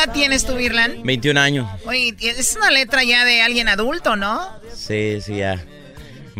Edad 0.05 0.13
tienes 0.13 0.45
tú, 0.45 0.55
Virlan? 0.57 1.03
21 1.03 1.41
años. 1.41 1.69
Oye, 1.87 2.15
es 2.21 2.57
una 2.57 2.71
letra 2.71 3.05
ya 3.05 3.25
de 3.25 3.43
alguien 3.43 3.69
adulto, 3.69 4.17
¿no? 4.17 4.49
Sí, 4.75 5.19
sí, 5.21 5.37
ya. 5.37 5.63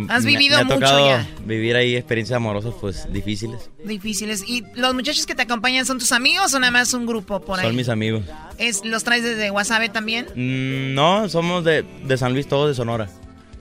Has 0.09 0.25
vivido 0.25 0.57
me 0.57 0.63
ha 0.63 0.65
mucho 0.65 0.77
tocado 0.77 1.07
ya. 1.07 1.27
vivir 1.45 1.77
ahí 1.77 1.95
experiencias 1.97 2.37
amorosas, 2.37 2.73
pues, 2.81 3.13
difíciles. 3.13 3.69
Difíciles. 3.85 4.43
¿Y 4.47 4.65
los 4.75 4.95
muchachos 4.95 5.27
que 5.27 5.35
te 5.35 5.43
acompañan 5.43 5.85
son 5.85 5.99
tus 5.99 6.13
amigos 6.13 6.55
o 6.55 6.61
nada 6.61 6.71
más 6.71 6.95
un 6.95 7.05
grupo 7.07 7.41
por 7.41 7.59
ahí? 7.59 7.67
Son 7.67 7.77
mis 7.77 7.89
amigos. 7.89 8.23
¿Es, 8.57 8.83
¿Los 8.85 9.05
traes 9.05 9.23
desde 9.25 9.51
Guasave 9.51 9.89
también? 9.91 10.27
Mm, 10.35 10.95
no, 10.95 11.29
somos 11.29 11.65
de, 11.65 11.85
de 12.05 12.17
San 12.17 12.33
Luis, 12.33 12.47
todos 12.49 12.69
de 12.69 12.75
Sonora. 12.75 13.09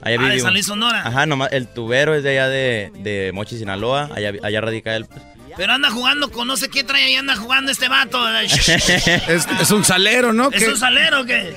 Ah, 0.02 0.08
de 0.10 0.18
vivimos. 0.18 0.42
San 0.42 0.52
Luis, 0.54 0.66
Sonora. 0.66 1.06
Ajá, 1.06 1.26
nomás, 1.26 1.52
el 1.52 1.66
tubero 1.68 2.14
es 2.14 2.22
de 2.22 2.30
allá 2.30 2.48
de, 2.48 2.90
de 3.00 3.32
Mochi, 3.34 3.58
Sinaloa. 3.58 4.08
Allá, 4.14 4.32
allá 4.42 4.60
radica 4.62 4.96
él. 4.96 5.04
pues. 5.06 5.20
Pero 5.56 5.72
anda 5.72 5.90
jugando 5.90 6.30
con 6.30 6.46
no 6.46 6.56
sé 6.56 6.68
qué 6.68 6.84
trae 6.84 7.04
ahí, 7.04 7.14
anda 7.16 7.36
jugando 7.36 7.70
este 7.70 7.88
vato. 7.88 8.20
Es, 8.40 9.46
es 9.60 9.70
un 9.70 9.84
salero, 9.84 10.32
¿no? 10.32 10.50
¿Es 10.50 10.64
¿Qué? 10.64 10.70
un 10.70 10.76
salero 10.76 11.20
o 11.20 11.24
qué? 11.24 11.54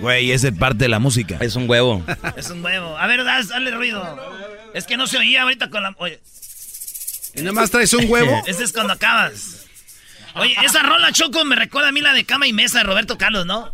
Güey, 0.00 0.32
esa 0.32 0.48
es 0.48 0.58
parte 0.58 0.78
de 0.84 0.88
la 0.88 0.98
música. 0.98 1.38
Es 1.40 1.56
un 1.56 1.68
huevo. 1.68 2.04
Es 2.36 2.50
un 2.50 2.64
huevo. 2.64 2.96
A 2.98 3.06
ver, 3.06 3.20
hazle 3.20 3.70
ruido. 3.70 4.18
Es 4.74 4.86
que 4.86 4.96
no 4.96 5.06
se 5.06 5.18
oía 5.18 5.42
ahorita 5.42 5.70
con 5.70 5.82
la... 5.82 5.94
Oye. 5.98 6.20
¿Y 7.34 7.40
nada 7.40 7.52
más 7.52 7.70
traes 7.70 7.92
un 7.94 8.04
huevo? 8.10 8.42
Ese 8.46 8.64
es 8.64 8.72
cuando 8.72 8.92
acabas. 8.92 9.66
Oye, 10.34 10.56
esa 10.64 10.82
rola 10.82 11.12
Choco 11.12 11.44
me 11.44 11.54
recuerda 11.54 11.90
a 11.90 11.92
mí 11.92 12.00
la 12.00 12.12
de 12.12 12.24
Cama 12.24 12.46
y 12.48 12.52
Mesa 12.52 12.78
de 12.78 12.84
Roberto 12.84 13.16
Carlos, 13.16 13.46
¿no? 13.46 13.72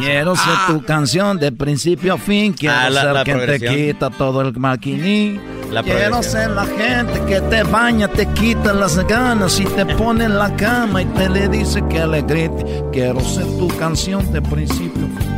Quiero 0.00 0.34
ser 0.34 0.54
tu 0.66 0.82
canción 0.84 1.38
de 1.38 1.52
principio 1.52 2.14
a 2.14 2.18
fin. 2.18 2.52
Quiero 2.52 2.74
Ah, 2.76 2.90
la- 2.90 3.00
ser 3.00 3.12
la 3.12 3.22
quien 3.24 3.46
te 3.46 3.60
quita 3.60 4.10
todo 4.10 4.40
el 4.40 4.52
maquiní. 4.58 5.38
La 5.70 5.84
Quiero 5.84 6.00
progresión. 6.10 6.22
ser 6.24 6.50
la 6.50 6.66
gente 6.66 7.24
que 7.26 7.40
te 7.42 7.62
baña, 7.62 8.08
te 8.08 8.26
quita 8.34 8.72
las 8.74 8.96
ganas 9.06 9.60
y 9.60 9.64
te 9.64 9.86
pone 9.86 10.24
en 10.24 10.36
la 10.36 10.54
cama 10.56 11.02
y 11.02 11.04
te 11.06 11.28
le 11.28 11.48
dice 11.48 11.80
que 11.88 12.04
le 12.06 12.22
grite. 12.22 12.82
Quiero 12.92 13.20
ser 13.20 13.44
tu 13.56 13.68
canción 13.78 14.32
de 14.32 14.42
principio 14.42 15.06
a 15.06 15.20
fin. 15.20 15.28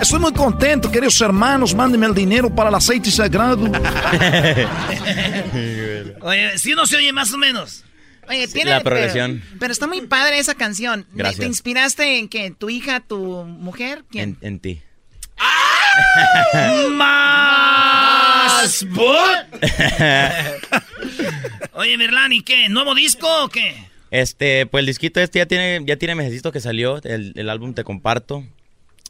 Estoy 0.00 0.18
muy 0.20 0.32
contento, 0.32 0.90
queridos 0.90 1.20
hermanos. 1.20 1.74
Mándenme 1.74 2.06
el 2.06 2.14
dinero 2.14 2.48
para 2.50 2.70
el 2.70 2.74
aceite 2.74 3.10
sagrado. 3.10 3.58
Oye, 6.22 6.58
si 6.58 6.72
uno 6.72 6.86
se 6.86 6.96
oye 6.96 7.12
más 7.12 7.32
o 7.32 7.38
menos. 7.38 7.82
Oye, 8.28 8.48
tiene... 8.48 8.70
la 8.70 8.78
pero- 8.80 8.90
progresión. 8.96 9.42
Pero, 9.58 9.72
está 9.72 9.86
muy 9.86 10.00
padre 10.02 10.38
esa 10.38 10.54
canción. 10.54 11.06
¿Me- 11.10 11.18
Gracias. 11.18 11.40
¿Te 11.40 11.46
inspiraste 11.46 12.18
en 12.18 12.28
que 12.28 12.50
tu 12.50 12.68
hija, 12.70 13.00
tu 13.00 13.44
mujer? 13.44 14.04
¿Quién? 14.10 14.36
En, 14.40 14.48
en 14.54 14.60
ti. 14.60 14.80
¡Más! 16.92 18.84
Oye, 21.74 21.98
Merlán, 21.98 22.32
¿y 22.32 22.42
qué? 22.42 22.68
¿Nuevo 22.68 22.94
disco 22.94 23.26
o 23.44 23.48
qué? 23.48 23.74
Este, 24.10 24.66
pues 24.66 24.80
el 24.82 24.86
disquito 24.86 25.20
este 25.20 25.40
ya 25.40 25.46
tiene, 25.46 25.80
ya 25.84 25.96
tiene 25.96 26.14
mesecitos 26.14 26.52
que 26.52 26.60
salió, 26.60 27.00
el, 27.02 27.32
el 27.36 27.50
álbum 27.50 27.74
Te 27.74 27.84
Comparto. 27.84 28.44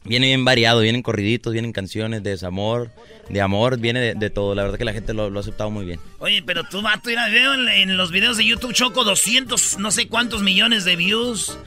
Viene 0.07 0.27
bien 0.27 0.45
variado, 0.45 0.79
vienen 0.81 1.01
corriditos, 1.01 1.53
vienen 1.53 1.73
canciones 1.73 2.23
de 2.23 2.31
desamor, 2.31 2.91
de 3.29 3.41
amor, 3.41 3.77
viene 3.77 3.99
de, 3.99 4.13
de 4.15 4.29
todo. 4.29 4.55
La 4.55 4.63
verdad 4.63 4.77
que 4.77 4.85
la 4.85 4.93
gente 4.93 5.13
lo, 5.13 5.29
lo 5.29 5.39
ha 5.39 5.41
aceptado 5.41 5.69
muy 5.69 5.85
bien. 5.85 5.99
Oye, 6.19 6.41
pero 6.43 6.63
tú, 6.63 6.81
vato, 6.81 7.09
mira, 7.09 7.27
veo 7.29 7.53
en, 7.53 7.67
en 7.67 7.97
los 7.97 8.11
videos 8.11 8.37
de 8.37 8.45
YouTube 8.45 8.73
Choco 8.73 9.03
200, 9.03 9.79
no 9.79 9.91
sé 9.91 10.07
cuántos 10.07 10.43
millones 10.43 10.85
de 10.85 10.95
views. 10.95 11.57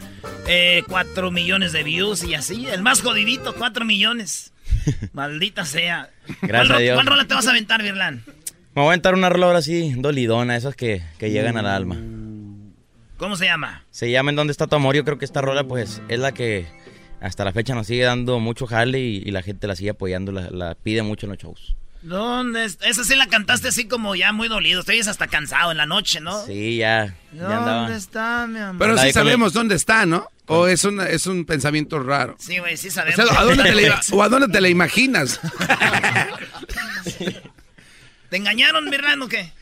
Eh, 0.47 0.83
4 0.89 1.31
millones 1.31 1.73
de 1.73 1.83
views 1.83 2.25
y 2.25 2.35
así. 2.35 2.67
El 2.67 2.83
más 2.83 3.03
jodidito, 3.03 3.55
4 3.55 3.85
millones. 3.85 4.53
Maldita 5.13 5.65
sea. 5.65 6.11
Gracias 6.43 6.69
¿Cuál, 6.69 6.73
a 6.73 6.79
Dios. 6.79 6.95
¿Cuál 6.95 7.07
rola 7.07 7.25
te 7.27 7.35
vas 7.35 7.47
a 7.47 7.51
aventar, 7.51 7.83
Virlán? 7.83 8.23
Me 8.75 8.83
voy 8.83 8.85
a 8.85 8.89
aventar 8.89 9.15
una 9.15 9.29
rola 9.29 9.47
ahora 9.47 9.59
así, 9.59 9.95
dolidona, 9.97 10.57
esas 10.57 10.77
que, 10.77 11.03
que 11.19 11.31
llegan 11.31 11.57
al 11.57 11.67
alma. 11.67 11.97
¿Cómo 13.17 13.37
se 13.37 13.45
llama? 13.45 13.85
Se 13.91 14.11
llama 14.11 14.31
En 14.31 14.37
dónde 14.37 14.53
está 14.53 14.67
tu 14.67 14.77
amor. 14.77 14.97
Yo 14.97 15.05
creo 15.05 15.19
que 15.19 15.25
esta 15.25 15.41
rola, 15.41 15.65
pues, 15.65 16.01
es 16.09 16.19
la 16.19 16.33
que 16.33 16.67
hasta 17.21 17.45
la 17.45 17.53
fecha 17.53 17.75
nos 17.75 17.87
sigue 17.87 18.03
dando 18.05 18.39
mucho 18.41 18.67
jale 18.67 18.99
y, 19.01 19.17
y 19.25 19.31
la 19.31 19.43
gente 19.43 19.67
la 19.67 19.77
sigue 19.77 19.91
apoyando, 19.91 20.33
la, 20.33 20.51
la 20.51 20.75
pide 20.75 21.03
mucho 21.03 21.27
en 21.27 21.31
los 21.33 21.39
shows. 21.39 21.77
¿Dónde 22.03 22.65
está? 22.65 22.87
Esa 22.89 23.05
sí 23.05 23.15
la 23.15 23.27
cantaste 23.27 23.69
así 23.69 23.87
como 23.87 24.15
ya 24.15 24.33
muy 24.33 24.49
dolido. 24.49 24.81
Estoy 24.81 25.01
hasta 25.01 25.27
cansado 25.29 25.71
en 25.71 25.77
la 25.77 25.85
noche, 25.85 26.21
¿no? 26.23 26.47
Sí, 26.47 26.79
ya, 26.79 27.15
ya 27.35 27.43
¿Dónde 27.43 27.55
andaba. 27.57 27.95
está, 27.95 28.47
mi 28.47 28.59
amor? 28.59 28.77
Pero 28.79 28.97
sí 28.99 29.13
sabemos 29.13 29.53
dónde 29.53 29.75
está, 29.75 30.07
¿no? 30.07 30.27
O 30.47 30.67
es, 30.67 30.85
una, 30.85 31.07
es 31.11 31.27
un 31.27 31.45
pensamiento 31.45 31.99
raro. 32.01 32.37
Sí, 32.39 32.59
güey, 32.59 32.77
sí 32.79 32.89
O 32.89 32.91
sabemos. 32.91 33.29
sea, 33.29 33.39
¿a 33.39 33.45
dónde 33.45 33.63
te 33.65 33.75
le- 33.75 33.93
¿O 34.13 34.23
a 34.23 34.29
dónde 34.31 34.49
te 34.49 34.61
la 34.63 34.69
imaginas? 34.71 35.39
¿Te 38.31 38.37
engañaron, 38.37 38.89
Virlán, 38.91 39.21
o 39.23 39.29
qué? 39.29 39.53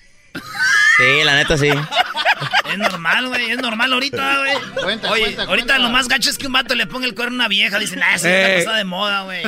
Sí, 0.97 1.25
la 1.25 1.37
neta 1.37 1.57
sí. 1.57 1.69
Es 1.69 2.79
normal, 2.79 3.29
güey, 3.29 3.51
es 3.51 3.59
normal 3.59 3.93
ahorita, 3.93 4.39
güey. 4.39 4.53
Cuenta, 4.83 5.11
Oye, 5.11 5.23
cuenta, 5.23 5.43
ahorita 5.45 5.47
cuenta. 5.75 5.79
lo 5.79 5.89
más 5.91 6.09
gacho 6.09 6.29
es 6.31 6.39
que 6.39 6.47
un 6.47 6.53
vato 6.53 6.75
le 6.75 6.87
ponga 6.87 7.07
el 7.07 7.15
cuerno 7.15 7.35
a 7.35 7.37
una 7.37 7.49
vieja. 7.49 7.79
Dicen, 7.79 8.03
ah, 8.03 8.15
eso 8.15 8.27
Eh. 8.29 8.43
está 8.43 8.57
pasada 8.59 8.77
de 8.79 8.85
moda, 8.85 9.23
güey. 9.23 9.43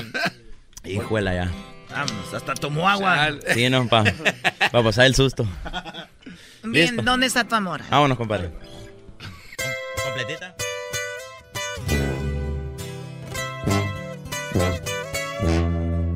Híjole, 0.85 1.35
ya. 1.35 1.51
Vámonos, 1.91 2.33
hasta 2.35 2.55
tomó 2.55 2.89
agua. 2.89 3.31
Sí, 3.53 3.69
no, 3.69 3.87
pa, 3.89 4.05
pa 4.73 4.83
pasar 4.83 5.07
el 5.07 5.15
susto. 5.17 5.47
Bien, 6.63 6.95
Listo. 6.97 7.03
¿dónde 7.03 7.27
está 7.27 7.45
tu 7.45 7.55
amor? 7.57 7.83
Vámonos, 7.91 8.17
compadre. 8.17 8.51
¿Completita? 10.05 10.55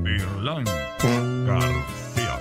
Virlán 0.04 0.64
García. 1.46 2.40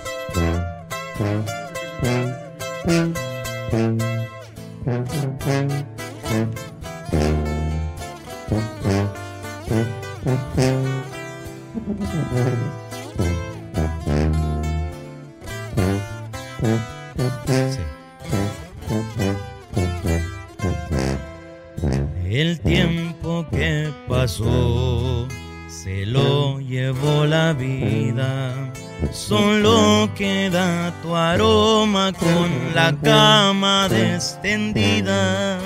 El 22.26 22.60
tiempo 22.60 23.46
que 23.50 23.90
pasó 24.08 25.26
se 25.68 26.04
lo 26.04 26.60
llevó 26.60 27.24
la 27.24 27.54
vida. 27.54 28.72
Solo 29.12 30.08
queda 30.16 30.94
tu 31.02 31.14
aroma 31.14 32.12
con 32.12 32.74
la 32.74 32.94
cama 33.02 33.88
extendida. 33.90 35.58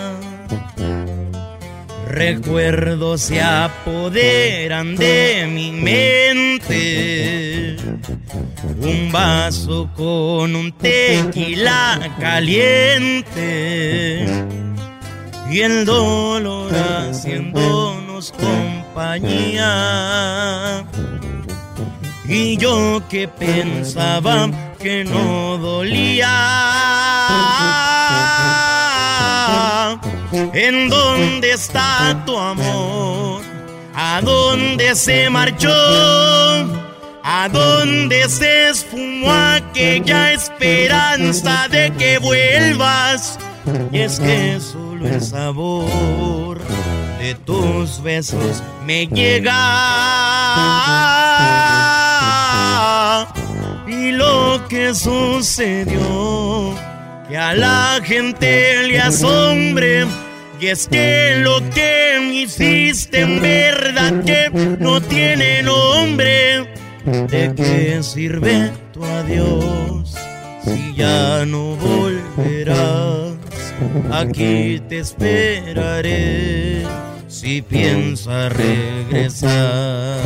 Recuerdos 2.09 3.21
se 3.21 3.43
apoderan 3.43 4.97
de 4.97 5.47
mi 5.53 5.73
mente. 5.73 7.77
Un 8.81 9.13
vaso 9.13 9.91
con 9.95 10.57
un 10.57 10.73
tequila 10.73 12.01
caliente. 12.19 14.27
Y 15.51 15.61
el 15.61 15.85
dolor 15.85 16.73
haciéndonos 16.75 18.33
compañía. 18.33 19.67
Y 22.29 22.59
yo 22.59 23.03
que 23.09 23.27
pensaba 23.27 24.51
que 24.79 25.03
no 25.03 25.57
dolía. 25.57 26.29
¿En 30.53 30.91
dónde 30.91 31.53
está 31.53 32.23
tu 32.27 32.39
amor? 32.39 33.41
¿A 33.95 34.21
dónde 34.23 34.95
se 34.95 35.31
marchó? 35.31 35.73
¿A 37.25 37.49
dónde 37.51 38.29
se 38.29 38.69
esfumó 38.69 39.33
aquella 39.33 40.33
esperanza 40.33 41.67
de 41.69 41.91
que 41.95 42.19
vuelvas? 42.19 43.39
Y 43.91 44.01
es 44.01 44.21
que 44.21 44.61
solo 44.61 45.09
el 45.09 45.23
sabor 45.23 46.59
de 47.19 47.35
tus 47.35 48.03
besos 48.03 48.63
me 48.85 49.07
llega. 49.07 49.55
Que 54.69 54.95
sucedió 54.95 56.75
que 57.29 57.37
a 57.37 57.55
la 57.55 58.01
gente 58.05 58.83
le 58.87 59.01
asombre. 59.01 60.07
Y 60.61 60.67
es 60.67 60.89
que 60.89 61.37
lo 61.39 61.61
que 61.71 62.19
me 62.21 62.43
hiciste 62.43 63.21
en 63.21 63.41
verdad 63.41 64.25
que 64.25 64.51
no 64.79 65.01
tiene 65.01 65.63
nombre. 65.63 66.69
¿De 67.05 67.55
qué 67.57 68.03
sirve 68.03 68.71
tu 68.93 69.05
adiós 69.05 70.15
si 70.65 70.95
ya 70.95 71.47
no 71.47 71.77
volverás? 71.77 73.37
Aquí 74.11 74.83
te 74.89 74.99
esperaré 74.99 76.83
si 77.29 77.63
piensas 77.63 78.53
regresar. 78.53 80.19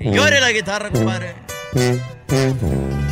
Que 0.00 0.10
llore 0.12 0.40
la 0.40 0.50
guitarra, 0.50 0.88
compadre. 0.90 1.34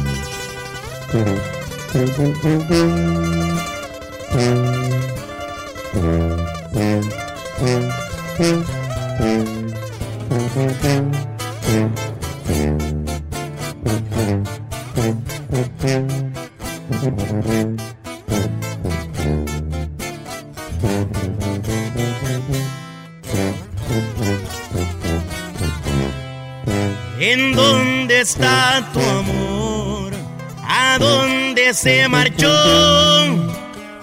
¿En 27.20 27.53
dónde 27.53 28.20
está 28.20 28.89
tu 28.93 29.01
amor? 29.01 30.12
¿A 30.62 30.99
dónde 31.01 31.74
se 31.74 32.09
marchó? 32.09 32.49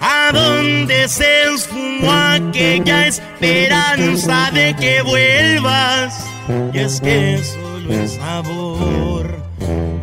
¿A 0.00 0.30
dónde 0.34 1.08
se 1.08 1.44
esfumó 1.44 2.12
aquella 2.12 3.06
esperanza 3.06 4.50
de 4.52 4.76
que 4.76 5.00
vuelvas? 5.00 6.26
Y 6.74 6.78
es 6.78 7.00
que 7.00 7.42
solo 7.42 7.94
el 7.94 8.08
sabor 8.08 9.42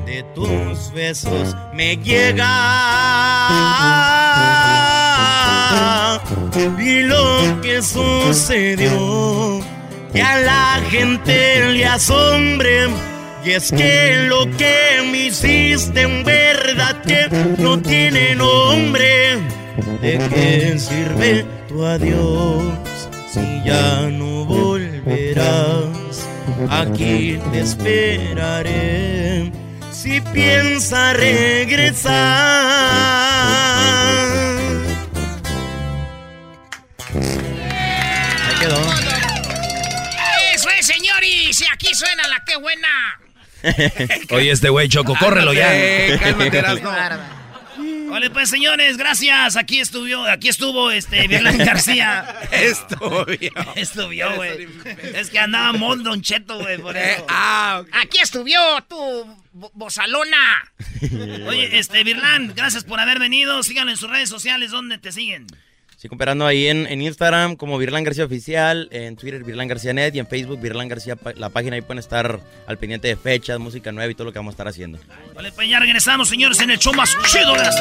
de 0.08 0.24
tus 0.34 0.92
besos 0.92 1.56
me 1.72 1.96
llega. 1.98 2.50
Y 6.80 7.04
lo 7.04 7.62
que 7.62 7.80
sucedió 7.84 9.62
que 10.14 10.22
a 10.22 10.38
la 10.40 10.82
gente 10.90 11.72
le 11.74 11.86
asombre. 11.86 12.88
Y 13.44 13.52
es 13.52 13.72
que 13.72 14.26
lo 14.28 14.46
que 14.58 15.02
me 15.12 15.26
hiciste 15.26 16.02
en 16.02 16.24
verdad 16.24 17.02
que 17.02 17.28
no 17.58 17.80
tiene 17.80 18.36
nombre. 18.36 19.40
¿De 20.02 20.18
qué 20.30 20.78
sirve 20.78 21.46
tu 21.68 21.86
adiós 21.86 22.64
si 23.32 23.64
ya 23.66 24.08
no 24.10 24.46
volverás? 24.46 25.84
Aquí 26.70 27.40
te 27.52 27.60
esperaré 27.62 29.52
si 29.92 30.22
piensa 30.22 31.14
regresar. 31.14 32.14
Ahí 37.14 38.56
quedó. 38.60 38.93
Suena 42.06 42.28
la 42.28 42.44
que 42.46 42.56
buena. 42.58 43.20
Oye, 44.32 44.52
este 44.52 44.70
güey, 44.70 44.90
Choco, 44.90 45.16
córrelo 45.18 45.54
ya. 45.54 45.70
Cálmate. 46.20 46.62
Vale, 48.10 48.30
pues 48.30 48.48
señores, 48.50 48.98
gracias. 48.98 49.56
Aquí 49.56 49.80
estuvo, 49.80 50.26
aquí 50.26 50.48
estuvo 50.50 50.92
este 50.92 51.28
Violán 51.28 51.58
García. 51.58 52.36
Estuvo. 52.52 53.26
Estuvo, 53.76 54.12
güey. 54.36 54.68
Es 55.16 55.32
que 55.32 55.40
andaba 55.40 55.74
Mon 55.74 56.04
Don 56.04 56.22
Cheto, 56.22 56.60
güey, 56.60 56.78
por 56.78 56.96
Eh, 56.96 57.14
eso. 57.14 57.26
ah, 57.30 57.82
Aquí 57.94 58.20
estuvo 58.20 58.46
tu 58.88 59.36
bo- 59.54 59.72
bozalona. 59.74 60.72
Oye, 61.48 61.80
este, 61.80 62.04
Virlán, 62.04 62.54
gracias 62.56 62.84
por 62.84 63.00
haber 63.00 63.18
venido. 63.18 63.64
Síganlo 63.64 63.90
en 63.92 63.98
sus 63.98 64.12
redes 64.12 64.30
sociales, 64.30 64.70
¿dónde 64.70 65.00
te 65.00 65.12
siguen? 65.12 65.48
Sí, 66.04 66.10
cooperando 66.10 66.46
ahí 66.46 66.68
en, 66.68 66.86
en 66.86 67.02
Instagram 67.02 67.56
como 67.56 67.78
Virlan 67.78 68.04
García 68.04 68.26
Oficial, 68.26 68.90
en 68.92 69.16
Twitter 69.16 69.42
Virlan 69.42 69.70
García 69.70 69.94
Net 69.94 70.14
y 70.14 70.20
en 70.20 70.28
Facebook 70.28 70.60
Virlan 70.60 70.90
García, 70.90 71.16
la 71.38 71.48
página 71.48 71.78
ahí 71.78 71.82
pueden 71.82 72.00
estar 72.00 72.42
al 72.68 72.78
pendiente 72.78 73.08
de 73.08 73.16
fechas, 73.16 73.58
música 73.58 73.90
nueva 73.94 74.12
y 74.12 74.14
todo 74.14 74.26
lo 74.26 74.34
que 74.34 74.40
vamos 74.40 74.52
a 74.52 74.56
estar 74.56 74.68
haciendo. 74.68 75.00
Vale, 75.34 75.54
pues 75.54 75.70
ya 75.70 75.80
regresamos, 75.80 76.28
señores, 76.28 76.60
en 76.60 76.72
el 76.72 76.78
show 76.78 76.94
más 76.94 77.18
chido 77.32 77.54
de 77.54 77.60
las. 77.60 77.76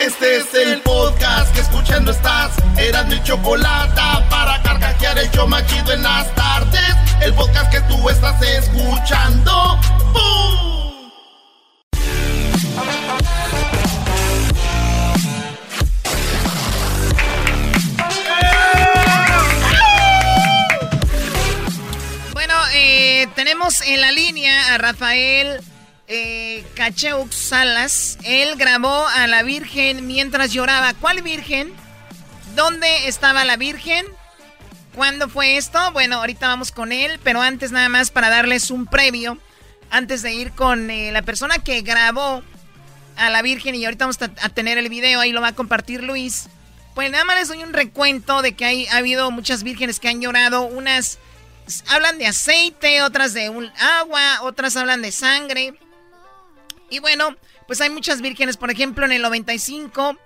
Este 0.00 0.36
es 0.38 0.54
el 0.54 0.80
podcast 0.80 1.54
que 1.54 1.60
escuchando 1.60 2.10
estás. 2.10 2.52
Eran 2.78 3.06
mi 3.10 3.22
chocolate 3.22 4.00
para 4.30 4.62
carcajear 4.62 5.18
el 5.18 5.30
show 5.30 5.46
más 5.46 5.66
chido 5.66 5.92
en 5.92 6.02
las 6.02 6.34
tardes. 6.34 6.96
El 7.20 7.34
podcast 7.34 7.70
que 7.70 7.82
tú 7.82 8.08
estás 8.08 8.40
escuchando. 8.40 9.78
¡Bum! 10.14 10.73
Rafael 24.78 25.60
eh, 26.08 26.64
Cacheux 26.74 27.34
Salas. 27.34 28.18
Él 28.24 28.56
grabó 28.56 29.06
a 29.08 29.26
la 29.26 29.42
Virgen 29.42 30.06
mientras 30.06 30.52
lloraba. 30.52 30.94
¿Cuál 30.94 31.22
Virgen? 31.22 31.72
¿Dónde 32.54 33.08
estaba 33.08 33.44
la 33.44 33.56
Virgen? 33.56 34.06
¿Cuándo 34.94 35.28
fue 35.28 35.56
esto? 35.56 35.92
Bueno, 35.92 36.16
ahorita 36.16 36.46
vamos 36.46 36.70
con 36.70 36.92
él, 36.92 37.18
pero 37.24 37.42
antes 37.42 37.72
nada 37.72 37.88
más 37.88 38.10
para 38.10 38.30
darles 38.30 38.70
un 38.70 38.86
previo, 38.86 39.38
antes 39.90 40.22
de 40.22 40.32
ir 40.32 40.52
con 40.52 40.90
eh, 40.90 41.10
la 41.10 41.22
persona 41.22 41.58
que 41.58 41.80
grabó 41.80 42.42
a 43.16 43.30
la 43.30 43.42
Virgen 43.42 43.74
y 43.74 43.84
ahorita 43.84 44.04
vamos 44.04 44.18
a 44.20 44.48
tener 44.50 44.78
el 44.78 44.88
video, 44.88 45.20
ahí 45.20 45.32
lo 45.32 45.40
va 45.40 45.48
a 45.48 45.54
compartir 45.54 46.02
Luis. 46.02 46.48
Pues 46.94 47.10
nada 47.10 47.24
más 47.24 47.36
les 47.36 47.48
doy 47.48 47.62
un 47.64 47.72
recuento 47.72 48.40
de 48.40 48.52
que 48.52 48.64
hay, 48.64 48.86
ha 48.86 48.98
habido 48.98 49.30
muchas 49.32 49.64
vírgenes 49.64 49.98
que 49.98 50.08
han 50.08 50.20
llorado, 50.20 50.62
unas 50.62 51.18
hablan 51.88 52.18
de 52.18 52.26
aceite, 52.26 53.02
otras 53.02 53.34
de 53.34 53.48
un 53.48 53.70
agua, 54.00 54.42
otras 54.42 54.76
hablan 54.76 55.02
de 55.02 55.12
sangre. 55.12 55.74
Y 56.90 56.98
bueno, 56.98 57.36
pues 57.66 57.80
hay 57.80 57.90
muchas 57.90 58.20
vírgenes, 58.20 58.56
por 58.56 58.70
ejemplo, 58.70 59.04
en 59.04 59.12
el 59.12 59.22
95, 59.22 60.18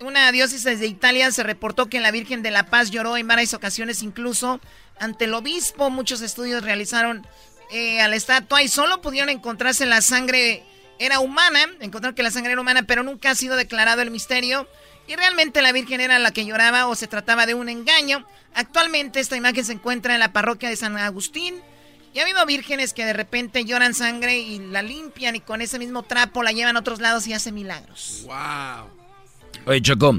una 0.00 0.32
diócesis 0.32 0.80
de 0.80 0.86
Italia 0.86 1.30
se 1.30 1.42
reportó 1.42 1.90
que 1.90 2.00
la 2.00 2.10
Virgen 2.10 2.42
de 2.42 2.50
la 2.50 2.64
Paz 2.64 2.90
lloró 2.90 3.16
en 3.16 3.28
varias 3.28 3.52
ocasiones, 3.52 4.02
incluso 4.02 4.60
ante 4.98 5.26
el 5.26 5.34
obispo. 5.34 5.90
Muchos 5.90 6.22
estudios 6.22 6.62
realizaron 6.64 7.26
eh, 7.70 8.00
a 8.00 8.08
la 8.08 8.16
estatua 8.16 8.62
y 8.62 8.68
solo 8.68 9.02
pudieron 9.02 9.28
encontrarse 9.28 9.84
la 9.84 10.00
sangre 10.00 10.64
era 10.98 11.20
humana, 11.20 11.60
encontraron 11.80 12.14
que 12.14 12.22
la 12.22 12.30
sangre 12.30 12.52
era 12.52 12.60
humana, 12.60 12.82
pero 12.84 13.02
nunca 13.02 13.30
ha 13.30 13.34
sido 13.34 13.56
declarado 13.56 14.02
el 14.02 14.10
misterio. 14.10 14.68
Y 15.10 15.16
realmente 15.16 15.60
la 15.60 15.72
Virgen 15.72 16.00
era 16.00 16.20
la 16.20 16.30
que 16.30 16.46
lloraba 16.46 16.86
o 16.86 16.94
se 16.94 17.08
trataba 17.08 17.44
de 17.44 17.54
un 17.54 17.68
engaño. 17.68 18.24
Actualmente 18.54 19.18
esta 19.18 19.36
imagen 19.36 19.64
se 19.64 19.72
encuentra 19.72 20.14
en 20.14 20.20
la 20.20 20.32
parroquia 20.32 20.68
de 20.68 20.76
San 20.76 20.96
Agustín. 20.96 21.56
Y 22.14 22.20
ha 22.20 22.22
habido 22.22 22.46
vírgenes 22.46 22.94
que 22.94 23.04
de 23.04 23.12
repente 23.12 23.64
lloran 23.64 23.92
sangre 23.92 24.38
y 24.38 24.60
la 24.60 24.82
limpian 24.82 25.34
y 25.34 25.40
con 25.40 25.62
ese 25.62 25.80
mismo 25.80 26.04
trapo 26.04 26.44
la 26.44 26.52
llevan 26.52 26.76
a 26.76 26.78
otros 26.78 27.00
lados 27.00 27.26
y 27.26 27.32
hacen 27.32 27.56
milagros. 27.56 28.22
¡Wow! 28.26 28.88
Oye, 29.66 29.82
Chocó, 29.82 30.16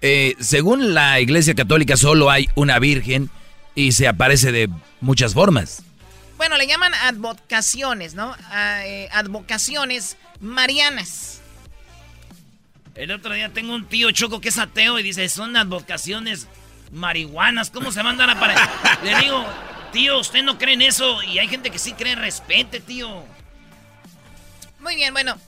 eh, 0.00 0.36
según 0.38 0.94
la 0.94 1.18
Iglesia 1.18 1.56
Católica 1.56 1.96
solo 1.96 2.30
hay 2.30 2.48
una 2.54 2.78
virgen 2.78 3.30
y 3.74 3.90
se 3.90 4.06
aparece 4.06 4.52
de 4.52 4.70
muchas 5.00 5.34
formas. 5.34 5.82
Bueno, 6.36 6.56
le 6.56 6.68
llaman 6.68 6.94
advocaciones, 6.94 8.14
¿no? 8.14 8.36
Eh, 8.54 9.08
advocaciones 9.10 10.16
marianas. 10.40 11.39
El 13.00 13.12
otro 13.12 13.32
día 13.32 13.48
tengo 13.48 13.74
un 13.74 13.86
tío 13.86 14.10
Choco 14.10 14.42
que 14.42 14.50
es 14.50 14.58
ateo 14.58 14.98
y 14.98 15.02
dice, 15.02 15.26
son 15.30 15.56
advocaciones 15.56 16.48
marihuanas, 16.92 17.70
¿cómo 17.70 17.92
se 17.92 18.02
mandan 18.02 18.28
a 18.28 18.38
parecer? 18.38 18.68
Le 19.02 19.16
digo, 19.20 19.42
tío, 19.90 20.18
usted 20.18 20.42
no 20.42 20.58
cree 20.58 20.74
en 20.74 20.82
eso 20.82 21.22
y 21.22 21.38
hay 21.38 21.48
gente 21.48 21.70
que 21.70 21.78
sí 21.78 21.94
cree, 21.94 22.14
respete, 22.14 22.78
tío. 22.78 23.24
Muy 24.80 24.96
bien, 24.96 25.14
bueno, 25.14 25.38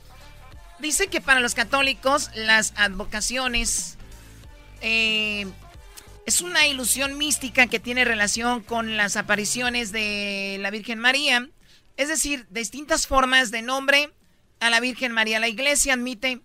dice 0.78 1.08
que 1.08 1.20
para 1.20 1.40
los 1.40 1.54
católicos 1.54 2.30
las 2.34 2.72
advocaciones 2.78 3.98
eh, 4.80 5.46
es 6.24 6.40
una 6.40 6.66
ilusión 6.66 7.18
mística 7.18 7.66
que 7.66 7.78
tiene 7.78 8.06
relación 8.06 8.62
con 8.62 8.96
las 8.96 9.18
apariciones 9.18 9.92
de 9.92 10.56
la 10.58 10.70
Virgen 10.70 10.98
María, 10.98 11.46
es 11.98 12.08
decir, 12.08 12.46
distintas 12.48 13.06
formas 13.06 13.50
de 13.50 13.60
nombre 13.60 14.10
a 14.58 14.70
la 14.70 14.80
Virgen 14.80 15.12
María. 15.12 15.38
La 15.38 15.48
iglesia 15.48 15.92
admite 15.92 16.40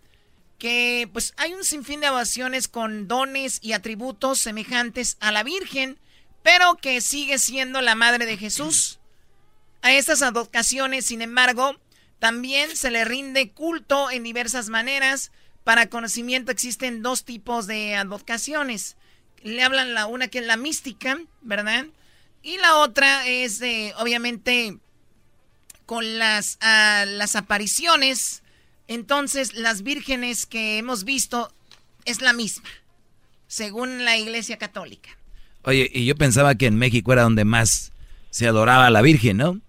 que 0.57 1.09
pues 1.13 1.33
hay 1.37 1.53
un 1.53 1.63
sinfín 1.63 2.01
de 2.01 2.09
ovaciones 2.09 2.67
con 2.67 3.07
dones 3.07 3.59
y 3.61 3.73
atributos 3.73 4.39
semejantes 4.39 5.17
a 5.19 5.31
la 5.31 5.43
Virgen, 5.43 5.99
pero 6.43 6.75
que 6.75 7.01
sigue 7.01 7.37
siendo 7.39 7.81
la 7.81 7.95
madre 7.95 8.25
de 8.25 8.37
Jesús. 8.37 8.99
A 9.81 9.93
estas 9.93 10.21
advocaciones, 10.21 11.05
sin 11.05 11.21
embargo, 11.21 11.79
también 12.19 12.75
se 12.75 12.89
le 12.89 13.05
rinde 13.05 13.51
culto 13.51 14.09
en 14.09 14.23
diversas 14.23 14.69
maneras. 14.69 15.31
Para 15.63 15.89
conocimiento 15.89 16.51
existen 16.51 17.03
dos 17.03 17.25
tipos 17.25 17.67
de 17.67 17.95
advocaciones. 17.95 18.95
Le 19.43 19.61
hablan 19.63 19.93
la 19.93 20.07
una 20.07 20.27
que 20.27 20.39
es 20.39 20.45
la 20.45 20.57
mística, 20.57 21.19
¿verdad? 21.41 21.85
Y 22.41 22.57
la 22.57 22.75
otra 22.77 23.27
es, 23.27 23.61
obviamente, 23.97 24.79
con 25.85 26.17
las, 26.17 26.57
ah, 26.61 27.05
las 27.07 27.35
apariciones 27.35 28.41
entonces, 28.87 29.53
las 29.53 29.83
vírgenes 29.83 30.45
que 30.45 30.77
hemos 30.77 31.03
visto 31.03 31.51
es 32.05 32.21
la 32.21 32.33
misma, 32.33 32.69
según 33.47 34.05
la 34.05 34.17
Iglesia 34.17 34.57
Católica. 34.57 35.09
Oye, 35.63 35.89
y 35.93 36.05
yo 36.05 36.15
pensaba 36.15 36.55
que 36.55 36.67
en 36.67 36.77
México 36.77 37.11
era 37.11 37.23
donde 37.23 37.43
más 37.43 37.91
se 38.29 38.47
adoraba 38.47 38.87
a 38.87 38.89
la 38.89 39.01
Virgen, 39.01 39.37
¿no? 39.37 39.59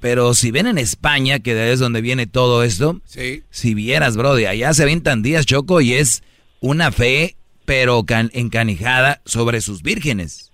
Pero 0.00 0.34
si 0.34 0.50
ven 0.50 0.66
en 0.66 0.78
España, 0.78 1.40
que 1.40 1.72
es 1.72 1.80
donde 1.80 2.00
viene 2.00 2.26
todo 2.26 2.62
esto, 2.62 3.00
si 3.50 3.74
vieras, 3.74 4.16
bro, 4.16 4.34
de 4.34 4.46
allá 4.46 4.72
se 4.74 4.84
ven 4.84 5.02
días, 5.22 5.46
Choco, 5.46 5.80
y 5.80 5.94
es 5.94 6.22
una 6.60 6.92
fe, 6.92 7.36
pero 7.64 8.04
encanijada 8.08 9.20
sobre 9.24 9.60
sus 9.60 9.82
vírgenes. 9.82 10.52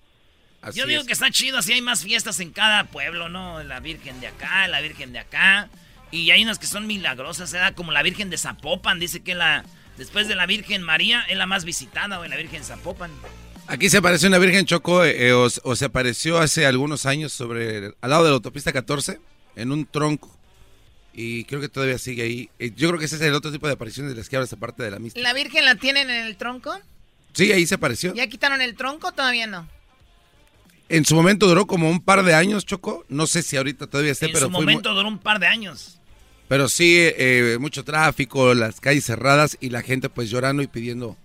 Yo 0.72 0.86
digo 0.86 1.04
que 1.04 1.12
está 1.12 1.30
chido, 1.30 1.58
así 1.58 1.72
hay 1.72 1.82
más 1.82 2.02
fiestas 2.02 2.40
en 2.40 2.52
cada 2.52 2.84
pueblo, 2.84 3.28
¿no? 3.28 3.62
La 3.62 3.80
Virgen 3.80 4.20
de 4.20 4.28
acá, 4.28 4.66
la 4.68 4.80
Virgen 4.80 5.12
de 5.12 5.18
acá. 5.18 5.68
Y 6.14 6.30
hay 6.30 6.44
unas 6.44 6.60
que 6.60 6.66
son 6.66 6.86
milagrosas, 6.86 7.52
¿eh? 7.54 7.58
como 7.74 7.90
la 7.90 8.00
Virgen 8.04 8.30
de 8.30 8.38
Zapopan, 8.38 9.00
dice 9.00 9.24
que 9.24 9.34
la 9.34 9.64
después 9.98 10.28
de 10.28 10.36
la 10.36 10.46
Virgen 10.46 10.80
María 10.80 11.22
es 11.28 11.36
la 11.36 11.46
más 11.46 11.64
visitada, 11.64 12.20
o 12.20 12.26
la 12.26 12.36
Virgen 12.36 12.60
de 12.60 12.66
Zapopan. 12.66 13.10
Aquí 13.66 13.90
se 13.90 13.98
apareció 13.98 14.28
una 14.28 14.38
Virgen 14.38 14.64
Choco, 14.64 15.04
eh, 15.04 15.32
o, 15.32 15.48
se 15.48 15.84
apareció 15.84 16.38
hace 16.38 16.66
algunos 16.66 17.06
años 17.06 17.32
sobre 17.32 17.94
al 18.00 18.10
lado 18.10 18.22
de 18.22 18.30
la 18.30 18.36
autopista 18.36 18.72
14, 18.72 19.18
en 19.56 19.72
un 19.72 19.86
tronco. 19.86 20.30
Y 21.12 21.44
creo 21.44 21.60
que 21.60 21.68
todavía 21.68 21.98
sigue 21.98 22.22
ahí. 22.22 22.50
Eh, 22.60 22.72
yo 22.76 22.88
creo 22.88 23.00
que 23.00 23.06
ese 23.06 23.16
es 23.16 23.22
el 23.22 23.34
otro 23.34 23.50
tipo 23.50 23.66
de 23.66 23.72
apariciones 23.72 24.12
de 24.12 24.18
las 24.18 24.28
que 24.28 24.36
habla 24.36 24.46
esa 24.46 24.56
parte 24.56 24.84
de 24.84 24.92
la 24.92 25.00
mística. 25.00 25.20
¿La 25.20 25.34
Virgen 25.34 25.64
la 25.64 25.74
tienen 25.74 26.10
en 26.10 26.26
el 26.26 26.36
tronco? 26.36 26.78
Sí, 27.32 27.50
ahí 27.50 27.66
se 27.66 27.74
apareció. 27.74 28.14
¿Ya 28.14 28.28
quitaron 28.28 28.62
el 28.62 28.76
tronco 28.76 29.10
todavía 29.10 29.48
no? 29.48 29.68
En 30.88 31.04
su 31.04 31.16
momento 31.16 31.48
duró 31.48 31.66
como 31.66 31.90
un 31.90 32.00
par 32.00 32.22
de 32.22 32.34
años, 32.34 32.66
Choco. 32.66 33.04
No 33.08 33.26
sé 33.26 33.42
si 33.42 33.56
ahorita 33.56 33.88
todavía 33.88 34.12
esté, 34.12 34.28
pero. 34.28 34.46
En 34.46 34.52
su 34.52 34.60
momento 34.60 34.94
duró 34.94 35.08
un 35.08 35.18
par 35.18 35.40
de 35.40 35.46
años. 35.46 35.98
Pero 36.54 36.68
sí, 36.68 36.94
eh, 36.96 37.56
mucho 37.58 37.82
tráfico, 37.82 38.54
las 38.54 38.80
calles 38.80 39.04
cerradas 39.04 39.58
y 39.60 39.70
la 39.70 39.82
gente 39.82 40.08
pues 40.08 40.30
llorando 40.30 40.62
y 40.62 40.68
pidiendo 40.68 41.16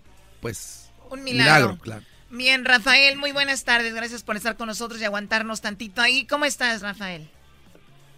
pues 0.42 0.92
un 1.12 1.24
milagro. 1.24 1.78
claro. 1.80 2.02
Bien, 2.32 2.66
Rafael, 2.66 3.16
muy 3.16 3.32
buenas 3.32 3.64
tardes. 3.64 3.94
Gracias 3.94 4.24
por 4.24 4.38
estar 4.38 4.58
con 4.58 4.66
nosotros 4.66 5.00
y 5.00 5.06
aguantarnos 5.06 5.62
tantito 5.62 6.02
ahí. 6.02 6.26
¿Cómo 6.26 6.46
estás, 6.46 6.82
Rafael? 6.82 7.30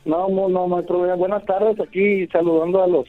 No, 0.05 0.29
no, 0.29 0.47
no, 0.47 0.69
maestro. 0.69 0.99
Buenas 1.17 1.45
tardes. 1.45 1.77
Aquí 1.81 2.27
saludando 2.27 2.81
a 2.81 2.87
los 2.87 3.05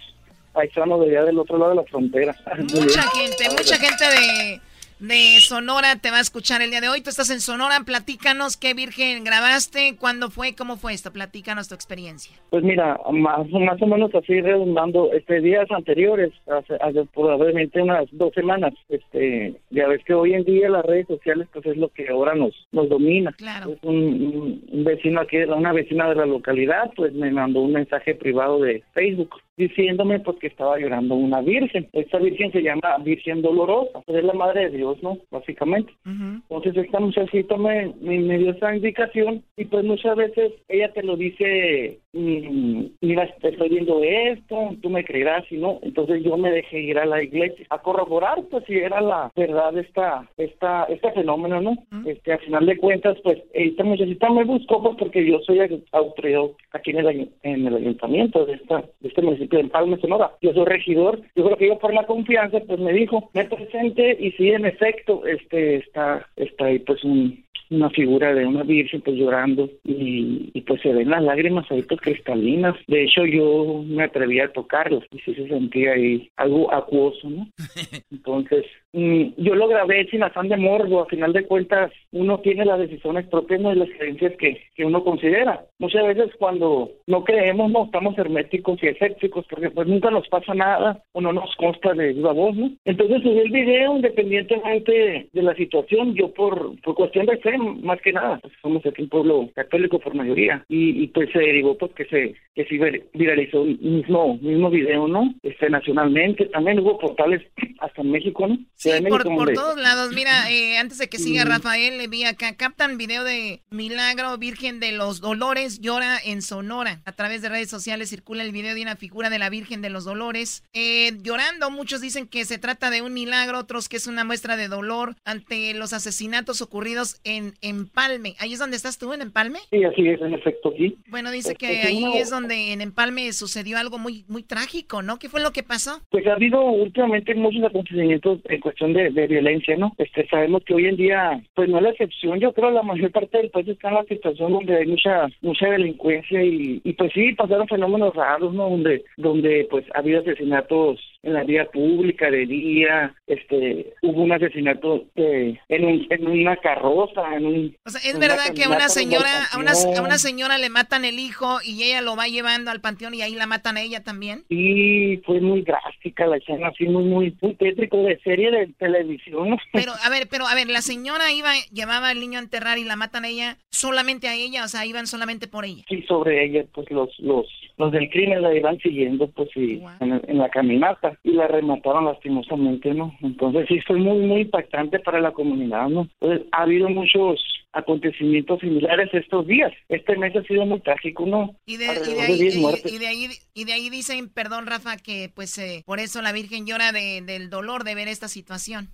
paisanos 0.53 1.07
de 1.07 1.11
allá 1.13 1.27
del 1.27 1.39
otro 1.39 1.57
lado 1.57 1.71
de 1.71 1.77
la 1.77 1.85
frontera. 1.85 2.35
Mucha 2.75 3.03
gente, 3.03 3.51
mucha 3.51 3.77
gente 3.77 4.05
de 4.05 4.61
de 5.03 5.41
Sonora 5.41 5.97
te 6.01 6.11
va 6.11 6.19
a 6.19 6.21
escuchar 6.21 6.63
el 6.63 6.71
día 6.71 6.81
de 6.81 6.89
hoy. 6.89 7.03
Tú 7.03 7.11
estás 7.11 7.31
en 7.31 7.41
Sonora, 7.41 7.81
platícanos 7.85 8.57
qué 8.57 8.73
virgen 8.73 9.25
grabaste, 9.25 9.97
cuándo 9.99 10.31
fue, 10.31 10.55
cómo 10.55 10.77
fue 10.77 10.95
esto, 10.95 11.13
platícanos 11.13 11.69
tu 11.69 11.75
experiencia. 11.75 12.37
Pues 12.51 12.63
mira, 12.63 12.99
más, 13.11 13.49
más 13.51 13.83
o 13.83 13.87
menos 13.87 14.15
así 14.15 14.41
redundando, 14.41 15.13
este 15.13 15.41
días 15.41 15.69
anteriores, 15.71 16.33
hace, 16.47 17.05
probablemente 17.13 17.83
unas 17.83 18.07
dos 18.13 18.33
semanas, 18.33 18.75
este, 18.89 19.55
ya 19.71 19.89
ves 19.89 20.05
que 20.05 20.15
hoy 20.15 20.35
en 20.35 20.45
día 20.45 20.69
las 20.69 20.85
redes 20.85 21.09
sociales 21.09 21.49
pues 21.53 21.67
es 21.67 21.77
lo 21.77 21.89
que 21.89 22.09
ahora 22.09 22.35
nos, 22.35 22.55
nos 22.71 22.89
domina. 22.89 23.33
Claro. 23.33 23.75
un, 23.83 24.63
un 24.71 24.85
vecino 24.85 25.21
aquí, 25.21 25.39
una 25.39 25.73
vecina 25.73 26.09
de 26.09 26.15
la 26.15 26.27
localidad, 26.27 26.93
pues 26.95 27.13
me 27.13 27.31
mandó 27.33 27.61
un 27.63 27.73
mensaje 27.73 28.15
privado 28.15 28.61
de 28.61 28.85
Facebook 28.95 29.35
diciéndome 29.57 30.21
pues 30.21 30.39
que 30.39 30.47
estaba 30.47 30.79
llorando 30.79 31.15
una 31.15 31.41
virgen. 31.41 31.89
Esta 31.93 32.19
virgen 32.19 32.53
se 32.53 32.63
llama 32.63 32.99
Virgen 33.05 33.43
Dolorosa, 33.43 34.01
pues, 34.07 34.19
es 34.19 34.25
la 34.25 34.33
madre 34.33 34.71
de 34.71 34.77
Dios, 34.77 34.92
¿no? 35.03 35.19
Básicamente. 35.31 35.93
Entonces 36.05 36.77
esta 36.77 37.01
muchachita 37.01 37.57
me, 37.57 37.93
me, 38.01 38.39
dio 38.39 38.51
esa 38.51 38.75
indicación 38.75 39.43
y 39.57 39.65
pues 39.67 39.85
muchas 39.85 40.17
veces 40.17 40.53
ella 40.69 40.93
te 40.93 41.03
lo 41.03 41.17
dice, 41.17 41.99
mm, 42.13 42.85
mira, 43.01 43.29
te 43.41 43.49
estoy 43.51 43.69
viendo 43.69 44.03
esto, 44.03 44.77
tú 44.81 44.91
me 44.91 45.05
creerás 45.05 45.45
y 45.51 45.57
no. 45.57 45.79
Entonces 45.83 46.23
yo 46.23 46.37
me 46.37 46.51
dejé 46.51 46.81
ir 46.81 46.99
a 46.99 47.07
la 47.07 47.23
iglesia 47.23 47.67
a 47.71 47.79
corroborar 47.79 48.43
pues 48.51 48.65
si 48.67 48.75
era 48.75 49.01
la 49.01 49.31
verdad 49.37 49.77
esta, 49.79 50.29
esta, 50.37 50.85
este 50.85 51.13
fenómeno, 51.13 51.61
¿no? 51.61 51.77
Este, 52.07 52.33
a 52.33 52.39
final 52.39 52.67
de 52.67 52.77
cuentas 52.77 53.17
pues 53.23 53.39
esta 53.53 53.85
muchachita 53.85 54.31
me 54.31 54.45
buscó 54.45 54.83
pues 54.83 54.97
porque 54.99 55.25
yo 55.25 55.39
soy 55.41 55.61
autoridad 55.93 56.33
aquí 56.73 56.91
en 56.91 56.99
el, 56.99 57.31
en 57.43 57.67
el 57.67 57.77
ayuntamiento 57.77 58.45
de, 58.47 58.55
esta, 58.55 58.83
de 59.01 59.09
este 59.09 59.23
municipio 59.23 59.59
en 59.59 59.71
Palma, 59.71 59.99
Sonora. 59.99 60.33
Yo 60.41 60.53
soy 60.53 60.65
regidor, 60.65 61.21
yo 61.35 61.45
creo 61.45 61.57
que 61.57 61.69
yo 61.69 61.79
por 61.79 61.93
la 61.95 62.07
confianza, 62.07 62.61
pues 62.67 62.79
me 62.79 62.93
dijo, 62.93 63.31
me 63.35 63.45
presente 63.45 64.17
y 64.19 64.33
sí, 64.33 64.51
en 64.51 64.67
efecto, 64.67 64.82
este 64.83 65.77
está, 65.77 66.27
está 66.37 66.67
ahí 66.67 66.79
pues 66.81 67.03
un, 67.05 67.45
una 67.73 67.91
figura 67.91 68.35
de 68.35 68.47
una 68.47 68.63
virgen 68.63 69.01
pues 69.01 69.17
llorando 69.17 69.71
y, 69.85 70.61
pues 70.67 70.81
se 70.83 70.93
ven 70.93 71.11
las 71.11 71.23
lágrimas 71.23 71.71
ahí 71.71 71.83
pues 71.83 72.01
cristalinas. 72.01 72.77
De 72.87 73.05
hecho 73.05 73.25
yo 73.25 73.83
me 73.87 74.05
atreví 74.05 74.41
a 74.41 74.53
tocarlos 74.53 75.05
y 75.11 75.19
sí 75.21 75.35
se 75.35 75.49
sentía 75.49 75.93
ahí 75.93 76.31
algo 76.37 76.73
acuoso, 76.73 77.29
¿no? 77.29 77.49
Entonces 78.11 78.65
yo 78.93 79.55
lo 79.55 79.69
grabé 79.69 80.07
sin 80.09 80.23
afán 80.23 80.49
de 80.49 80.57
morbo, 80.57 81.03
a 81.03 81.07
final 81.07 81.33
de 81.33 81.47
cuentas 81.47 81.91
uno 82.13 82.41
tiene 82.41 82.65
las 82.65 82.79
decisiones 82.79 83.27
propias 83.27 83.61
y 83.61 83.79
las 83.79 83.89
creencias 83.97 84.35
que, 84.39 84.61
que 84.75 84.85
uno 84.85 85.03
considera. 85.03 85.65
Muchas 85.79 86.07
veces 86.07 86.31
cuando 86.39 86.91
no 87.07 87.25
creemos 87.25 87.71
no 87.71 87.85
estamos 87.85 88.17
herméticos 88.19 88.83
y 88.83 88.89
escépticos 88.89 89.47
porque 89.49 89.71
pues 89.71 89.89
nunca 89.89 90.11
nos 90.11 90.29
pasa 90.29 90.55
nada 90.55 91.03
o 91.13 91.21
no 91.21 91.33
nos 91.33 91.55
consta 91.57 91.95
de 91.95 92.13
viva 92.13 92.33
voz, 92.33 92.55
¿no? 92.55 92.71
Entonces 92.85 93.23
subí 93.23 93.39
el 93.39 93.51
video 93.51 93.97
independientemente 93.97 95.29
de 95.33 95.43
la 95.43 95.55
situación, 95.55 96.15
yo 96.15 96.33
por, 96.33 96.79
por 96.83 96.95
cuestión 96.95 97.27
de 97.27 97.39
fe 97.39 97.57
más 97.59 98.01
que 98.03 98.13
nada, 98.13 98.39
pues, 98.41 98.53
somos 98.61 98.85
aquí 98.85 99.03
un 99.03 99.09
pueblo 99.09 99.49
católico 99.55 99.99
por 99.99 100.15
mayoría 100.15 100.65
y, 100.69 101.07
pues 101.09 101.31
se 101.33 101.39
derivó 101.39 101.77
pues 101.77 101.93
que 101.93 102.05
se 102.07 102.35
que 102.55 102.65
se 102.65 103.05
viralizó 103.15 103.63
el 103.65 103.79
mismo 103.79 104.39
mismo 104.39 104.71
video, 104.71 105.09
¿no? 105.09 105.35
Este 105.43 105.71
nacionalmente 105.71 106.47
también 106.47 106.79
hubo 106.81 106.99
portales 106.99 107.43
hasta 107.81 108.03
en 108.03 108.11
México, 108.11 108.47
¿no? 108.47 108.59
Sí, 108.83 108.91
por, 109.09 109.23
por 109.23 109.53
todos 109.53 109.79
lados. 109.79 110.13
Mira, 110.13 110.51
eh, 110.51 110.77
antes 110.77 110.99
de 110.99 111.09
que 111.09 111.19
siga 111.19 111.45
Rafael, 111.45 111.99
le 111.99 112.09
vi 112.09 112.25
acá, 112.25 112.57
captan 112.57 112.99
video 112.99 113.23
de 113.23 113.63
Milagro 113.71 114.37
Virgen 114.39 114.81
de 114.81 114.91
los 114.91 115.21
Dolores, 115.21 115.81
llora 115.81 116.19
en 116.19 116.43
Sonora. 116.43 117.01
A 117.05 117.13
través 117.13 117.43
de 117.43 117.49
redes 117.49 117.71
sociales 117.71 118.11
circula 118.11 118.43
el 118.43 118.51
video 118.51 118.75
de 118.75 118.83
una 118.83 118.97
figura 118.97 119.31
de 119.31 119.39
la 119.39 119.51
Virgen 119.51 119.83
de 119.83 119.91
los 119.91 120.05
Dolores 120.05 120.65
eh, 120.73 121.13
llorando. 121.23 121.71
Muchos 121.71 122.01
dicen 122.01 122.27
que 122.27 122.45
se 122.45 122.59
trata 122.59 122.91
de 122.91 123.03
un 123.03 123.15
milagro, 123.15 123.61
otros 123.61 123.89
que 123.89 123.99
es 123.99 124.09
una 124.09 124.25
muestra 124.25 124.57
de 124.57 124.67
dolor 124.67 125.15
ante 125.25 125.75
los 125.75 125.93
asesinatos 125.93 126.61
ocurridos 126.61 127.21
en 127.23 127.55
Empalme. 127.61 128.35
¿Ahí 128.41 128.53
es 128.53 128.59
donde 128.59 128.77
estás 128.77 128.99
tú, 128.99 129.13
en 129.13 129.23
Empalme? 129.23 129.61
Sí, 129.71 129.85
así 129.85 130.09
es, 130.09 130.21
en 130.21 130.35
efecto, 130.35 130.75
sí. 130.77 130.99
Bueno, 131.07 131.31
dice 131.31 131.55
que 131.55 131.69
Pues, 131.69 131.87
ahí 131.87 132.05
es 132.17 132.31
donde 132.31 132.73
en 132.73 132.81
Empalme 132.81 133.33
sucedió 133.33 133.79
algo 133.79 133.99
muy, 133.99 134.25
muy 134.27 134.43
trágico, 134.43 135.03
¿no? 135.03 135.21
¿Qué 135.21 135.29
fue 135.29 135.41
lo 135.41 135.53
que 135.53 135.63
pasó? 135.63 136.03
Pues 136.11 136.27
ha 136.27 136.33
habido 136.33 136.61
últimamente 136.63 137.33
muchos 137.37 137.63
acontecimientos 137.63 138.41
en 138.47 138.61
cuestión 138.73 138.93
de, 138.95 139.11
de 139.11 139.27
violencia, 139.27 139.77
¿no? 139.77 139.93
Este, 139.99 140.27
sabemos 140.29 140.63
que 140.65 140.75
hoy 140.75 140.87
en 140.87 140.97
día, 140.97 141.41
pues 141.55 141.69
no 141.69 141.77
es 141.79 141.83
la 141.83 141.91
excepción, 141.91 142.41
yo 142.41 142.53
creo 142.53 142.71
la 142.71 142.83
mayor 142.83 143.11
parte 143.11 143.39
del 143.39 143.51
país 143.51 143.69
está 143.69 143.89
en 143.89 143.95
la 143.95 144.05
situación 144.05 144.53
donde 144.53 144.77
hay 144.77 144.87
mucha 144.87 145.29
mucha 145.43 145.69
delincuencia 145.69 146.43
y, 146.43 146.81
y 146.83 146.93
pues 146.95 147.13
sí, 147.13 147.33
pasaron 147.35 147.69
fenómenos 147.69 148.15
raros, 148.15 148.55
¿no? 148.55 148.71
Donde, 148.71 149.05
donde 149.17 149.67
pues 149.71 149.85
ha 149.95 149.99
habido 149.99 150.21
asesinatos 150.21 151.01
en 151.23 151.35
la 151.35 151.45
vía 151.45 151.67
pública 151.67 152.31
de 152.31 152.47
día, 152.47 153.15
este, 153.27 153.95
hubo 154.03 154.23
un 154.23 154.33
asesinato 154.33 155.05
eh, 155.15 155.57
en, 155.69 155.85
un, 155.85 156.07
en 156.11 156.27
una 156.27 156.57
carroza, 156.57 157.37
en 157.37 157.47
un... 157.47 157.77
O 157.87 157.91
sea, 157.91 158.01
¿es 158.11 158.19
verdad 158.19 158.53
que 158.55 158.65
a 158.65 158.69
una 158.69 158.89
señora, 158.89 159.31
a 159.53 159.59
una, 159.59 159.73
a 159.73 160.03
una 160.03 160.19
señora 160.19 160.59
le 160.59 160.69
matan 160.69 161.05
el 161.05 161.19
hijo 161.21 161.59
y 161.65 161.85
ella 161.85 162.01
lo 162.01 162.17
va 162.17 162.27
llevando 162.27 162.71
al 162.71 162.81
panteón 162.81 163.15
y 163.15 163.23
ahí 163.23 163.35
la 163.35 163.47
matan 163.47 163.77
a 163.77 163.83
ella 163.83 164.03
también? 164.03 164.45
Sí, 164.49 165.23
fue 165.25 165.41
muy 165.41 165.63
drástica 165.63 166.27
la 166.27 166.39
escena, 166.39 166.69
así 166.69 166.87
muy, 166.87 167.05
muy, 167.05 167.37
muy 167.41 167.55
tétrico 167.55 168.03
de 168.03 168.19
serie 168.21 168.51
de 168.51 168.62
televisión. 168.67 169.51
¿no? 169.51 169.57
Pero, 169.73 169.93
a 170.05 170.11
ver, 170.11 170.29
pero, 170.29 170.47
a 170.47 170.55
ver, 170.55 170.69
la 170.69 170.83
señora 170.83 171.33
iba, 171.33 171.53
llevaba 171.73 172.11
al 172.11 172.21
niño 172.21 172.39
a 172.39 172.43
enterrar 172.43 172.79
y 172.79 172.85
la 172.85 172.97
matan 172.97 173.25
a 173.25 173.29
ella, 173.29 173.59
solamente 173.71 174.29
a 174.29 174.35
ella, 174.35 174.65
o 174.65 174.69
sea, 174.69 174.87
iban 174.87 175.07
solamente 175.07 175.47
por 175.47 175.65
ella. 175.65 175.85
Sí, 175.89 176.03
sobre 176.03 176.45
ella, 176.45 176.65
pues 176.73 176.91
los 176.91 177.19
los 177.19 177.47
los 177.79 177.93
del 177.93 178.09
crimen 178.11 178.43
la 178.43 178.55
iban 178.55 178.79
siguiendo, 178.79 179.29
pues 179.29 179.49
sí, 179.55 179.83
en, 180.01 180.21
en 180.27 180.39
la 180.39 180.49
caminata 180.51 181.19
y 181.23 181.33
la 181.33 181.49
remataron 181.49 182.05
lastimosamente, 182.05 182.93
¿no? 182.95 183.17
Entonces 183.23 183.67
sí 183.69 183.81
fue 183.87 183.97
muy 183.99 184.19
muy 184.27 184.41
impactante 184.43 184.99
para 185.01 185.21
la 185.21 185.33
comunidad, 185.33 185.89
¿no? 185.89 186.09
Entonces, 186.21 186.47
ha 186.53 186.63
habido 186.63 186.89
muchos 186.89 187.41
acontecimientos 187.75 188.61
similares 188.61 189.09
estos 189.15 189.47
días. 189.47 189.73
Este 189.89 190.17
mes 190.17 190.37
ha 190.37 190.43
sido 190.43 190.67
muy 190.67 190.81
trágico, 190.81 191.25
¿no? 191.27 191.55
Y 191.67 191.79
de, 191.79 191.87
y 191.87 192.21
ahí, 192.21 192.39
10 192.39 192.57
y- 192.85 192.99
de 192.99 193.07
ahí, 193.07 193.27
y 193.55 193.65
de 193.65 193.73
ahí 193.73 193.89
dicen, 193.91 194.29
perdón 194.29 194.67
Rafa, 194.67 194.97
que 194.99 195.31
pues 195.35 195.57
eh, 195.59 195.83
por 195.87 195.99
eso 195.99 196.21
la 196.23 196.33
Virgen 196.33 196.67
llora 196.67 196.93
de- 196.93 197.23
del 197.23 197.49
dolor 197.51 197.85
de 197.85 197.95
ver 197.95 198.09
esta 198.09 198.29
situación. 198.29 198.89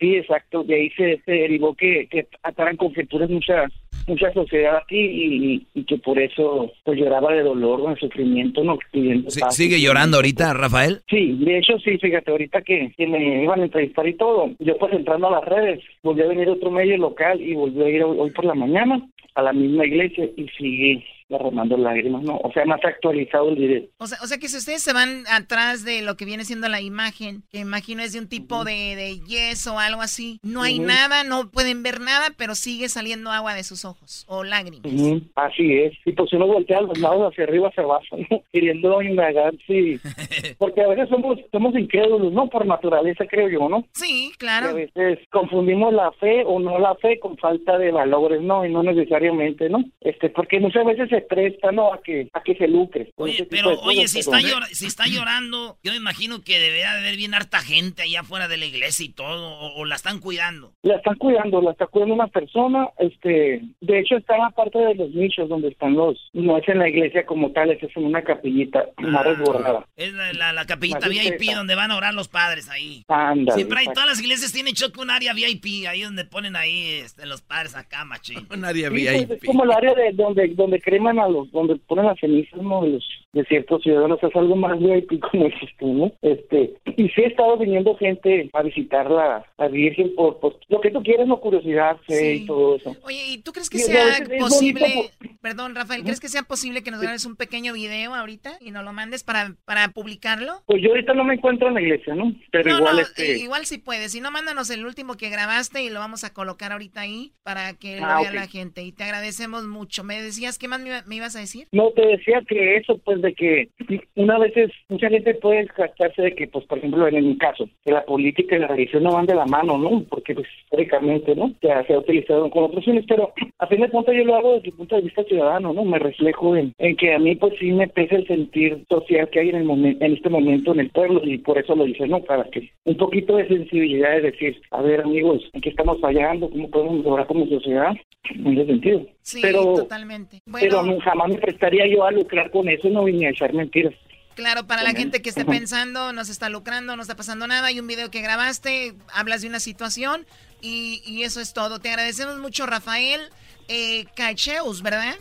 Sí, 0.00 0.16
exacto. 0.16 0.64
De 0.64 0.74
ahí 0.74 0.90
se, 0.90 1.20
se 1.24 1.32
derivó 1.32 1.74
que, 1.74 2.08
que 2.10 2.26
ataran 2.42 2.76
conjeturas 2.78 3.28
mucha 3.30 3.66
mucha 4.08 4.32
sociedad 4.32 4.76
aquí 4.76 4.98
y, 4.98 5.66
y 5.74 5.84
que 5.84 5.98
por 5.98 6.18
eso 6.18 6.72
pues 6.84 6.98
lloraba 6.98 7.32
de 7.32 7.42
dolor, 7.42 7.88
de 7.88 8.00
sufrimiento, 8.00 8.64
no 8.64 8.78
pidiendo 8.90 9.30
Sí. 9.30 9.40
¿Sigue 9.50 9.80
llorando 9.80 10.16
ahorita, 10.16 10.54
Rafael? 10.54 11.00
Sí, 11.08 11.36
de 11.38 11.58
hecho 11.58 11.78
sí, 11.78 11.98
fíjate, 11.98 12.30
ahorita 12.30 12.62
que, 12.62 12.92
que 12.96 13.06
me 13.06 13.42
iban 13.44 13.60
a 13.60 13.64
entrevistar 13.64 14.06
y 14.06 14.14
todo, 14.14 14.50
yo 14.58 14.76
pues 14.78 14.92
entrando 14.92 15.28
a 15.28 15.32
las 15.32 15.44
redes, 15.44 15.80
volví 16.02 16.22
a 16.22 16.28
venir 16.28 16.48
otro 16.48 16.70
medio 16.70 16.96
local 16.96 17.40
y 17.40 17.54
volví 17.54 17.82
a 17.82 17.88
ir 17.88 18.02
hoy, 18.02 18.16
hoy 18.18 18.30
por 18.30 18.44
la 18.44 18.54
mañana 18.54 19.00
a 19.34 19.42
la 19.42 19.52
misma 19.52 19.86
iglesia 19.86 20.28
y 20.36 20.48
sigue 20.58 21.04
derramando 21.28 21.76
lágrimas, 21.76 22.22
¿no? 22.22 22.36
O 22.38 22.50
sea, 22.52 22.64
más 22.64 22.82
actualizado 22.84 23.50
el 23.50 23.56
video. 23.56 23.82
O 23.98 24.06
sea, 24.06 24.18
o 24.22 24.26
sea 24.26 24.38
que 24.38 24.48
si 24.48 24.56
ustedes 24.56 24.82
se 24.82 24.92
van 24.92 25.24
atrás 25.30 25.84
de 25.84 26.02
lo 26.02 26.16
que 26.16 26.24
viene 26.24 26.44
siendo 26.44 26.68
la 26.68 26.80
imagen, 26.80 27.42
que 27.50 27.58
imagino 27.58 28.02
es 28.02 28.12
de 28.14 28.20
un 28.20 28.28
tipo 28.28 28.64
de, 28.64 28.94
de 28.96 29.20
yeso 29.20 29.74
o 29.74 29.78
algo 29.78 30.00
así, 30.00 30.40
no 30.42 30.62
hay 30.62 30.78
Ujú. 30.78 30.88
nada, 30.88 31.24
no 31.24 31.50
pueden 31.50 31.82
ver 31.82 32.00
nada, 32.00 32.28
pero 32.36 32.54
sigue 32.54 32.88
saliendo 32.88 33.30
agua 33.30 33.54
de 33.54 33.64
sus 33.64 33.84
ojos 33.84 34.24
o 34.28 34.44
lágrimas. 34.44 34.90
Ujú, 34.92 35.20
Así 35.34 35.74
es. 35.78 35.92
Y 36.04 36.12
pues 36.12 36.32
uno 36.32 36.46
voltea 36.46 36.78
a 36.78 36.82
los 36.82 36.98
lados 36.98 37.30
hacia 37.32 37.44
arriba, 37.44 37.68
hacia 37.68 37.82
abajo, 37.84 38.16
¿no? 38.30 38.42
queriendo 38.52 39.02
indagar, 39.02 39.52
sí. 39.66 40.00
Porque 40.58 40.80
a 40.82 40.88
veces 40.88 41.08
somos 41.08 41.38
somos 41.52 41.74
incrédulos, 41.76 42.32
¿no? 42.32 42.48
Por 42.48 42.64
naturaleza, 42.66 43.24
creo 43.28 43.48
yo, 43.48 43.68
¿no? 43.68 43.84
Sí, 43.92 44.28
Y 44.30 44.32
a 44.32 44.36
claro. 44.38 44.74
veces 44.74 45.18
confundimos 45.30 45.92
la 45.92 46.10
fe 46.12 46.42
o 46.46 46.58
no 46.58 46.78
la 46.78 46.94
fe 46.96 47.18
con 47.20 47.36
falta 47.36 47.76
de 47.78 47.90
valores, 47.90 48.40
¿no? 48.42 48.64
Y 48.64 48.72
no 48.72 48.82
necesariamente, 48.82 49.68
¿no? 49.68 49.84
Este, 50.00 50.30
porque 50.30 50.58
muchas 50.60 50.84
veces 50.86 51.08
se 51.10 51.17
presta, 51.20 51.72
¿no? 51.72 51.92
A 51.92 52.02
que, 52.02 52.28
a 52.32 52.42
que 52.42 52.54
se 52.56 52.68
lucre. 52.68 53.06
tipo 53.06 53.26
Pero, 53.50 53.80
oye, 53.80 54.06
si 54.08 54.20
está, 54.20 54.40
llora- 54.40 54.66
si 54.72 54.86
está 54.86 55.06
llorando, 55.06 55.78
yo 55.82 55.92
me 55.92 55.96
imagino 55.98 56.42
que 56.42 56.58
debería 56.58 56.92
de 56.94 57.00
haber 57.00 57.16
bien 57.16 57.34
harta 57.34 57.58
gente 57.60 58.02
allá 58.02 58.20
afuera 58.20 58.48
de 58.48 58.56
la 58.56 58.66
iglesia 58.66 59.04
y 59.04 59.10
todo, 59.10 59.48
o, 59.58 59.74
o 59.80 59.84
la 59.84 59.96
están 59.96 60.20
cuidando. 60.20 60.72
La 60.82 60.96
están 60.96 61.16
cuidando, 61.16 61.60
la 61.62 61.72
está 61.72 61.86
cuidando 61.86 62.14
una 62.14 62.28
persona, 62.28 62.88
este, 62.98 63.62
de 63.80 63.98
hecho 63.98 64.16
está 64.16 64.36
en 64.36 64.42
la 64.42 64.50
parte 64.50 64.78
de 64.78 64.94
los 64.94 65.10
nichos 65.10 65.48
donde 65.48 65.68
están 65.68 65.94
los, 65.94 66.28
no 66.32 66.56
es 66.58 66.68
en 66.68 66.78
la 66.78 66.88
iglesia 66.88 67.24
como 67.26 67.52
tal, 67.52 67.70
es 67.70 67.78
en 67.96 68.04
una 68.04 68.22
capillita 68.22 68.86
más 68.98 69.24
resguardada. 69.24 69.86
Es 69.96 70.12
la, 70.12 70.32
la, 70.32 70.52
la 70.52 70.66
capillita 70.66 71.08
VIP 71.08 71.54
donde 71.54 71.74
van 71.74 71.90
a 71.90 71.96
orar 71.96 72.14
los 72.14 72.28
padres 72.28 72.68
ahí. 72.68 73.04
Ándale, 73.08 73.52
Siempre 73.56 73.78
hay, 73.78 73.84
exacto. 73.84 74.00
todas 74.00 74.10
las 74.16 74.20
iglesias 74.22 74.52
tienen 74.52 74.74
choque 74.74 75.00
un 75.00 75.10
área 75.10 75.32
VIP, 75.32 75.86
ahí 75.88 76.02
donde 76.02 76.24
ponen 76.24 76.56
ahí 76.56 77.00
este, 77.04 77.26
los 77.26 77.42
padres 77.42 77.74
acá, 77.76 78.04
machín. 78.04 78.46
Un 78.50 78.64
área 78.64 78.88
Sí, 78.90 79.26
pues, 79.26 79.42
es 79.42 79.46
como 79.46 79.64
el 79.64 79.72
área 79.72 79.94
de 79.94 80.12
donde 80.12 80.48
donde 80.48 80.80
a 81.18 81.28
los, 81.28 81.50
donde 81.52 81.76
ponen 81.76 82.06
las 82.06 82.18
cenizas, 82.18 82.60
¿no? 82.60 82.82
De 82.82 82.90
los 82.90 83.04
de 83.32 83.44
ciertos 83.44 83.82
ciudadanos, 83.82 84.18
es 84.22 84.34
algo 84.34 84.56
más 84.56 84.78
VIP 84.78 85.20
como 85.30 85.48
tú, 85.78 85.92
¿no? 85.92 86.12
Este, 86.22 86.74
y 86.96 87.08
sí 87.10 87.22
ha 87.22 87.26
estado 87.28 87.56
viniendo 87.58 87.94
gente 87.96 88.48
a 88.52 88.62
visitar 88.62 89.10
la, 89.10 89.44
la 89.58 89.68
Virgen 89.68 90.14
por, 90.14 90.38
por 90.40 90.58
lo 90.68 90.80
que 90.80 90.90
tú 90.90 91.02
quieres, 91.02 91.26
no 91.26 91.38
curiosidad, 91.38 91.98
fe 92.06 92.36
y 92.36 92.46
todo 92.46 92.76
eso. 92.76 92.96
Oye, 93.02 93.22
¿y 93.28 93.38
tú 93.38 93.52
crees 93.52 93.68
que 93.70 93.78
Y 93.78 93.80
sea 93.80 94.18
posible, 94.38 94.80
bonito 94.80 95.38
perdón 95.40 95.74
Rafael, 95.74 96.02
¿crees 96.02 96.20
que 96.20 96.28
sea 96.28 96.42
posible 96.42 96.82
que 96.82 96.90
nos 96.90 97.00
grabes 97.00 97.24
un 97.26 97.36
pequeño 97.36 97.74
video 97.74 98.14
ahorita 98.14 98.58
y 98.60 98.70
nos 98.70 98.84
lo 98.84 98.92
mandes 98.92 99.24
para, 99.24 99.54
para 99.64 99.88
publicarlo? 99.88 100.62
Pues 100.66 100.82
yo 100.82 100.90
ahorita 100.90 101.14
no 101.14 101.24
me 101.24 101.34
encuentro 101.34 101.68
en 101.68 101.74
la 101.74 101.82
iglesia, 101.82 102.14
¿no? 102.14 102.34
Pero 102.50 102.70
No, 102.70 102.78
igual 102.78 102.96
no, 102.96 103.02
este 103.02 103.38
igual 103.38 103.66
si 103.66 103.78
puedes. 103.78 104.12
Si 104.12 104.20
no, 104.20 104.30
mándanos 104.30 104.70
el 104.70 104.84
último 104.84 105.16
que 105.16 105.30
grabaste 105.30 105.82
y 105.82 105.90
lo 105.90 106.00
vamos 106.00 106.24
a 106.24 106.32
colocar 106.32 106.72
ahorita 106.72 107.00
ahí 107.02 107.32
para 107.42 107.74
que 107.74 108.00
lo 108.00 108.06
Ah, 108.06 108.20
vea 108.20 108.30
ok. 108.30 108.34
la 108.34 108.46
gente. 108.46 108.82
Y 108.82 108.92
te 108.92 109.04
agradecemos 109.04 109.66
mucho. 109.66 110.02
¿Me 110.02 110.20
decías 110.20 110.58
qué 110.58 110.66
más 110.68 110.80
me, 110.80 110.97
me 111.06 111.16
ibas 111.16 111.36
a 111.36 111.40
decir? 111.40 111.66
No, 111.72 111.90
te 111.90 112.06
decía 112.06 112.42
que 112.46 112.76
eso, 112.76 112.98
pues, 113.04 113.20
de 113.22 113.34
que 113.34 113.68
una 114.16 114.38
vez 114.38 114.56
es- 114.56 114.72
mucha 114.88 115.08
gente 115.08 115.34
puede 115.34 115.66
jactarse 115.68 116.22
de 116.22 116.34
que, 116.34 116.46
pues, 116.48 116.64
por 116.66 116.78
ejemplo, 116.78 117.06
en 117.06 117.28
mi 117.28 117.36
caso, 117.38 117.68
que 117.84 117.92
la 117.92 118.04
política 118.04 118.56
y 118.56 118.60
la 118.60 118.68
religión 118.68 119.02
no 119.02 119.12
van 119.12 119.26
de 119.26 119.34
la 119.34 119.46
mano, 119.46 119.78
¿no? 119.78 120.02
Porque, 120.08 120.34
pues, 120.34 120.46
históricamente, 120.64 121.34
¿no? 121.34 121.52
Se 121.60 121.72
ha, 121.72 121.98
utilizado 121.98 122.48
con 122.50 122.64
otros 122.64 122.84
fines, 122.84 123.04
pero 123.08 123.32
a 123.58 123.66
fin 123.66 123.80
de 123.80 123.88
cuentas 123.90 124.14
yo 124.14 124.24
lo 124.24 124.34
hago 124.36 124.54
desde 124.54 124.68
el 124.68 124.74
punto 124.74 124.96
de 124.96 125.02
vista 125.02 125.24
ciudadano, 125.24 125.72
¿no? 125.72 125.84
Me 125.84 125.98
reflejo 125.98 126.56
en, 126.56 126.72
en 126.78 126.96
que 126.96 127.12
a 127.14 127.18
mí, 127.18 127.34
pues, 127.34 127.54
sí 127.58 127.72
me 127.72 127.88
pesa 127.88 128.16
el 128.16 128.26
sentir 128.26 128.84
social 128.88 129.28
que 129.30 129.40
hay 129.40 129.48
en 129.50 129.56
el 129.56 129.64
momento, 129.64 130.04
en 130.04 130.12
este 130.12 130.28
momento 130.28 130.72
en 130.72 130.80
el 130.80 130.90
pueblo 130.90 131.20
y 131.24 131.38
por 131.38 131.58
eso 131.58 131.74
lo 131.74 131.86
hice, 131.86 132.06
¿no? 132.06 132.20
Para 132.20 132.44
que 132.44 132.70
un 132.84 132.96
poquito 132.96 133.36
de 133.36 133.48
sensibilidad 133.48 134.16
es 134.16 134.22
decir, 134.24 134.60
a 134.70 134.82
ver, 134.82 135.00
amigos, 135.00 135.42
¿en 135.52 135.60
qué 135.60 135.70
estamos 135.70 136.00
fallando? 136.00 136.50
¿Cómo 136.50 136.70
podemos 136.70 136.96
mejorar 136.98 137.26
como 137.26 137.46
sociedad? 137.46 137.94
En 138.34 138.46
ese 138.46 138.66
sentido. 138.66 139.06
Sí, 139.28 139.40
pero, 139.42 139.74
totalmente. 139.74 140.40
pero 140.50 140.82
Bueno, 140.82 140.94
no, 140.94 141.00
jamás 141.00 141.28
me 141.28 141.36
prestaría 141.36 141.86
yo 141.86 142.02
a 142.02 142.10
lucrar 142.10 142.50
con 142.50 142.66
eso, 142.66 142.88
no 142.88 143.04
vine 143.04 143.26
a 143.26 143.30
echar 143.30 143.52
mentiras. 143.52 143.92
claro, 144.34 144.66
para 144.66 144.82
la 144.82 144.92
gente 144.92 145.20
que 145.20 145.28
esté 145.28 145.44
pensando, 145.44 146.14
no 146.14 146.24
se 146.24 146.32
está 146.32 146.48
lucrando, 146.48 146.96
no 146.96 147.02
está 147.02 147.14
pasando 147.14 147.46
nada, 147.46 147.66
hay 147.66 147.78
un 147.78 147.86
video 147.86 148.10
que 148.10 148.22
grabaste, 148.22 148.94
hablas 149.12 149.42
de 149.42 149.48
una 149.48 149.60
situación 149.60 150.24
y, 150.62 151.02
y 151.04 151.24
eso 151.24 151.42
es 151.42 151.52
todo. 151.52 151.78
Te 151.78 151.90
agradecemos 151.90 152.38
mucho, 152.38 152.64
Rafael 152.64 153.20
eh, 153.68 154.06
Cacheus, 154.16 154.80
¿verdad? 154.80 155.16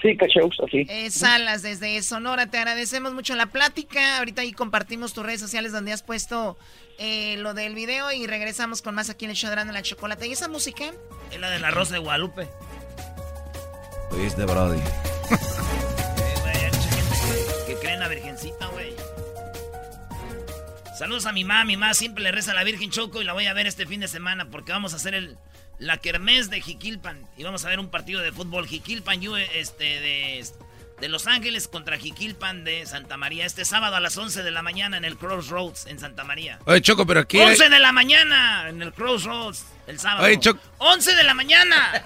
Sí, 0.00 0.16
cacheus, 0.16 0.56
así. 0.66 0.86
Eh, 0.88 1.10
Salas 1.10 1.60
desde 1.60 2.00
Sonora, 2.00 2.46
te 2.46 2.56
agradecemos 2.56 3.12
mucho 3.12 3.34
la 3.34 3.46
plática. 3.46 4.16
Ahorita 4.16 4.40
ahí 4.40 4.52
compartimos 4.52 5.12
tus 5.12 5.26
redes 5.26 5.40
sociales 5.40 5.72
donde 5.72 5.92
has 5.92 6.02
puesto 6.02 6.56
eh, 6.98 7.36
lo 7.36 7.52
del 7.52 7.74
video 7.74 8.10
y 8.12 8.26
regresamos 8.26 8.80
con 8.80 8.94
más 8.94 9.10
aquí 9.10 9.26
en 9.26 9.32
el 9.32 9.36
show 9.36 9.50
de 9.50 9.56
la 9.56 9.82
Chocolata. 9.82 10.24
¿Y 10.24 10.32
esa 10.32 10.48
música? 10.48 10.84
Es 11.30 11.38
la 11.38 11.50
de 11.50 11.60
la 11.60 11.70
Rosa 11.70 11.92
de 11.92 11.98
Guadalupe. 11.98 12.48
Oíste, 14.10 14.44
Brody. 14.44 14.80
Que 17.66 17.74
creen 17.76 17.94
en 17.94 18.00
la 18.00 18.08
Virgencita, 18.08 18.66
güey. 18.66 18.94
Saludos 20.98 21.26
a 21.26 21.32
mi 21.32 21.44
mamá. 21.44 21.64
Mi 21.64 21.76
mamá 21.76 21.94
siempre 21.94 22.22
le 22.22 22.32
reza 22.32 22.52
a 22.52 22.54
la 22.54 22.64
Virgen 22.64 22.90
Choco 22.90 23.22
y 23.22 23.24
la 23.24 23.32
voy 23.32 23.46
a 23.46 23.52
ver 23.54 23.66
este 23.66 23.86
fin 23.86 24.00
de 24.00 24.08
semana 24.08 24.50
porque 24.50 24.72
vamos 24.72 24.92
a 24.92 24.96
hacer 24.96 25.14
el, 25.14 25.38
la 25.78 25.96
kermés 25.98 26.50
de 26.50 26.60
Jiquilpan. 26.60 27.26
Y 27.36 27.44
vamos 27.44 27.64
a 27.64 27.68
ver 27.68 27.78
un 27.80 27.90
partido 27.90 28.20
de 28.20 28.32
fútbol. 28.32 28.66
Jiquilpan, 28.66 29.20
este, 29.54 29.84
de, 29.84 30.44
de 31.00 31.08
Los 31.08 31.26
Ángeles 31.26 31.68
contra 31.68 31.96
Jiquilpan 31.96 32.64
de 32.64 32.84
Santa 32.86 33.16
María. 33.16 33.46
Este 33.46 33.64
sábado 33.64 33.96
a 33.96 34.00
las 34.00 34.16
11 34.18 34.42
de 34.42 34.50
la 34.50 34.62
mañana 34.62 34.96
en 34.98 35.04
el 35.06 35.16
Crossroads 35.16 35.86
en 35.86 35.98
Santa 35.98 36.24
María. 36.24 36.58
Oye, 36.66 36.82
Choco, 36.82 37.06
pero 37.06 37.20
aquí... 37.20 37.38
hay- 37.38 37.46
11 37.52 37.68
de 37.70 37.78
la 37.78 37.92
mañana 37.92 38.68
en 38.68 38.82
el 38.82 38.92
Crossroads 38.92 39.64
el 39.86 39.98
sábado. 39.98 40.26
Oye, 40.26 40.38
Choc- 40.38 40.58
11 40.78 41.14
de 41.14 41.24
la 41.24 41.32
mañana. 41.34 42.02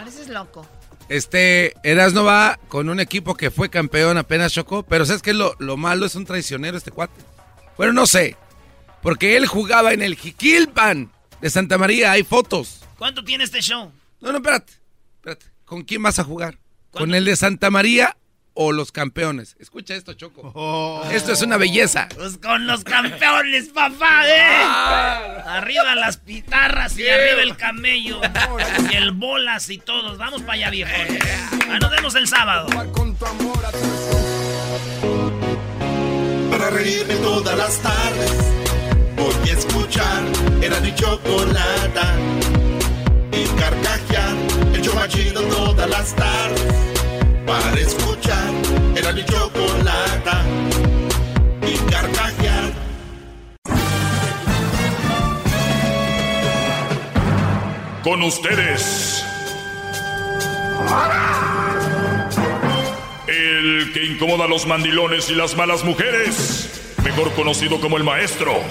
Pareces 0.00 0.30
loco. 0.30 0.66
Este, 1.10 1.74
Erasno 1.82 2.24
va 2.24 2.58
con 2.68 2.88
un 2.88 3.00
equipo 3.00 3.34
que 3.34 3.50
fue 3.50 3.68
campeón 3.68 4.16
apenas 4.16 4.50
Choco, 4.50 4.82
pero 4.82 5.04
¿sabes 5.04 5.20
qué? 5.20 5.34
Lo, 5.34 5.54
lo 5.58 5.76
malo 5.76 6.06
es 6.06 6.14
un 6.14 6.24
traicionero 6.24 6.78
este 6.78 6.90
cuate. 6.90 7.20
Bueno, 7.76 7.92
no 7.92 8.06
sé. 8.06 8.34
Porque 9.02 9.36
él 9.36 9.46
jugaba 9.46 9.92
en 9.92 10.00
el 10.00 10.16
Jiquilpan 10.16 11.12
de 11.42 11.50
Santa 11.50 11.76
María, 11.76 12.12
hay 12.12 12.22
fotos. 12.22 12.80
¿Cuánto 12.96 13.22
tiene 13.22 13.44
este 13.44 13.60
show? 13.60 13.92
No, 14.22 14.32
no, 14.32 14.38
espérate, 14.38 14.72
espérate. 15.16 15.44
¿Con 15.66 15.82
quién 15.82 16.02
vas 16.02 16.18
a 16.18 16.24
jugar? 16.24 16.56
¿Con 16.92 17.14
el 17.14 17.26
de 17.26 17.36
Santa 17.36 17.70
María 17.70 18.16
o 18.62 18.72
los 18.72 18.92
campeones? 18.92 19.56
Escucha 19.58 19.94
esto, 19.94 20.12
Choco. 20.12 20.52
Oh. 20.54 21.02
Esto 21.10 21.32
es 21.32 21.40
una 21.40 21.56
belleza. 21.56 22.10
Pues 22.14 22.36
con 22.36 22.66
los 22.66 22.84
campeones, 22.84 23.70
papá, 23.70 24.28
¿eh? 24.28 24.62
Arriba 25.46 25.94
las 25.94 26.18
pitarras 26.18 26.98
y 26.98 27.08
arriba 27.08 27.40
el 27.40 27.56
camello. 27.56 28.20
Y 28.90 28.96
el 28.96 29.12
bolas 29.12 29.70
y 29.70 29.78
todos. 29.78 30.18
Vamos 30.18 30.42
para 30.42 30.52
allá, 30.52 30.70
viejo. 30.70 30.90
Ah, 31.70 31.78
nos 31.80 31.90
vemos 31.90 32.14
el 32.16 32.28
sábado. 32.28 32.66
Para 36.50 36.68
reírme 36.68 37.14
todas 37.14 37.56
las 37.56 37.78
tardes. 37.78 38.32
Voy 39.16 39.48
a 39.48 39.52
escuchar 39.54 40.22
era 40.60 40.80
mi 40.80 40.94
chocolata. 40.94 42.14
Y 43.32 43.46
carcajear 43.58 44.36
el 44.74 44.82
show 44.82 44.94
más 44.94 45.08
chido 45.08 45.40
todas 45.44 45.88
las 45.88 46.14
tardes. 46.14 46.89
Para 47.50 47.80
escuchar 47.80 48.52
era 48.94 49.12
mi 49.12 49.24
chocolata. 49.24 50.44
Y 51.66 51.76
carcajear. 51.90 52.70
Con 58.04 58.22
ustedes. 58.22 59.24
El 63.26 63.90
que 63.94 64.04
incomoda 64.04 64.44
a 64.44 64.48
los 64.48 64.68
mandilones 64.68 65.28
y 65.28 65.34
las 65.34 65.56
malas 65.56 65.82
mujeres. 65.82 66.94
Mejor 67.02 67.32
conocido 67.32 67.80
como 67.80 67.96
el 67.96 68.04
maestro. 68.04 68.62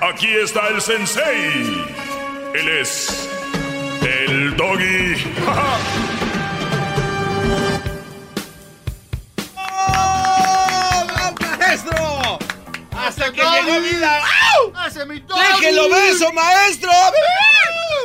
Aquí 0.00 0.28
está 0.42 0.68
el 0.68 0.80
sensei. 0.80 1.84
Él 2.54 2.68
es 2.80 3.28
el 4.00 4.56
doggy. 4.56 5.16
¡Maestro! 11.84 12.38
¡Hasta 12.92 13.30
que 13.32 13.42
llegó 13.42 13.80
vida! 13.82 14.20
¡Hace 14.76 15.04
mi 15.04 15.16
¡Déjelo 15.20 15.90
beso, 15.90 16.32
maestro! 16.32 16.90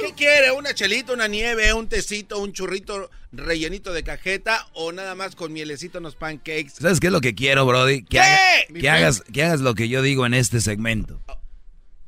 ¿Qué 0.06 0.14
quiere? 0.14 0.52
¿Una 0.52 0.74
chelita, 0.74 1.14
una 1.14 1.28
nieve, 1.30 1.74
un 1.74 1.88
tecito, 1.88 2.40
un 2.40 2.52
churrito 2.52 3.10
rellenito 3.32 3.94
de 3.94 4.04
cajeta 4.04 4.68
o 4.74 4.92
nada 4.92 5.16
más 5.16 5.36
con 5.36 5.54
mielecito 5.54 6.00
en 6.00 6.04
los 6.04 6.16
pancakes? 6.16 6.72
¿Sabes 6.82 7.00
qué 7.00 7.08
es 7.08 7.14
lo 7.14 7.22
que 7.22 7.34
quiero, 7.34 7.66
Brody? 7.66 8.02
Que, 8.04 8.18
¿Qué? 8.18 8.20
haga- 8.20 8.40
Mi 8.70 8.82
que 8.82 8.90
hagas, 8.90 9.22
que 9.32 9.44
hagas 9.44 9.62
lo 9.62 9.74
que 9.74 9.88
yo 9.88 10.02
digo 10.02 10.26
en 10.26 10.34
este 10.34 10.60
segmento. 10.60 11.22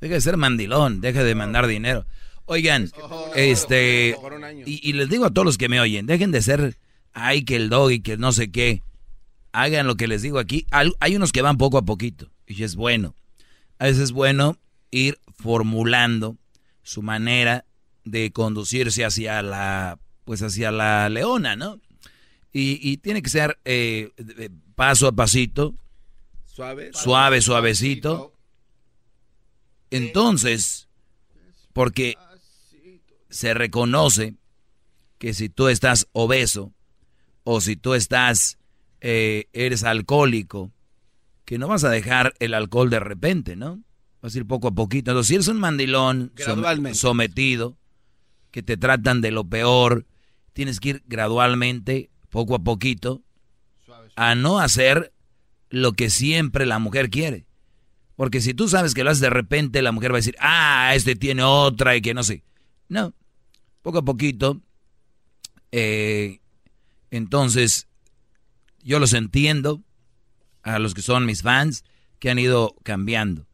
Deja 0.02 0.16
de 0.16 0.22
ser 0.22 0.36
mandilón, 0.36 1.00
deja 1.00 1.24
de 1.24 1.34
mandar 1.36 1.68
dinero. 1.68 2.06
Oigan, 2.46 2.92
este, 3.36 4.18
y, 4.66 4.90
y 4.90 4.94
les 4.94 5.08
digo 5.08 5.26
a 5.26 5.30
todos 5.30 5.46
los 5.46 5.58
que 5.58 5.70
me 5.70 5.80
oyen, 5.80 6.06
dejen 6.08 6.32
de 6.32 6.42
ser, 6.42 6.76
ay, 7.14 7.46
que 7.46 7.56
el 7.56 7.70
dog 7.70 7.92
y 7.92 8.02
que 8.02 8.18
no 8.18 8.34
sé 8.34 8.52
qué. 8.52 8.82
Hagan 9.54 9.88
lo 9.88 9.96
que 9.96 10.08
les 10.08 10.22
digo 10.22 10.40
aquí. 10.40 10.68
Hay 10.72 11.16
unos 11.16 11.32
que 11.32 11.42
van 11.42 11.58
poco 11.58 11.78
a 11.78 11.86
poquito, 11.86 12.30
y 12.48 12.64
es 12.64 12.76
bueno. 12.76 13.16
A 13.80 13.86
veces 13.86 14.04
es 14.04 14.12
bueno 14.12 14.58
ir 14.92 15.20
formulando 15.38 16.38
su 16.82 17.02
manera 17.02 17.66
de 18.04 18.32
conducirse 18.32 19.06
hacia 19.06 19.42
la, 19.42 20.00
pues 20.26 20.42
hacia 20.42 20.72
la 20.72 21.08
leona, 21.10 21.56
¿no? 21.56 21.80
Y, 22.52 22.80
y 22.82 22.98
tiene 22.98 23.22
que 23.22 23.30
ser 23.30 23.58
eh, 23.66 24.12
paso 24.76 25.08
a 25.08 25.12
pasito, 25.12 25.76
Suave. 26.46 26.92
suave, 26.94 27.42
suavecito. 27.42 28.34
Entonces, 29.90 30.88
porque 31.74 32.16
se 33.30 33.54
reconoce 33.54 34.36
que 35.18 35.34
si 35.34 35.50
tú 35.50 35.68
estás 35.68 36.08
obeso 36.12 36.74
o 37.44 37.62
si 37.62 37.76
tú 37.76 37.94
estás, 37.94 38.58
eh, 39.06 39.50
eres 39.52 39.84
alcohólico, 39.84 40.72
que 41.44 41.58
no 41.58 41.68
vas 41.68 41.84
a 41.84 41.90
dejar 41.90 42.34
el 42.40 42.54
alcohol 42.54 42.90
de 42.90 43.02
repente, 43.02 43.58
¿no? 43.58 43.84
Vas 44.22 44.34
a 44.34 44.38
ir 44.38 44.48
poco 44.48 44.70
a 44.70 44.72
poquito. 44.72 45.12
Entonces, 45.12 45.28
si 45.28 45.36
eres 45.36 45.50
un 45.50 45.60
mandilón 45.60 46.32
sometido, 46.94 47.78
que 48.50 48.64
te 48.64 48.78
tratan 48.78 49.20
de 49.20 49.32
lo 49.32 49.44
peor, 49.44 50.06
tienes 50.54 50.80
que 50.80 50.90
ir 50.90 51.04
gradualmente, 51.06 52.12
poco 52.30 52.56
a 52.56 52.64
poquito, 52.64 53.22
a 54.16 54.36
no 54.36 54.60
hacer 54.60 55.12
lo 55.70 55.92
que 55.92 56.10
siempre 56.10 56.66
la 56.66 56.80
mujer 56.80 57.10
quiere. 57.10 57.46
Porque 58.16 58.40
si 58.40 58.54
tú 58.54 58.70
sabes 58.70 58.94
que 58.94 59.04
lo 59.04 59.10
haces 59.10 59.20
de 59.20 59.30
repente, 59.30 59.82
la 59.82 59.92
mujer 59.92 60.12
va 60.12 60.16
a 60.16 60.20
decir, 60.20 60.36
ah, 60.40 60.94
este 60.96 61.18
tiene 61.18 61.44
otra 61.44 61.98
y 61.98 62.02
que 62.02 62.14
no 62.14 62.24
sé. 62.24 62.46
No, 62.88 63.14
poco 63.82 63.98
a 63.98 64.06
poquito. 64.06 64.62
eh, 65.74 66.40
entonces, 67.12 67.88
yo 68.84 69.00
los 69.00 69.14
entiendo 69.14 69.82
a 70.62 70.80
los 70.80 70.94
que 70.94 71.02
son 71.02 71.26
mis 71.26 71.42
fans 71.42 71.84
que 72.20 72.30
han 72.30 72.40
ido 72.40 72.76
cambiando. 72.84 73.48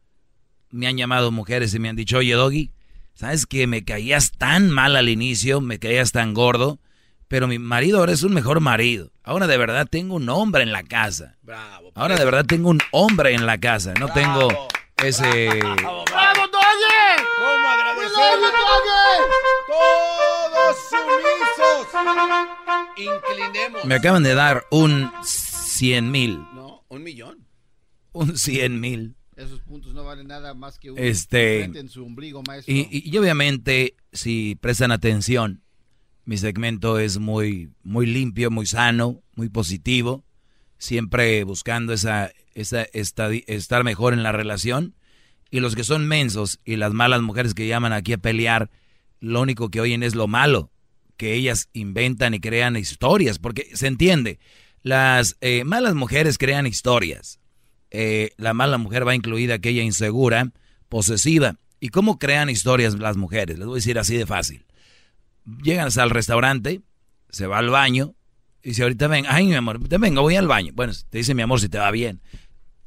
Me 0.70 0.86
han 0.86 0.96
llamado 0.96 1.32
mujeres 1.32 1.74
y 1.74 1.78
me 1.78 1.88
han 1.88 1.96
dicho, 1.96 2.18
oye, 2.18 2.34
Doggy, 2.34 2.72
¿sabes 3.14 3.46
que 3.46 3.66
me 3.66 3.84
caías 3.84 4.32
tan 4.32 4.70
mal 4.70 4.94
al 4.96 5.08
inicio? 5.08 5.60
Me 5.60 5.78
caías 5.78 6.12
tan 6.12 6.34
gordo, 6.34 6.78
pero 7.26 7.48
mi 7.48 7.58
marido 7.58 7.98
ahora 7.98 8.12
es 8.12 8.22
un 8.22 8.32
mejor 8.32 8.60
marido. 8.60 9.12
Ahora 9.24 9.46
de 9.46 9.56
verdad 9.56 9.88
tengo 9.90 10.14
un 10.14 10.28
hombre 10.28 10.62
en 10.62 10.72
la 10.72 10.82
casa. 10.84 11.36
Bravo. 11.42 11.92
Ahora 11.94 12.16
de 12.16 12.24
verdad 12.24 12.44
tengo 12.46 12.70
un 12.70 12.80
hombre 12.92 13.34
en 13.34 13.46
la 13.46 13.58
casa. 13.58 13.94
No 13.94 14.08
tengo 14.08 14.48
ese... 15.02 15.48
¡Bravo, 15.48 16.04
Doggy! 16.06 17.24
¿Cómo 17.38 17.68
agradecerle? 17.70 18.46
Inclinemos. 22.96 23.84
Me 23.84 23.94
acaban 23.94 24.22
de 24.22 24.34
dar 24.34 24.64
un 24.70 25.10
100 25.22 26.10
mil. 26.10 26.38
No, 26.54 26.84
un 26.88 27.02
millón. 27.02 27.46
Un 28.12 28.36
100 28.36 28.80
mil. 28.80 29.16
Esos 29.36 29.60
puntos 29.60 29.94
no 29.94 30.04
valen 30.04 30.26
nada 30.26 30.52
más 30.52 30.78
que 30.78 30.90
un 30.90 30.98
Este- 30.98 31.60
frente 31.60 31.78
en 31.80 31.88
su 31.88 32.04
ombligo, 32.04 32.42
maestro. 32.46 32.74
Y, 32.74 32.80
y- 32.90 33.08
y 33.10 33.16
obviamente, 33.18 33.94
si 34.12 34.56
prestan 34.60 34.92
atención, 34.92 35.62
mi 36.26 36.36
segmento 36.36 36.98
es 36.98 37.18
muy, 37.18 37.70
muy 37.82 38.06
limpio, 38.06 38.50
muy 38.50 38.66
sano, 38.66 39.22
muy 39.34 39.48
positivo, 39.48 40.24
siempre 40.76 41.42
buscando 41.44 41.92
esa, 41.94 42.30
esa 42.54 42.82
estar 42.92 43.84
mejor 43.84 44.12
en 44.12 44.22
la 44.22 44.32
relación. 44.32 44.94
Y 45.50 45.60
los 45.60 45.74
que 45.74 45.84
son 45.84 46.06
mensos 46.06 46.60
y 46.64 46.76
las 46.76 46.92
malas 46.92 47.22
mujeres 47.22 47.54
que 47.54 47.66
llaman 47.66 47.92
aquí 47.92 48.12
a 48.12 48.18
pelear, 48.18 48.70
lo 49.20 49.40
único 49.40 49.70
que 49.70 49.80
oyen 49.80 50.02
es 50.02 50.14
lo 50.14 50.28
malo, 50.28 50.70
que 51.20 51.34
ellas 51.34 51.68
inventan 51.74 52.32
y 52.32 52.40
crean 52.40 52.76
historias, 52.78 53.38
porque 53.38 53.68
se 53.74 53.86
entiende, 53.88 54.38
las 54.82 55.36
eh, 55.42 55.64
malas 55.64 55.94
mujeres 55.94 56.38
crean 56.38 56.66
historias. 56.66 57.40
Eh, 57.90 58.30
la 58.38 58.54
mala 58.54 58.78
mujer 58.78 59.06
va 59.06 59.14
incluida 59.14 59.52
aquella 59.56 59.82
insegura, 59.82 60.50
posesiva. 60.88 61.56
¿Y 61.78 61.90
cómo 61.90 62.18
crean 62.18 62.48
historias 62.48 62.94
las 62.98 63.18
mujeres? 63.18 63.58
Les 63.58 63.66
voy 63.66 63.74
a 63.74 63.80
decir 63.82 63.98
así 63.98 64.16
de 64.16 64.24
fácil. 64.24 64.64
Llegan 65.62 65.90
al 65.94 66.08
restaurante, 66.08 66.80
se 67.28 67.46
va 67.46 67.58
al 67.58 67.68
baño, 67.68 68.14
y 68.62 68.70
dice, 68.70 68.84
ahorita 68.84 69.06
ven, 69.08 69.26
ay 69.28 69.44
mi 69.46 69.54
amor, 69.56 69.78
te 69.88 69.98
vengo, 69.98 70.22
voy 70.22 70.36
al 70.36 70.48
baño. 70.48 70.72
Bueno, 70.74 70.94
te 71.10 71.18
dice 71.18 71.34
mi 71.34 71.42
amor 71.42 71.60
si 71.60 71.68
te 71.68 71.76
va 71.76 71.90
bien. 71.90 72.22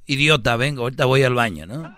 Idiota, 0.08 0.56
vengo, 0.56 0.82
ahorita 0.82 1.06
voy 1.06 1.22
al 1.22 1.36
baño, 1.36 1.68
¿no? 1.68 1.96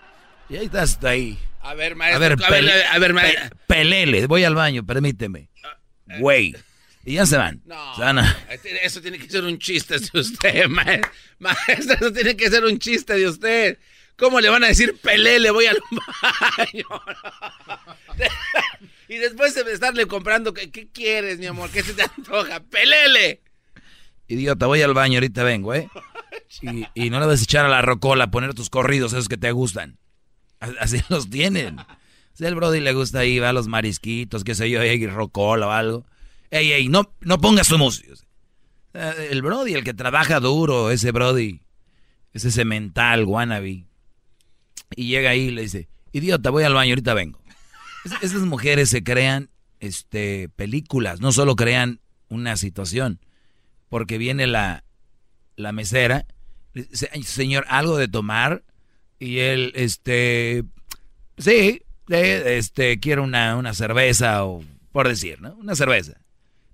Y 0.50 0.56
ahí 0.56 0.66
estás 0.66 1.02
ahí. 1.02 1.38
A 1.62 1.72
ver, 1.74 1.92
A 1.92 1.96
maestro. 1.96 2.20
ver, 2.20 2.32
a 2.44 2.50
ver, 2.50 2.70
a 2.92 2.98
ver, 2.98 3.14
pe- 3.14 3.56
pelele, 3.66 4.26
voy 4.26 4.44
al 4.44 4.54
baño, 4.54 4.84
permíteme. 4.86 5.48
Güey. 6.20 6.54
Y 7.04 7.14
ya 7.14 7.26
se 7.26 7.36
van. 7.36 7.62
No, 7.64 7.94
Se 7.94 8.00
van 8.02 8.18
a- 8.18 8.36
eso 8.82 9.00
tiene 9.00 9.18
que 9.18 9.28
ser 9.30 9.44
un 9.44 9.58
chiste 9.58 9.98
de 9.98 10.20
usted, 10.20 10.66
ma- 10.68 10.84
maestro. 11.38 11.94
Eso 11.94 12.12
tiene 12.12 12.36
que 12.36 12.50
ser 12.50 12.64
un 12.64 12.78
chiste 12.78 13.14
de 13.14 13.28
usted. 13.28 13.78
¿Cómo 14.16 14.40
le 14.40 14.48
van 14.48 14.64
a 14.64 14.68
decir 14.68 14.98
pelé, 15.02 15.38
le 15.38 15.50
voy 15.50 15.66
al 15.66 15.78
baño? 16.56 16.86
y 19.08 19.16
después 19.18 19.54
de 19.54 19.70
estarle 19.72 20.06
comprando, 20.06 20.52
¿qué, 20.54 20.70
qué 20.70 20.88
quieres, 20.88 21.38
mi 21.38 21.46
amor? 21.46 21.70
¿Qué 21.70 21.82
se 21.82 21.92
te 21.92 22.02
antoja? 22.02 22.60
¡Pelele! 22.60 23.42
Idiota, 24.28 24.66
voy 24.66 24.82
al 24.82 24.94
baño, 24.94 25.18
ahorita 25.18 25.44
vengo, 25.44 25.74
¿eh? 25.74 25.88
Y, 26.62 26.86
y 26.94 27.10
no 27.10 27.18
le 27.20 27.26
vas 27.26 27.40
a 27.40 27.42
echar 27.42 27.64
a 27.66 27.68
la 27.68 27.82
rocola 27.82 28.30
poner 28.30 28.54
tus 28.54 28.70
corridos, 28.70 29.12
esos 29.12 29.28
que 29.28 29.36
te 29.36 29.50
gustan. 29.52 29.98
Así 30.80 31.02
los 31.08 31.28
tienen. 31.28 31.76
El 32.38 32.54
Brody 32.54 32.80
le 32.80 32.92
gusta 32.92 33.20
ahí, 33.20 33.38
va 33.38 33.50
a 33.50 33.52
los 33.52 33.68
marisquitos, 33.68 34.44
qué 34.44 34.54
sé 34.54 34.68
yo, 34.70 34.84
y 34.84 35.06
rocola 35.06 35.68
o 35.68 35.70
algo. 35.70 36.04
Ey, 36.50 36.72
ey, 36.72 36.88
no, 36.88 37.12
no 37.20 37.40
pongas 37.40 37.68
tu 37.68 37.78
música. 37.78 38.12
Eh, 38.94 39.28
El 39.30 39.42
Brody, 39.42 39.74
el 39.74 39.84
que 39.84 39.94
trabaja 39.94 40.40
duro, 40.40 40.90
ese 40.90 41.12
Brody, 41.12 41.60
ese 42.32 42.50
cemental, 42.50 43.24
wannabe. 43.24 43.86
Y 44.94 45.08
llega 45.08 45.30
ahí 45.30 45.42
y 45.42 45.50
le 45.50 45.62
dice, 45.62 45.88
idiota, 46.12 46.50
voy 46.50 46.64
al 46.64 46.74
baño, 46.74 46.90
ahorita 46.92 47.14
vengo. 47.14 47.42
Es- 48.04 48.22
esas 48.22 48.42
mujeres 48.42 48.88
se 48.90 49.02
crean 49.02 49.50
este, 49.80 50.48
películas, 50.56 51.20
no 51.20 51.32
solo 51.32 51.56
crean 51.56 52.00
una 52.28 52.56
situación. 52.56 53.20
Porque 53.88 54.18
viene 54.18 54.46
la, 54.46 54.84
la 55.56 55.72
mesera, 55.72 56.26
dice, 56.74 57.08
"Ay, 57.12 57.22
señor, 57.22 57.64
algo 57.68 57.96
de 57.96 58.08
tomar. 58.08 58.62
Y 59.18 59.38
él, 59.38 59.72
este, 59.74 60.64
sí, 61.38 61.82
eh, 62.08 62.56
este, 62.58 62.98
quiere 63.00 63.20
una, 63.20 63.56
una 63.56 63.74
cerveza 63.74 64.44
o, 64.44 64.62
por 64.92 65.08
decir, 65.08 65.40
¿no? 65.40 65.54
Una 65.56 65.74
cerveza. 65.74 66.20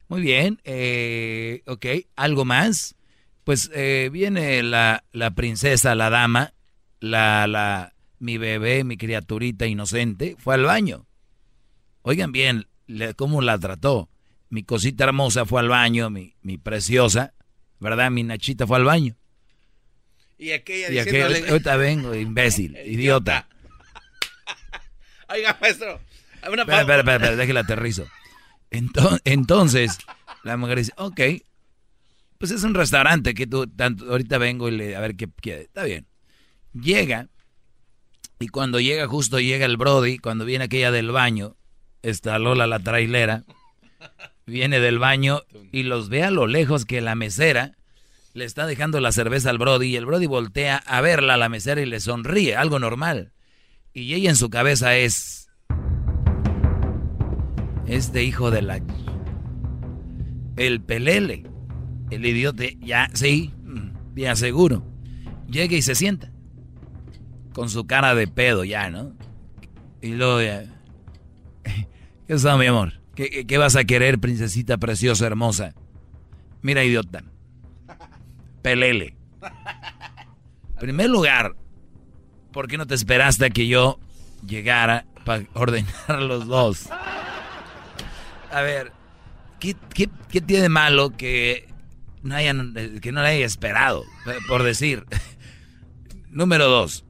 Muy 0.09 0.21
bien, 0.21 0.61
eh, 0.65 1.63
ok, 1.67 1.87
¿algo 2.17 2.45
más? 2.45 2.95
Pues 3.45 3.71
eh, 3.75 4.11
viene 4.13 4.63
la, 4.63 5.05
la 5.13 5.31
princesa, 5.33 5.95
la 5.95 6.11
dama, 6.11 6.53
la, 7.01 7.47
la, 7.47 7.95
mi 8.19 8.37
bebé, 8.39 8.85
mi 8.85 8.97
criaturita 8.97 9.67
inocente, 9.67 10.37
fue 10.39 10.55
al 10.55 10.65
baño. 10.65 11.07
Oigan 12.03 12.31
bien, 12.33 12.67
le- 12.87 13.15
cómo 13.15 13.41
la 13.43 13.59
trató. 13.59 14.09
Mi 14.51 14.63
cosita 14.65 15.05
hermosa 15.05 15.47
fue 15.47 15.61
al 15.61 15.69
baño, 15.69 16.11
mi, 16.11 16.35
mi 16.43 16.59
preciosa, 16.59 17.33
¿verdad? 17.81 18.11
Mi 18.11 18.23
Nachita 18.23 18.67
fue 18.67 18.77
al 18.77 18.85
baño. 18.85 19.17
Y 20.93 20.99
aquella 20.99 21.35
Y 21.39 21.51
ahorita 21.51 21.77
vengo, 21.77 22.15
imbécil, 22.15 22.77
idiota. 22.85 23.49
Oiga, 25.33 25.57
maestro. 25.61 26.01
Una 26.51 26.63
Espera, 26.63 26.81
espera, 26.81 26.99
espera, 26.99 27.17
espera, 27.17 27.37
déjela 27.37 27.61
aterrizo. 27.61 28.07
Entonces, 28.71 29.21
entonces, 29.25 29.99
la 30.43 30.57
mujer 30.57 30.79
dice, 30.79 30.93
ok, 30.97 31.21
pues 32.39 32.51
es 32.51 32.65
un 32.65 32.75
restaurante 32.75 33.35
que 33.35 33.47
tú, 33.47 33.67
tanto, 33.67 34.11
ahorita 34.11 34.39
vengo 34.39 34.69
y 34.69 34.73
le, 34.73 34.97
a 34.97 35.01
ver 35.01 35.15
qué 35.15 35.29
quiere. 35.29 35.63
Está 35.63 35.85
bien. 35.85 36.07
Llega, 36.73 37.29
y 38.41 38.49
cuando 38.49 38.81
llega, 38.81 39.07
justo 39.07 39.39
llega 39.39 39.67
el 39.67 39.77
Brody, 39.77 40.19
cuando 40.19 40.45
viene 40.45 40.65
aquella 40.65 40.91
del 40.91 41.13
baño, 41.13 41.55
está 42.03 42.39
Lola 42.39 42.67
la 42.67 42.81
trailera, 42.81 43.45
viene 44.47 44.81
del 44.81 44.99
baño 44.99 45.43
y 45.71 45.85
los 45.85 46.09
ve 46.09 46.25
a 46.25 46.31
lo 46.31 46.47
lejos 46.47 46.85
que 46.85 47.01
la 47.01 47.15
mesera 47.15 47.77
le 48.35 48.45
está 48.45 48.67
dejando 48.67 49.01
la 49.01 49.13
cerveza 49.13 49.51
al 49.51 49.59
Brody 49.59 49.89
y 49.89 49.97
el 49.97 50.07
Brody 50.07 50.27
voltea 50.27 50.79
a 50.79 51.01
verla 51.03 51.35
a 51.35 51.37
la 51.37 51.49
mesera 51.49 51.81
y 51.83 51.87
le 51.87 52.01
sonríe, 52.01 52.57
algo 52.57 52.79
normal. 52.79 53.33
Y 53.95 54.15
ella 54.15 54.31
en 54.31 54.37
su 54.37 54.51
cabeza 54.51 54.97
es... 54.97 55.49
Este 57.87 58.23
hijo 58.23 58.51
de 58.51 58.63
la... 58.63 58.81
El 60.57 60.81
pelele. 60.81 61.45
El 62.11 62.25
idiota, 62.27 62.65
ya, 62.81 63.09
sí, 63.15 63.53
mm, 63.65 64.17
ya 64.17 64.37
seguro. 64.37 64.85
Llega 65.49 65.75
y 65.77 65.83
se 65.83 65.95
sienta. 65.95 66.31
Con 67.55 67.69
su 67.69 67.87
cara 67.87 68.15
de 68.15 68.27
pedo 68.29 68.65
ya, 68.65 68.91
¿no? 68.91 69.15
Y 70.01 70.13
luego 70.15 70.41
ya... 70.43 70.65
¿Qué 72.27 72.35
está, 72.35 72.57
mi 72.57 72.67
amor? 72.67 72.95
¿Qué, 73.15 73.47
qué- 73.47 73.59
vas 73.59 73.77
a 73.77 73.85
querer, 73.85 74.19
princesita 74.19 74.79
preciosa, 74.79 75.27
hermosa? 75.27 75.75
Mira, 76.63 76.85
idiota. 76.85 77.23
Pelele. 78.63 79.17
primer 80.79 81.11
lugar, 81.11 81.55
¿por 82.53 82.69
qué 82.69 82.79
no 82.79 82.87
te 82.87 82.95
esperaste 82.95 83.47
a 83.47 83.51
que 83.51 83.67
yo 83.67 83.99
llegara 84.47 85.07
para 85.25 85.45
ordenar 85.55 86.21
los 86.23 86.47
dos? 86.47 86.89
A 88.51 88.61
ver, 88.61 88.93
¿qué, 89.61 89.75
tiene 90.41 90.69
malo 90.69 91.17
que 91.17 91.69
no 92.23 92.35
hayan, 92.35 92.75
que 93.01 93.13
no 93.13 93.23
le 93.23 93.29
haya 93.29 93.47
esperado? 93.47 94.05
Por 94.49 94.63
decir. 94.63 95.05
Número 96.31 96.67
dos. 96.69 97.05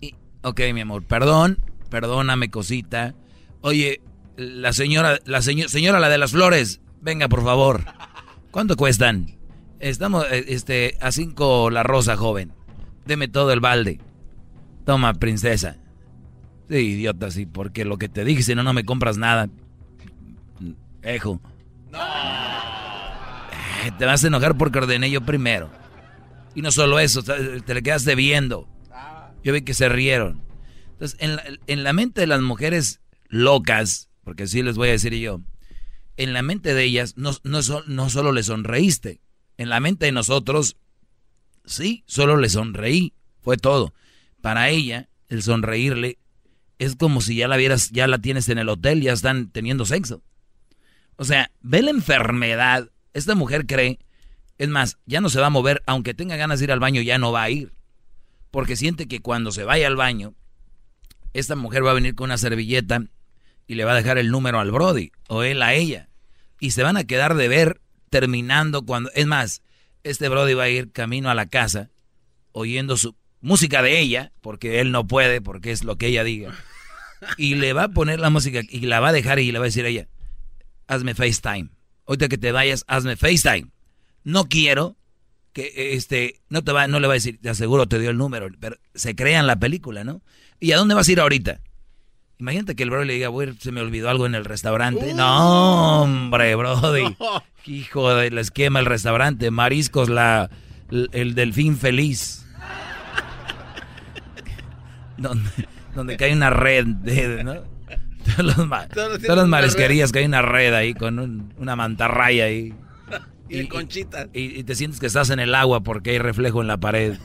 Y- 0.00 0.14
ok, 0.42 0.60
mi 0.74 0.80
amor, 0.80 1.04
perdón, 1.04 1.58
perdóname, 1.90 2.50
cosita. 2.50 3.14
Oye, 3.60 4.00
la 4.36 4.72
señora, 4.72 5.18
la 5.24 5.40
seño- 5.42 5.68
señora, 5.68 5.98
la 6.00 6.08
de 6.08 6.18
las 6.18 6.32
flores, 6.32 6.80
venga, 7.00 7.28
por 7.28 7.42
favor. 7.44 7.84
¿Cuánto 8.50 8.76
cuestan? 8.76 9.36
Estamos, 9.80 10.24
eh, 10.30 10.44
este, 10.48 10.96
a 11.00 11.12
cinco 11.12 11.70
la 11.70 11.82
rosa, 11.84 12.16
joven. 12.16 12.52
Deme 13.06 13.28
todo 13.28 13.52
el 13.52 13.60
balde. 13.60 14.00
Toma, 14.88 15.12
princesa. 15.12 15.76
Sí, 16.70 16.76
idiota, 16.76 17.30
sí, 17.30 17.44
porque 17.44 17.84
lo 17.84 17.98
que 17.98 18.08
te 18.08 18.24
dije, 18.24 18.42
si 18.42 18.54
no, 18.54 18.62
no 18.62 18.72
me 18.72 18.86
compras 18.86 19.18
nada. 19.18 19.50
Ejo. 21.02 21.42
Eh, 23.84 23.92
Te 23.98 24.06
vas 24.06 24.24
a 24.24 24.28
enojar 24.28 24.56
porque 24.56 24.78
ordené 24.78 25.10
yo 25.10 25.20
primero. 25.20 25.70
Y 26.54 26.62
no 26.62 26.70
solo 26.70 26.98
eso, 27.00 27.22
te 27.22 27.74
le 27.74 27.82
quedaste 27.82 28.14
viendo. 28.14 28.66
Yo 29.44 29.52
vi 29.52 29.60
que 29.60 29.74
se 29.74 29.90
rieron. 29.90 30.40
Entonces, 30.92 31.18
en 31.20 31.36
la, 31.36 31.42
en 31.66 31.84
la 31.84 31.92
mente 31.92 32.22
de 32.22 32.26
las 32.26 32.40
mujeres 32.40 33.02
locas, 33.28 34.08
porque 34.24 34.44
así 34.44 34.62
les 34.62 34.76
voy 34.76 34.88
a 34.88 34.92
decir 34.92 35.12
yo, 35.12 35.42
en 36.16 36.32
la 36.32 36.40
mente 36.40 36.72
de 36.72 36.84
ellas 36.84 37.12
no, 37.18 37.32
no, 37.44 37.60
no 37.86 38.08
solo 38.08 38.32
le 38.32 38.42
sonreíste, 38.42 39.20
en 39.58 39.68
la 39.68 39.80
mente 39.80 40.06
de 40.06 40.12
nosotros, 40.12 40.78
sí, 41.66 42.04
solo 42.06 42.38
le 42.38 42.48
sonreí, 42.48 43.12
fue 43.42 43.58
todo. 43.58 43.92
Para 44.48 44.70
ella, 44.70 45.10
el 45.28 45.42
sonreírle 45.42 46.16
es 46.78 46.96
como 46.96 47.20
si 47.20 47.36
ya 47.36 47.48
la 47.48 47.58
vieras, 47.58 47.90
ya 47.90 48.06
la 48.06 48.16
tienes 48.16 48.48
en 48.48 48.56
el 48.56 48.70
hotel, 48.70 49.02
ya 49.02 49.12
están 49.12 49.50
teniendo 49.50 49.84
sexo. 49.84 50.22
O 51.16 51.24
sea, 51.24 51.50
ve 51.60 51.82
la 51.82 51.90
enfermedad. 51.90 52.88
Esta 53.12 53.34
mujer 53.34 53.66
cree, 53.66 53.98
es 54.56 54.68
más, 54.70 54.96
ya 55.04 55.20
no 55.20 55.28
se 55.28 55.38
va 55.38 55.48
a 55.48 55.50
mover, 55.50 55.82
aunque 55.84 56.14
tenga 56.14 56.36
ganas 56.36 56.60
de 56.60 56.64
ir 56.64 56.72
al 56.72 56.80
baño, 56.80 57.02
ya 57.02 57.18
no 57.18 57.30
va 57.30 57.42
a 57.42 57.50
ir. 57.50 57.74
Porque 58.50 58.74
siente 58.74 59.06
que 59.06 59.20
cuando 59.20 59.52
se 59.52 59.64
vaya 59.64 59.86
al 59.86 59.96
baño, 59.96 60.32
esta 61.34 61.54
mujer 61.54 61.84
va 61.84 61.90
a 61.90 62.00
venir 62.00 62.14
con 62.14 62.24
una 62.24 62.38
servilleta 62.38 63.02
y 63.66 63.74
le 63.74 63.84
va 63.84 63.92
a 63.92 63.96
dejar 63.96 64.16
el 64.16 64.30
número 64.30 64.60
al 64.60 64.70
Brody 64.70 65.12
o 65.28 65.42
él 65.42 65.60
a 65.60 65.74
ella. 65.74 66.08
Y 66.58 66.70
se 66.70 66.82
van 66.82 66.96
a 66.96 67.04
quedar 67.04 67.34
de 67.34 67.48
ver 67.48 67.82
terminando 68.08 68.86
cuando... 68.86 69.10
Es 69.14 69.26
más, 69.26 69.60
este 70.04 70.30
Brody 70.30 70.54
va 70.54 70.62
a 70.62 70.70
ir 70.70 70.90
camino 70.90 71.28
a 71.28 71.34
la 71.34 71.44
casa 71.44 71.90
oyendo 72.52 72.96
su 72.96 73.14
música 73.40 73.82
de 73.82 74.00
ella, 74.00 74.32
porque 74.40 74.80
él 74.80 74.92
no 74.92 75.06
puede, 75.06 75.40
porque 75.40 75.70
es 75.70 75.84
lo 75.84 75.96
que 75.96 76.06
ella 76.06 76.24
diga. 76.24 76.52
Y 77.36 77.56
le 77.56 77.72
va 77.72 77.84
a 77.84 77.88
poner 77.88 78.20
la 78.20 78.30
música 78.30 78.60
y 78.68 78.80
la 78.80 79.00
va 79.00 79.08
a 79.08 79.12
dejar 79.12 79.38
y 79.38 79.50
le 79.50 79.58
va 79.58 79.64
a 79.64 79.66
decir 79.66 79.84
a 79.84 79.88
ella, 79.88 80.08
hazme 80.86 81.14
FaceTime. 81.14 81.70
Ahorita 82.06 82.28
que 82.28 82.38
te 82.38 82.52
vayas, 82.52 82.84
hazme 82.86 83.16
FaceTime. 83.16 83.68
No 84.24 84.48
quiero 84.48 84.96
que 85.52 85.94
este 85.94 86.40
no 86.48 86.62
te 86.62 86.72
va 86.72 86.86
no 86.86 87.00
le 87.00 87.06
va 87.06 87.14
a 87.14 87.20
decir, 87.20 87.40
te 87.40 87.48
aseguro 87.48 87.86
te 87.86 87.98
dio 87.98 88.10
el 88.10 88.16
número, 88.18 88.48
pero 88.60 88.76
se 88.94 89.14
crean 89.14 89.46
la 89.46 89.58
película, 89.58 90.04
¿no? 90.04 90.22
¿Y 90.60 90.72
a 90.72 90.76
dónde 90.76 90.94
vas 90.94 91.08
a 91.08 91.12
ir 91.12 91.20
ahorita? 91.20 91.60
Imagínate 92.38 92.76
que 92.76 92.84
el 92.84 92.90
bro 92.90 93.04
le 93.04 93.14
diga, 93.14 93.28
"Güey, 93.28 93.54
se 93.58 93.72
me 93.72 93.80
olvidó 93.80 94.10
algo 94.10 94.26
en 94.26 94.34
el 94.34 94.44
restaurante." 94.44 95.12
No, 95.14 96.02
hombre, 96.02 96.54
brody. 96.54 97.16
Hijo 97.66 98.14
de 98.14 98.30
la 98.30 98.40
esquema 98.40 98.78
el 98.78 98.86
restaurante, 98.86 99.50
mariscos 99.50 100.08
la 100.08 100.50
el 100.90 101.34
delfín 101.34 101.76
feliz. 101.76 102.46
Donde, 105.18 105.50
donde 105.94 106.16
cae 106.16 106.32
una 106.32 106.50
red 106.50 106.86
de, 106.86 107.44
¿no? 107.44 107.54
Todos 108.36 108.56
los 108.56 108.88
Todos 108.88 109.20
todas 109.22 109.36
las 109.38 109.48
marisquerías 109.48 110.12
que 110.12 110.18
hay 110.20 110.24
una 110.26 110.42
red 110.42 110.74
ahí 110.74 110.94
con 110.94 111.18
un- 111.18 111.52
una 111.58 111.76
mantarraya 111.76 112.44
ahí. 112.44 112.74
Y 113.50 113.66
conchitas. 113.66 114.28
Y, 114.34 114.58
y 114.60 114.64
te 114.64 114.74
sientes 114.74 115.00
que 115.00 115.06
estás 115.06 115.30
en 115.30 115.40
el 115.40 115.54
agua 115.54 115.82
porque 115.82 116.10
hay 116.10 116.18
reflejo 116.18 116.60
en 116.60 116.66
la 116.68 116.76
pared. 116.76 117.16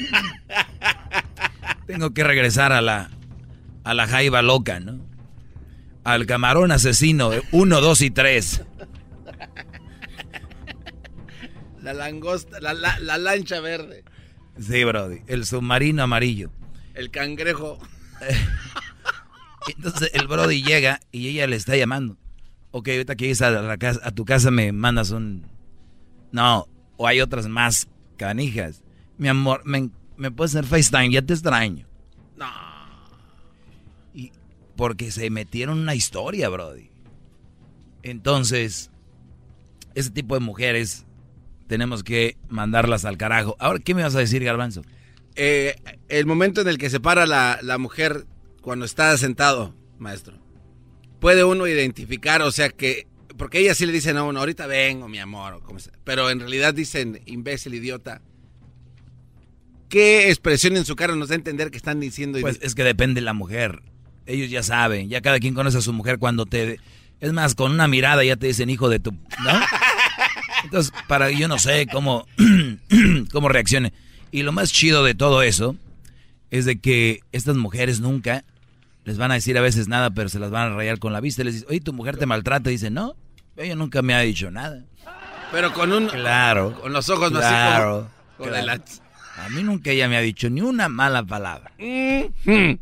Tengo 1.86 2.12
que 2.12 2.24
regresar 2.24 2.72
a 2.72 2.80
la 2.80 3.10
a 3.84 3.94
la 3.94 4.08
jaiba 4.08 4.42
loca, 4.42 4.80
¿no? 4.80 4.98
Al 6.02 6.26
camarón 6.26 6.72
asesino, 6.72 7.32
eh, 7.32 7.42
uno, 7.52 7.80
dos 7.80 8.00
y 8.02 8.10
tres. 8.10 8.62
La 11.82 11.92
langosta, 11.94 12.58
la, 12.60 12.74
la- 12.74 12.98
la 12.98 13.16
lancha 13.18 13.60
verde, 13.60 14.02
Sí, 14.58 14.82
Brody. 14.82 15.18
El 15.28 15.44
submarino 15.46 16.02
amarillo. 16.02 16.50
El 16.96 17.10
cangrejo. 17.10 17.78
Entonces 19.76 20.10
el 20.14 20.26
Brody 20.26 20.62
llega 20.62 21.00
y 21.12 21.28
ella 21.28 21.46
le 21.46 21.56
está 21.56 21.76
llamando. 21.76 22.16
Ok, 22.72 22.88
ahorita 22.88 23.14
que 23.14 23.24
llegues 23.24 23.42
a, 23.42 23.50
la 23.50 23.76
casa, 23.76 24.00
a 24.02 24.10
tu 24.10 24.24
casa 24.24 24.50
me 24.50 24.72
mandas 24.72 25.10
un... 25.10 25.46
No, 26.32 26.68
o 26.96 27.06
hay 27.06 27.20
otras 27.20 27.46
más 27.46 27.88
canijas. 28.16 28.82
Mi 29.18 29.28
amor, 29.28 29.62
me, 29.64 29.90
me 30.16 30.30
puedes 30.30 30.54
hacer 30.54 30.66
FaceTime, 30.66 31.12
ya 31.12 31.22
te 31.22 31.32
extraño. 31.32 31.86
No. 32.36 32.46
Y 34.14 34.32
porque 34.76 35.10
se 35.10 35.30
metieron 35.30 35.78
una 35.78 35.94
historia, 35.94 36.48
Brody. 36.48 36.90
Entonces, 38.02 38.90
ese 39.94 40.10
tipo 40.10 40.34
de 40.34 40.40
mujeres 40.40 41.06
tenemos 41.66 42.02
que 42.02 42.36
mandarlas 42.48 43.04
al 43.04 43.16
carajo. 43.16 43.56
Ahora, 43.58 43.80
¿qué 43.80 43.94
me 43.94 44.02
vas 44.02 44.14
a 44.14 44.20
decir, 44.20 44.44
Garbanzo? 44.44 44.82
Eh, 45.36 45.76
el 46.08 46.26
momento 46.26 46.62
en 46.62 46.68
el 46.68 46.78
que 46.78 46.90
se 46.90 46.98
para 46.98 47.26
la, 47.26 47.58
la 47.62 47.78
mujer 47.78 48.26
cuando 48.62 48.84
está 48.84 49.16
sentado, 49.18 49.74
maestro. 49.98 50.38
Puede 51.20 51.44
uno 51.44 51.66
identificar, 51.66 52.42
o 52.42 52.50
sea 52.50 52.70
que, 52.70 53.06
porque 53.36 53.58
ellas 53.58 53.76
sí 53.76 53.86
le 53.86 53.92
dicen 53.92 54.16
a 54.16 54.24
uno, 54.24 54.40
ahorita 54.40 54.66
vengo, 54.66 55.08
mi 55.08 55.18
amor, 55.18 55.54
o 55.54 55.60
como 55.60 55.78
sea, 55.78 55.92
pero 56.04 56.30
en 56.30 56.40
realidad 56.40 56.74
dicen 56.74 57.20
imbécil, 57.26 57.74
idiota. 57.74 58.22
¿Qué 59.88 60.30
expresión 60.30 60.76
en 60.76 60.84
su 60.84 60.96
cara 60.96 61.14
nos 61.14 61.28
da 61.28 61.34
a 61.34 61.36
entender 61.36 61.70
que 61.70 61.76
están 61.76 62.00
diciendo? 62.00 62.40
Pues 62.40 62.58
es 62.60 62.74
que 62.74 62.82
depende 62.82 63.20
de 63.20 63.24
la 63.24 63.34
mujer. 63.34 63.82
Ellos 64.26 64.50
ya 64.50 64.62
saben, 64.62 65.08
ya 65.08 65.20
cada 65.20 65.38
quien 65.38 65.54
conoce 65.54 65.78
a 65.78 65.82
su 65.82 65.92
mujer 65.92 66.18
cuando 66.18 66.44
te... 66.44 66.80
Es 67.20 67.32
más, 67.32 67.54
con 67.54 67.70
una 67.70 67.86
mirada 67.86 68.24
ya 68.24 68.36
te 68.36 68.48
dicen 68.48 68.68
hijo 68.68 68.88
de 68.88 68.98
tu... 68.98 69.12
¿No? 69.12 69.60
Entonces, 70.64 70.92
para 71.06 71.30
yo 71.30 71.46
no 71.46 71.58
sé 71.58 71.86
cómo, 71.90 72.26
cómo 73.32 73.48
reaccione. 73.48 73.92
Y 74.36 74.42
lo 74.42 74.52
más 74.52 74.70
chido 74.70 75.02
de 75.02 75.14
todo 75.14 75.40
eso 75.40 75.76
es 76.50 76.66
de 76.66 76.78
que 76.78 77.20
estas 77.32 77.56
mujeres 77.56 78.00
nunca 78.00 78.44
les 79.06 79.16
van 79.16 79.30
a 79.30 79.34
decir 79.34 79.56
a 79.56 79.62
veces 79.62 79.88
nada, 79.88 80.10
pero 80.10 80.28
se 80.28 80.38
las 80.38 80.50
van 80.50 80.70
a 80.72 80.76
rayar 80.76 80.98
con 80.98 81.14
la 81.14 81.22
vista. 81.22 81.42
Les 81.42 81.54
dice, 81.54 81.66
oye, 81.70 81.80
tu 81.80 81.94
mujer 81.94 82.18
te 82.18 82.26
maltrata. 82.26 82.68
Y 82.68 82.74
dice, 82.74 82.90
no, 82.90 83.16
ella 83.56 83.74
nunca 83.76 84.02
me 84.02 84.12
ha 84.12 84.20
dicho 84.20 84.50
nada. 84.50 84.84
Pero 85.52 85.72
con 85.72 85.90
un. 85.90 86.08
Claro. 86.08 86.78
Con 86.78 86.92
los 86.92 87.08
ojos 87.08 87.30
claro, 87.30 87.40
así 87.46 88.08
como. 88.36 88.50
con 88.52 88.60
claro. 88.60 88.82
el- 88.84 89.40
A 89.40 89.48
mí 89.48 89.62
nunca 89.62 89.90
ella 89.90 90.06
me 90.06 90.18
ha 90.18 90.20
dicho 90.20 90.50
ni 90.50 90.60
una 90.60 90.90
mala 90.90 91.22
palabra. 91.22 91.72
Mm. 91.78 92.74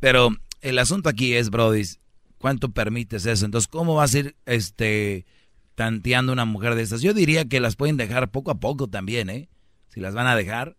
Pero 0.00 0.30
el 0.62 0.78
asunto 0.78 1.10
aquí 1.10 1.34
es, 1.34 1.50
Brody, 1.50 1.82
¿cuánto 2.38 2.70
permites 2.70 3.26
eso? 3.26 3.44
Entonces, 3.44 3.68
¿cómo 3.68 3.96
vas 3.96 4.14
a 4.14 4.18
ir 4.20 4.36
este, 4.46 5.26
tanteando 5.76 6.32
una 6.32 6.44
mujer 6.44 6.74
de 6.74 6.82
estas? 6.82 7.02
Yo 7.02 7.14
diría 7.14 7.44
que 7.44 7.60
las 7.60 7.76
pueden 7.76 7.96
dejar 7.96 8.32
poco 8.32 8.50
a 8.50 8.58
poco 8.58 8.88
también, 8.88 9.30
¿eh? 9.30 9.48
Si 9.86 10.00
las 10.00 10.14
van 10.14 10.26
a 10.26 10.34
dejar. 10.34 10.76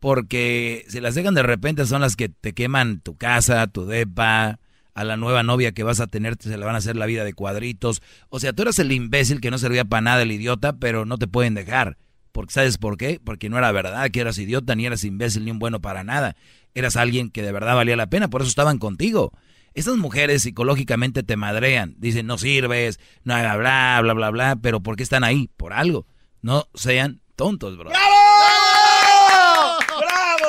Porque 0.00 0.86
si 0.88 1.00
las 1.00 1.14
dejan 1.14 1.34
de 1.34 1.42
repente 1.42 1.84
son 1.84 2.00
las 2.00 2.16
que 2.16 2.30
te 2.30 2.54
queman 2.54 3.00
tu 3.00 3.16
casa, 3.16 3.66
tu 3.66 3.84
depa, 3.84 4.58
a 4.94 5.04
la 5.04 5.16
nueva 5.16 5.42
novia 5.42 5.72
que 5.72 5.82
vas 5.82 6.00
a 6.00 6.06
tener 6.06 6.36
se 6.38 6.56
le 6.56 6.64
van 6.64 6.74
a 6.74 6.78
hacer 6.78 6.96
la 6.96 7.06
vida 7.06 7.24
de 7.24 7.34
cuadritos. 7.34 8.02
O 8.28 8.40
sea, 8.40 8.52
tú 8.52 8.62
eras 8.62 8.78
el 8.78 8.92
imbécil 8.92 9.40
que 9.40 9.50
no 9.50 9.58
servía 9.58 9.84
para 9.84 10.00
nada, 10.00 10.22
el 10.22 10.32
idiota, 10.32 10.74
pero 10.74 11.04
no 11.04 11.18
te 11.18 11.26
pueden 11.26 11.54
dejar. 11.54 11.98
Porque 12.32 12.52
¿Sabes 12.52 12.78
por 12.78 12.96
qué? 12.96 13.20
Porque 13.22 13.48
no 13.48 13.58
era 13.58 13.72
verdad 13.72 14.10
que 14.10 14.20
eras 14.20 14.38
idiota, 14.38 14.74
ni 14.74 14.86
eras 14.86 15.04
imbécil, 15.04 15.44
ni 15.44 15.50
un 15.50 15.58
bueno 15.58 15.80
para 15.80 16.02
nada. 16.02 16.36
Eras 16.74 16.96
alguien 16.96 17.30
que 17.30 17.42
de 17.42 17.52
verdad 17.52 17.74
valía 17.74 17.96
la 17.96 18.08
pena, 18.08 18.28
por 18.28 18.40
eso 18.40 18.48
estaban 18.48 18.78
contigo. 18.78 19.32
Estas 19.74 19.96
mujeres 19.96 20.42
psicológicamente 20.42 21.22
te 21.22 21.36
madrean, 21.36 21.94
dicen 21.98 22.26
no 22.26 22.38
sirves, 22.38 23.00
no 23.24 23.34
bla 23.34 23.56
bla 23.56 24.00
bla 24.02 24.12
bla 24.12 24.30
bla, 24.30 24.56
pero 24.56 24.80
¿por 24.80 24.96
qué 24.96 25.02
están 25.02 25.24
ahí? 25.24 25.48
Por 25.56 25.72
algo. 25.72 26.06
No 26.42 26.68
sean 26.74 27.20
tontos, 27.36 27.76
bro. 27.78 27.90
¡Bravo, 27.90 28.14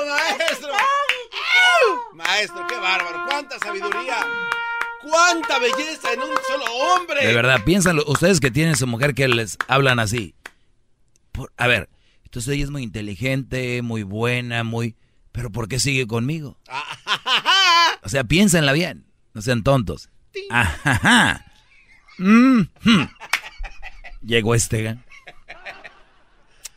maestro! 0.09 0.69
Maestro, 2.13 2.67
qué 2.67 2.75
bárbaro. 2.75 3.25
Cuánta 3.27 3.59
sabiduría. 3.59 4.25
Cuánta 5.01 5.59
belleza 5.59 6.13
en 6.13 6.19
un 6.21 6.29
solo 6.47 6.65
hombre. 6.65 7.25
De 7.27 7.33
verdad, 7.33 7.63
piénsenlo, 7.65 8.03
ustedes 8.07 8.39
que 8.39 8.51
tienen 8.51 8.75
su 8.75 8.87
mujer 8.87 9.13
que 9.13 9.27
les 9.27 9.57
hablan 9.67 9.99
así. 9.99 10.35
Por- 11.31 11.51
a 11.57 11.67
ver, 11.67 11.89
entonces 12.23 12.53
ella 12.53 12.63
es 12.65 12.69
muy 12.71 12.83
inteligente, 12.83 13.81
muy 13.81 14.03
buena, 14.03 14.63
muy... 14.63 14.95
Pero 15.31 15.51
¿por 15.51 15.67
qué 15.67 15.79
sigue 15.79 16.07
conmigo? 16.07 16.57
O 18.05 18.09
sea, 18.09 18.25
piénsenla 18.25 18.73
bien, 18.73 19.05
no 19.33 19.41
sean 19.41 19.63
tontos. 19.63 20.09
Ajá. 20.49 21.45
Mhm. 22.17 22.69
Llegó 24.21 24.55
este. 24.55 24.97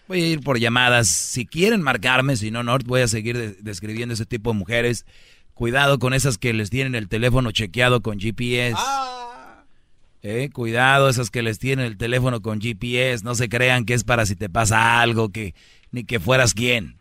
Voy 0.09 0.23
a 0.23 0.27
ir 0.29 0.41
por 0.41 0.59
llamadas. 0.59 1.09
Si 1.09 1.47
quieren 1.47 1.83
marcarme, 1.83 2.37
si 2.37 2.51
no, 2.51 2.63
no, 2.63 2.79
voy 2.85 3.01
a 3.01 3.09
seguir 3.09 3.37
de- 3.37 3.53
describiendo 3.61 4.15
ese 4.15 4.27
tipo 4.27 4.53
de 4.53 4.59
mujeres. 4.59 5.05
Cuidado 5.55 5.99
con 5.99 6.13
esas 6.15 6.39
que 6.39 6.53
les 6.53 6.71
tienen 6.71 6.95
el 6.95 7.09
teléfono 7.09 7.51
chequeado 7.51 8.03
con 8.03 8.19
GPS. 8.21 8.77
Eh, 10.23 10.51
cuidado, 10.53 11.09
esas 11.09 11.31
que 11.31 11.43
les 11.43 11.59
tienen 11.59 11.87
el 11.87 11.97
teléfono 11.97 12.43
con 12.43 12.61
GPS, 12.61 13.25
no 13.25 13.35
se 13.35 13.49
crean 13.49 13.85
que 13.85 13.95
es 13.95 14.05
para 14.05 14.27
si 14.27 14.35
te 14.37 14.49
pasa 14.49 15.01
algo, 15.01 15.31
que 15.31 15.55
ni 15.93 16.05
que 16.05 16.21
fueras 16.21 16.53
quien. 16.53 16.99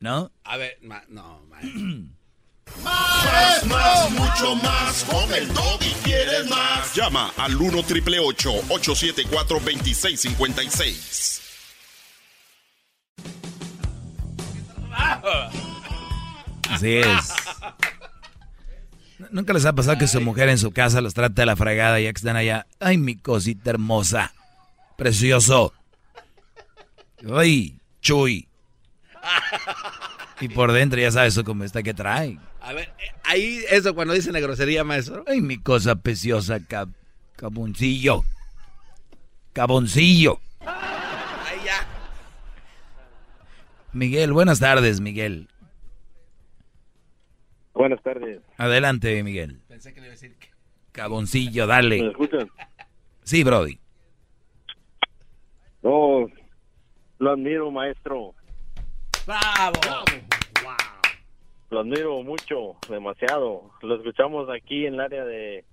¿No? 0.00 0.30
A 0.44 0.56
ver, 0.56 0.78
ma- 0.82 1.04
no, 1.08 1.42
maestro. 1.48 1.80
Más, 2.82 3.64
más, 3.66 4.10
mucho 4.10 4.54
más. 4.56 5.04
Con 5.04 5.32
el 5.34 5.48
y 5.80 5.92
quieres 6.04 6.48
más. 6.48 6.94
Llama 6.94 7.32
al 7.36 7.56
1 7.56 7.82
triple 7.82 8.18
874 8.18 9.60
2656. 9.60 11.42
Así 16.70 16.96
es. 16.96 17.34
¿Nunca 19.30 19.52
les 19.52 19.66
ha 19.66 19.72
pasado 19.72 19.98
que 19.98 20.06
su 20.06 20.20
mujer 20.20 20.48
en 20.48 20.58
su 20.58 20.70
casa 20.70 21.00
los 21.00 21.14
trata 21.14 21.42
de 21.42 21.46
la 21.46 21.56
fregada 21.56 21.98
ya 22.00 22.12
que 22.12 22.18
están 22.18 22.36
allá? 22.36 22.66
Ay, 22.78 22.98
mi 22.98 23.16
cosita 23.16 23.70
hermosa. 23.70 24.32
Precioso. 24.96 25.72
Ay, 27.34 27.80
chuy. 28.00 28.48
Y 30.40 30.48
por 30.48 30.72
dentro 30.72 31.00
ya 31.00 31.10
sabes 31.10 31.34
eso 31.34 31.44
como 31.44 31.64
está 31.64 31.82
que 31.82 31.94
trae. 31.94 32.38
A 32.68 32.74
ver, 32.74 32.90
eh, 32.98 33.10
ahí 33.24 33.64
eso 33.70 33.94
cuando 33.94 34.12
dicen 34.12 34.34
la 34.34 34.40
grosería, 34.40 34.84
maestro. 34.84 35.24
Ay, 35.26 35.40
mi 35.40 35.56
cosa 35.56 35.94
preciosa, 35.94 36.60
cab 36.60 36.90
caboncillo. 37.34 38.24
Caboncillo. 39.54 40.38
Ahí 40.60 41.56
ya. 41.64 41.88
Miguel, 43.94 44.34
buenas 44.34 44.60
tardes, 44.60 45.00
Miguel. 45.00 45.48
Buenas 47.72 48.02
tardes. 48.02 48.42
Adelante, 48.58 49.22
Miguel. 49.22 49.62
Pensé 49.66 49.94
que 49.94 50.00
le 50.02 50.08
iba 50.08 50.12
a 50.12 50.16
decir 50.16 50.36
que... 50.36 50.48
Caboncillo, 50.92 51.66
¿Me 51.66 51.72
dale. 51.72 52.06
escuchan? 52.10 52.50
Sí, 53.22 53.44
Brody. 53.44 53.78
No, 55.82 56.26
lo 57.18 57.30
admiro, 57.30 57.70
maestro. 57.70 58.34
¡Bravo! 59.26 59.80
Lo 61.70 61.80
admiro 61.80 62.22
mucho, 62.22 62.76
demasiado. 62.88 63.70
Lo 63.82 63.96
escuchamos 63.96 64.48
aquí 64.48 64.86
en 64.86 64.94
el 64.94 65.00
área 65.00 65.24
de, 65.24 65.64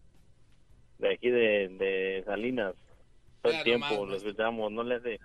de 0.99 1.13
aquí 1.13 1.29
de, 1.29 1.69
de 1.69 2.23
Salinas. 2.25 2.73
Todo 3.41 3.53
el 3.53 3.59
Mira 3.59 3.63
tiempo 3.63 3.95
nomás, 3.95 4.09
lo 4.09 4.15
escuchamos. 4.15 4.71
No 4.71 4.83
le 4.83 4.95
hace. 4.95 5.19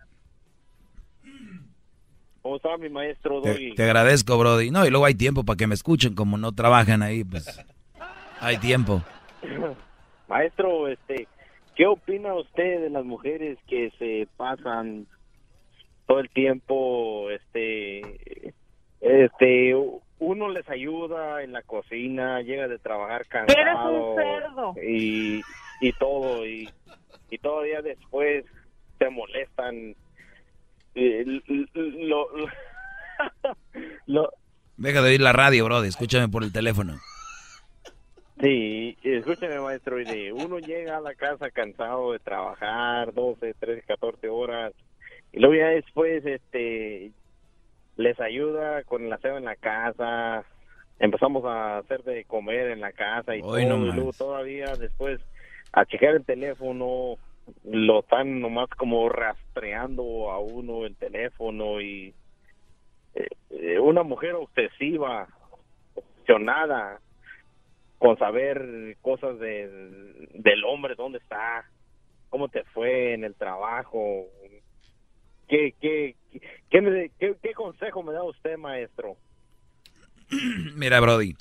¿Cómo 2.42 2.56
está 2.56 2.76
mi 2.78 2.88
maestro 2.88 3.42
Te, 3.42 3.72
te 3.74 3.82
agradezco, 3.82 4.38
Brody. 4.38 4.70
No, 4.70 4.86
y 4.86 4.90
luego 4.90 5.04
hay 5.04 5.14
tiempo 5.14 5.44
para 5.44 5.56
que 5.56 5.66
me 5.66 5.74
escuchen, 5.74 6.14
como 6.14 6.38
no 6.38 6.52
trabajan 6.52 7.02
ahí, 7.02 7.24
pues. 7.24 7.46
Hay 8.42 8.56
tiempo. 8.56 9.02
Maestro, 10.28 10.88
este, 10.88 11.28
¿qué 11.76 11.86
opina 11.86 12.32
usted 12.32 12.80
de 12.80 12.88
las 12.88 13.04
mujeres 13.04 13.58
que 13.66 13.92
se 13.98 14.26
pasan 14.38 15.06
todo 16.06 16.20
el 16.20 16.30
tiempo, 16.30 17.28
este, 17.30 18.54
este, 19.00 19.74
uno 20.20 20.48
les 20.48 20.68
ayuda 20.70 21.42
en 21.42 21.52
la 21.52 21.62
cocina, 21.62 22.40
llega 22.42 22.68
de 22.68 22.78
trabajar 22.78 23.26
cansado 23.26 23.58
Eres 23.60 23.74
un 23.84 24.16
cerdo. 24.16 24.74
y 24.86 25.40
y 25.80 25.92
todo 25.94 26.46
y 26.46 26.70
y 27.30 27.38
todavía 27.38 27.82
después 27.82 28.44
te 28.98 29.10
molestan. 29.10 29.94
L- 30.94 31.42
Lo, 31.74 32.26
lo, 34.06 34.30
Deja 34.76 35.02
de 35.02 35.10
oír 35.10 35.20
la 35.20 35.32
radio, 35.32 35.64
Brody. 35.66 35.88
Escúchame 35.88 36.28
por 36.28 36.42
el 36.42 36.52
teléfono. 36.52 36.94
Sí, 38.40 38.96
escúcheme 39.02 39.60
maestro, 39.60 40.00
y 40.00 40.04
de 40.04 40.32
uno 40.32 40.58
llega 40.58 40.96
a 40.96 41.00
la 41.00 41.14
casa 41.14 41.50
cansado 41.50 42.12
de 42.12 42.18
trabajar 42.20 43.12
12, 43.12 43.52
13, 43.54 43.82
14 43.82 44.28
horas 44.30 44.72
y 45.32 45.40
luego 45.40 45.54
ya 45.56 45.66
después 45.68 46.24
este 46.24 47.10
les 48.00 48.18
ayuda 48.20 48.82
con 48.84 49.04
el 49.04 49.12
aseo 49.12 49.36
en 49.36 49.44
la 49.44 49.56
casa, 49.56 50.44
empezamos 50.98 51.44
a 51.44 51.78
hacer 51.78 52.02
de 52.02 52.24
comer 52.24 52.70
en 52.70 52.80
la 52.80 52.92
casa 52.92 53.36
y 53.36 53.42
Hoy 53.42 53.64
todo, 53.64 53.78
no 53.78 53.86
y 53.86 53.92
luego 53.92 54.12
todavía 54.12 54.74
después 54.76 55.20
a 55.72 55.84
checar 55.84 56.14
el 56.14 56.24
teléfono 56.24 57.16
lo 57.64 58.00
están 58.00 58.40
nomás 58.40 58.68
como 58.70 59.08
rastreando 59.08 60.30
a 60.30 60.38
uno 60.38 60.86
el 60.86 60.96
teléfono 60.96 61.80
y 61.80 62.14
eh, 63.14 63.28
eh, 63.50 63.78
una 63.78 64.02
mujer 64.02 64.34
obsesiva, 64.34 65.28
obsesionada 65.94 67.00
con 67.98 68.16
saber 68.18 68.96
cosas 69.02 69.38
de, 69.38 69.68
del 70.34 70.64
hombre, 70.64 70.94
dónde 70.94 71.18
está, 71.18 71.68
cómo 72.30 72.48
te 72.48 72.64
fue 72.64 73.14
en 73.14 73.24
el 73.24 73.34
trabajo. 73.34 74.26
¿Qué, 75.50 75.74
qué, 75.80 76.14
qué, 76.70 77.52
consejo 77.56 78.04
me 78.04 78.12
da 78.12 78.22
usted, 78.22 78.56
maestro? 78.56 79.16
Mira, 80.76 81.00
Brody. 81.00 81.34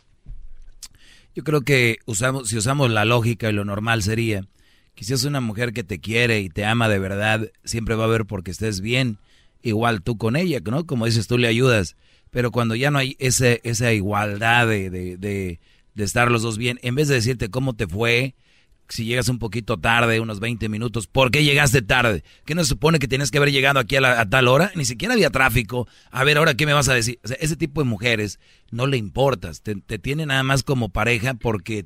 Yo 1.36 1.44
creo 1.44 1.62
que 1.62 2.00
usamos, 2.08 2.50
si 2.50 2.58
usamos 2.58 2.90
la 2.90 3.06
lógica 3.06 3.50
y 3.50 3.54
lo 3.54 3.64
normal 3.66 4.02
sería 4.02 4.48
que 4.96 5.04
si 5.06 5.14
es 5.14 5.24
una 5.26 5.42
mujer 5.42 5.74
que 5.74 5.84
te 5.84 6.00
quiere 6.00 6.40
y 6.40 6.50
te 6.50 6.66
ama 6.66 6.90
de 6.90 6.98
verdad, 6.98 7.52
siempre 7.64 7.94
va 7.94 8.06
a 8.06 8.08
haber 8.08 8.26
porque 8.26 8.50
estés 8.50 8.82
bien, 8.82 9.20
igual 9.62 10.02
tú 10.02 10.18
con 10.18 10.36
ella, 10.36 10.60
¿no? 10.60 10.88
Como 10.88 11.06
dices, 11.06 11.28
tú 11.28 11.38
le 11.38 11.48
ayudas. 11.48 11.96
Pero 12.32 12.52
cuando 12.52 12.74
ya 12.74 12.90
no 12.90 12.98
hay 12.98 13.16
ese, 13.20 13.62
esa 13.64 13.94
igualdad 13.94 14.68
de, 14.68 14.90
de, 14.90 15.18
de, 15.18 15.60
de 15.94 16.04
estar 16.04 16.32
los 16.32 16.42
dos 16.42 16.58
bien, 16.58 16.80
en 16.82 16.96
vez 16.96 17.08
de 17.08 17.16
decirte 17.16 17.50
cómo 17.50 17.76
te 17.76 17.88
fue, 17.88 18.34
si 18.90 19.06
llegas 19.06 19.30
un 19.30 19.40
poquito 19.40 19.78
tarde, 19.78 20.20
unos 20.20 20.40
20 20.40 20.68
minutos, 20.70 21.08
¿por 21.08 21.32
qué 21.32 21.44
llegaste 21.44 21.82
tarde? 21.82 22.24
¿Qué 22.46 22.56
no 22.56 22.64
se 22.64 22.70
supone 22.70 23.00
que 23.00 23.08
tienes 23.08 23.32
que 23.32 23.38
haber 23.38 23.52
llegado 23.52 23.80
aquí 23.80 23.96
a, 23.96 24.02
la- 24.02 24.20
a 24.20 24.30
tal 24.30 24.48
hora? 24.48 24.72
Ni 24.76 24.84
siquiera 24.86 25.14
había 25.14 25.30
tráfico. 25.30 25.88
A 26.12 26.24
ver, 26.24 26.38
ahora, 26.38 26.56
¿qué 26.56 26.66
me 26.66 26.74
vas 26.74 26.90
a 26.90 26.94
decir? 26.94 27.20
O 27.24 27.28
sea, 27.28 27.38
ese 27.40 27.56
tipo 27.56 27.82
de 27.84 27.90
mujeres 27.90 28.40
no 28.72 28.88
le 28.88 28.98
importas. 28.98 29.62
Te, 29.62 29.76
te 29.76 30.00
tienen 30.00 30.28
nada 30.30 30.44
más 30.44 30.64
como 30.64 30.90
pareja 30.90 31.36
porque 31.36 31.86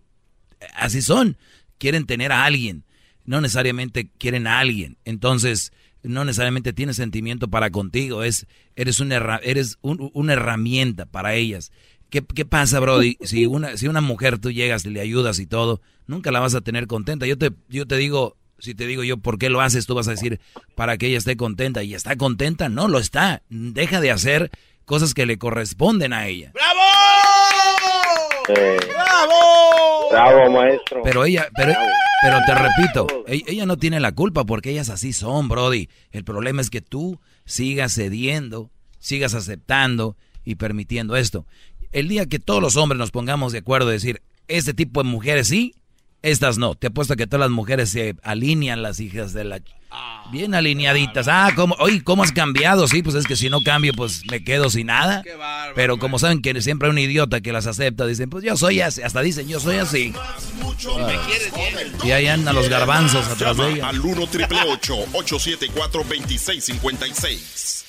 así 0.76 1.02
son. 1.02 1.38
Quieren 1.78 2.06
tener 2.06 2.32
a 2.32 2.46
alguien. 2.46 2.86
No 3.26 3.42
necesariamente 3.42 4.10
quieren 4.18 4.48
a 4.48 4.60
alguien. 4.60 4.98
Entonces, 5.06 5.72
no 6.04 6.26
necesariamente 6.26 6.74
tiene 6.74 6.94
sentimiento 6.94 7.48
para 7.48 7.70
contigo, 7.70 8.24
es, 8.24 8.46
eres, 8.76 9.00
una, 9.00 9.38
eres 9.42 9.78
una 9.82 10.34
herramienta 10.34 11.06
para 11.06 11.34
ellas. 11.36 11.72
¿Qué, 12.14 12.24
¿Qué, 12.24 12.46
pasa, 12.46 12.80
Brody? 12.80 13.18
Si 13.22 13.48
una, 13.48 13.76
si 13.76 13.88
una 13.88 14.00
mujer 14.00 14.38
tú 14.38 14.52
llegas 14.52 14.86
y 14.86 14.92
le 14.92 15.02
ayudas 15.02 15.40
y 15.40 15.48
todo, 15.48 15.82
nunca 16.06 16.30
la 16.30 16.40
vas 16.40 16.54
a 16.54 16.62
tener 16.62 16.86
contenta. 16.86 17.26
Yo 17.26 17.40
te, 17.40 17.54
yo 17.70 17.88
te 17.88 17.98
digo, 17.98 18.38
si 18.60 18.76
te 18.76 18.86
digo 18.86 19.04
yo 19.04 19.18
por 19.18 19.40
qué 19.40 19.50
lo 19.50 19.62
haces, 19.62 19.88
tú 19.88 19.96
vas 19.96 20.08
a 20.08 20.12
decir 20.12 20.40
para 20.76 21.00
que 21.00 21.08
ella 21.08 21.18
esté 21.18 21.36
contenta. 21.38 21.82
¿Y 21.82 21.96
está 21.96 22.16
contenta? 22.16 22.70
No, 22.70 22.88
lo 22.88 23.00
está. 23.00 23.42
Deja 23.50 24.00
de 24.00 24.12
hacer 24.12 24.52
cosas 24.86 25.16
que 25.16 25.26
le 25.26 25.40
corresponden 25.40 26.14
a 26.14 26.28
ella. 26.28 26.52
¡Bravo! 26.54 26.80
¡Bravo! 28.94 30.10
¡Bravo, 30.12 30.52
maestro! 30.52 31.02
Pero 31.04 31.26
ella, 31.26 31.48
pero, 31.56 31.74
pero 32.22 32.38
te 32.46 32.54
repito, 32.54 33.24
ella, 33.26 33.46
ella 33.48 33.66
no 33.66 33.78
tiene 33.78 34.00
la 34.00 34.12
culpa 34.12 34.44
porque 34.44 34.70
ellas 34.70 34.90
así 34.90 35.14
son, 35.14 35.50
Brody. 35.50 35.90
El 36.12 36.24
problema 36.24 36.62
es 36.62 36.70
que 36.70 36.82
tú 36.82 37.20
sigas 37.46 37.96
cediendo, 37.96 38.70
sigas 39.00 39.34
aceptando 39.34 40.16
y 40.46 40.56
permitiendo 40.56 41.16
esto. 41.16 41.46
El 41.94 42.08
día 42.08 42.26
que 42.26 42.40
todos 42.40 42.62
los 42.62 42.76
hombres 42.76 42.98
nos 42.98 43.12
pongamos 43.12 43.54
de 43.54 43.60
acuerdo 43.60 43.90
y 43.90 43.94
decir, 43.94 44.22
este 44.48 44.74
tipo 44.74 45.04
de 45.04 45.10
mujeres 45.10 45.48
sí, 45.48 45.76
estas 46.24 46.58
no. 46.58 46.74
Te 46.74 46.88
apuesto 46.88 47.16
que 47.16 47.28
todas 47.28 47.42
las 47.42 47.52
mujeres 47.52 47.92
se 47.92 48.16
alinean 48.24 48.82
las 48.82 49.00
hijas 49.00 49.32
de 49.34 49.44
la... 49.44 49.62
Bien 50.32 50.56
alineaditas. 50.56 51.28
Ah, 51.28 51.52
¿cómo, 51.56 51.76
oye, 51.78 52.04
¿cómo 52.04 52.24
has 52.24 52.32
cambiado? 52.32 52.88
Sí, 52.88 53.04
pues 53.04 53.14
es 53.14 53.28
que 53.28 53.36
si 53.36 53.52
no 53.52 53.62
cambio, 53.62 53.94
pues 53.94 54.24
me 54.32 54.44
quedo 54.44 54.72
sin 54.72 54.88
nada. 54.88 55.22
Pero 55.76 56.00
como 56.00 56.18
saben 56.18 56.42
que 56.42 56.60
siempre 56.62 56.88
hay 56.88 56.94
un 56.94 56.98
idiota 56.98 57.42
que 57.42 57.52
las 57.52 57.68
acepta, 57.68 58.08
dicen, 58.08 58.32
pues 58.32 58.44
yo 58.44 58.58
soy 58.58 58.82
así. 58.82 59.04
Hasta 59.04 59.22
dicen, 59.22 59.48
yo 59.48 59.60
soy 59.60 59.76
así. 59.76 60.12
Y 62.04 62.10
ahí 62.10 62.26
andan 62.26 62.56
los 62.56 62.70
garbanzos 62.70 63.28
atrás 63.28 63.58
de 63.58 63.74
ella. 63.74 63.90
Al 63.90 64.00
1 64.00 64.28
triple 64.28 64.58
874 64.64 66.04
2656. 66.04 67.84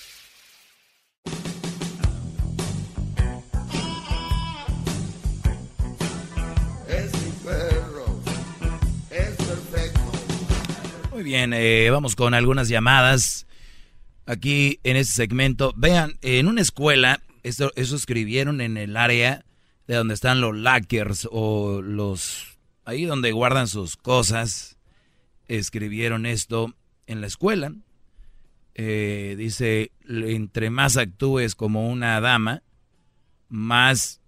Muy 11.15 11.23
bien, 11.23 11.53
eh, 11.53 11.91
vamos 11.91 12.16
con 12.16 12.35
algunas 12.35 12.69
llamadas 12.69 13.47
aquí 14.27 14.81
en 14.82 14.97
este 14.97 15.12
segmento. 15.15 15.73
Vean, 15.77 16.19
en 16.23 16.49
una 16.49 16.61
escuela, 16.61 17.23
esto, 17.45 17.70
eso 17.77 17.95
escribieron 17.95 18.61
en 18.61 18.77
el 18.77 18.97
área 18.97 19.45
de 19.86 19.95
donde 19.95 20.15
están 20.15 20.41
los 20.41 20.57
lockers 20.57 21.28
o 21.31 21.82
los... 21.82 22.59
Ahí 22.85 23.05
donde 23.05 23.31
guardan 23.31 23.69
sus 23.69 23.97
cosas, 23.97 24.77
escribieron 25.47 26.27
esto 26.27 26.74
en 27.07 27.20
la 27.20 27.28
escuela. 27.28 27.73
Eh, 28.74 29.36
dice, 29.39 29.93
entre 30.09 30.69
más 30.70 30.97
actúes 30.97 31.55
como 31.55 31.89
una 31.89 32.20
dama, 32.20 32.65
más 33.49 34.20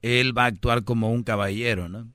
él 0.00 0.36
va 0.36 0.44
a 0.44 0.46
actuar 0.46 0.84
como 0.84 1.12
un 1.12 1.22
caballero, 1.22 1.90
¿no? 1.90 2.10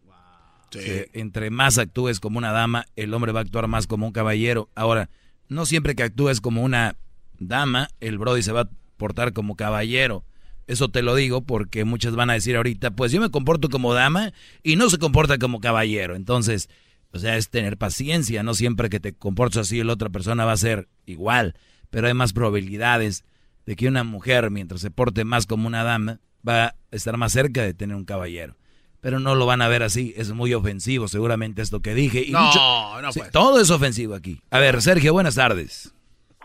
Que 0.80 1.10
entre 1.14 1.50
más 1.50 1.78
actúes 1.78 2.20
como 2.20 2.38
una 2.38 2.52
dama, 2.52 2.86
el 2.96 3.14
hombre 3.14 3.32
va 3.32 3.40
a 3.40 3.44
actuar 3.44 3.68
más 3.68 3.88
como 3.88 4.08
un 4.08 4.14
caballero. 4.14 4.70
Ahora, 4.76 5.10
no 5.50 5.66
siempre 5.66 5.96
que 5.96 6.04
actúes 6.04 6.40
como 6.40 6.64
una 6.64 6.96
dama, 7.40 7.90
el 8.00 8.18
Brody 8.18 8.42
se 8.42 8.54
va 8.54 8.62
a 8.62 8.70
portar 8.98 9.34
como 9.34 9.56
caballero. 9.56 10.24
Eso 10.68 10.90
te 10.90 11.02
lo 11.02 11.16
digo 11.16 11.42
porque 11.42 11.84
muchas 11.84 12.16
van 12.16 12.30
a 12.30 12.34
decir 12.34 12.56
ahorita, 12.56 12.92
pues 12.92 13.12
yo 13.12 13.20
me 13.20 13.32
comporto 13.32 13.70
como 13.70 13.94
dama 13.94 14.32
y 14.64 14.78
no 14.78 14.90
se 14.90 14.98
comporta 14.98 15.38
como 15.38 15.60
caballero. 15.60 16.16
Entonces, 16.16 16.70
o 17.12 17.20
sea, 17.20 17.36
es 17.36 17.50
tener 17.50 17.78
paciencia, 17.78 18.44
no 18.44 18.54
siempre 18.54 18.90
que 18.90 19.02
te 19.02 19.14
comportes 19.14 19.58
así 19.58 19.84
la 19.84 19.94
otra 19.94 20.10
persona 20.10 20.46
va 20.46 20.54
a 20.54 20.58
ser 20.58 20.88
igual, 21.06 21.56
pero 21.90 22.08
hay 22.08 22.14
más 22.14 22.32
probabilidades 22.32 23.26
de 23.66 23.76
que 23.76 23.88
una 23.88 24.06
mujer, 24.06 24.50
mientras 24.50 24.80
se 24.82 24.92
porte 24.92 25.26
más 25.26 25.46
como 25.46 25.68
una 25.68 25.84
dama, 25.84 26.22
va 26.48 26.64
a 26.68 26.76
estar 26.92 27.18
más 27.18 27.34
cerca 27.34 27.64
de 27.64 27.74
tener 27.74 27.98
un 27.98 28.06
caballero 28.06 28.56
pero 29.02 29.20
no 29.20 29.36
lo 29.36 29.46
van 29.46 29.62
a 29.62 29.68
ver 29.68 29.84
así. 29.84 30.14
Es 30.16 30.32
muy 30.32 30.54
ofensivo, 30.54 31.08
seguramente 31.08 31.62
esto 31.62 31.82
que 31.82 31.94
dije. 31.94 32.24
Y 32.26 32.32
no, 32.32 33.02
no 33.02 33.12
sí, 33.12 33.22
Todo 33.32 33.60
es 33.60 33.70
ofensivo 33.72 34.16
aquí. 34.16 34.42
A 34.52 34.60
ver, 34.60 34.82
Sergio, 34.82 35.12
buenas 35.12 35.36
tardes. 35.36 35.94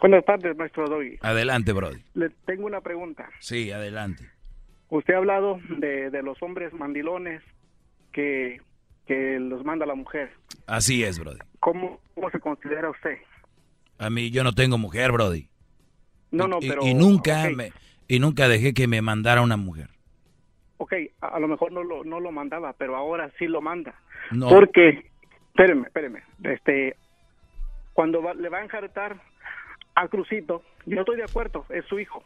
Buenas 0.01 0.25
tardes, 0.25 0.57
maestro 0.57 0.89
Doggy. 0.89 1.19
Adelante, 1.21 1.73
Brody. 1.73 2.03
Le 2.15 2.31
tengo 2.47 2.67
una 2.67 2.81
pregunta. 2.81 3.29
Sí, 3.41 3.71
adelante. 3.71 4.31
Usted 4.89 5.15
ha 5.15 5.19
hablado 5.19 5.59
de, 5.79 6.11
de 6.11 6.23
los 6.23 6.43
hombres 6.43 6.73
mandilones 6.73 7.43
que, 8.13 8.61
que 9.07 9.39
los 9.41 9.65
manda 9.65 9.85
la 9.87 9.95
mujer. 9.95 10.31
Así 10.67 11.03
es, 11.03 11.19
Brody. 11.19 11.39
¿Cómo, 11.61 12.01
¿Cómo 12.15 12.31
se 12.31 12.41
considera 12.41 12.91
usted? 12.91 13.19
A 13.99 14.11
mí, 14.11 14.31
yo 14.31 14.45
no 14.45 14.53
tengo 14.53 14.79
mujer, 14.79 15.13
Brody. 15.13 15.49
No, 16.31 16.47
no, 16.47 16.59
y, 16.61 16.69
pero... 16.69 16.87
Y 16.87 16.95
nunca, 16.95 17.43
okay. 17.45 17.55
me, 17.55 17.73
y 18.07 18.19
nunca 18.19 18.49
dejé 18.49 18.75
que 18.75 18.87
me 18.87 19.03
mandara 19.03 19.41
una 19.41 19.57
mujer. 19.57 19.96
Ok, 20.79 20.93
a, 21.21 21.29
a, 21.29 21.41
lo 21.41 21.49
mejor 21.49 21.73
no 21.73 21.83
lo, 21.83 22.05
no 22.05 22.21
lo 22.21 22.33
mandaba, 22.33 22.73
pero 22.75 22.97
ahora 22.97 23.31
sí 23.39 23.47
lo 23.47 23.61
manda. 23.61 23.95
No. 24.31 24.49
Porque, 24.49 25.11
espéreme, 25.49 25.87
espéreme, 25.87 26.23
este, 26.45 26.97
cuando 27.93 28.23
va, 28.23 28.35
le 28.35 28.49
va 28.49 28.59
a 28.59 28.65
enjaretar 28.65 29.21
a 29.95 30.09
Crucito, 30.09 30.63
yo 30.85 31.01
estoy 31.01 31.17
de 31.17 31.25
acuerdo, 31.25 31.65
es 31.71 31.85
su 31.87 31.99
hijo, 31.99 32.23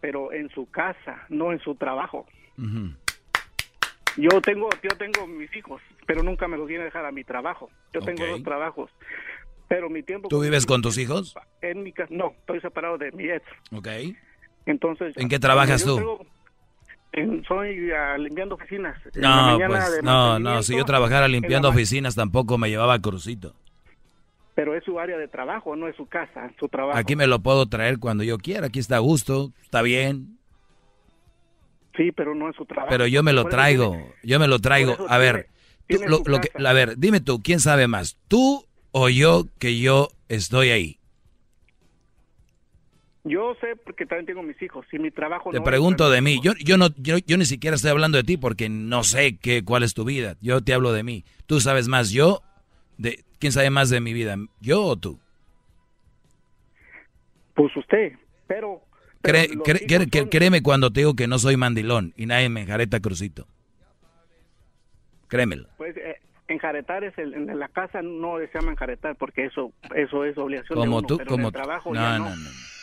pero 0.00 0.32
en 0.32 0.50
su 0.50 0.68
casa, 0.70 1.24
no 1.28 1.52
en 1.52 1.60
su 1.60 1.76
trabajo. 1.76 2.26
Uh 2.58 2.62
-huh. 2.62 2.96
Yo 4.16 4.40
tengo, 4.40 4.68
yo 4.82 4.96
tengo 4.96 5.26
mis 5.26 5.54
hijos, 5.54 5.80
pero 6.06 6.22
nunca 6.22 6.48
me 6.48 6.56
los 6.56 6.66
viene 6.66 6.82
a 6.82 6.86
dejar 6.86 7.04
a 7.04 7.12
mi 7.12 7.22
trabajo. 7.22 7.70
Yo 7.92 8.00
okay. 8.00 8.14
tengo 8.14 8.30
dos 8.30 8.42
trabajos, 8.42 8.90
pero 9.68 9.90
mi 9.90 10.02
tiempo. 10.02 10.28
¿Tú 10.28 10.40
vives 10.40 10.64
con 10.64 10.80
tus 10.80 10.96
hijos? 10.98 11.34
En 11.60 11.82
mi 11.82 11.92
casa, 11.92 12.08
no, 12.12 12.34
estoy 12.38 12.60
separado 12.60 12.98
de 12.98 13.12
mi 13.12 13.28
ex. 13.28 13.44
Ok. 13.72 13.88
Entonces. 14.64 15.16
¿En 15.16 15.28
qué 15.28 15.38
trabajas 15.38 15.84
tú? 15.84 15.96
Tengo, 15.96 16.26
en, 17.16 17.44
soy 17.44 17.90
uh, 17.90 18.18
limpiando 18.18 18.54
oficinas. 18.54 18.96
No, 19.14 19.58
pues, 19.66 20.02
no, 20.02 20.38
no, 20.38 20.62
si 20.62 20.76
yo 20.76 20.84
trabajara 20.84 21.26
limpiando 21.26 21.68
oficinas 21.68 22.14
tampoco 22.14 22.58
me 22.58 22.68
llevaba 22.68 22.98
crucito. 23.00 23.54
Pero 24.54 24.74
es 24.74 24.84
su 24.84 24.98
área 24.98 25.18
de 25.18 25.28
trabajo, 25.28 25.76
no 25.76 25.88
es 25.88 25.96
su 25.96 26.06
casa, 26.06 26.50
su 26.58 26.68
trabajo. 26.68 26.98
Aquí 26.98 27.16
me 27.16 27.26
lo 27.26 27.40
puedo 27.40 27.66
traer 27.66 27.98
cuando 27.98 28.24
yo 28.24 28.38
quiera, 28.38 28.68
aquí 28.68 28.78
está 28.78 28.96
a 28.96 29.00
gusto, 29.00 29.52
está 29.62 29.82
bien. 29.82 30.38
Sí, 31.96 32.12
pero 32.12 32.34
no 32.34 32.48
es 32.48 32.56
su 32.56 32.64
trabajo. 32.64 32.88
Pero 32.90 33.06
yo 33.06 33.22
me 33.22 33.32
lo 33.32 33.46
traigo, 33.46 33.90
tiene, 33.90 34.14
yo 34.22 34.38
me 34.38 34.48
lo 34.48 34.58
traigo. 34.58 34.96
A 35.08 35.18
ver, 35.18 35.48
tú, 35.88 35.98
lo, 36.06 36.22
lo 36.24 36.40
que, 36.40 36.50
a 36.54 36.72
ver, 36.72 36.98
dime 36.98 37.20
tú, 37.20 37.42
¿quién 37.42 37.60
sabe 37.60 37.88
más? 37.88 38.18
¿Tú 38.28 38.66
o 38.92 39.08
yo 39.08 39.44
que 39.58 39.78
yo 39.78 40.08
estoy 40.28 40.70
ahí? 40.70 40.98
Yo 43.26 43.56
sé 43.60 43.74
porque 43.74 44.06
también 44.06 44.26
tengo 44.26 44.42
mis 44.44 44.60
hijos 44.62 44.86
y 44.92 45.00
mi 45.00 45.10
trabajo. 45.10 45.50
Te 45.50 45.58
no 45.58 45.64
pregunto 45.64 46.08
de 46.10 46.20
mí. 46.22 46.38
Yo, 46.42 46.52
yo 46.64 46.76
no, 46.76 46.88
yo, 46.96 47.18
yo, 47.18 47.36
ni 47.36 47.44
siquiera 47.44 47.74
estoy 47.74 47.90
hablando 47.90 48.18
de 48.18 48.24
ti 48.24 48.36
porque 48.36 48.68
no 48.68 49.02
sé 49.02 49.36
qué, 49.36 49.64
cuál 49.64 49.82
es 49.82 49.94
tu 49.94 50.04
vida. 50.04 50.36
Yo 50.40 50.62
te 50.62 50.72
hablo 50.72 50.92
de 50.92 51.02
mí. 51.02 51.24
Tú 51.46 51.60
sabes 51.60 51.88
más. 51.88 52.10
Yo, 52.10 52.42
de, 52.98 53.24
¿quién 53.40 53.50
sabe 53.50 53.70
más 53.70 53.90
de 53.90 54.00
mi 54.00 54.12
vida? 54.12 54.36
¿Yo 54.60 54.84
o 54.84 54.96
tú? 54.96 55.18
Pues 57.54 57.76
usted. 57.76 58.12
Pero. 58.46 58.82
pero 59.20 59.38
son... 59.44 60.28
Créeme 60.30 60.62
cuando 60.62 60.92
te 60.92 61.00
digo 61.00 61.14
que 61.14 61.26
no 61.26 61.40
soy 61.40 61.56
mandilón 61.56 62.14
y 62.16 62.26
nadie 62.26 62.48
me 62.48 62.60
enjareta 62.60 63.00
crucito. 63.00 63.48
Créemelo. 65.26 65.68
Pues 65.78 65.96
eh, 65.96 66.20
enjaretar 66.46 67.02
es 67.02 67.18
el, 67.18 67.34
en 67.34 67.58
la 67.58 67.66
casa 67.66 68.02
no 68.02 68.38
se 68.38 68.48
llama 68.54 68.70
enjaretar 68.70 69.16
porque 69.16 69.46
eso 69.46 69.72
eso 69.96 70.24
es 70.24 70.38
obligación 70.38 70.78
como 70.78 70.84
de 70.84 70.98
uno, 70.98 71.06
tú, 71.08 71.16
pero 71.16 71.30
como 71.30 71.40
en 71.40 71.46
el 71.46 71.52
trabajo 71.52 71.92
no, 71.92 72.00
ya 72.00 72.18
no, 72.20 72.24
no. 72.26 72.36
no. 72.36 72.75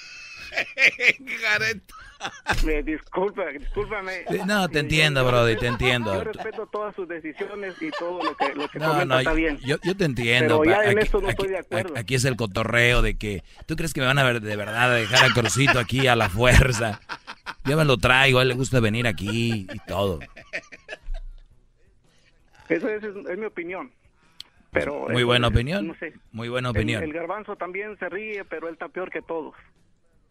Me 2.65 2.83
disculpa, 2.83 3.47
discúlpame. 3.47 4.25
No, 4.45 4.69
te 4.69 4.79
entiendo, 4.79 5.25
Brody, 5.25 5.57
te 5.57 5.67
entiendo. 5.67 6.13
Yo 6.13 6.23
respeto 6.23 6.67
todas 6.67 6.95
sus 6.95 7.07
decisiones 7.07 7.75
y 7.81 7.91
todo 7.91 8.23
lo 8.23 8.35
que, 8.35 8.55
lo 8.55 8.67
que 8.69 8.79
no, 8.79 9.05
no, 9.05 9.19
está 9.19 9.33
bien. 9.33 9.57
Yo, 9.59 9.77
yo 9.83 9.95
te 9.95 10.05
entiendo. 10.05 10.61
Pero 10.61 10.71
ya 10.71 10.83
en 10.89 10.97
aquí, 10.97 11.07
eso 11.07 11.21
no 11.21 11.27
aquí, 11.27 11.31
estoy 11.31 11.49
de 11.49 11.57
acuerdo. 11.57 11.93
Aquí 11.97 12.15
es 12.15 12.25
el 12.25 12.35
cotorreo 12.35 13.01
de 13.01 13.17
que 13.17 13.43
tú 13.65 13.75
crees 13.75 13.93
que 13.93 14.01
me 14.01 14.07
van 14.07 14.19
a 14.19 14.23
ver 14.23 14.41
de 14.41 14.55
verdad 14.55 14.91
a 14.91 14.95
dejar 14.95 15.31
a 15.31 15.33
Crucito 15.33 15.79
aquí 15.79 16.07
a 16.07 16.15
la 16.15 16.29
fuerza. 16.29 17.01
Yo 17.65 17.77
me 17.77 17.85
lo 17.85 17.97
traigo, 17.97 18.39
a 18.39 18.41
él 18.43 18.49
le 18.49 18.55
gusta 18.55 18.79
venir 18.79 19.07
aquí 19.07 19.67
y 19.71 19.79
todo. 19.79 20.19
Eso 22.69 22.89
es, 22.89 23.03
es, 23.03 23.37
mi 23.37 23.45
opinión. 23.45 23.91
Pero 24.71 25.07
Muy 25.09 25.23
buena 25.23 25.49
opinión. 25.49 25.87
No 25.87 25.95
sé. 25.95 26.13
Muy 26.31 26.49
buena 26.49 26.71
opinión. 26.71 27.03
El 27.03 27.13
garbanzo 27.13 27.55
también 27.55 27.97
se 27.99 28.09
ríe, 28.09 28.43
pero 28.45 28.67
él 28.67 28.73
está 28.73 28.87
peor 28.87 29.11
que 29.11 29.21
todos. 29.21 29.53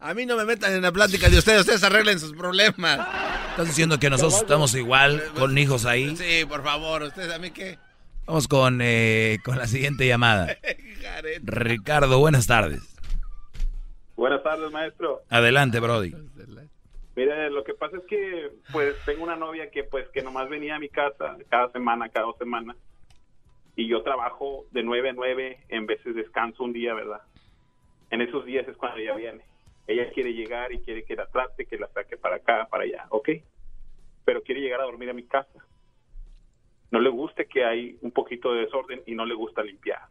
A 0.03 0.13
mí 0.13 0.25
no 0.25 0.35
me 0.35 0.43
metan 0.43 0.73
en 0.73 0.81
la 0.81 0.91
plática 0.91 1.29
de 1.29 1.37
ustedes, 1.37 1.61
ustedes 1.61 1.81
arreglen 1.81 2.19
sus 2.19 2.33
problemas. 2.33 2.99
¿Estás 3.51 3.67
diciendo 3.67 3.99
que 3.99 4.09
nosotros 4.09 4.41
estamos 4.41 4.75
igual 4.75 5.23
con 5.33 5.57
hijos 5.57 5.85
ahí? 5.85 6.13
Sí, 6.17 6.45
por 6.45 6.61
favor, 6.61 7.03
ustedes 7.03 7.33
a 7.33 7.39
mí 7.39 7.51
qué. 7.51 7.79
Vamos 8.25 8.49
con, 8.49 8.81
eh, 8.81 9.37
con 9.45 9.57
la 9.57 9.65
siguiente 9.65 10.05
llamada. 10.05 10.57
Ricardo, 11.43 12.19
buenas 12.19 12.47
tardes. 12.47 12.81
Buenas 14.17 14.43
tardes, 14.43 14.69
maestro. 14.73 15.21
Adelante, 15.29 15.79
Brody. 15.79 16.13
Mire, 17.15 17.49
lo 17.49 17.63
que 17.63 17.73
pasa 17.73 17.95
es 17.95 18.03
que 18.05 18.51
pues 18.73 18.95
tengo 19.05 19.23
una 19.23 19.37
novia 19.37 19.71
que 19.71 19.85
pues 19.85 20.09
que 20.09 20.21
nomás 20.21 20.49
venía 20.49 20.75
a 20.75 20.79
mi 20.79 20.89
casa 20.89 21.37
cada 21.47 21.71
semana, 21.71 22.09
cada 22.09 22.25
dos 22.25 22.37
semanas. 22.39 22.75
Y 23.77 23.87
yo 23.87 24.03
trabajo 24.03 24.65
de 24.71 24.83
9 24.83 25.11
a 25.11 25.13
9, 25.13 25.59
en 25.69 25.85
veces 25.85 26.13
descanso 26.13 26.65
un 26.65 26.73
día, 26.73 26.93
¿verdad? 26.93 27.21
En 28.09 28.19
esos 28.19 28.45
días 28.45 28.67
es 28.67 28.75
cuando 28.75 28.97
ella 28.97 29.15
viene. 29.15 29.52
Ella 29.87 30.09
quiere 30.11 30.33
llegar 30.33 30.71
y 30.71 30.79
quiere 30.79 31.03
que 31.03 31.15
la 31.15 31.27
trate, 31.27 31.65
que 31.65 31.77
la 31.77 31.87
saque 31.89 32.17
para 32.17 32.37
acá, 32.37 32.67
para 32.69 32.83
allá, 32.83 33.05
¿ok? 33.09 33.29
Pero 34.25 34.41
quiere 34.43 34.61
llegar 34.61 34.81
a 34.81 34.85
dormir 34.85 35.09
a 35.09 35.13
mi 35.13 35.23
casa. 35.23 35.65
No 36.91 36.99
le 36.99 37.09
gusta 37.09 37.43
que 37.45 37.65
hay 37.65 37.97
un 38.01 38.11
poquito 38.11 38.53
de 38.53 38.61
desorden 38.61 39.01
y 39.05 39.15
no 39.15 39.25
le 39.25 39.33
gusta 39.33 39.63
limpiar. 39.63 40.03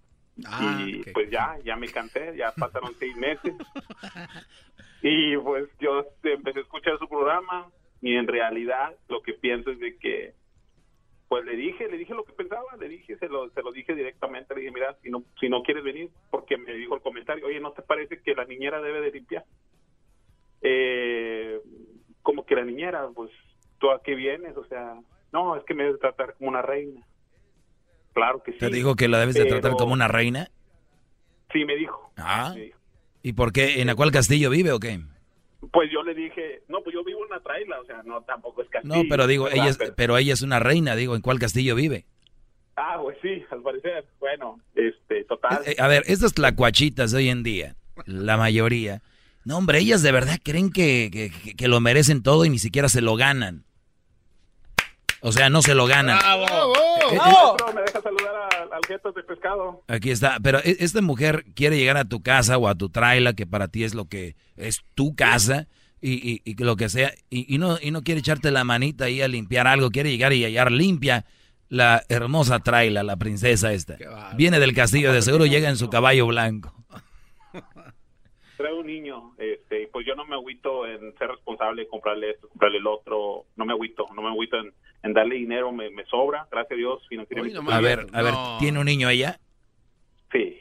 Ah, 0.47 0.79
y 0.85 1.03
pues 1.13 1.31
ya, 1.31 1.59
ya 1.65 1.77
me 1.77 1.89
cansé, 1.89 2.37
ya 2.37 2.53
pasaron 2.53 2.95
seis 2.99 3.17
meses. 3.17 3.55
Y 5.03 5.37
pues 5.37 5.69
yo 5.81 6.07
empecé 6.23 6.61
a 6.61 6.63
escuchar 6.63 6.97
su 6.99 7.09
programa 7.09 7.69
y 8.01 8.15
en 8.15 8.29
realidad 8.29 8.95
lo 9.09 9.21
que 9.21 9.33
pienso 9.33 9.73
es 9.73 9.81
de 9.81 9.97
que 9.99 10.33
pues 11.33 11.47
le 11.47 11.57
dije, 11.57 11.89
le 11.89 11.97
dije 11.97 12.13
lo 12.13 12.25
que 12.25 12.35
pensaba, 12.35 12.77
le 12.79 12.91
dije, 12.91 13.17
se 13.17 13.27
lo, 13.27 13.49
se 13.49 13.63
lo 13.63 13.73
dije 13.73 13.95
directamente, 13.95 14.55
le 14.55 14.61
dije, 14.61 14.73
mira, 14.75 14.95
si 15.03 15.09
no, 15.09 15.25
si 15.41 15.49
no 15.49 15.63
quieres 15.63 15.83
venir, 15.83 16.11
porque 16.31 16.59
me 16.59 16.75
dijo 16.75 16.95
el 16.95 17.01
comentario, 17.01 17.47
oye, 17.47 17.59
¿no 17.59 17.73
te 17.73 17.81
parece 17.81 18.21
que 18.21 18.35
la 18.35 18.45
niñera 18.45 18.83
debe 18.83 19.01
de 19.01 19.13
limpiar? 19.13 19.43
Eh, 20.61 21.59
como 22.21 22.45
que 22.45 22.55
la 22.55 22.67
niñera, 22.67 23.09
pues, 23.15 23.31
¿tú 23.79 23.91
a 23.91 24.03
qué 24.03 24.15
vienes? 24.15 24.55
O 24.59 24.67
sea, 24.67 25.01
no, 25.33 25.57
es 25.57 25.65
que 25.65 25.73
me 25.73 25.85
debe 25.85 25.97
tratar 25.97 26.35
como 26.35 26.51
una 26.51 26.61
reina. 26.61 27.01
Claro 28.13 28.43
que 28.43 28.53
sí. 28.53 28.59
¿Te 28.59 28.69
dijo 28.69 28.95
que 28.95 29.09
la 29.09 29.19
debes 29.19 29.35
de 29.35 29.47
tratar 29.47 29.73
como 29.73 29.95
una 29.95 30.09
reina? 30.09 30.51
Sí, 31.51 31.65
me 31.65 31.77
dijo. 31.77 32.13
Ah. 32.19 32.55
¿Y 33.23 33.33
por 33.33 33.55
qué? 33.55 33.81
¿En 33.81 33.87
la 33.87 33.95
cual 33.95 34.13
castillo 34.13 34.51
vive 34.51 34.71
o 34.73 34.79
qué? 34.79 35.01
Pues 35.71 35.91
yo 35.93 36.03
le 36.03 36.15
dije, 36.15 36.63
no, 36.69 36.83
pues 36.83 36.93
yo 36.95 37.05
vivo 37.05 37.21
en 37.21 37.27
una 37.33 37.41
traila, 37.41 37.79
o 37.81 37.85
sea, 37.85 38.03
no, 38.05 38.21
tampoco 38.23 38.63
es 38.63 38.69
castillo. 38.69 38.95
No, 38.97 39.03
pero 39.09 39.27
digo, 39.27 39.45
¿verdad? 39.45 39.61
ella 39.61 39.71
es, 39.71 39.79
Pero- 39.97 40.19
ella 40.19 40.33
es 40.35 40.43
una 40.43 40.59
reina, 40.59 40.97
digo, 40.97 41.15
¿en 41.15 41.23
cuál 41.23 41.39
castillo 41.39 41.75
vive? 41.77 42.05
Ah, 42.77 42.99
pues 43.01 43.17
sí, 43.23 43.45
al 43.51 43.63
parecer. 43.63 44.05
Bueno, 44.19 44.59
este, 44.75 45.25
total. 45.25 45.61
Eh, 45.67 45.77
a 45.79 45.87
ver, 45.89 46.03
estas 46.07 46.33
tlacuachitas 46.35 47.13
de 47.13 47.19
hoy 47.19 47.29
en 47.29 47.43
día, 47.43 47.77
la 48.07 48.37
mayoría, 48.37 49.03
no 49.45 49.57
hombre, 49.59 49.79
ellas 49.79 50.03
de 50.03 50.11
verdad 50.13 50.39
creen 50.43 50.73
que, 50.73 51.11
que- 51.13 51.55
que- 51.55 51.69
lo 51.69 51.81
merecen 51.81 52.23
todo 52.23 52.45
y 52.45 52.49
ni 52.51 52.59
siquiera 52.59 52.89
se 52.89 53.01
lo 53.03 53.15
ganan. 53.17 53.65
O 55.21 55.31
sea, 55.31 55.51
no 55.51 55.63
se 55.63 55.75
lo 55.75 55.87
ganan. 55.87 56.19
¡Bravo! 56.19 56.75
Eh, 56.75 57.15
eh, 57.15 57.17
Maestro, 57.17 57.73
¿Me 57.75 57.83
deja 57.83 58.01
saludar 58.03 58.35
a- 58.35 58.49
al 58.73 58.81
jefe 58.87 59.09
de 59.15 59.23
pescado? 59.23 59.83
Aquí 59.89 60.11
está, 60.11 60.39
pero 60.43 60.59
e- 60.59 60.77
esta 60.81 61.01
mujer 61.03 61.45
quiere 61.55 61.77
llegar 61.77 61.97
a 61.97 62.05
tu 62.07 62.23
casa 62.23 62.59
o 62.59 62.69
a 62.69 62.75
tu 62.75 62.89
traila, 62.89 63.35
que 63.35 63.47
para 63.47 63.69
ti 63.69 63.85
es 63.85 63.95
lo 63.95 64.07
que 64.07 64.35
es 64.57 64.83
tu 64.95 65.15
casa, 65.15 65.69
y, 66.01 66.15
y- 66.33 66.43
y 66.45 66.55
lo 66.65 66.75
que 66.77 66.89
sea, 66.89 67.13
y, 67.31 67.55
y 67.55 67.59
no, 67.59 67.77
y 67.81 67.91
no 67.93 68.03
quiere 68.03 68.21
echarte 68.21 68.51
la 68.51 68.65
manita 68.65 69.05
ahí 69.05 69.23
a 69.23 69.29
limpiar 69.29 69.67
algo, 69.69 69.91
quiere 69.91 70.11
llegar 70.11 70.33
y 70.33 70.45
hallar 70.45 70.73
limpia 70.73 71.25
la 71.69 72.03
hermosa 72.09 72.59
traila, 72.59 73.03
la 73.03 73.17
princesa 73.17 73.73
esta. 73.73 73.97
Viene 74.37 74.59
del 74.61 74.75
castillo, 74.75 75.13
de 75.13 75.23
seguro 75.23 75.47
llega 75.47 75.69
en 75.71 75.77
su 75.77 75.89
caballo 75.89 76.27
blanco. 76.27 76.75
Trae 78.57 78.75
un 78.75 78.87
niño, 78.87 79.33
este, 79.39 79.89
pues 79.93 80.07
yo 80.07 80.15
no 80.15 80.25
me 80.27 80.35
agüito 80.35 80.87
en 80.87 81.15
ser 81.19 81.29
responsable, 81.29 81.89
comprarle 81.89 82.31
esto, 82.33 82.49
comprarle 82.49 82.79
el 82.79 82.87
otro, 82.87 83.47
no 83.57 83.65
me 83.65 83.73
agüito, 83.73 84.07
no 84.15 84.23
me 84.23 84.29
agüito 84.29 84.57
en, 84.59 84.73
en 85.03 85.13
darle 85.13 85.35
dinero, 85.37 85.73
me, 85.73 85.91
me 85.91 86.05
sobra, 86.07 86.47
gracias 86.51 86.73
a 86.73 86.77
Dios, 86.77 87.01
financieramente. 87.09 87.59
A 87.73 87.81
ver, 87.81 88.07
a 88.13 88.23
ver, 88.23 88.35
¿tiene 88.59 88.79
un 88.79 88.87
niño 88.87 89.09
ella? 89.09 89.39
Sí. 90.33 90.59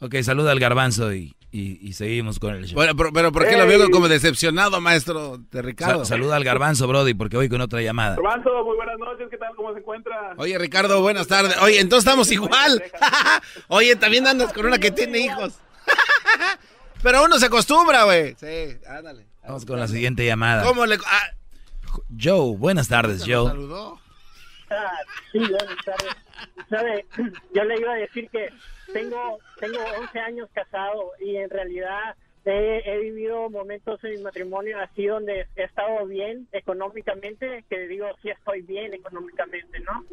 Ok, 0.00 0.14
saluda 0.22 0.52
al 0.52 0.60
garbanzo 0.60 1.12
y, 1.12 1.34
y- 1.50 1.78
y 1.88 1.92
seguimos 1.94 2.38
con 2.38 2.54
el 2.54 2.66
show. 2.66 2.74
Bueno, 2.76 2.94
pero, 2.96 3.12
pero 3.12 3.32
¿por 3.32 3.46
qué 3.48 3.56
lo 3.56 3.66
veo 3.66 3.90
como 3.90 4.08
decepcionado, 4.08 4.80
maestro 4.80 5.38
de 5.38 5.62
Ricardo? 5.62 6.04
Sa- 6.04 6.14
saluda 6.14 6.36
al 6.36 6.44
garbanzo, 6.44 6.86
Brody, 6.86 7.14
porque 7.14 7.36
voy 7.36 7.48
con 7.48 7.60
otra 7.60 7.80
llamada. 7.82 8.14
Garbanzo, 8.16 8.64
muy 8.64 8.76
buenas 8.76 8.98
noches, 8.98 9.26
¿qué 9.30 9.38
tal? 9.38 9.54
¿Cómo 9.56 9.72
se 9.72 9.80
encuentra? 9.80 10.34
Oye, 10.36 10.56
Ricardo, 10.58 11.00
buenas 11.00 11.26
tardes. 11.26 11.56
Oye, 11.62 11.80
entonces 11.80 12.06
estamos 12.06 12.30
igual. 12.30 12.82
Oye, 13.68 13.96
también 13.96 14.26
andas 14.26 14.52
con 14.52 14.66
una 14.66 14.78
que 14.78 14.90
tiene 14.92 15.18
hijos. 15.18 15.58
Pero 17.02 17.24
uno 17.24 17.38
se 17.38 17.46
acostumbra, 17.46 18.04
güey. 18.04 18.34
Sí, 18.38 18.76
ándale. 18.88 19.26
Vamos 19.44 19.64
con 19.64 19.78
la 19.80 19.88
siguiente 19.88 20.26
llamada. 20.26 20.62
¿Cómo 20.64 20.84
le...? 20.84 20.96
ah, 21.06 21.22
Joe, 22.18 22.56
buenas 22.56 22.88
tardes, 22.88 23.24
Joe. 23.26 23.48
saludó. 23.48 23.98
Ah, 24.70 24.98
sí, 25.32 25.38
buenas 25.38 25.84
tardes. 25.84 26.16
¿Sabe? 26.68 27.06
Yo 27.54 27.64
le 27.64 27.78
iba 27.78 27.92
a 27.92 27.96
decir 27.96 28.28
que 28.30 28.48
tengo 28.92 29.38
tengo 29.58 29.78
11 30.00 30.18
años 30.20 30.48
casado 30.52 31.12
y 31.20 31.36
en 31.36 31.50
realidad 31.50 32.16
he, 32.44 32.82
he 32.84 32.98
vivido 32.98 33.50
momentos 33.50 34.02
en 34.04 34.12
mi 34.12 34.22
matrimonio 34.22 34.78
así 34.80 35.06
donde 35.06 35.46
he 35.56 35.62
estado 35.64 36.06
bien 36.06 36.48
económicamente, 36.52 37.64
que 37.68 37.88
digo, 37.88 38.06
sí 38.22 38.30
estoy 38.30 38.62
bien 38.62 38.94
económicamente, 38.94 39.80
¿no? 39.80 40.04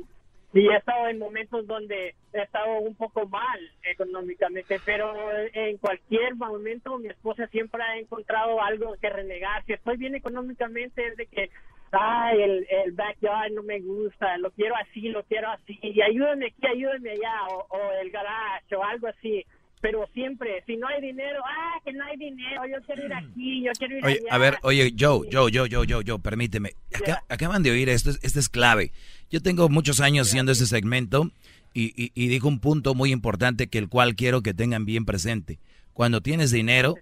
Y 0.55 0.69
he 0.69 0.77
estado 0.77 1.09
en 1.09 1.19
momentos 1.19 1.67
donde 1.67 2.15
he 2.33 2.41
estado 2.41 2.79
un 2.79 2.95
poco 2.95 3.27
mal 3.27 3.59
económicamente, 3.83 4.79
pero 4.85 5.13
en 5.53 5.77
cualquier 5.79 6.35
momento 6.37 6.97
mi 6.97 7.09
esposa 7.09 7.47
siempre 7.49 7.83
ha 7.83 7.99
encontrado 7.99 8.63
algo 8.63 8.95
que 9.01 9.11
renegar. 9.11 9.65
Si 9.65 9.73
estoy 9.73 9.97
bien 9.97 10.15
económicamente 10.15 11.07
es 11.09 11.17
de 11.17 11.27
que, 11.27 11.51
ay, 11.91 12.41
el, 12.41 12.67
el 12.71 12.93
backyard 12.93 13.51
no 13.53 13.63
me 13.63 13.81
gusta, 13.81 14.39
lo 14.39 14.51
quiero 14.51 14.75
así, 14.77 15.09
lo 15.09 15.23
quiero 15.25 15.49
así, 15.49 15.77
y 15.83 16.01
ayúdame 16.01 16.47
aquí, 16.47 16.67
ayúdame 16.67 17.11
allá, 17.11 17.47
o, 17.51 17.67
o 17.69 17.91
el 18.01 18.11
garage, 18.11 18.75
o 18.77 18.83
algo 18.83 19.07
así. 19.09 19.45
Pero 19.81 20.07
siempre, 20.13 20.63
si 20.65 20.77
no 20.77 20.87
hay 20.87 20.99
dinero, 21.01 21.39
ah, 21.45 21.79
que 21.83 21.93
no 21.93 22.03
hay 22.05 22.17
dinero, 22.17 22.63
yo 22.65 22.81
quiero 22.85 23.05
ir 23.05 23.13
aquí, 23.13 23.63
yo 23.63 23.71
quiero 23.77 23.97
ir 23.99 24.05
Oye, 24.05 24.19
allá. 24.25 24.33
a 24.35 24.37
ver, 24.39 24.57
oye, 24.63 24.93
Joe, 24.97 25.27
Joe, 25.31 25.51
Joe, 25.53 25.69
Joe, 25.71 25.85
Joe, 25.87 26.03
Joe, 26.07 26.19
permíteme. 26.19 26.71
Acá- 26.93 27.23
acaban 27.29 27.61
de 27.61 27.71
oír 27.71 27.89
esto, 27.89 28.09
esto 28.21 28.39
es 28.39 28.49
clave. 28.49 28.91
Yo 29.29 29.41
tengo 29.41 29.69
muchos 29.69 29.99
años 29.99 30.27
haciendo 30.27 30.51
este 30.51 30.65
segmento 30.65 31.31
y, 31.73 31.93
y, 32.03 32.11
y 32.15 32.27
dijo 32.29 32.47
un 32.47 32.59
punto 32.59 32.95
muy 32.95 33.11
importante 33.11 33.67
que 33.67 33.77
el 33.77 33.87
cual 33.89 34.15
quiero 34.15 34.41
que 34.41 34.53
tengan 34.55 34.85
bien 34.85 35.05
presente. 35.05 35.59
Cuando 35.93 36.21
tienes 36.21 36.49
dinero, 36.51 36.95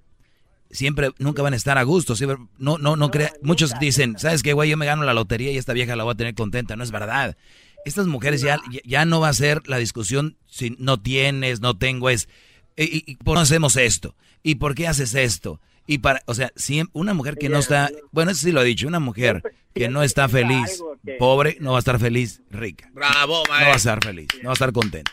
siempre, 0.71 1.11
nunca 1.19 1.41
van 1.41 1.53
a 1.53 1.57
estar 1.57 1.77
a 1.77 1.83
gusto. 1.83 2.15
siempre- 2.15 2.37
no, 2.57 2.77
no, 2.77 2.95
no 2.95 3.11
crea. 3.11 3.31
Muchos 3.41 3.77
dicen, 3.79 4.17
¿sabes 4.17 4.43
qué, 4.43 4.53
güey? 4.53 4.69
Yo 4.69 4.77
me 4.77 4.85
gano 4.85 5.03
la 5.03 5.13
lotería 5.13 5.51
y 5.51 5.57
esta 5.57 5.73
vieja 5.73 5.95
la 5.95 6.03
voy 6.03 6.13
a 6.13 6.17
tener 6.17 6.33
contenta. 6.35 6.75
No 6.75 6.83
es 6.83 6.91
verdad. 6.91 7.37
Estas 7.85 8.07
mujeres 8.07 8.41
ya, 8.41 8.59
ya- 8.71 8.81
ya 8.83 9.05
no 9.05 9.19
va 9.19 9.29
a 9.29 9.33
ser 9.33 9.67
la 9.67 9.77
discusión 9.77 10.37
si 10.47 10.75
no 10.79 10.99
tienes, 11.01 11.59
no 11.61 11.77
tengo, 11.77 12.09
es, 12.09 12.29
¿y, 12.77 12.83
y- 12.97 13.03
y 13.07 13.15
por 13.17 13.33
qué 13.33 13.35
no 13.35 13.39
hacemos 13.41 13.75
esto? 13.77 14.15
¿Y 14.41 14.55
por 14.55 14.75
qué 14.75 14.87
haces 14.87 15.15
esto? 15.15 15.59
Y 15.85 15.97
para, 15.97 16.21
o 16.27 16.33
sea, 16.33 16.49
siem- 16.55 16.89
una 16.93 17.13
mujer 17.13 17.35
que 17.37 17.49
no 17.49 17.59
está, 17.59 17.89
bueno, 18.11 18.31
eso 18.31 18.41
sí 18.45 18.51
lo 18.51 18.61
he 18.61 18.65
dicho, 18.65 18.87
una 18.87 18.99
mujer 18.99 19.41
que 19.75 19.89
no 19.89 20.01
está 20.03 20.29
feliz, 20.29 20.81
pobre, 21.19 21.57
no 21.59 21.71
va 21.71 21.77
a 21.77 21.79
estar 21.79 21.99
feliz, 21.99 22.41
rica. 22.49 22.89
Bravo, 22.93 23.43
No 23.47 23.51
va 23.53 23.59
a 23.73 23.75
estar 23.75 24.01
feliz, 24.03 24.27
no 24.41 24.45
va 24.49 24.51
a 24.51 24.53
estar 24.53 24.71
contenta. 24.71 25.11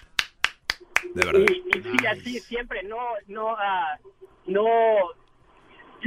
De 1.14 1.24
verdad. 1.26 1.40
Y, 1.48 1.78
y 1.78 1.82
sí, 1.82 2.06
así 2.06 2.40
siempre, 2.40 2.82
no, 2.84 2.98
no, 3.26 3.56
ah, 3.56 3.98
no, 4.46 4.64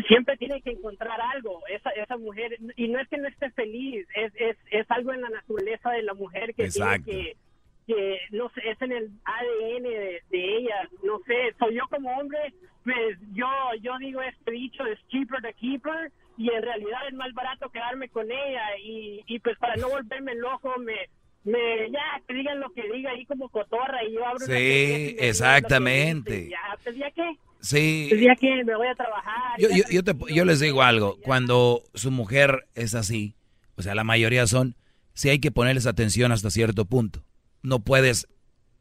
siempre 0.08 0.38
tiene 0.38 0.62
que 0.62 0.72
encontrar 0.72 1.20
algo, 1.36 1.62
esa, 1.70 1.90
esa 1.92 2.18
mujer, 2.18 2.58
y 2.78 2.88
no 2.88 3.00
es 3.00 3.08
que 3.10 3.18
no 3.18 3.28
esté 3.28 3.50
feliz, 3.52 4.08
es, 4.16 4.32
es, 4.36 4.58
es 4.72 4.90
algo 4.92 5.12
en 5.14 5.22
la 5.22 5.30
naturaleza 5.30 5.90
de 5.92 6.04
la 6.04 6.14
mujer 6.14 6.54
que 6.56 6.66
Exacto. 6.66 7.04
tiene 7.06 7.24
que, 7.34 7.38
que, 7.86 8.18
no 8.32 8.50
sé, 8.50 8.62
es 8.70 8.82
en 8.82 8.92
el 8.92 9.12
ADN 9.26 9.84
de, 9.84 10.22
de 10.30 10.58
ella, 10.58 10.90
no 11.04 11.20
sé, 11.26 11.34
soy 11.60 11.76
yo 11.76 11.84
como 11.90 12.10
hombre, 12.18 12.40
pues 12.84 13.18
yo, 13.34 13.48
yo 13.82 13.98
digo 14.00 14.22
este 14.22 14.52
dicho, 14.52 14.86
es 14.86 15.00
cheaper 15.10 15.42
the 15.42 15.54
keeper, 15.54 16.12
y 16.38 16.50
en 16.50 16.62
realidad 16.62 17.00
es 17.08 17.14
más 17.14 17.34
barato 17.34 17.70
quedarme 17.70 18.10
con 18.10 18.26
ella, 18.32 18.78
y, 18.84 19.22
y 19.28 19.40
pues 19.40 19.58
para 19.58 19.76
no 19.76 19.90
volverme 19.90 20.36
loco, 20.36 20.74
me, 20.80 20.96
me, 21.44 21.92
ya, 21.92 22.22
que 22.28 22.34
digan 22.34 22.60
lo 22.60 22.72
que 22.72 22.84
diga 22.92 23.12
ahí 23.12 23.26
como 23.26 23.50
cotorra, 23.50 24.04
y 24.04 24.14
yo 24.14 24.26
abro 24.26 24.46
Sí, 24.46 25.16
exactamente. 25.20 26.50
Ya, 26.50 26.78
pues 26.84 26.96
ya 26.96 27.12
que, 27.12 27.38
Sí. 27.62 28.08
pues 28.10 28.22
ya 28.22 28.36
que 28.36 28.64
me 28.64 28.76
voy 28.76 28.88
a 28.88 28.96
trabajar. 28.96 29.60
Yo, 29.60 29.70
yo, 29.70 29.84
yo, 29.90 30.04
te- 30.04 30.34
yo 30.34 30.44
les 30.46 30.60
digo 30.60 30.82
algo, 30.82 31.18
cuando 31.24 31.84
su 31.94 32.12
mujer 32.12 32.66
es 32.76 32.96
así, 32.96 33.36
o 33.76 33.82
sea, 33.82 33.96
la 33.96 34.04
mayoría 34.04 34.48
son, 34.48 34.76
sí 35.14 35.30
hay 35.30 35.40
que 35.40 35.52
ponerles 35.52 35.86
atención 35.88 36.32
hasta 36.32 36.50
cierto 36.50 36.86
punto. 36.86 37.24
No 37.64 37.80
puedes 37.84 38.28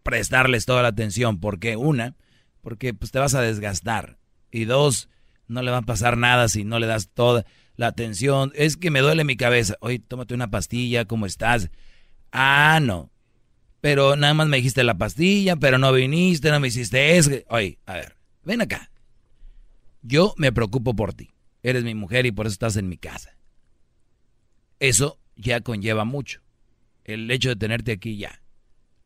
prestarles 0.03 0.67
toda 0.67 0.83
la 0.83 0.89
atención, 0.89 1.41
porque 1.41 1.77
una, 1.77 2.17
porque 2.61 2.93
pues 2.93 3.11
te 3.11 3.19
vas 3.19 3.35
a 3.35 3.41
desgastar, 3.41 4.19
y 4.51 4.67
dos, 4.67 5.09
no 5.49 5.63
le 5.63 5.71
va 5.71 5.79
a 5.79 5.83
pasar 5.83 6.19
nada 6.19 6.49
si 6.49 6.65
no 6.65 6.79
le 6.79 6.87
das 6.87 7.09
toda 7.09 7.47
la 7.77 7.87
atención. 7.87 8.53
Es 8.55 8.77
que 8.77 8.91
me 8.91 9.01
duele 9.01 9.25
mi 9.25 9.37
cabeza, 9.37 9.77
oye, 9.81 9.99
tómate 9.99 10.35
una 10.35 10.51
pastilla, 10.51 11.07
¿cómo 11.07 11.27
estás? 11.27 11.71
Ah, 12.33 12.81
no. 12.83 13.11
Pero 13.81 14.17
nada 14.17 14.35
más 14.35 14.47
me 14.49 14.59
dijiste 14.59 14.85
la 14.85 14.99
pastilla, 14.99 15.57
pero 15.57 15.79
no 15.79 15.93
viniste, 15.93 16.51
no 16.51 16.61
me 16.61 16.69
hiciste 16.69 17.17
eso. 17.17 17.31
Oye, 17.49 17.79
a 17.87 17.95
ver, 17.95 18.17
ven 18.45 18.63
acá. 18.63 18.91
Yo 20.03 20.35
me 20.37 20.53
preocupo 20.53 20.95
por 20.95 21.15
ti. 21.15 21.35
Eres 21.63 21.85
mi 21.85 21.95
mujer 21.95 22.27
y 22.27 22.33
por 22.33 22.47
eso 22.47 22.55
estás 22.55 22.77
en 22.77 22.89
mi 22.89 22.97
casa. 22.97 23.37
Eso 24.79 25.19
ya 25.37 25.61
conlleva 25.61 26.05
mucho. 26.05 26.43
El 27.05 27.31
hecho 27.31 27.51
de 27.51 27.57
tenerte 27.57 27.93
aquí 27.93 28.17
ya. 28.17 28.42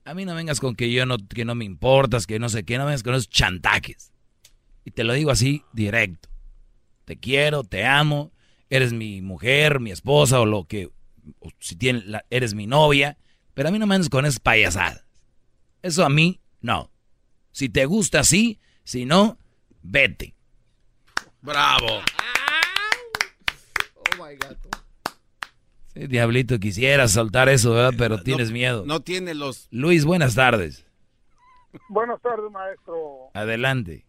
A 0.07 0.15
mí 0.15 0.25
no 0.25 0.35
vengas 0.37 0.61
con 0.61 0.77
que 0.77 0.93
yo 0.93 1.05
no, 1.05 1.17
que 1.19 1.45
no 1.45 1.57
me 1.57 1.65
importas, 1.65 2.27
que 2.29 2.39
no 2.39 2.49
sé 2.49 2.65
qué, 2.65 2.79
no 2.79 2.87
vengas 2.87 3.03
con 3.03 3.15
esos 3.15 3.29
chantajes. 3.29 4.13
Y 4.85 4.93
te 4.93 5.03
lo 5.03 5.13
digo 5.15 5.33
así, 5.33 5.65
directo. 5.73 6.29
Te 7.05 7.17
quiero, 7.17 7.65
te 7.65 7.85
amo, 7.85 8.33
eres 8.71 8.93
mi 8.93 9.21
mujer, 9.21 9.81
mi 9.81 9.91
esposa 9.91 10.41
o 10.41 10.47
lo 10.47 10.65
que, 10.65 10.91
o 11.41 11.51
si 11.59 11.75
tiene, 11.75 12.03
la- 12.07 12.25
eres 12.31 12.55
mi 12.55 12.69
novia. 12.69 13.19
Pero 13.55 13.69
a 13.69 13.73
mí 13.73 13.81
no 13.81 13.87
me 13.89 13.97
andes 13.97 14.09
con 14.09 14.25
esas 14.27 14.39
payasadas. 14.39 15.05
Eso 15.83 16.05
a 16.05 16.09
mí, 16.09 16.41
no. 16.61 16.93
Si 17.51 17.69
te 17.69 17.85
gusta, 17.87 18.23
sí. 18.23 18.61
Si 18.85 19.07
no, 19.07 19.39
vete. 19.83 20.37
Bravo. 21.43 22.01
Oh 23.97 24.23
my 24.25 24.37
God. 24.37 24.57
Diablito, 25.97 26.59
quisiera 26.59 27.09
soltar 27.09 27.49
eso, 27.49 27.73
¿verdad? 27.73 27.95
Pero 27.97 28.23
tienes 28.23 28.53
miedo. 28.53 28.85
No 28.87 29.01
tiene 29.01 29.35
los... 29.35 29.69
Luis, 29.71 30.05
buenas 30.05 30.35
tardes. 30.35 30.87
Buenas 31.89 32.21
tardes, 32.21 32.51
maestro. 32.51 33.31
Adelante. 33.35 34.05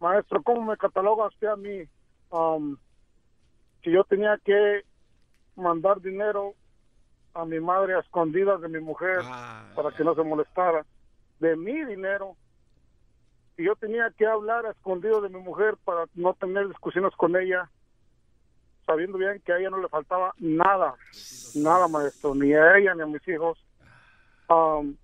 Maestro, 0.00 0.42
¿cómo 0.42 0.62
me 0.62 0.76
cataloga 0.76 1.26
usted 1.26 1.48
a 1.48 1.56
mí? 1.56 1.82
Um, 2.30 2.76
si 3.82 3.90
yo 3.90 4.04
tenía 4.04 4.38
que 4.44 4.82
mandar 5.56 6.00
dinero 6.00 6.54
a 7.34 7.44
mi 7.44 7.60
madre 7.60 7.94
a 7.94 8.00
escondidas 8.00 8.60
de 8.60 8.68
mi 8.68 8.80
mujer 8.80 9.20
para 9.74 9.90
que 9.90 10.04
no 10.04 10.14
se 10.14 10.22
molestara, 10.22 10.86
de 11.38 11.56
mi 11.56 11.84
dinero. 11.84 12.36
Si 13.56 13.64
yo 13.64 13.74
tenía 13.76 14.10
que 14.16 14.26
hablar 14.26 14.66
a 14.66 14.70
escondido 14.70 15.20
de 15.20 15.28
mi 15.28 15.38
mujer 15.38 15.76
para 15.84 16.06
no 16.14 16.34
tener 16.34 16.68
discusiones 16.68 17.14
con 17.16 17.36
ella, 17.36 17.70
sabiendo 18.86 19.18
bien 19.18 19.42
que 19.44 19.52
a 19.52 19.58
ella 19.58 19.70
no 19.70 19.78
le 19.78 19.88
faltaba 19.88 20.32
nada, 20.38 20.94
nada, 21.54 21.88
maestro, 21.88 22.34
ni 22.34 22.54
a 22.54 22.78
ella 22.78 22.94
ni 22.94 23.02
a 23.02 23.06
mis 23.06 23.26
hijos. 23.28 23.58
Um, 24.48 24.96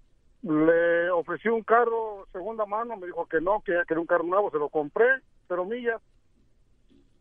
le 0.43 1.11
ofrecí 1.11 1.49
un 1.49 1.63
carro 1.63 2.27
segunda 2.33 2.65
mano, 2.67 2.97
me 2.97 3.07
dijo 3.07 3.27
que 3.27 3.41
no, 3.41 3.61
que 3.61 3.73
quería 3.87 4.01
un 4.01 4.07
carro 4.07 4.25
nuevo, 4.25 4.51
se 4.51 4.59
lo 4.59 4.69
compré, 4.69 5.07
pero 5.49 5.65
millas. 5.65 6.01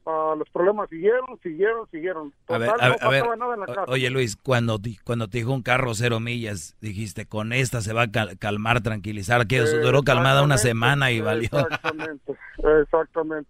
Ah, 0.03 0.33
los 0.35 0.49
problemas 0.49 0.89
siguieron, 0.89 1.39
siguieron, 1.43 1.87
siguieron. 1.91 2.33
A 2.47 2.57
ver, 2.57 2.71
Total, 2.71 2.81
a 2.81 2.87
no 2.89 2.93
ver, 2.95 3.03
a 3.03 3.09
ver, 3.09 3.19
pasaba 3.21 3.35
nada 3.35 3.53
en 3.53 3.59
la 3.59 3.65
casa. 3.67 3.85
oye 3.91 4.09
Luis, 4.09 4.35
cuando, 4.35 4.79
cuando 5.03 5.27
te 5.27 5.37
dijo 5.37 5.51
un 5.53 5.61
carro 5.61 5.93
cero 5.93 6.19
millas, 6.19 6.75
dijiste, 6.81 7.27
con 7.27 7.53
esta 7.53 7.81
se 7.81 7.93
va 7.93 8.03
a 8.03 8.11
cal- 8.11 8.37
calmar, 8.39 8.81
tranquilizar, 8.81 9.45
que 9.45 9.59
duró 9.59 10.01
calmada 10.01 10.41
una 10.41 10.57
semana 10.57 11.11
y 11.11 11.21
valió. 11.21 11.49
Exactamente, 11.51 12.35
exactamente. 12.81 13.49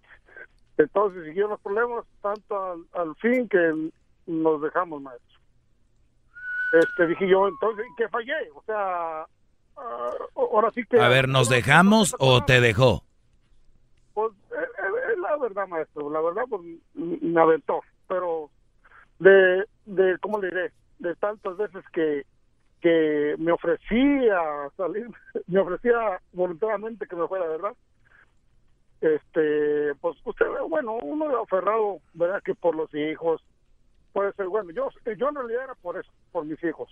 Entonces 0.82 1.26
siguieron 1.26 1.52
los 1.52 1.62
problemas 1.62 2.06
tanto 2.22 2.72
al, 2.72 2.86
al 2.94 3.16
fin 3.16 3.48
que 3.48 3.91
nos 4.28 4.62
dejamos, 4.62 5.02
maestro. 5.02 5.40
Este, 6.74 7.08
dije 7.08 7.28
yo, 7.28 7.48
entonces, 7.48 7.86
que 7.98 8.08
fallé, 8.08 8.49
o 8.56 8.64
sea, 8.64 9.26
ah, 9.78 10.12
ahora 10.36 10.72
sí 10.72 10.86
que... 10.86 10.99
A 10.99 11.10
ver, 11.10 11.28
¿nos 11.28 11.49
dejamos 11.49 12.16
o 12.18 12.45
te 12.45 12.62
dejó? 12.62 13.03
Pues, 14.14 14.32
eh, 14.52 14.56
eh, 14.56 15.12
es 15.12 15.20
la 15.20 15.38
verdad, 15.38 15.68
maestro, 15.68 16.10
la 16.10 16.22
verdad, 16.22 16.44
pues, 16.49 16.62
me 16.94 17.41
aventó, 17.41 17.82
pero 18.08 18.49
de, 19.20 19.66
de, 19.86 20.18
¿cómo 20.20 20.40
le 20.40 20.48
diré? 20.48 20.72
De 20.99 21.16
tantas 21.16 21.58
veces 21.58 21.84
que, 21.91 22.26
que 22.80 23.36
me 23.38 23.52
ofrecía 23.52 24.70
salir, 24.78 25.10
me 25.48 25.60
ofrecía 25.60 26.22
voluntariamente 26.32 27.06
que 27.06 27.16
me 27.18 27.28
fuera, 27.28 27.48
¿verdad? 27.48 27.74
Este, 29.02 29.95
pues 29.95 30.18
usted 30.23 30.45
ve, 30.48 30.61
bueno, 30.69 30.95
uno 31.02 31.41
aferrado, 31.41 31.99
¿verdad? 32.14 32.41
Que 32.44 32.53
por 32.53 32.76
los 32.76 32.94
hijos, 32.94 33.44
puede 34.14 34.32
ser, 34.34 34.48
bueno, 34.48 34.72
yo, 34.72 34.90
yo 35.18 35.30
en 35.30 35.36
realidad 35.36 35.64
era 35.64 35.76
por 35.76 35.98
eso, 35.98 36.11
por 36.32 36.45
mis 36.45 36.64
hijos. 36.64 36.90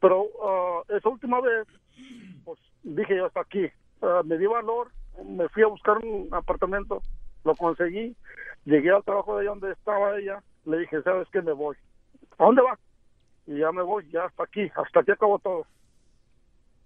Pero 0.00 0.26
ah, 0.42 0.82
esa 0.96 1.08
última 1.08 1.40
vez, 1.40 1.66
pues 2.44 2.58
dije 2.84 3.16
yo 3.16 3.26
hasta 3.26 3.40
aquí, 3.40 3.68
Ah, 4.00 4.22
me 4.24 4.38
di 4.38 4.46
valor, 4.46 4.92
me 5.24 5.48
fui 5.48 5.62
a 5.64 5.66
buscar 5.66 5.98
un 5.98 6.28
apartamento, 6.30 7.02
lo 7.44 7.54
conseguí, 7.56 8.14
llegué 8.64 8.90
al 8.92 9.02
trabajo 9.02 9.34
de 9.34 9.40
ahí 9.40 9.46
donde 9.46 9.72
estaba 9.72 10.16
ella, 10.16 10.42
le 10.64 10.78
dije, 10.78 11.02
¿sabes 11.02 11.26
qué? 11.32 11.42
Me 11.42 11.52
voy. 11.52 11.76
¿A 12.38 12.44
dónde 12.44 12.62
va? 12.62 12.78
Y 13.46 13.58
ya 13.58 13.72
me 13.72 13.82
voy, 13.82 14.08
ya 14.10 14.26
hasta 14.26 14.44
aquí, 14.44 14.70
hasta 14.76 15.00
aquí 15.00 15.10
acabó 15.10 15.38
todo. 15.40 15.66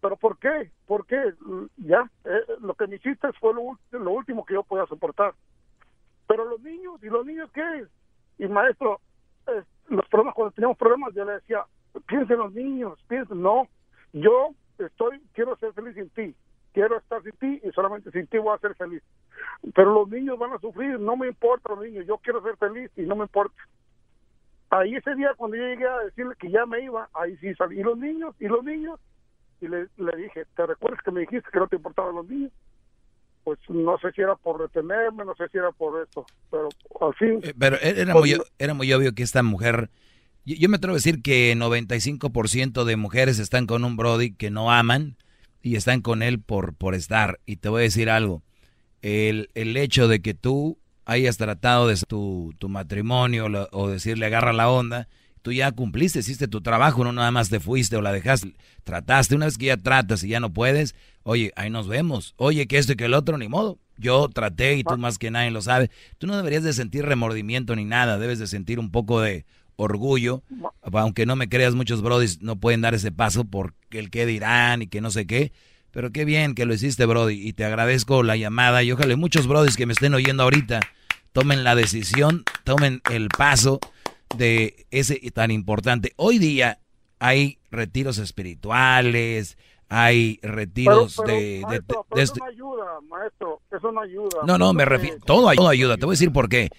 ¿Pero 0.02 0.16
por 0.16 0.36
qué? 0.38 0.70
¿Por 0.86 1.06
qué? 1.06 1.32
Mm, 1.40 1.66
Ya, 1.76 2.10
eh, 2.24 2.40
lo 2.60 2.74
que 2.74 2.88
me 2.88 2.96
hiciste 2.96 3.32
fue 3.34 3.54
lo, 3.54 3.78
lo 3.98 4.10
último 4.10 4.44
que 4.44 4.54
yo 4.54 4.64
podía 4.64 4.84
soportar. 4.86 5.32
Pero 6.26 6.44
los 6.44 6.60
niños, 6.60 7.02
¿y 7.02 7.06
los 7.06 7.24
niños 7.24 7.50
qué? 7.52 7.86
Y 8.38 8.48
maestro, 8.48 9.00
eh, 9.46 9.62
los 9.88 10.06
problemas, 10.08 10.34
cuando 10.34 10.52
teníamos 10.54 10.76
problemas, 10.76 11.14
yo 11.14 11.24
le 11.24 11.34
decía, 11.34 11.64
piensen 12.08 12.32
en 12.34 12.38
los 12.38 12.52
niños, 12.52 12.98
piensen, 13.08 13.40
no, 13.40 13.68
yo 14.12 14.50
estoy, 14.78 15.20
quiero 15.34 15.54
ser 15.56 15.72
feliz 15.72 15.94
sin 15.94 16.10
ti, 16.10 16.34
quiero 16.72 16.98
estar 16.98 17.22
sin 17.22 17.32
ti 17.32 17.60
y 17.62 17.70
solamente 17.70 18.10
sin 18.10 18.26
ti 18.26 18.38
voy 18.38 18.56
a 18.56 18.58
ser 18.58 18.74
feliz. 18.74 19.02
Pero 19.72 19.94
los 19.94 20.08
niños 20.08 20.36
van 20.36 20.52
a 20.52 20.58
sufrir, 20.58 20.98
no 20.98 21.16
me 21.16 21.28
importa 21.28 21.74
los 21.74 21.84
niños, 21.84 22.06
yo 22.06 22.18
quiero 22.18 22.42
ser 22.42 22.56
feliz 22.56 22.90
y 22.96 23.02
no 23.02 23.14
me 23.14 23.22
importa. 23.22 23.62
Ahí 24.70 24.96
ese 24.96 25.14
día 25.14 25.34
cuando 25.36 25.56
yo 25.56 25.64
llegué 25.64 25.86
a 25.86 25.98
decirle 25.98 26.34
que 26.40 26.50
ya 26.50 26.66
me 26.66 26.80
iba, 26.80 27.08
ahí 27.14 27.36
sí 27.36 27.54
salí. 27.54 27.78
¿Y 27.78 27.82
los 27.84 27.98
niños? 27.98 28.34
¿Y 28.40 28.48
los 28.48 28.64
niños? 28.64 28.98
Y 29.62 29.68
le, 29.68 29.86
le 29.96 30.16
dije, 30.22 30.44
¿te 30.56 30.66
recuerdas 30.66 31.00
que 31.04 31.12
me 31.12 31.20
dijiste 31.20 31.48
que 31.52 31.58
no 31.60 31.68
te 31.68 31.76
importaban 31.76 32.16
los 32.16 32.28
niños? 32.28 32.50
Pues 33.44 33.58
no 33.68 33.96
sé 33.98 34.12
si 34.12 34.20
era 34.20 34.36
por 34.36 34.60
retenerme, 34.60 35.24
no 35.24 35.34
sé 35.36 35.48
si 35.50 35.58
era 35.58 35.72
por 35.72 36.02
esto, 36.02 36.26
pero 36.50 36.68
al 37.00 37.14
fin... 37.14 37.40
Eh, 37.42 37.54
Pero 37.58 37.76
era 37.80 38.12
muy, 38.14 38.36
era 38.58 38.74
muy 38.74 38.92
obvio 38.92 39.14
que 39.14 39.22
esta 39.22 39.42
mujer, 39.42 39.90
yo, 40.44 40.56
yo 40.56 40.68
me 40.68 40.76
atrevo 40.76 40.94
a 40.94 40.98
decir 40.98 41.22
que 41.22 41.54
95% 41.56 42.84
de 42.84 42.96
mujeres 42.96 43.38
están 43.38 43.66
con 43.66 43.84
un 43.84 43.96
Brody 43.96 44.32
que 44.32 44.50
no 44.50 44.72
aman 44.72 45.16
y 45.62 45.76
están 45.76 46.02
con 46.02 46.22
él 46.22 46.40
por, 46.40 46.74
por 46.74 46.94
estar. 46.94 47.40
Y 47.46 47.56
te 47.56 47.68
voy 47.68 47.80
a 47.80 47.84
decir 47.84 48.10
algo, 48.10 48.42
el, 49.02 49.50
el 49.54 49.76
hecho 49.76 50.08
de 50.08 50.20
que 50.22 50.34
tú 50.34 50.78
hayas 51.04 51.36
tratado 51.38 51.88
de 51.88 51.96
tu, 52.08 52.54
tu 52.58 52.68
matrimonio 52.68 53.48
lo- 53.48 53.68
o 53.72 53.88
decirle 53.88 54.26
agarra 54.26 54.52
la 54.52 54.70
onda, 54.70 55.08
tú 55.42 55.52
ya 55.52 55.72
cumpliste, 55.72 56.20
hiciste 56.20 56.48
tu 56.48 56.60
trabajo, 56.60 57.04
no 57.04 57.12
nada 57.12 57.30
más 57.30 57.50
te 57.50 57.60
fuiste 57.60 57.96
o 57.96 58.02
la 58.02 58.12
dejaste, 58.12 58.54
trataste, 58.84 59.34
una 59.34 59.46
vez 59.46 59.58
que 59.58 59.66
ya 59.66 59.76
tratas 59.76 60.24
y 60.24 60.28
ya 60.28 60.40
no 60.40 60.52
puedes, 60.52 60.94
oye, 61.24 61.52
ahí 61.56 61.70
nos 61.70 61.88
vemos, 61.88 62.34
oye, 62.36 62.66
que 62.66 62.78
esto 62.78 62.92
y 62.92 62.96
que 62.96 63.04
el 63.04 63.14
otro, 63.14 63.36
ni 63.36 63.48
modo, 63.48 63.78
yo 63.98 64.28
traté 64.28 64.76
y 64.76 64.84
tú 64.84 64.96
más 64.96 65.18
que 65.18 65.30
nadie 65.30 65.50
lo 65.50 65.60
sabe, 65.60 65.90
tú 66.18 66.26
no 66.26 66.36
deberías 66.36 66.62
de 66.62 66.72
sentir 66.72 67.04
remordimiento 67.04 67.76
ni 67.76 67.84
nada, 67.84 68.18
debes 68.18 68.38
de 68.38 68.46
sentir 68.46 68.78
un 68.78 68.90
poco 68.90 69.20
de 69.20 69.44
orgullo, 69.76 70.42
aunque 70.92 71.26
no 71.26 71.36
me 71.36 71.48
creas, 71.48 71.74
muchos 71.74 72.02
brodis 72.02 72.40
no 72.40 72.56
pueden 72.56 72.80
dar 72.80 72.94
ese 72.94 73.12
paso 73.12 73.44
por 73.44 73.74
el 73.90 74.10
qué 74.10 74.26
dirán 74.26 74.82
y 74.82 74.86
que 74.86 75.00
no 75.00 75.10
sé 75.10 75.26
qué, 75.26 75.52
pero 75.90 76.10
qué 76.10 76.24
bien 76.24 76.54
que 76.54 76.64
lo 76.64 76.72
hiciste, 76.72 77.04
Brody, 77.04 77.46
y 77.46 77.52
te 77.52 77.66
agradezco 77.66 78.22
la 78.22 78.36
llamada. 78.36 78.82
Y 78.82 78.90
ojalá 78.90 79.14
muchos 79.14 79.46
Brodis 79.46 79.76
que 79.76 79.84
me 79.84 79.92
estén 79.92 80.14
oyendo 80.14 80.42
ahorita 80.42 80.80
tomen 81.32 81.64
la 81.64 81.74
decisión, 81.74 82.44
tomen 82.64 83.02
el 83.10 83.28
paso 83.28 83.78
de 84.36 84.86
ese 84.90 85.18
tan 85.32 85.50
importante. 85.50 86.12
Hoy 86.16 86.38
día 86.38 86.78
hay 87.18 87.58
retiros 87.70 88.18
espirituales, 88.18 89.56
hay 89.88 90.38
retiros 90.42 91.14
Pero- 91.16 91.26
pero, 91.26 91.38
de, 91.38 91.44
de- 91.44 91.60
maestro, 91.62 91.96
de 92.00 92.04
pero 92.10 92.22
este- 92.22 92.38
eso 92.40 92.44
no 92.44 92.50
ayuda, 92.50 92.84
maestro, 93.08 93.60
eso 93.70 93.92
no 93.92 94.00
ayuda. 94.00 94.38
No, 94.46 94.58
no, 94.58 94.72
me 94.72 94.84
refiero, 94.84 95.18
todo, 95.24 95.52
todo 95.54 95.68
ayuda. 95.68 95.96
Te 95.96 96.06
voy 96.06 96.12
a 96.14 96.16
decir 96.18 96.32
por 96.32 96.48
qué. 96.48 96.70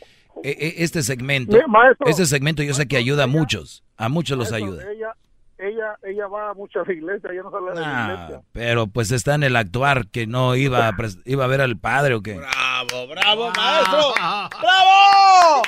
E- 0.43 0.49
e- 0.49 0.83
Este 0.83 1.03
segmento, 1.03 1.55
maestro, 1.67 2.07
este 2.09 2.25
segmento 2.25 2.63
yo 2.63 2.73
sé 2.73 2.87
que 2.87 2.97
ayuda 2.97 3.25
a 3.25 3.27
muchos, 3.27 3.83
a 3.97 4.09
muchos 4.09 4.37
los 4.37 4.51
Maestro, 4.51 4.73
ayuda. 4.73 4.91
Ella, 4.91 5.15
ella, 5.59 5.97
ella 6.03 6.27
va 6.27 6.49
a 6.49 6.53
la 6.87 6.93
iglesia, 6.93 7.29
ella 7.31 7.43
no 7.43 7.51
sale 7.51 7.69
de 7.71 7.79
la 7.79 8.05
Ah, 8.05 8.13
iglesia. 8.15 8.41
pero 8.51 8.87
pues 8.87 9.11
está 9.11 9.35
en 9.35 9.43
el 9.43 9.55
actuar 9.55 10.07
que 10.07 10.25
no 10.27 10.55
iba 10.55 10.87
a, 10.89 10.95
iba 11.25 11.43
a 11.45 11.47
ver 11.47 11.61
al 11.61 11.77
padre 11.77 12.15
o 12.15 12.21
qué. 12.21 12.33
Bravo, 12.33 13.07
bravo, 13.07 13.51
maestro. 13.55 14.13
¡Bravo! 14.17 15.61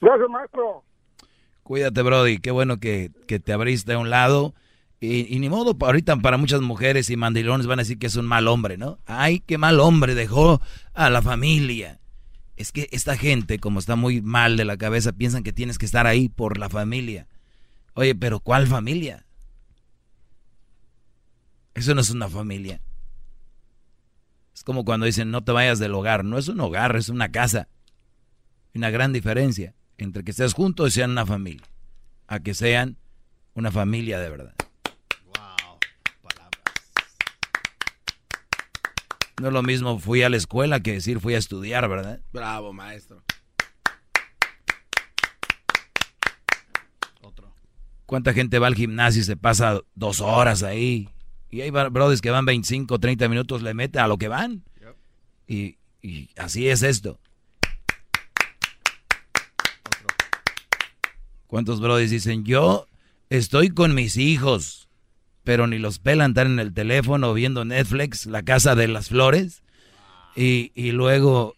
Gracias, 0.00 0.28
maestro. 0.28 0.84
Cuídate, 1.62 2.02
Brody. 2.02 2.38
Qué 2.38 2.50
bueno 2.50 2.78
que, 2.78 3.10
que 3.26 3.38
te 3.38 3.52
abriste 3.52 3.92
a 3.92 3.98
un 3.98 4.10
lado. 4.10 4.54
Y, 5.00 5.34
y 5.34 5.38
ni 5.38 5.48
modo, 5.48 5.76
ahorita 5.80 6.16
para 6.16 6.36
muchas 6.36 6.60
mujeres 6.60 7.08
y 7.10 7.16
mandilones 7.16 7.66
van 7.66 7.78
a 7.78 7.82
decir 7.82 7.98
que 7.98 8.06
es 8.06 8.16
un 8.16 8.26
mal 8.26 8.48
hombre, 8.48 8.76
¿no? 8.76 8.98
Ay, 9.06 9.40
qué 9.40 9.56
mal 9.56 9.80
hombre, 9.80 10.14
dejó 10.14 10.60
a 10.92 11.08
la 11.08 11.22
familia. 11.22 12.00
Es 12.56 12.72
que 12.72 12.88
esta 12.92 13.16
gente, 13.16 13.58
como 13.58 13.78
está 13.78 13.96
muy 13.96 14.20
mal 14.20 14.58
de 14.58 14.66
la 14.66 14.76
cabeza, 14.76 15.12
piensan 15.12 15.42
que 15.42 15.54
tienes 15.54 15.78
que 15.78 15.86
estar 15.86 16.06
ahí 16.06 16.28
por 16.28 16.58
la 16.58 16.68
familia. 16.68 17.26
Oye, 17.94 18.14
pero 18.14 18.40
¿cuál 18.40 18.66
familia? 18.66 19.24
Eso 21.74 21.94
no 21.94 22.02
es 22.02 22.10
una 22.10 22.28
familia. 22.28 22.82
Es 24.54 24.64
como 24.64 24.84
cuando 24.84 25.06
dicen 25.06 25.30
no 25.30 25.42
te 25.42 25.52
vayas 25.52 25.78
del 25.78 25.94
hogar. 25.94 26.24
No 26.24 26.36
es 26.36 26.48
un 26.48 26.60
hogar, 26.60 26.96
es 26.96 27.08
una 27.08 27.30
casa. 27.30 27.68
Una 28.74 28.90
gran 28.90 29.12
diferencia 29.12 29.74
entre 29.98 30.24
que 30.24 30.30
estés 30.30 30.54
juntos 30.54 30.88
y 30.88 30.90
sean 30.92 31.10
una 31.10 31.26
familia, 31.26 31.66
a 32.26 32.40
que 32.40 32.54
sean 32.54 32.96
una 33.54 33.70
familia 33.70 34.18
de 34.18 34.30
verdad. 34.30 34.54
No 39.40 39.46
es 39.46 39.52
lo 39.54 39.62
mismo 39.62 39.98
fui 39.98 40.22
a 40.22 40.28
la 40.28 40.36
escuela 40.36 40.80
que 40.80 40.92
decir 40.92 41.18
fui 41.18 41.34
a 41.34 41.38
estudiar, 41.38 41.88
¿verdad? 41.88 42.20
Bravo, 42.30 42.74
maestro. 42.74 43.22
¿Cuánta 48.04 48.34
gente 48.34 48.58
va 48.58 48.66
al 48.66 48.74
gimnasio 48.74 49.22
y 49.22 49.24
se 49.24 49.36
pasa 49.36 49.80
dos 49.94 50.20
horas 50.20 50.62
ahí? 50.62 51.08
Y 51.48 51.60
hay 51.60 51.70
brothers 51.70 52.20
que 52.20 52.30
van 52.30 52.44
25, 52.44 52.98
30 52.98 53.28
minutos, 53.28 53.62
le 53.62 53.72
mete 53.72 53.98
a 53.98 54.08
lo 54.08 54.18
que 54.18 54.28
van. 54.28 54.64
Y, 55.46 55.78
y 56.02 56.28
así 56.36 56.68
es 56.68 56.82
esto. 56.82 57.20
¿Cuántos 61.50 61.80
brothers 61.80 62.10
dicen, 62.10 62.44
yo 62.44 62.86
estoy 63.28 63.68
con 63.68 63.94
mis 63.94 64.16
hijos? 64.16 64.80
pero 65.44 65.66
ni 65.66 65.78
los 65.78 65.98
pelan, 65.98 66.30
están 66.30 66.52
en 66.52 66.58
el 66.60 66.72
teléfono 66.72 67.32
viendo 67.34 67.64
Netflix, 67.64 68.26
La 68.26 68.42
Casa 68.42 68.74
de 68.74 68.88
las 68.88 69.08
Flores, 69.08 69.62
y, 70.36 70.70
y 70.74 70.92
luego, 70.92 71.56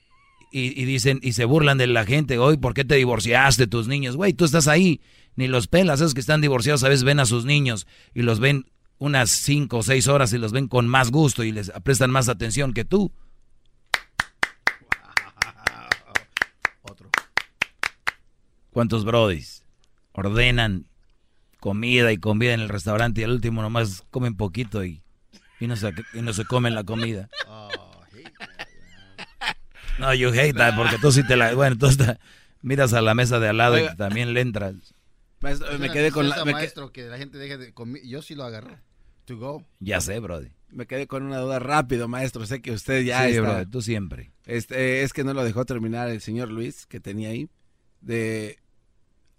y, 0.50 0.80
y 0.80 0.84
dicen, 0.84 1.18
y 1.22 1.32
se 1.32 1.44
burlan 1.44 1.78
de 1.78 1.86
la 1.86 2.06
gente, 2.06 2.38
hoy, 2.38 2.56
¿por 2.56 2.74
qué 2.74 2.84
te 2.84 2.94
divorciaste 2.94 3.66
tus 3.66 3.88
niños? 3.88 4.16
Güey, 4.16 4.32
tú 4.32 4.44
estás 4.44 4.68
ahí, 4.68 5.00
ni 5.36 5.48
los 5.48 5.66
pelas, 5.66 6.00
esos 6.00 6.14
que 6.14 6.20
están 6.20 6.40
divorciados 6.40 6.84
a 6.84 6.88
veces 6.88 7.04
ven 7.04 7.20
a 7.20 7.26
sus 7.26 7.44
niños 7.44 7.86
y 8.14 8.22
los 8.22 8.40
ven 8.40 8.66
unas 8.98 9.30
cinco 9.30 9.78
o 9.78 9.82
seis 9.82 10.06
horas 10.06 10.32
y 10.32 10.38
los 10.38 10.52
ven 10.52 10.68
con 10.68 10.86
más 10.86 11.10
gusto 11.10 11.42
y 11.42 11.52
les 11.52 11.70
prestan 11.82 12.10
más 12.10 12.28
atención 12.28 12.72
que 12.72 12.84
tú. 12.84 13.12
Otro. 16.82 17.10
¿Cuántos 18.70 19.04
brodis 19.04 19.61
ordenan 20.12 20.86
comida 21.60 22.12
y 22.12 22.18
comida 22.18 22.54
en 22.54 22.60
el 22.60 22.68
restaurante 22.68 23.20
y 23.20 23.24
al 23.24 23.30
último 23.32 23.62
nomás 23.62 24.04
comen 24.10 24.36
poquito 24.36 24.84
y, 24.84 25.02
y, 25.60 25.66
no, 25.68 25.76
se, 25.76 25.92
y 26.14 26.20
no 26.22 26.32
se 26.32 26.44
comen 26.44 26.74
la 26.74 26.84
comida? 26.84 27.28
No, 29.98 30.14
you 30.14 30.30
hate 30.30 30.54
that 30.56 30.74
porque 30.76 30.96
tú 30.98 31.12
sí 31.12 31.22
te 31.26 31.36
la... 31.36 31.54
Bueno, 31.54 31.76
tú 31.76 31.86
está- 31.86 32.18
miras 32.62 32.92
a 32.94 33.02
la 33.02 33.14
mesa 33.14 33.38
de 33.38 33.48
al 33.48 33.58
lado 33.58 33.74
Oiga. 33.74 33.92
y 33.92 33.96
también 33.96 34.32
le 34.34 34.40
entras. 34.40 34.74
Maestro, 35.40 35.78
me 35.78 35.90
quedé 35.90 36.10
con 36.10 36.28
la, 36.28 36.44
me, 36.44 36.52
maestro 36.52 36.92
que 36.92 37.02
la 37.08 37.18
gente 37.18 37.36
deje 37.38 37.58
de 37.58 37.72
comer. 37.74 38.02
Yo 38.04 38.22
sí 38.22 38.34
lo 38.34 38.44
agarré. 38.44 38.78
To 39.26 39.36
go. 39.36 39.64
Ya 39.80 40.00
sé, 40.00 40.18
brody. 40.20 40.48
me 40.70 40.86
quedé 40.86 41.06
con 41.06 41.22
una 41.24 41.38
duda 41.38 41.58
rápido, 41.58 42.08
maestro. 42.08 42.46
Sé 42.46 42.62
que 42.62 42.72
usted 42.72 43.02
ya 43.02 43.24
Sí, 43.26 43.32
está. 43.34 43.42
brody, 43.42 43.66
tú 43.66 43.82
siempre. 43.82 44.30
Este, 44.46 45.02
es 45.02 45.12
que 45.12 45.24
no 45.24 45.34
lo 45.34 45.44
dejó 45.44 45.64
terminar 45.64 46.08
el 46.08 46.20
señor 46.20 46.50
Luis, 46.50 46.86
que 46.86 46.98
tenía 47.00 47.28
ahí. 47.30 47.48
De 48.00 48.58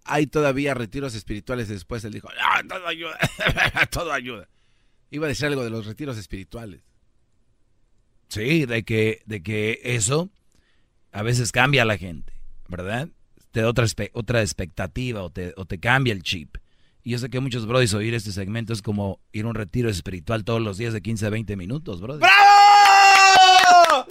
hay 0.06 0.28
todavía 0.28 0.74
retiros 0.74 1.16
espirituales 1.16 1.68
después. 1.68 2.04
Él 2.06 2.14
dijo, 2.14 2.30
"Ah, 2.40 2.62
todo 2.68 2.88
ayuda, 2.88 3.18
todo 3.92 4.12
ayuda. 4.12 4.48
Iba 5.12 5.26
a 5.26 5.30
decir 5.30 5.46
algo 5.48 5.64
de 5.64 5.70
los 5.70 5.86
retiros 5.86 6.18
espirituales. 6.18 6.82
Sí, 8.30 8.66
de 8.66 8.84
que, 8.84 9.22
de 9.26 9.44
que 9.44 9.80
eso 9.84 10.30
a 11.12 11.22
veces 11.22 11.52
cambia 11.52 11.84
a 11.84 11.86
la 11.86 11.98
gente, 11.98 12.34
¿verdad? 12.68 13.10
Te 13.52 13.62
da 13.62 13.70
otra, 13.70 13.86
otra 14.14 14.42
expectativa 14.42 15.22
o 15.22 15.30
te, 15.30 15.54
o 15.56 15.66
te 15.66 15.80
cambia 15.80 16.14
el 16.14 16.24
chip. 16.24 16.58
Y 17.04 17.12
yo 17.12 17.20
sé 17.20 17.30
que 17.30 17.40
muchos 17.40 17.68
brodis 17.68 17.94
oír 17.94 18.16
este 18.16 18.32
segmento 18.32 18.74
es 18.74 18.82
como 18.82 19.20
ir 19.34 19.46
a 19.46 19.50
un 19.50 19.56
retiro 19.56 19.90
espiritual 19.90 20.44
todos 20.46 20.62
los 20.62 20.78
días 20.80 20.94
de 20.94 21.02
15 21.02 21.28
a 21.28 21.30
20 21.30 21.56
minutos, 21.58 22.02
brother. 22.02 22.22
¡Bravo! 22.22 24.08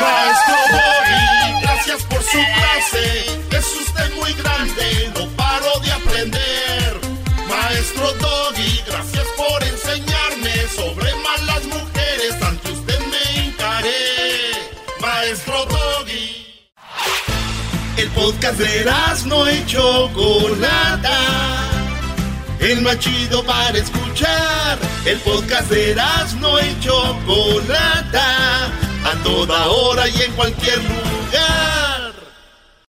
Maestro 0.00 0.54
Doggy, 0.70 1.67
gracias 1.78 2.02
por 2.04 2.22
su 2.22 2.38
clase. 2.38 3.56
Es 3.56 3.66
usted 3.76 4.14
muy 4.16 4.32
grande, 4.34 5.12
no 5.14 5.28
paro 5.36 5.78
de 5.80 5.92
aprender. 5.92 7.00
Maestro 7.48 8.12
Doggy, 8.14 8.82
gracias 8.86 9.26
por 9.36 9.62
enseñarme 9.62 10.54
sobre 10.74 11.14
malas 11.16 11.64
mujeres. 11.66 12.42
Ante 12.42 12.72
usted 12.72 12.98
me 12.98 13.46
encaré. 13.46 14.52
Maestro 15.00 15.66
Doggy. 15.66 16.46
El 17.96 18.08
podcast 18.10 18.58
de 18.58 18.84
no 19.26 19.50
y 19.50 19.64
Chocolata. 19.66 21.18
El 22.58 22.82
más 22.82 22.98
chido 22.98 23.44
para 23.44 23.78
escuchar. 23.78 24.78
El 25.04 25.18
podcast 25.18 25.70
de 25.70 25.94
no 26.40 26.58
y 26.58 26.80
Chocolata. 26.80 28.66
A 29.04 29.22
toda 29.22 29.68
hora 29.68 30.08
y 30.08 30.22
en 30.22 30.32
cualquier 30.32 30.78
lugar. 30.78 31.57